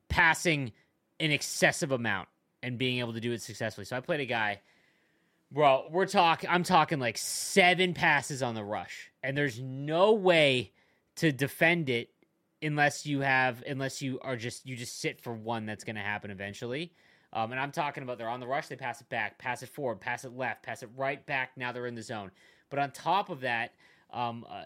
passing 0.09 0.73
an 1.21 1.31
excessive 1.31 1.93
amount 1.93 2.29
and 2.63 2.79
being 2.79 3.01
able 3.01 3.13
to 3.13 3.21
do 3.21 3.33
it 3.33 3.43
successfully. 3.43 3.85
So 3.85 3.95
I 3.95 4.01
played 4.01 4.21
a 4.21 4.27
guy. 4.27 4.63
Bro, 5.53 5.89
we're 5.91 6.07
talking. 6.07 6.49
I'm 6.49 6.63
talking 6.63 6.99
like 6.99 7.19
seven 7.19 7.93
passes 7.93 8.43
on 8.43 8.55
the 8.55 8.65
rush, 8.65 9.11
and 9.23 9.37
there's 9.37 9.61
no 9.61 10.15
way 10.15 10.73
to 11.17 11.31
defend 11.31 11.91
it 11.91 12.11
unless 12.67 13.07
you 13.07 13.21
have 13.21 13.63
unless 13.67 14.03
you 14.03 14.19
are 14.23 14.37
just 14.37 14.67
you 14.67 14.77
just 14.77 15.01
sit 15.01 15.21
for 15.21 15.33
one 15.33 15.67
that's 15.67 15.85
going 15.85 15.97
to 15.97 16.03
happen 16.03 16.31
eventually. 16.31 16.93
Um, 17.33 17.51
and 17.53 17.61
I'm 17.61 17.73
talking 17.73 18.03
about 18.03 18.19
they're 18.19 18.29
on 18.29 18.41
the 18.41 18.47
rush, 18.47 18.69
they 18.69 18.77
pass 18.77 19.01
it 19.01 19.09
back, 19.09 19.39
pass 19.39 19.63
it 19.63 19.69
forward, 19.69 20.01
pass 20.01 20.25
it 20.25 20.37
left, 20.37 20.63
pass 20.63 20.83
it 20.83 20.89
right 20.97 21.25
back. 21.27 21.51
Now 21.57 21.73
they're 21.73 21.87
in 21.87 21.95
the 21.95 22.03
zone. 22.03 22.31
But 22.71 22.79
on 22.79 22.91
top 22.93 23.29
of 23.31 23.41
that, 23.41 23.73
um, 24.13 24.47
uh, 24.49 24.63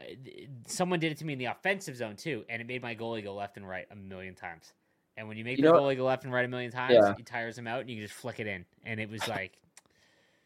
someone 0.66 1.00
did 1.00 1.10
it 1.10 1.18
to 1.18 1.24
me 1.24 1.32
in 1.32 1.38
the 1.38 1.46
offensive 1.46 1.96
zone 1.96 2.16
too, 2.16 2.44
and 2.48 2.60
it 2.60 2.68
made 2.68 2.82
my 2.82 2.94
goalie 2.94 3.24
go 3.24 3.34
left 3.34 3.56
and 3.56 3.68
right 3.68 3.86
a 3.90 3.96
million 3.96 4.34
times. 4.34 4.72
And 5.16 5.26
when 5.26 5.36
you 5.36 5.44
make 5.44 5.58
You 5.58 5.64
the 5.64 5.72
know- 5.72 5.80
goalie 5.80 5.96
go 5.96 6.04
left 6.04 6.24
and 6.24 6.32
right 6.32 6.44
a 6.44 6.48
million 6.48 6.70
times, 6.70 6.94
Yeah. 6.94 7.14
it 7.18 7.26
tires 7.26 7.58
him 7.58 7.66
out, 7.66 7.80
and 7.80 7.90
you 7.90 7.96
can 7.96 8.06
just 8.06 8.14
flick 8.14 8.38
it 8.40 8.46
in. 8.46 8.64
And 8.84 9.00
it 9.00 9.10
was 9.10 9.26
like, 9.26 9.58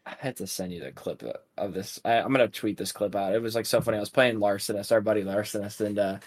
I 0.07 0.15
had 0.19 0.35
to 0.37 0.47
send 0.47 0.71
you 0.73 0.79
the 0.81 0.91
clip 0.91 1.23
of- 1.57 1.73
this. 1.73 1.99
I, 2.05 2.13
I'm 2.19 2.31
gonna 2.31 2.47
tweet 2.47 2.77
this 2.77 2.91
clip 2.91 3.15
out. 3.15 3.33
It 3.33 3.41
was 3.41 3.55
like 3.55 3.65
so 3.65 3.81
funny. 3.81 3.97
I 3.97 3.99
was 3.99 4.09
playing 4.09 4.37
Larsenist, 4.37 4.91
our 4.91 5.01
buddy 5.01 5.23
Larsenist, 5.23 5.81
and 5.85 5.99
uh, 5.99 6.17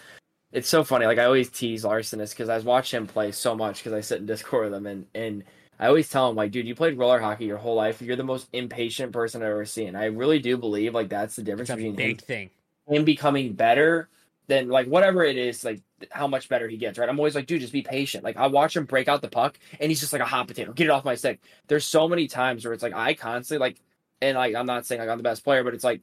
it's 0.51 0.69
so 0.69 0.83
funny. 0.83 1.05
Like 1.05 1.19
I 1.19 1.25
always 1.25 1.49
tease 1.49 1.83
Larsenist 1.83 2.31
because 2.31 2.49
I 2.49 2.55
was 2.55 2.65
watching 2.65 2.97
him 2.97 3.07
play 3.07 3.31
so 3.31 3.55
much 3.55 3.77
because 3.77 3.93
I 3.93 4.01
sit 4.01 4.19
in 4.19 4.25
Discord 4.25 4.65
with 4.65 4.73
him, 4.73 4.85
and 4.85 5.05
and 5.13 5.43
I 5.79 5.87
always 5.87 6.09
tell 6.09 6.29
him 6.29 6.35
like, 6.35 6.51
dude, 6.51 6.67
you 6.67 6.75
played 6.75 6.97
roller 6.97 7.19
hockey 7.19 7.45
your 7.45 7.57
whole 7.57 7.75
life. 7.75 8.01
You're 8.01 8.15
the 8.15 8.23
most 8.23 8.47
impatient 8.51 9.13
person 9.13 9.41
I've 9.41 9.49
ever 9.49 9.65
seen. 9.65 9.95
I 9.95 10.05
really 10.05 10.39
do 10.39 10.57
believe 10.57 10.93
like 10.93 11.09
that's 11.09 11.35
the 11.35 11.43
difference 11.43 11.69
between 11.69 11.91
him 11.91 11.95
big 11.95 12.21
thing. 12.21 12.49
him 12.87 13.05
becoming 13.05 13.53
better 13.53 14.09
than 14.47 14.67
like 14.67 14.87
whatever 14.87 15.23
it 15.23 15.37
is, 15.37 15.63
like 15.63 15.81
how 16.09 16.27
much 16.27 16.49
better 16.49 16.67
he 16.67 16.75
gets, 16.75 16.97
right? 16.97 17.07
I'm 17.07 17.19
always 17.19 17.35
like, 17.35 17.45
dude, 17.45 17.61
just 17.61 17.71
be 17.71 17.83
patient. 17.83 18.23
Like 18.23 18.35
I 18.35 18.47
watch 18.47 18.75
him 18.75 18.85
break 18.85 19.07
out 19.07 19.21
the 19.21 19.29
puck 19.29 19.57
and 19.79 19.89
he's 19.89 19.99
just 19.99 20.11
like 20.11 20.23
a 20.23 20.25
hot 20.25 20.47
potato. 20.47 20.73
Get 20.73 20.85
it 20.85 20.89
off 20.89 21.05
my 21.05 21.15
stick. 21.15 21.39
There's 21.67 21.85
so 21.85 22.07
many 22.09 22.27
times 22.27 22.65
where 22.65 22.73
it's 22.73 22.83
like 22.83 22.95
I 22.95 23.13
constantly 23.13 23.65
like 23.65 23.79
and 24.21 24.37
like 24.37 24.55
I'm 24.55 24.65
not 24.65 24.85
saying 24.85 24.99
like 24.99 25.09
I'm 25.09 25.17
the 25.17 25.23
best 25.23 25.43
player, 25.43 25.63
but 25.63 25.75
it's 25.75 25.83
like 25.83 26.01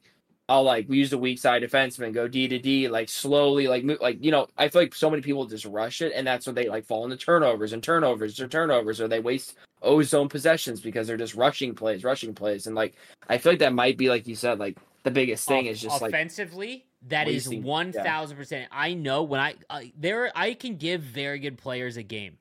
I'll 0.49 0.63
like 0.63 0.87
we 0.87 0.97
use 0.97 1.09
the 1.09 1.17
weak 1.17 1.39
side 1.39 1.61
defenseman, 1.61 2.13
go 2.13 2.27
D 2.27 2.47
to 2.47 2.57
D, 2.57 2.87
like 2.87 3.09
slowly, 3.09 3.67
like 3.67 3.83
move, 3.83 3.99
like 3.99 4.23
you 4.23 4.31
know, 4.31 4.47
I 4.57 4.69
feel 4.69 4.83
like 4.83 4.95
so 4.95 5.09
many 5.09 5.21
people 5.21 5.45
just 5.45 5.65
rush 5.65 6.01
it, 6.01 6.13
and 6.15 6.25
that's 6.25 6.45
when 6.45 6.55
they 6.55 6.69
like 6.69 6.85
fall 6.85 7.03
into 7.03 7.17
turnovers 7.17 7.73
and 7.73 7.83
turnovers 7.83 8.39
or 8.39 8.47
turnovers, 8.47 9.01
or 9.01 9.09
they 9.09 9.19
waste 9.19 9.55
ozone 9.81 10.29
possessions 10.29 10.79
because 10.79 11.05
they're 11.05 11.17
just 11.17 11.35
rushing 11.35 11.75
plays, 11.75 12.03
rushing 12.05 12.33
plays, 12.33 12.65
and 12.65 12.75
like 12.77 12.95
I 13.27 13.37
feel 13.37 13.51
like 13.51 13.59
that 13.59 13.73
might 13.73 13.97
be 13.97 14.07
like 14.09 14.25
you 14.25 14.35
said, 14.35 14.57
like 14.57 14.77
the 15.03 15.11
biggest 15.11 15.45
thing 15.47 15.65
Off- 15.67 15.71
is 15.73 15.81
just 15.81 16.01
like 16.01 16.11
offensively. 16.13 16.85
That 17.09 17.27
is 17.27 17.45
wasting- 17.47 17.63
one 17.63 17.91
thousand 17.91 18.37
percent. 18.37 18.69
I 18.71 18.93
know 18.93 19.23
when 19.23 19.41
I 19.41 19.55
uh, 19.69 19.81
there, 19.97 20.31
I 20.33 20.53
can 20.53 20.77
give 20.77 21.01
very 21.01 21.39
good 21.39 21.57
players 21.57 21.97
a 21.97 22.03
game, 22.03 22.37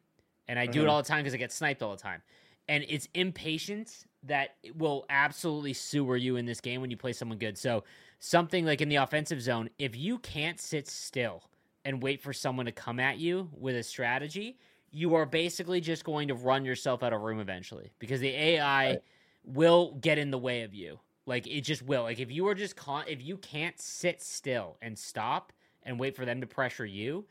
and 0.46 0.60
I 0.60 0.66
do 0.66 0.82
it 0.82 0.86
Mhm. 0.86 0.90
all 0.90 1.02
the 1.02 1.08
time 1.08 1.24
because 1.24 1.34
I 1.34 1.38
get 1.38 1.50
sniped 1.52 1.82
all 1.82 1.90
the 1.96 2.02
time. 2.02 2.22
and 2.68 2.84
it's 2.88 3.08
impatience 3.14 4.06
that 4.26 4.56
will 4.76 5.04
absolutely 5.08 5.72
sewer 5.72 6.16
you 6.16 6.36
in 6.36 6.46
this 6.46 6.60
game 6.60 6.80
when 6.80 6.90
you 6.90 6.96
play 6.96 7.12
someone 7.12 7.38
good. 7.38 7.56
So 7.58 7.84
something 8.18 8.64
like 8.64 8.80
in 8.80 8.88
the 8.88 8.96
offensive 8.96 9.40
zone, 9.40 9.70
if 9.78 9.96
you 9.96 10.18
can't 10.18 10.60
sit 10.60 10.88
still 10.88 11.44
and 11.84 12.02
wait 12.02 12.20
for 12.22 12.32
someone 12.32 12.66
to 12.66 12.72
come 12.72 12.98
at 13.00 13.18
you 13.18 13.48
with 13.56 13.76
a 13.76 13.82
strategy, 13.82 14.58
you 14.90 15.14
are 15.14 15.26
basically 15.26 15.80
just 15.80 16.04
going 16.04 16.28
to 16.28 16.34
run 16.34 16.64
yourself 16.64 17.02
out 17.02 17.12
of 17.12 17.20
room 17.20 17.38
eventually 17.40 17.92
because 17.98 18.20
the 18.20 18.28
AI 18.30 18.86
Right. 18.90 19.02
will 19.44 19.92
get 20.00 20.18
in 20.18 20.30
the 20.30 20.38
way 20.38 20.62
of 20.62 20.74
you. 20.74 20.98
Like 21.26 21.46
it 21.46 21.62
just 21.62 21.82
will. 21.82 22.02
Like 22.02 22.20
if 22.20 22.30
you 22.30 22.46
are 22.48 22.54
just 22.54 22.76
con- 22.76 23.04
if 23.06 23.22
you 23.22 23.36
can't 23.38 23.78
sit 23.80 24.22
still 24.22 24.76
and 24.80 24.98
stop 24.98 25.52
and 25.82 25.98
wait 26.00 26.16
for 26.16 26.24
them 26.24 26.40
to 26.40 26.46
pressure 26.46 26.86
you, 26.86 27.26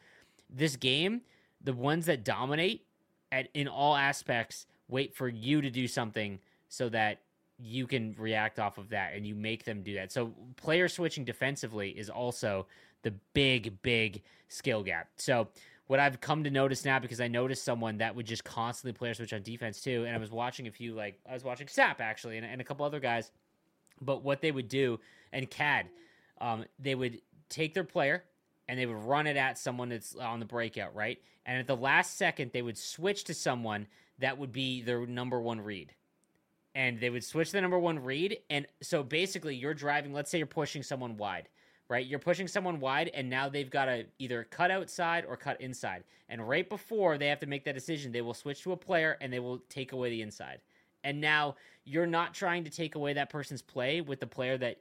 this 0.49 0.75
game, 0.75 1.21
the 1.61 1.73
ones 1.73 2.05
that 2.05 2.23
dominate 2.23 2.85
at 3.31 3.49
in 3.53 3.67
all 3.67 3.95
aspects 3.95 4.67
wait 4.87 5.15
for 5.15 5.27
you 5.27 5.61
to 5.61 5.69
do 5.69 5.87
something 5.87 6.39
so 6.76 6.89
that 6.89 7.21
you 7.57 7.88
can 7.88 8.15
react 8.17 8.59
off 8.59 8.78
of 8.78 8.89
that 8.89 9.13
and 9.15 9.26
you 9.26 9.34
make 9.34 9.63
them 9.63 9.82
do 9.82 9.95
that. 9.95 10.11
So 10.11 10.34
player 10.57 10.88
switching 10.88 11.23
defensively 11.23 11.89
is 11.89 12.09
also 12.09 12.67
the 13.03 13.11
big 13.34 13.82
big 13.82 14.23
skill 14.49 14.84
gap. 14.84 15.07
So 15.15 15.47
what 15.88 15.99
I've 15.99 16.19
come 16.19 16.43
to 16.43 16.49
notice 16.49 16.84
now 16.84 16.99
because 16.99 17.21
I 17.21 17.28
noticed 17.28 17.63
someone 17.63 17.99
that 17.99 18.15
would 18.15 18.26
just 18.26 18.43
constantly 18.43 18.97
player 18.97 19.13
switch 19.13 19.34
on 19.34 19.41
defense 19.43 19.82
too 19.82 20.03
and 20.05 20.15
I 20.15 20.17
was 20.17 20.32
watching 20.32 20.67
a 20.67 20.71
few 20.71 20.95
like 20.95 21.19
I 21.30 21.34
was 21.34 21.43
watching 21.43 21.67
Sap 21.67 22.01
actually 22.01 22.38
and, 22.38 22.45
and 22.45 22.59
a 22.59 22.63
couple 22.63 22.86
other 22.86 22.99
guys 22.99 23.32
but 24.01 24.23
what 24.23 24.41
they 24.41 24.51
would 24.51 24.67
do 24.67 24.99
and 25.32 25.49
CAD 25.49 25.88
um, 26.41 26.65
they 26.80 26.95
would 26.95 27.21
take 27.49 27.73
their 27.73 27.84
player 27.84 28.23
and 28.67 28.80
they 28.80 28.86
would 28.86 29.03
run 29.03 29.28
it 29.28 29.38
at 29.38 29.57
someone 29.57 29.89
that's 29.89 30.15
on 30.15 30.39
the 30.39 30.45
breakout, 30.45 30.95
right? 30.95 31.19
And 31.45 31.59
at 31.59 31.67
the 31.67 31.76
last 31.76 32.17
second, 32.17 32.51
they 32.51 32.61
would 32.61 32.78
switch 32.78 33.26
to 33.26 33.34
someone 33.34 33.88
that 34.19 34.38
would 34.38 34.51
be 34.51 34.82
their 34.82 35.05
number 35.05 35.39
one 35.39 35.61
read. 35.61 35.93
And 36.76 36.99
they 36.99 37.09
would 37.09 37.23
switch 37.23 37.51
the 37.51 37.61
number 37.61 37.80
one 37.80 37.97
read. 37.99 38.38
And 38.49 38.67
so 38.82 39.01
basically, 39.01 39.55
you're 39.55 39.73
driving, 39.73 40.13
let's 40.13 40.30
say 40.30 40.38
you're 40.38 40.45
pushing 40.45 40.84
someone 40.84 41.17
wide, 41.17 41.47
right? 41.89 42.05
You're 42.05 42.19
pushing 42.19 42.47
someone 42.47 42.80
wide, 42.80 43.09
and 43.13 43.30
now 43.30 43.49
they've 43.49 43.69
got 43.69 43.86
to 43.86 44.05
either 44.19 44.43
cut 44.43 44.71
outside 44.71 45.26
or 45.28 45.38
cut 45.38 45.59
inside. 45.61 46.03
And 46.30 46.47
right 46.47 46.67
before 46.67 47.17
they 47.17 47.28
have 47.28 47.39
to 47.39 47.45
make 47.47 47.63
that 47.65 47.76
decision, 47.76 48.11
they 48.11 48.21
will 48.21 48.34
switch 48.34 48.61
to 48.63 48.73
a 48.73 48.78
player 48.78 49.17
and 49.21 49.32
they 49.32 49.39
will 49.39 49.59
take 49.69 49.93
away 49.93 50.09
the 50.09 50.21
inside. 50.21 50.59
And 51.03 51.21
now 51.21 51.55
you're 51.86 52.07
not 52.07 52.34
trying 52.34 52.63
to 52.63 52.69
take 52.69 52.95
away 52.95 53.13
that 53.13 53.30
person's 53.30 53.61
play 53.61 54.01
with 54.01 54.19
the 54.19 54.28
player 54.28 54.57
that 54.57 54.80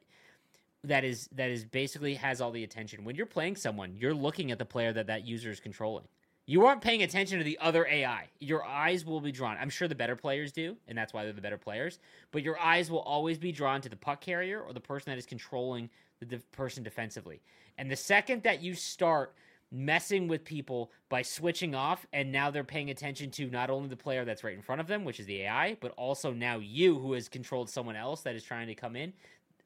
that 0.84 1.04
is 1.04 1.28
that 1.32 1.50
is 1.50 1.64
basically 1.64 2.14
has 2.14 2.40
all 2.40 2.50
the 2.50 2.64
attention. 2.64 3.04
When 3.04 3.14
you're 3.14 3.26
playing 3.26 3.56
someone, 3.56 3.96
you're 3.98 4.14
looking 4.14 4.50
at 4.50 4.58
the 4.58 4.64
player 4.64 4.92
that 4.92 5.06
that 5.06 5.26
user 5.26 5.50
is 5.50 5.60
controlling. 5.60 6.04
You 6.46 6.66
aren't 6.66 6.82
paying 6.82 7.02
attention 7.02 7.38
to 7.38 7.44
the 7.44 7.58
other 7.58 7.86
AI. 7.86 8.28
Your 8.38 8.64
eyes 8.64 9.06
will 9.06 9.20
be 9.20 9.32
drawn. 9.32 9.56
I'm 9.58 9.70
sure 9.70 9.88
the 9.88 9.94
better 9.94 10.14
players 10.16 10.52
do, 10.52 10.76
and 10.86 10.96
that's 10.96 11.14
why 11.14 11.24
they're 11.24 11.32
the 11.32 11.40
better 11.40 11.56
players. 11.56 11.98
But 12.32 12.42
your 12.42 12.58
eyes 12.60 12.90
will 12.90 13.00
always 13.00 13.38
be 13.38 13.50
drawn 13.50 13.80
to 13.80 13.88
the 13.88 13.96
puck 13.96 14.20
carrier 14.20 14.60
or 14.60 14.74
the 14.74 14.80
person 14.80 15.10
that 15.10 15.18
is 15.18 15.24
controlling 15.24 15.88
the 16.20 16.26
de- 16.26 16.38
person 16.52 16.82
defensively. 16.82 17.40
And 17.78 17.90
the 17.90 17.96
second 17.96 18.42
that 18.42 18.62
you 18.62 18.74
start 18.74 19.34
messing 19.72 20.28
with 20.28 20.44
people 20.44 20.92
by 21.08 21.22
switching 21.22 21.74
off, 21.74 22.06
and 22.12 22.30
now 22.30 22.50
they're 22.50 22.62
paying 22.62 22.90
attention 22.90 23.30
to 23.30 23.48
not 23.48 23.70
only 23.70 23.88
the 23.88 23.96
player 23.96 24.26
that's 24.26 24.44
right 24.44 24.54
in 24.54 24.62
front 24.62 24.82
of 24.82 24.86
them, 24.86 25.02
which 25.04 25.18
is 25.18 25.26
the 25.26 25.42
AI, 25.42 25.78
but 25.80 25.92
also 25.92 26.30
now 26.30 26.58
you 26.58 26.98
who 26.98 27.14
has 27.14 27.26
controlled 27.26 27.70
someone 27.70 27.96
else 27.96 28.20
that 28.20 28.34
is 28.34 28.44
trying 28.44 28.66
to 28.66 28.74
come 28.74 28.96
in. 28.96 29.14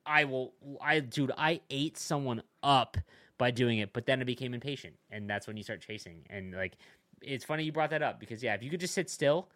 I 0.06 0.24
will, 0.24 0.54
I, 0.80 1.00
dude, 1.00 1.32
I 1.36 1.60
ate 1.70 1.98
someone 1.98 2.42
up 2.62 2.96
by 3.38 3.50
doing 3.50 3.78
it, 3.78 3.92
but 3.92 4.04
then 4.04 4.20
I 4.20 4.24
became 4.24 4.52
impatient, 4.52 4.94
and 5.10 5.30
that's 5.30 5.46
when 5.46 5.56
you 5.56 5.62
start 5.62 5.80
chasing. 5.80 6.26
And 6.28 6.52
like, 6.52 6.76
it's 7.22 7.44
funny 7.44 7.64
you 7.64 7.72
brought 7.72 7.90
that 7.90 8.02
up 8.02 8.20
because 8.20 8.42
yeah, 8.42 8.54
if 8.54 8.62
you 8.62 8.70
could 8.70 8.80
just 8.80 8.94
sit 8.94 9.08
still, 9.08 9.48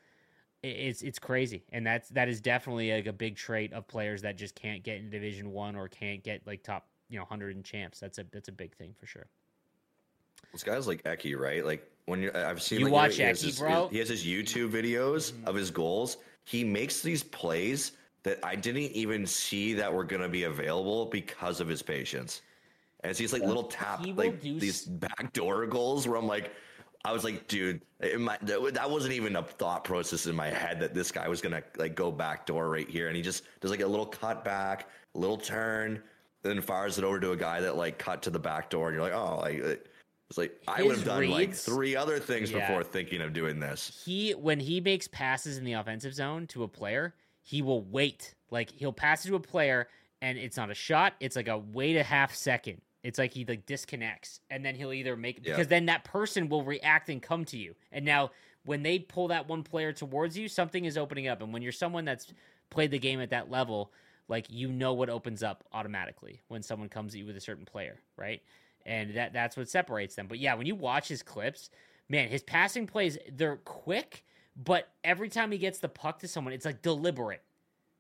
it's 0.63 1.03
it's 1.03 1.19
crazy, 1.19 1.65
and 1.73 1.85
that's 1.85 2.09
that 2.11 2.29
is 2.29 2.41
definitely 2.41 2.93
like 2.93 3.07
a 3.07 3.13
big 3.13 3.37
trait 3.37 3.73
of 3.73 3.87
players 3.89 4.23
that 4.23 4.37
just 4.37 4.55
can't 4.55 4.83
get 4.83 4.99
in 4.99 5.11
Division 5.11 5.53
One 5.53 5.75
or 5.75 5.89
can't 5.89 6.23
get 6.23 6.47
like 6.47 6.63
top 6.63 6.87
you 7.09 7.19
know 7.19 7.25
hundred 7.25 7.57
in 7.57 7.63
champs. 7.63 7.99
That's 7.99 8.19
a 8.19 8.25
that's 8.33 8.49
a 8.49 8.53
big 8.53 8.75
thing 8.77 8.95
for 8.99 9.07
sure. 9.07 9.27
This 10.53 10.63
guy's 10.63 10.87
like 10.87 11.03
Eki, 11.05 11.39
right? 11.39 11.65
Like 11.65 11.91
when 12.07 12.23
you're, 12.23 12.37
I've 12.37 12.63
seen 12.63 12.81
You 12.81 12.87
like, 12.87 12.93
watch 12.93 13.17
he 13.17 13.23
has 13.23 13.43
Eki, 13.43 13.47
his- 13.47 13.59
bro? 13.59 13.89
He 13.89 13.99
has 13.99 14.09
his 14.09 14.25
YouTube 14.25 14.71
videos 14.71 15.33
mm-hmm. 15.33 15.49
of 15.49 15.55
his 15.55 15.71
goals. 15.71 16.19
He 16.45 16.63
makes 16.63 17.03
these 17.03 17.23
plays 17.23 17.93
that 18.23 18.39
I 18.43 18.55
didn't 18.55 18.93
even 18.93 19.27
see 19.27 19.75
that 19.75 19.93
were 19.93 20.05
going 20.05 20.23
to 20.23 20.29
be 20.29 20.45
available 20.45 21.07
because 21.07 21.61
of 21.61 21.69
his 21.69 21.83
patience. 21.83 22.43
And 23.03 23.11
it's 23.11 23.19
these 23.19 23.33
like 23.33 23.43
little 23.43 23.65
tap, 23.65 24.05
He 24.05 24.13
like 24.13 24.41
do 24.41 24.59
these 24.61 24.83
s- 24.83 24.87
backdoor 24.87 25.67
goals 25.67 26.07
where 26.07 26.17
I'm 26.17 26.27
like, 26.27 26.53
I 27.05 27.13
was 27.13 27.25
like, 27.25 27.49
dude, 27.49 27.83
in 28.01 28.23
my, 28.23 28.39
that 28.43 28.75
that 28.75 28.89
wasn't 28.89 29.15
even 29.15 29.35
a 29.37 29.43
thought 29.43 29.83
process 29.83 30.27
in 30.27 30.37
my 30.37 30.49
head 30.51 30.79
that 30.81 30.95
this 30.95 31.11
guy 31.11 31.27
was 31.29 31.41
gonna 31.41 31.63
like 31.77 31.97
go 31.97 32.13
backdoor 32.13 32.69
right 32.71 32.89
here, 32.89 33.09
and 33.09 33.17
he 33.17 33.23
just 33.23 33.43
does 33.61 33.73
like 33.73 33.81
a 33.81 33.87
little 33.87 34.07
cut 34.07 34.45
back, 34.45 34.89
little 35.15 35.37
turn, 35.37 36.01
then 36.43 36.61
fires 36.61 36.99
it 36.99 37.05
over 37.05 37.19
to 37.19 37.33
a 37.33 37.37
guy 37.37 37.61
that 37.61 37.77
like 37.77 37.99
cut 37.99 38.23
to 38.23 38.31
the 38.31 38.39
back 38.39 38.71
door, 38.71 38.89
and 38.89 38.95
you're 38.95 39.03
like, 39.03 39.15
oh, 39.15 39.39
like 39.41 39.57
it's 40.31 40.39
like 40.39 40.63
I 40.69 40.85
would 40.85 40.95
have 40.97 41.05
done 41.05 41.29
like 41.29 41.53
three 41.55 41.97
other 41.97 42.21
things 42.21 42.53
Yeah. 42.53 42.61
before 42.69 42.85
thinking 42.85 43.21
of 43.21 43.33
doing 43.33 43.59
this. 43.59 44.01
he 44.07 44.31
when 44.33 44.61
he 44.61 44.81
makes 44.81 45.09
passes 45.09 45.59
in 45.59 45.65
the 45.65 45.73
offensive 45.73 46.15
zone 46.15 46.47
to 46.49 46.63
a 46.63 46.69
player, 46.69 47.15
he 47.43 47.63
will 47.63 47.83
wait. 47.83 48.37
Like 48.53 48.71
he'll 48.71 48.93
pass 48.93 49.25
it 49.25 49.29
to 49.31 49.35
a 49.35 49.41
player 49.41 49.89
and 50.23 50.39
it's 50.39 50.57
not 50.57 50.71
a 50.71 50.75
shot, 50.75 51.15
it's 51.19 51.35
like 51.35 51.49
a 51.49 51.59
wait 51.59 51.97
a 51.97 52.03
half 52.05 52.33
second. 52.33 52.81
It's 53.03 53.19
like 53.19 53.33
he 53.35 53.45
like 53.45 53.67
disconnects 53.67 54.41
and 54.51 54.65
then 54.65 54.75
he'll 54.75 54.93
either 54.93 55.17
make 55.17 55.39
Yeah. 55.43 55.53
because 55.53 55.69
then 55.69 55.87
that 55.87 56.05
person 56.05 56.49
will 56.49 56.63
react 56.65 57.09
and 57.09 57.21
come 57.21 57.45
to 57.47 57.57
you. 57.57 57.75
And 57.91 58.05
now 58.05 58.31
when 58.65 58.83
they 58.83 58.99
pull 59.01 59.29
that 59.29 59.49
one 59.49 59.63
player 59.65 59.93
towards 59.93 60.39
you, 60.39 60.49
something 60.49 60.85
is 60.85 60.97
opening 60.97 61.27
up. 61.27 61.43
And 61.43 61.53
when 61.53 61.63
you're 61.63 61.73
someone 61.73 62.05
that's 62.05 62.33
played 62.71 62.91
the 62.93 62.99
game 62.99 63.21
at 63.21 63.31
that 63.31 63.51
level, 63.51 63.93
like 64.29 64.47
you 64.49 64.69
know 64.71 64.93
what 64.93 65.11
opens 65.11 65.43
up 65.43 65.65
automatically 65.73 66.41
when 66.49 66.63
someone 66.63 66.89
comes 66.89 67.15
at 67.15 67.19
you 67.19 67.27
with 67.27 67.37
a 67.37 67.41
certain 67.41 67.65
player, 67.65 67.99
right? 68.17 68.41
And 68.87 69.15
that 69.17 69.33
that's 69.33 69.57
what 69.57 69.69
separates 69.69 70.15
them. 70.15 70.27
But 70.29 70.39
yeah, 70.39 70.55
when 70.55 70.67
you 70.67 70.75
watch 70.77 71.09
his 71.09 71.23
clips, 71.23 71.71
man, 72.09 72.29
his 72.29 72.43
passing 72.43 72.87
plays 72.87 73.19
they're 73.33 73.57
quick, 73.57 74.25
but 74.57 74.89
every 75.03 75.29
time 75.29 75.51
he 75.51 75.59
gets 75.59 75.81
the 75.81 75.89
puck 75.89 76.21
to 76.21 76.29
someone, 76.29 76.53
it's 76.55 76.65
like 76.65 76.83
deliberate. 76.83 77.43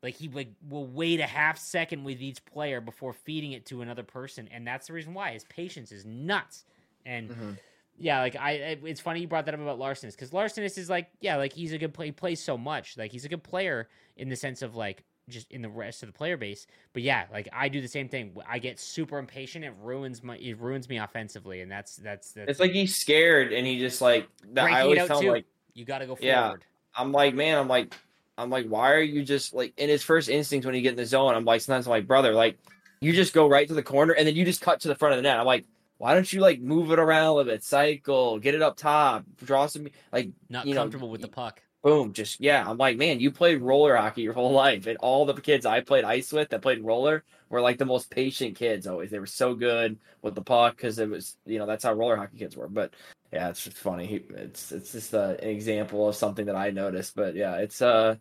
Like 0.02 0.14
he 0.16 0.28
like 0.28 0.48
will 0.68 0.86
wait 0.86 1.20
a 1.20 1.26
half 1.26 1.58
second 1.58 2.02
with 2.04 2.20
each 2.20 2.44
player 2.44 2.80
before 2.80 3.12
feeding 3.12 3.52
it 3.52 3.66
to 3.66 3.82
another 3.82 4.02
person, 4.02 4.48
and 4.50 4.66
that's 4.66 4.88
the 4.88 4.92
reason 4.92 5.14
why 5.14 5.32
his 5.32 5.44
patience 5.44 5.92
is 5.92 6.04
nuts. 6.04 6.64
And 7.06 7.30
Mhm. 7.30 7.58
yeah, 7.98 8.20
like 8.20 8.34
I, 8.34 8.52
it's 8.84 9.00
funny 9.00 9.20
you 9.20 9.28
brought 9.28 9.44
that 9.46 9.54
up 9.54 9.60
about 9.60 9.78
Larsenis 9.78 10.12
because 10.12 10.30
Larsenis 10.30 10.76
is 10.76 10.90
like, 10.90 11.08
yeah, 11.20 11.36
like 11.36 11.52
he's 11.52 11.72
a 11.72 11.78
good 11.78 11.94
play, 11.94 12.06
he 12.06 12.12
plays 12.12 12.42
so 12.42 12.58
much, 12.58 12.96
like 12.96 13.12
he's 13.12 13.24
a 13.24 13.28
good 13.28 13.44
player 13.44 13.88
in 14.16 14.28
the 14.28 14.36
sense 14.36 14.60
of 14.62 14.74
like 14.74 15.04
just 15.28 15.52
in 15.52 15.62
the 15.62 15.68
rest 15.68 16.02
of 16.02 16.08
the 16.08 16.12
player 16.12 16.36
base. 16.36 16.66
But 16.94 17.02
yeah, 17.02 17.26
like 17.32 17.48
I 17.52 17.68
do 17.68 17.80
the 17.80 17.86
same 17.86 18.08
thing. 18.08 18.36
I 18.48 18.58
get 18.58 18.80
super 18.80 19.18
impatient. 19.18 19.64
It 19.64 19.72
ruins 19.80 20.20
my, 20.20 20.36
it 20.36 20.58
ruins 20.58 20.88
me 20.88 20.98
offensively, 20.98 21.60
and 21.60 21.70
that's 21.70 21.94
that's 21.94 22.32
that's 22.32 22.50
It's 22.50 22.60
like 22.60 22.72
he's 22.72 22.96
scared 22.96 23.52
and 23.52 23.64
he 23.64 23.78
just 23.78 24.00
like 24.00 24.28
that. 24.52 24.64
I 24.64 24.80
always 24.80 25.06
tell 25.06 25.20
him 25.20 25.28
like 25.28 25.46
you 25.74 25.84
got 25.84 25.98
to 25.98 26.06
go 26.06 26.18
Yeah. 26.20 26.42
forward. 26.42 26.64
I'm 26.96 27.12
like, 27.12 27.34
man, 27.34 27.56
I'm 27.56 27.68
like, 27.68 27.94
I'm 28.42 28.50
like, 28.50 28.66
why 28.66 28.92
are 28.92 29.00
you 29.00 29.22
just 29.22 29.54
like 29.54 29.72
in 29.76 29.88
his 29.88 30.02
first 30.02 30.28
instinct 30.28 30.66
when 30.66 30.74
you 30.74 30.82
get 30.82 30.90
in 30.90 30.96
the 30.96 31.06
zone? 31.06 31.34
I'm 31.34 31.44
like, 31.44 31.60
sometimes 31.60 31.86
I'm 31.86 31.90
like, 31.90 32.06
brother, 32.06 32.32
like, 32.34 32.58
you 33.00 33.12
just 33.12 33.32
go 33.32 33.48
right 33.48 33.66
to 33.66 33.74
the 33.74 33.82
corner 33.82 34.12
and 34.12 34.26
then 34.26 34.36
you 34.36 34.44
just 34.44 34.60
cut 34.60 34.80
to 34.80 34.88
the 34.88 34.94
front 34.94 35.14
of 35.14 35.18
the 35.18 35.22
net. 35.22 35.38
I'm 35.38 35.46
like, 35.46 35.64
why 35.98 36.14
don't 36.14 36.30
you 36.32 36.40
like 36.40 36.60
move 36.60 36.90
it 36.90 36.98
around 36.98 37.26
a 37.26 37.32
little 37.32 37.52
bit, 37.52 37.62
cycle, 37.62 38.38
get 38.38 38.54
it 38.54 38.62
up 38.62 38.76
top, 38.76 39.24
draw 39.44 39.66
some, 39.66 39.86
like, 40.12 40.30
Not 40.48 40.66
you 40.66 40.74
know, 40.74 40.80
comfortable 40.80 41.10
with 41.10 41.20
the 41.20 41.28
puck. 41.28 41.62
Boom, 41.82 42.12
just 42.12 42.40
yeah. 42.40 42.64
I'm 42.68 42.78
like, 42.78 42.96
man, 42.96 43.20
you 43.20 43.30
played 43.30 43.62
roller 43.62 43.96
hockey 43.96 44.22
your 44.22 44.32
whole 44.34 44.52
life, 44.64 44.86
and 44.86 44.98
all 44.98 45.26
the 45.26 45.34
kids 45.34 45.66
I 45.66 45.80
played 45.80 46.04
ice 46.04 46.32
with 46.32 46.50
that 46.50 46.62
played 46.62 46.84
roller 46.84 47.24
were 47.50 47.60
like 47.60 47.78
the 47.78 47.84
most 47.86 48.10
patient 48.10 48.56
kids. 48.56 48.86
Always, 48.86 49.10
they 49.10 49.18
were 49.18 49.26
so 49.26 49.54
good 49.54 49.98
with 50.22 50.34
the 50.34 50.42
puck 50.42 50.76
because 50.76 50.98
it 50.98 51.08
was, 51.10 51.36
you 51.44 51.58
know, 51.58 51.66
that's 51.66 51.84
how 51.84 51.92
roller 51.92 52.16
hockey 52.16 52.38
kids 52.38 52.56
were. 52.56 52.68
But 52.68 52.94
yeah, 53.32 53.48
it's 53.48 53.64
just 53.64 53.76
funny. 53.76 54.24
It's 54.30 54.72
it's 54.72 54.92
just 54.92 55.14
an 55.14 55.40
example 55.40 56.08
of 56.08 56.16
something 56.16 56.46
that 56.46 56.56
I 56.56 56.70
noticed. 56.70 57.14
But 57.16 57.34
yeah, 57.34 57.56
it's 57.56 57.82
uh, 57.82 58.16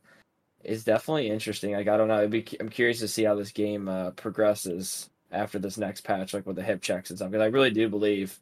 it's 0.63 0.83
definitely 0.83 1.29
interesting. 1.29 1.73
Like 1.73 1.87
I 1.87 1.97
don't 1.97 2.07
know, 2.07 2.27
be, 2.27 2.45
I'm 2.59 2.69
curious 2.69 2.99
to 2.99 3.07
see 3.07 3.23
how 3.23 3.35
this 3.35 3.51
game 3.51 3.87
uh, 3.87 4.11
progresses 4.11 5.09
after 5.31 5.59
this 5.59 5.77
next 5.77 6.01
patch, 6.01 6.33
like 6.33 6.45
with 6.45 6.55
the 6.57 6.63
hip 6.63 6.81
checks 6.81 7.09
and 7.09 7.19
stuff. 7.19 7.31
Because 7.31 7.43
I 7.43 7.47
really 7.47 7.71
do 7.71 7.89
believe 7.89 8.39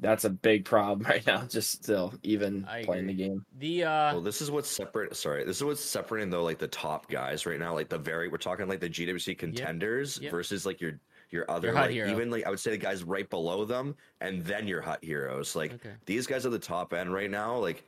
that's 0.00 0.24
a 0.24 0.30
big 0.30 0.64
problem 0.64 1.06
right 1.08 1.24
now. 1.26 1.42
Just 1.42 1.70
still 1.72 2.12
even 2.22 2.64
I 2.64 2.82
playing 2.84 3.04
agree. 3.08 3.14
the 3.14 3.28
game. 3.28 3.46
The 3.58 3.84
uh, 3.84 4.12
Well, 4.14 4.20
this 4.22 4.42
is 4.42 4.50
what's 4.50 4.68
separate. 4.70 5.14
Sorry, 5.16 5.44
this 5.44 5.58
is 5.58 5.64
what's 5.64 5.80
separating 5.84 6.30
though, 6.30 6.42
like 6.42 6.58
the 6.58 6.68
top 6.68 7.08
guys 7.10 7.46
right 7.46 7.58
now, 7.58 7.74
like 7.74 7.88
the 7.88 7.98
very 7.98 8.28
we're 8.28 8.38
talking 8.38 8.66
like 8.68 8.80
the 8.80 8.90
GWC 8.90 9.38
contenders 9.38 10.18
Yep. 10.20 10.30
versus 10.30 10.66
like 10.66 10.80
your 10.80 10.98
your 11.30 11.48
other 11.50 11.68
Your 11.68 11.76
hut 11.76 11.86
like 11.86 11.92
hero. 11.92 12.10
even 12.10 12.30
like 12.30 12.44
I 12.46 12.50
would 12.50 12.58
say 12.58 12.72
the 12.72 12.76
guys 12.78 13.04
right 13.04 13.28
below 13.30 13.64
them, 13.64 13.94
and 14.20 14.42
then 14.44 14.66
your 14.66 14.80
hut 14.80 14.98
heroes. 15.04 15.54
Like 15.54 15.74
okay. 15.74 15.92
these 16.06 16.26
guys 16.26 16.44
are 16.44 16.50
the 16.50 16.58
top 16.58 16.92
end 16.92 17.12
right 17.12 17.30
now. 17.30 17.56
Like 17.56 17.84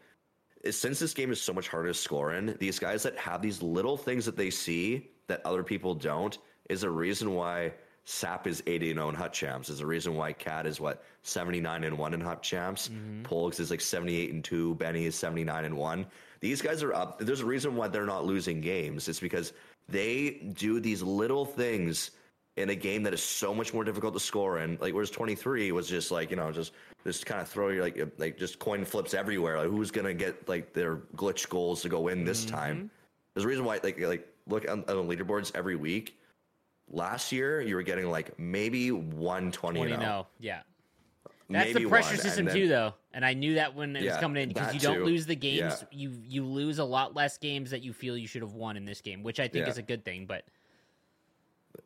since 0.70 1.00
this 1.00 1.12
game 1.12 1.32
is 1.32 1.42
so 1.42 1.52
much 1.52 1.66
harder 1.68 1.88
to 1.88 1.94
score 1.94 2.34
in, 2.34 2.56
these 2.60 2.78
guys 2.78 3.02
that 3.02 3.18
have 3.18 3.42
these 3.42 3.62
little 3.62 3.96
things 3.96 4.24
that 4.26 4.36
they 4.36 4.48
see 4.50 5.10
that 5.26 5.40
other 5.44 5.64
people 5.64 5.94
don't 5.94 6.38
is 6.70 6.84
a 6.84 6.90
reason 6.90 7.34
why 7.34 7.72
Sap 8.04 8.46
is 8.46 8.62
80 8.66 8.90
and 8.90 8.98
0 8.98 9.08
in 9.10 9.14
Hut 9.14 9.32
Champs. 9.32 9.68
There's 9.68 9.80
a 9.80 9.86
reason 9.86 10.16
why 10.16 10.32
Cat 10.32 10.66
is 10.66 10.80
what 10.80 11.04
79 11.22 11.84
and 11.84 11.96
1 11.96 12.14
in 12.14 12.20
Hut 12.20 12.42
Champs. 12.42 12.88
mm 12.88 13.60
is 13.60 13.70
like 13.70 13.80
78 13.80 14.32
and 14.32 14.44
2. 14.44 14.74
Benny 14.74 15.06
is 15.06 15.14
79 15.14 15.64
and 15.64 15.76
1. 15.76 16.06
These 16.40 16.62
guys 16.62 16.82
are 16.82 16.92
up. 16.92 17.20
There's 17.20 17.40
a 17.40 17.46
reason 17.46 17.76
why 17.76 17.88
they're 17.88 18.06
not 18.06 18.24
losing 18.24 18.60
games. 18.60 19.08
It's 19.08 19.20
because 19.20 19.52
they 19.88 20.52
do 20.54 20.80
these 20.80 21.02
little 21.02 21.44
things 21.44 22.10
in 22.56 22.70
a 22.70 22.74
game 22.74 23.04
that 23.04 23.14
is 23.14 23.22
so 23.22 23.54
much 23.54 23.72
more 23.72 23.84
difficult 23.84 24.14
to 24.14 24.20
score 24.20 24.58
in. 24.58 24.78
Like 24.80 24.94
whereas 24.94 25.10
23 25.10 25.70
was 25.70 25.88
just 25.88 26.10
like, 26.10 26.30
you 26.30 26.36
know, 26.36 26.50
just 26.50 26.72
just 27.04 27.24
kind 27.24 27.40
of 27.40 27.48
throw 27.48 27.68
your 27.68 27.84
like 27.84 28.12
like 28.18 28.36
just 28.36 28.58
coin 28.58 28.84
flips 28.84 29.14
everywhere. 29.14 29.58
Like 29.58 29.68
who's 29.68 29.92
gonna 29.92 30.14
get 30.14 30.48
like 30.48 30.72
their 30.72 30.96
glitch 31.16 31.48
goals 31.48 31.82
to 31.82 31.88
go 31.88 32.08
in 32.08 32.24
this 32.24 32.44
mm-hmm. 32.44 32.56
time? 32.56 32.90
There's 33.34 33.44
a 33.44 33.48
reason 33.48 33.64
why 33.64 33.78
like 33.82 34.00
like 34.00 34.28
look 34.48 34.68
on, 34.68 34.84
on 34.88 35.06
the 35.06 35.16
leaderboards 35.16 35.52
every 35.54 35.76
week 35.76 36.18
Last 36.92 37.32
year, 37.32 37.60
you 37.60 37.74
were 37.74 37.82
getting 37.82 38.10
like 38.10 38.38
maybe 38.38 38.92
120 38.92 39.78
20 39.78 39.96
no. 39.96 39.96
Oh. 39.96 40.10
Oh. 40.12 40.26
Yeah. 40.38 40.60
That's 41.48 41.74
the 41.74 41.86
pressure 41.86 42.14
one, 42.14 42.18
system 42.18 42.46
then, 42.46 42.54
too, 42.54 42.68
though, 42.68 42.94
and 43.12 43.24
I 43.24 43.34
knew 43.34 43.54
that 43.54 43.74
when 43.74 43.94
it 43.94 44.02
yeah, 44.02 44.12
was 44.12 44.20
coming 44.20 44.42
in 44.42 44.48
because 44.48 44.72
you 44.72 44.80
don't 44.80 44.98
too. 44.98 45.04
lose 45.04 45.26
the 45.26 45.36
games, 45.36 45.58
yeah. 45.58 45.86
you 45.90 46.12
you 46.26 46.44
lose 46.44 46.78
a 46.78 46.84
lot 46.84 47.14
less 47.14 47.36
games 47.36 47.70
that 47.70 47.82
you 47.82 47.92
feel 47.92 48.16
you 48.16 48.26
should 48.26 48.42
have 48.42 48.54
won 48.54 48.76
in 48.76 48.84
this 48.84 49.00
game, 49.00 49.22
which 49.22 49.38
I 49.38 49.48
think 49.48 49.66
yeah. 49.66 49.70
is 49.70 49.78
a 49.78 49.82
good 49.82 50.04
thing. 50.04 50.24
But 50.24 50.44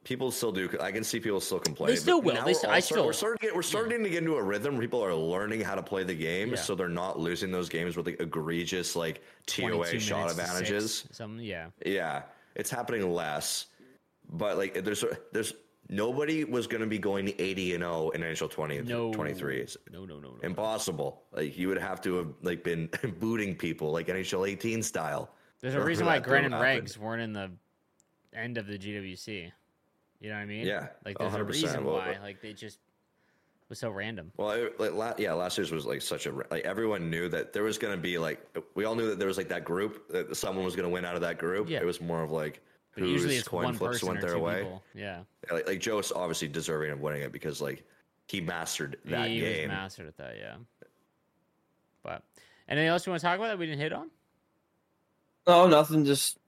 people 0.04 0.30
still 0.30 0.52
do. 0.52 0.70
I 0.80 0.92
can 0.92 1.04
see 1.04 1.20
people 1.20 1.40
still 1.40 1.58
complain. 1.58 1.90
They 1.90 1.96
still 1.96 2.20
will. 2.20 2.44
They 2.44 2.54
still, 2.54 2.70
I 2.70 2.80
still. 2.80 3.04
We're 3.04 3.12
starting, 3.12 3.38
to 3.38 3.46
get, 3.46 3.56
we're 3.56 3.62
starting 3.62 4.04
to 4.04 4.10
get 4.10 4.18
into 4.18 4.36
a 4.36 4.42
rhythm. 4.42 4.78
People 4.78 5.04
are 5.04 5.14
learning 5.14 5.62
how 5.62 5.74
to 5.74 5.82
play 5.82 6.04
the 6.04 6.14
game, 6.14 6.56
so 6.56 6.74
they're 6.74 6.88
not 6.88 7.18
losing 7.18 7.50
those 7.50 7.68
games 7.68 7.96
with 7.96 8.06
like 8.06 8.20
egregious 8.20 8.94
like 8.94 9.22
TOA 9.46 9.98
shot 9.98 10.30
advantages. 10.30 11.06
Some 11.12 11.40
yeah. 11.40 11.68
Yeah, 11.84 12.22
it's 12.54 12.70
happening 12.70 13.10
less. 13.12 13.66
But 14.30 14.56
like, 14.56 14.84
there's 14.84 15.04
there's 15.32 15.54
nobody 15.88 16.44
was 16.44 16.66
going 16.66 16.80
to 16.80 16.86
be 16.86 16.98
going 16.98 17.32
80 17.38 17.74
and 17.74 17.82
0 17.82 18.10
in 18.10 18.20
NHL 18.22 18.50
20 18.50 18.80
no. 18.82 19.12
23. 19.12 19.66
No, 19.92 20.04
no, 20.04 20.18
no, 20.18 20.30
no. 20.30 20.36
Impossible. 20.42 21.22
Like 21.32 21.56
you 21.56 21.68
would 21.68 21.78
have 21.78 22.00
to 22.02 22.16
have 22.16 22.28
like 22.42 22.64
been 22.64 22.88
booting 23.20 23.54
people 23.54 23.92
like 23.92 24.08
NHL 24.08 24.48
18 24.48 24.82
style. 24.82 25.30
There's 25.60 25.74
a 25.74 25.80
reason 25.84 26.06
why 26.06 26.18
Gren 26.18 26.44
and 26.44 26.54
Regs 26.54 26.96
weren't 26.96 27.22
in 27.22 27.32
the 27.32 27.50
end 28.34 28.58
of 28.58 28.66
the 28.66 28.78
GWC. 28.78 29.50
You 30.20 30.28
know 30.28 30.34
what 30.34 30.40
I 30.40 30.46
mean? 30.46 30.66
Yeah. 30.66 30.88
Like 31.04 31.18
there's 31.18 31.32
100%. 31.32 31.38
a 31.38 31.44
reason 31.44 31.84
why. 31.84 32.16
Like 32.22 32.40
they 32.40 32.52
just 32.52 32.78
was 33.68 33.78
so 33.78 33.90
random. 33.90 34.32
Well, 34.36 34.50
it, 34.50 34.80
like 34.80 34.92
la- 34.92 35.14
yeah, 35.18 35.32
last 35.32 35.58
year's 35.58 35.72
was 35.72 35.86
like 35.86 36.02
such 36.02 36.26
a 36.26 36.32
like 36.50 36.64
everyone 36.64 37.10
knew 37.10 37.28
that 37.28 37.52
there 37.52 37.62
was 37.62 37.78
going 37.78 37.94
to 37.94 38.00
be 38.00 38.18
like 38.18 38.40
we 38.74 38.84
all 38.84 38.94
knew 38.94 39.08
that 39.08 39.18
there 39.18 39.28
was 39.28 39.36
like 39.36 39.48
that 39.48 39.64
group 39.64 40.08
that 40.10 40.36
someone 40.36 40.64
was 40.64 40.76
going 40.76 40.88
to 40.88 40.92
win 40.92 41.04
out 41.04 41.14
of 41.14 41.20
that 41.22 41.38
group. 41.38 41.68
Yeah. 41.68 41.80
It 41.80 41.84
was 41.84 42.00
more 42.00 42.22
of 42.22 42.30
like 42.30 42.62
but 42.96 43.08
usually 43.08 43.36
it's 43.36 43.46
coin 43.46 43.64
one 43.64 43.74
flips 43.74 44.02
went 44.02 44.20
their 44.20 44.38
way. 44.38 44.62
People. 44.62 44.82
Yeah. 44.94 45.20
yeah 45.46 45.54
like, 45.54 45.66
like 45.66 45.80
Joe's 45.80 46.12
obviously 46.12 46.48
deserving 46.48 46.90
of 46.90 47.00
winning 47.00 47.22
it 47.22 47.32
because 47.32 47.60
like 47.60 47.84
he 48.26 48.40
mastered 48.40 48.96
that 49.04 49.26
game. 49.26 49.30
he 49.30 49.40
game. 49.40 49.68
mastered 49.68 50.08
at 50.08 50.16
that, 50.16 50.36
yeah. 50.38 50.56
But 52.02 52.22
anything 52.68 52.88
else 52.88 53.06
you 53.06 53.10
want 53.10 53.20
to 53.20 53.26
talk 53.26 53.38
about 53.38 53.48
that 53.48 53.58
we 53.58 53.66
didn't 53.66 53.80
hit 53.80 53.92
on? 53.92 54.10
Oh, 55.46 55.68
nothing. 55.68 56.04
Just 56.04 56.38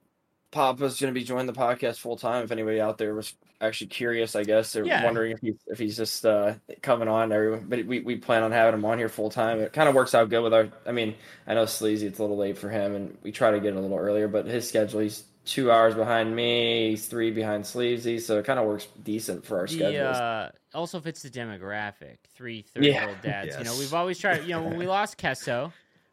Papa's 0.51 0.99
going 0.99 1.13
to 1.13 1.19
be 1.19 1.25
joining 1.25 1.47
the 1.47 1.53
podcast 1.53 1.99
full 1.99 2.17
time. 2.17 2.45
If 2.45 2.51
anybody 2.51 2.81
out 2.81 2.99
there 2.99 3.15
was 3.15 3.35
actually 3.61 3.89
curious, 3.89 4.35
I 4.35 4.45
guess 4.45 4.73
they're 4.73 4.85
yeah. 4.85 5.05
wondering 5.05 5.33
if 5.33 5.41
he's 5.41 5.59
if 5.67 5.79
he's 5.79 5.97
just 5.97 6.25
uh, 6.25 6.55
coming 6.81 7.09
on. 7.09 7.31
Everyone, 7.31 7.67
but 7.69 7.85
we, 7.85 8.01
we 8.01 8.17
plan 8.17 8.43
on 8.43 8.53
having 8.53 8.75
him 8.75 8.85
on 8.85 8.99
here 8.99 9.09
full 9.09 9.31
time. 9.31 9.61
It 9.61 9.73
kind 9.73 9.89
of 9.89 9.95
works 9.95 10.15
out 10.15 10.31
good 10.31 10.43
with 10.43 10.55
our. 10.55 10.69
I 10.87 10.93
mean, 10.93 11.15
I 11.47 11.55
know 11.55 11.67
Sleazy, 11.67 12.07
it's 12.07 12.19
a 12.19 12.23
little 12.23 12.39
late 12.39 12.59
for 12.59 12.71
him, 12.71 12.95
and 12.95 13.19
we 13.23 13.31
try 13.31 13.51
to 13.51 13.61
get 13.61 13.75
it 13.75 13.77
a 13.77 13.81
little 13.81 13.99
earlier. 13.99 14.27
But 14.27 14.47
his 14.47 14.69
schedule, 14.69 15.01
he's 15.01 15.23
two 15.49 15.73
hours 15.73 15.95
behind 15.95 16.37
me, 16.37 16.91
he's 16.91 17.07
three 17.07 17.31
behind 17.31 17.67
Sleazy, 17.67 18.19
so 18.19 18.39
it 18.39 18.45
kind 18.45 18.59
of 18.59 18.67
works 18.67 18.87
decent 19.03 19.45
for 19.45 19.59
our 19.59 19.67
the, 19.67 19.73
schedules. 19.73 20.17
Uh, 20.17 20.51
also 20.75 21.01
fits 21.01 21.23
the 21.23 21.31
demographic. 21.31 22.19
Three 22.35 22.63
30 22.63 22.87
year 22.87 23.09
old 23.09 23.23
dads. 23.23 23.49
Yes. 23.49 23.59
You 23.59 23.65
know, 23.65 23.77
we've 23.79 23.95
always 23.95 24.19
tried. 24.19 24.43
You 24.43 24.51
know, 24.51 24.63
when 24.63 24.77
we 24.77 24.87
lost 24.99 25.17
Kesso, 25.17 25.73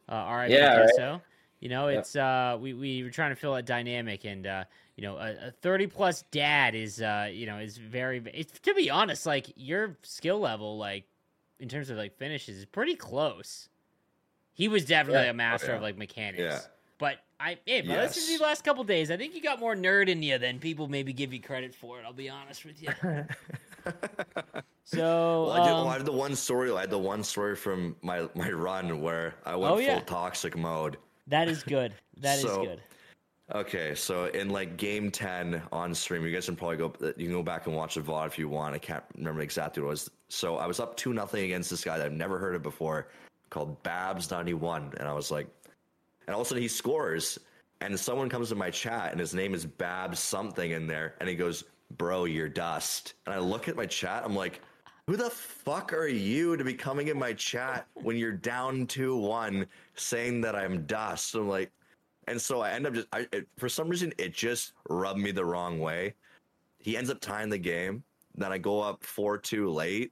uh, 0.10 0.12
R.I.P. 0.12 0.54
Yeah, 0.54 0.86
Kesso. 0.86 1.12
Right? 1.12 1.22
You 1.60 1.70
know, 1.70 1.88
it's 1.88 2.16
uh, 2.16 2.58
we 2.60 2.74
we 2.74 3.04
were 3.04 3.10
trying 3.10 3.32
to 3.32 3.36
fill 3.36 3.56
a 3.56 3.62
dynamic, 3.62 4.24
and 4.24 4.48
uh, 4.48 4.64
you 4.96 5.04
know, 5.04 5.18
a, 5.18 5.48
a 5.48 5.52
thirty 5.52 5.88
plus 5.88 6.24
dad 6.32 6.74
is 6.74 7.02
uh, 7.02 7.30
you 7.32 7.46
know, 7.46 7.58
is 7.58 7.78
very. 7.78 8.24
It's, 8.34 8.58
to 8.62 8.74
be 8.74 8.90
honest, 8.90 9.26
like 9.26 9.52
your 9.56 9.98
skill 10.04 10.40
level, 10.40 10.78
like 10.78 11.06
in 11.60 11.68
terms 11.68 11.90
of 11.90 11.98
like 11.98 12.18
finishes, 12.18 12.58
is 12.58 12.66
pretty 12.66 12.96
close. 12.96 13.68
He 14.54 14.70
was 14.70 14.86
definitely 14.86 15.24
yeah. 15.24 15.32
a 15.32 15.34
master 15.34 15.68
oh, 15.68 15.72
yeah. 15.72 15.78
of 15.78 15.82
like 15.82 15.98
mechanics. 15.98 16.70
But 16.98 17.18
I, 17.40 17.58
hey, 17.66 17.82
bro, 17.82 17.96
yes. 17.96 18.16
this 18.16 18.30
is 18.30 18.38
the 18.40 18.44
last 18.44 18.64
couple 18.64 18.84
days. 18.84 19.12
I 19.12 19.18
think 19.18 19.36
you 19.36 19.42
got 19.42 19.60
more 19.60 19.76
nerd 19.76 20.08
in 20.08 20.24
you 20.24 20.38
than 20.38 20.60
people 20.60 20.88
maybe 20.88 21.12
give 21.12 21.34
you 21.34 21.42
credit 21.42 21.76
for. 21.76 22.00
It. 22.00 22.06
I'll 22.06 22.14
be 22.14 22.30
honest 22.30 22.64
with 22.64 22.82
you. 22.82 22.90
so 24.86 25.46
well, 25.48 25.52
I, 25.52 25.58
did, 25.58 25.66
well, 25.66 25.88
I, 25.88 25.92
um, 25.92 25.98
had 25.98 26.06
the 26.06 26.12
one 26.14 26.36
story. 26.36 26.72
I 26.72 26.82
had 26.82 26.90
the 26.90 26.98
one 26.98 27.24
story 27.24 27.56
from 27.56 27.96
my 28.02 28.28
my 28.36 28.50
run 28.52 29.02
where 29.02 29.36
I 29.46 29.56
went 29.56 29.74
oh, 29.74 29.78
yeah. 29.80 29.96
full 29.96 30.06
toxic 30.06 30.58
mode. 30.58 30.98
That 31.28 31.48
is 31.48 31.64
good. 31.64 31.94
That 32.20 32.40
so, 32.40 32.62
is 32.62 32.68
good. 32.70 32.82
Okay, 33.54 33.94
so 33.94 34.28
in 34.28 34.50
like 34.50 34.78
game 34.78 35.12
ten 35.12 35.62
on 35.74 35.94
stream, 35.94 36.26
you 36.26 36.32
guys 36.32 36.46
can 36.46 36.56
probably 36.56 36.78
go. 36.78 36.94
You 37.18 37.26
can 37.26 37.32
go 37.34 37.44
back 37.44 37.68
and 37.68 37.76
watch 37.76 37.96
the 37.96 38.02
VOD 38.02 38.28
if 38.28 38.40
you 38.40 38.48
want. 38.48 38.74
I 38.74 38.78
can't 38.78 39.04
remember 39.18 39.42
exactly 39.42 39.84
what 39.84 39.88
it 39.88 39.92
was. 39.92 40.10
So 40.30 40.56
I 40.56 40.66
was 40.66 40.80
up 40.80 40.96
two 40.96 41.14
nothing 41.14 41.44
against 41.44 41.70
this 41.70 41.84
guy 41.84 41.98
that 41.98 42.06
I've 42.06 42.14
never 42.14 42.40
heard 42.40 42.56
of 42.56 42.64
before, 42.64 43.10
called 43.50 43.84
Babs 43.84 44.32
ninety 44.32 44.54
one, 44.54 44.94
and 44.98 45.10
I 45.10 45.14
was 45.14 45.30
like, 45.30 45.48
and 46.28 46.36
all 46.36 46.42
of 46.42 46.48
a 46.48 46.50
sudden 46.50 46.62
he 46.62 46.68
scores, 46.68 47.40
and 47.82 48.00
someone 48.00 48.30
comes 48.30 48.50
to 48.50 48.56
my 48.56 48.70
chat, 48.70 49.12
and 49.12 49.20
his 49.20 49.34
name 49.34 49.54
is 49.54 49.66
Bab 49.66 50.16
something 50.16 50.72
in 50.72 50.88
there, 50.88 51.16
and 51.20 51.30
he 51.30 51.36
goes, 51.36 51.66
"Bro, 51.98 52.26
you're 52.26 52.50
dust." 52.50 53.16
And 53.26 53.36
I 53.36 53.40
look 53.40 53.68
at 53.68 53.76
my 53.76 53.86
chat, 53.86 54.24
I'm 54.26 54.36
like, 54.36 54.62
"Who 55.08 55.18
the 55.18 55.30
fuck 55.30 55.94
are 55.94 56.08
you 56.08 56.58
to 56.58 56.64
be 56.64 56.74
coming 56.74 57.10
in 57.10 57.20
my 57.20 57.34
chat 57.34 57.88
when 57.94 58.18
you're 58.18 58.32
down 58.32 58.88
two 58.88 59.16
one, 59.18 59.68
saying 59.96 60.42
that 60.42 60.56
I'm 60.56 60.86
dust?" 60.86 61.36
I'm 61.36 61.48
like, 61.48 61.72
and 62.28 62.42
so 62.42 62.62
I 62.62 62.72
end 62.72 62.88
up 62.88 62.94
just, 62.94 63.08
I 63.14 63.28
it, 63.32 63.48
for 63.58 63.70
some 63.70 63.88
reason, 63.90 64.14
it 64.18 64.34
just 64.34 64.74
rubbed 64.90 65.20
me 65.20 65.32
the 65.32 65.46
wrong 65.46 65.80
way. 65.80 66.16
He 66.80 66.98
ends 66.98 67.10
up 67.10 67.20
tying 67.20 67.50
the 67.50 67.58
game. 67.58 68.04
Then 68.36 68.52
I 68.52 68.58
go 68.58 68.82
up 68.82 69.04
four 69.04 69.38
two 69.38 69.70
late 69.70 70.12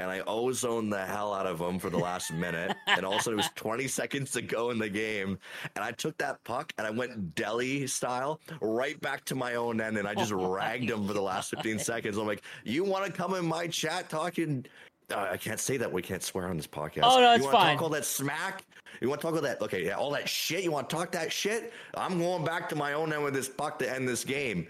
and 0.00 0.10
I 0.10 0.20
ozone 0.26 0.88
the 0.88 1.04
hell 1.04 1.34
out 1.34 1.46
of 1.46 1.60
him 1.60 1.78
for 1.78 1.90
the 1.90 1.98
last 1.98 2.32
minute. 2.32 2.76
And 2.86 3.06
also, 3.06 3.32
it 3.32 3.36
was 3.36 3.48
20 3.54 3.86
seconds 3.86 4.32
to 4.32 4.42
go 4.42 4.70
in 4.70 4.78
the 4.78 4.88
game. 4.88 5.38
And 5.76 5.84
I 5.84 5.92
took 5.92 6.18
that 6.18 6.42
puck 6.44 6.72
and 6.76 6.86
I 6.86 6.90
went 6.90 7.34
deli 7.34 7.86
style 7.86 8.40
right 8.60 9.00
back 9.00 9.24
to 9.26 9.34
my 9.34 9.54
own 9.54 9.80
end. 9.80 9.96
And 9.96 10.08
I 10.08 10.14
just 10.14 10.32
oh 10.36 10.50
ragged 10.50 10.90
him 10.90 11.06
for 11.06 11.12
the 11.12 11.22
last 11.22 11.50
15 11.50 11.78
seconds. 11.78 12.18
I'm 12.18 12.26
like, 12.26 12.42
you 12.64 12.84
want 12.84 13.06
to 13.06 13.12
come 13.12 13.34
in 13.34 13.46
my 13.46 13.68
chat 13.68 14.10
talking? 14.10 14.66
Uh, 15.10 15.28
I 15.30 15.36
can't 15.36 15.60
say 15.60 15.76
that. 15.76 15.90
We 15.90 16.02
can't 16.02 16.22
swear 16.22 16.48
on 16.48 16.56
this 16.56 16.66
podcast. 16.66 17.02
Oh, 17.04 17.20
no, 17.20 17.34
it's 17.34 17.44
you 17.44 17.50
want 17.50 17.60
to 17.60 17.74
talk 17.74 17.82
all 17.82 17.88
that 17.90 18.04
smack? 18.04 18.64
You 19.00 19.08
want 19.08 19.20
to 19.20 19.26
talk 19.26 19.36
all 19.36 19.42
that? 19.42 19.60
Okay, 19.62 19.86
yeah, 19.86 19.94
all 19.94 20.10
that 20.10 20.28
shit. 20.28 20.64
You 20.64 20.72
want 20.72 20.90
to 20.90 20.96
talk 20.96 21.12
that 21.12 21.32
shit? 21.32 21.72
I'm 21.94 22.18
going 22.18 22.44
back 22.44 22.68
to 22.70 22.76
my 22.76 22.94
own 22.94 23.12
end 23.12 23.22
with 23.22 23.34
this 23.34 23.48
puck 23.48 23.78
to 23.80 23.90
end 23.90 24.08
this 24.08 24.24
game. 24.24 24.66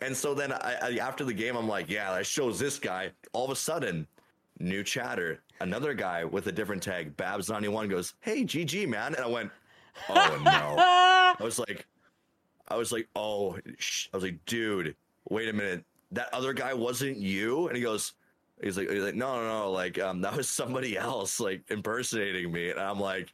And 0.00 0.16
so 0.16 0.34
then 0.34 0.52
I, 0.52 0.76
I, 0.82 0.96
after 0.96 1.24
the 1.24 1.34
game, 1.34 1.56
I'm 1.56 1.68
like, 1.68 1.90
yeah, 1.90 2.14
that 2.14 2.26
shows 2.26 2.58
this 2.58 2.78
guy. 2.78 3.10
All 3.32 3.44
of 3.44 3.50
a 3.50 3.56
sudden, 3.56 4.06
new 4.60 4.82
chatter. 4.84 5.40
Another 5.60 5.94
guy 5.94 6.24
with 6.24 6.46
a 6.46 6.52
different 6.52 6.82
tag, 6.82 7.16
Babs91 7.16 7.90
goes, 7.90 8.14
Hey, 8.20 8.44
GG, 8.44 8.88
man. 8.88 9.14
And 9.14 9.24
I 9.24 9.28
went, 9.28 9.50
Oh 10.08 10.40
no. 10.44 10.76
I 11.38 11.42
was 11.42 11.58
like, 11.58 11.86
I 12.68 12.76
was 12.76 12.92
like, 12.92 13.08
Oh, 13.16 13.58
sh-. 13.78 14.08
I 14.12 14.16
was 14.16 14.24
like, 14.24 14.44
dude, 14.46 14.94
wait 15.28 15.48
a 15.48 15.52
minute. 15.52 15.84
That 16.12 16.32
other 16.32 16.52
guy 16.52 16.74
wasn't 16.74 17.16
you? 17.16 17.68
And 17.68 17.76
he 17.76 17.82
goes, 17.82 18.12
He's 18.62 18.76
like, 18.76 18.90
he's 18.90 19.02
like, 19.02 19.14
no, 19.14 19.36
no, 19.36 19.48
no, 19.48 19.70
like, 19.70 19.98
um, 19.98 20.20
that 20.20 20.36
was 20.36 20.46
somebody 20.46 20.98
else, 20.98 21.40
like, 21.40 21.62
impersonating 21.70 22.52
me. 22.52 22.70
And 22.70 22.78
I'm 22.78 23.00
like, 23.00 23.32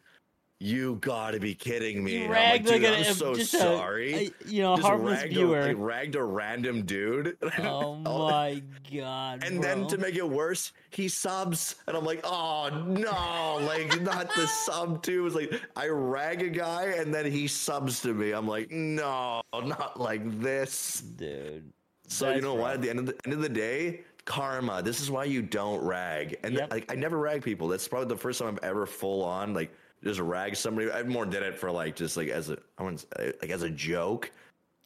you 0.59 0.97
gotta 1.03 1.39
be 1.39 1.55
kidding 1.55 2.03
me. 2.03 2.27
Ragged 2.27 2.67
like, 2.67 2.83
like 2.83 2.93
I'm 2.93 3.01
uh, 3.03 3.15
so 3.15 3.35
sorry. 3.35 4.15
A, 4.15 4.31
you 4.47 4.63
know, 4.63 4.77
just 4.77 4.89
harmless 4.89 5.21
ragged 5.21 5.37
viewer. 5.37 5.61
A, 5.61 5.67
like, 5.67 5.77
ragged 5.79 6.17
a 6.17 6.25
random 6.25 6.83
dude. 6.83 7.37
Oh 7.59 7.97
my 7.97 8.63
god! 8.93 9.43
And 9.45 9.61
bro. 9.61 9.63
then 9.63 9.87
to 9.89 9.99
make 9.99 10.15
it 10.15 10.29
worse, 10.29 10.73
he 10.91 11.09
subs, 11.09 11.77
and 11.87 11.97
I'm 11.97 12.05
like, 12.05 12.21
oh 12.25 12.71
no, 12.87 13.67
like 13.67 14.01
not 14.03 14.35
the 14.35 14.47
sub 14.65 15.03
too. 15.03 15.27
It's 15.27 15.35
like 15.35 15.61
I 15.75 15.89
rag 15.89 16.43
a 16.43 16.49
guy, 16.49 16.95
and 16.97 17.13
then 17.13 17.31
he 17.31 17.47
subs 17.49 18.01
to 18.03 18.15
me. 18.15 18.33
I'm 18.33 18.47
like, 18.47 18.71
no, 18.71 19.43
not 19.53 20.01
like 20.01 20.41
this, 20.41 21.01
dude. 21.01 21.73
So 22.09 22.33
you 22.35 22.41
know 22.41 22.57
rough. 22.57 22.61
what? 22.61 22.75
At 22.75 22.83
the 22.83 22.91
end 22.91 22.99
of 23.01 23.07
the 23.07 23.17
end 23.25 23.35
of 23.35 23.41
the 23.41 23.49
day, 23.49 24.05
karma. 24.25 24.83
This 24.83 25.01
is 25.01 25.11
why 25.11 25.25
you 25.25 25.43
don't 25.43 25.83
rag. 25.83 26.39
And 26.45 26.55
yep. 26.55 26.71
like 26.71 26.91
I 26.91 26.95
never 26.95 27.19
rag 27.19 27.43
people. 27.43 27.69
That's 27.69 27.89
probably 27.89 28.09
the 28.09 28.21
first 28.21 28.41
time 28.41 28.49
I've 28.49 28.71
ever 28.71 28.87
full 28.87 29.25
on 29.25 29.55
like 29.55 29.73
just 30.07 30.21
rag 30.21 30.57
somebody. 30.57 30.91
I 30.91 31.03
more 31.03 31.27
did 31.27 31.43
it 31.43 31.59
for 31.59 31.71
like 31.71 31.97
just 31.97 32.17
like 32.17 32.29
as 32.29 32.51
a 32.51 32.59
I 32.79 32.83
want 32.83 33.05
like 33.19 33.51
as 33.51 33.63
a 33.63 33.71
joke. 33.71 34.31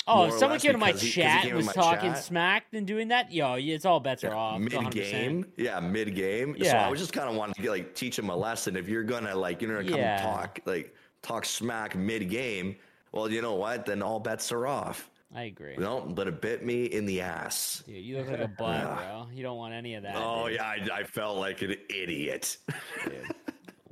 Oh, 0.06 0.24
if 0.24 0.34
someone 0.34 0.58
came 0.58 0.72
to 0.72 0.78
my 0.78 0.92
he, 0.92 1.10
chat 1.10 1.44
and 1.44 1.56
was 1.56 1.68
talking 1.68 2.12
chat. 2.12 2.24
smack 2.24 2.64
and 2.72 2.86
doing 2.86 3.08
that, 3.08 3.32
yo, 3.32 3.54
it's 3.54 3.84
all 3.84 4.00
bets 4.00 4.24
are 4.24 4.34
off. 4.34 4.58
Mid 4.58 4.90
game, 4.90 5.46
yeah, 5.56 5.78
mid 5.78 6.14
game. 6.14 6.56
Yeah, 6.58 6.70
so 6.70 6.76
I 6.78 6.90
was 6.90 6.98
just 6.98 7.12
kind 7.12 7.28
of 7.28 7.36
wanting 7.36 7.54
to 7.54 7.62
get, 7.62 7.70
like 7.70 7.94
teach 7.94 8.18
him 8.18 8.30
a 8.30 8.36
lesson. 8.36 8.76
If 8.76 8.88
you're 8.88 9.04
gonna 9.04 9.34
like, 9.34 9.62
you 9.62 9.68
know, 9.68 9.76
come 9.76 9.98
yeah. 9.98 10.22
talk 10.22 10.58
like 10.64 10.94
talk 11.22 11.44
smack 11.44 11.94
mid 11.94 12.28
game. 12.28 12.76
Well, 13.12 13.30
you 13.30 13.42
know 13.42 13.54
what? 13.54 13.86
Then 13.86 14.02
all 14.02 14.20
bets 14.20 14.50
are 14.52 14.66
off. 14.66 15.10
I 15.34 15.44
agree. 15.44 15.76
No, 15.76 16.00
but 16.00 16.26
it 16.26 16.40
bit 16.40 16.64
me 16.64 16.86
in 16.86 17.06
the 17.06 17.20
ass. 17.20 17.84
Dude, 17.86 17.96
you 17.96 18.18
look 18.18 18.30
like 18.30 18.40
a 18.40 18.48
bud, 18.48 18.96
bro. 18.96 19.28
You 19.32 19.44
don't 19.44 19.58
want 19.58 19.74
any 19.74 19.94
of 19.94 20.02
that. 20.02 20.16
Oh 20.16 20.48
dude. 20.48 20.56
yeah, 20.56 20.64
I, 20.64 21.00
I 21.00 21.04
felt 21.04 21.38
like 21.38 21.62
an 21.62 21.76
idiot. 21.88 22.56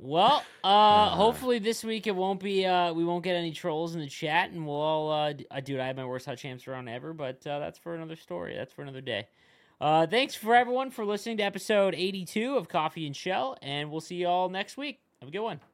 Well, 0.01 0.43
uh, 0.63 1.09
hopefully 1.09 1.59
this 1.59 1.83
week 1.83 2.07
it 2.07 2.15
won't 2.15 2.39
be. 2.39 2.65
Uh, 2.65 2.93
we 2.93 3.03
won't 3.03 3.21
get 3.21 3.35
any 3.35 3.51
trolls 3.51 3.95
in 3.95 3.99
the 3.99 4.07
chat, 4.07 4.49
and 4.51 4.65
we'll 4.65 4.75
all. 4.77 5.11
Uh, 5.11 5.33
d- 5.33 5.45
uh, 5.51 5.59
dude, 5.59 5.81
I 5.81 5.87
had 5.87 5.97
my 5.97 6.05
worst 6.05 6.25
Hut 6.25 6.37
Champs 6.37 6.67
round 6.67 6.87
ever, 6.87 7.11
but 7.11 7.45
uh, 7.45 7.59
that's 7.59 7.77
for 7.77 7.95
another 7.95 8.15
story. 8.15 8.55
That's 8.55 8.71
for 8.71 8.81
another 8.81 9.01
day. 9.01 9.27
Uh, 9.81 10.07
thanks 10.07 10.35
for 10.35 10.55
everyone 10.55 10.89
for 10.89 11.03
listening 11.03 11.35
to 11.37 11.43
episode 11.43 11.95
82 11.95 12.55
of 12.55 12.69
Coffee 12.69 13.07
and 13.07 13.15
Shell, 13.15 13.57
and 13.61 13.91
we'll 13.91 13.99
see 13.99 14.15
you 14.15 14.27
all 14.27 14.47
next 14.47 14.77
week. 14.77 15.01
Have 15.19 15.27
a 15.27 15.31
good 15.33 15.39
one. 15.43 15.59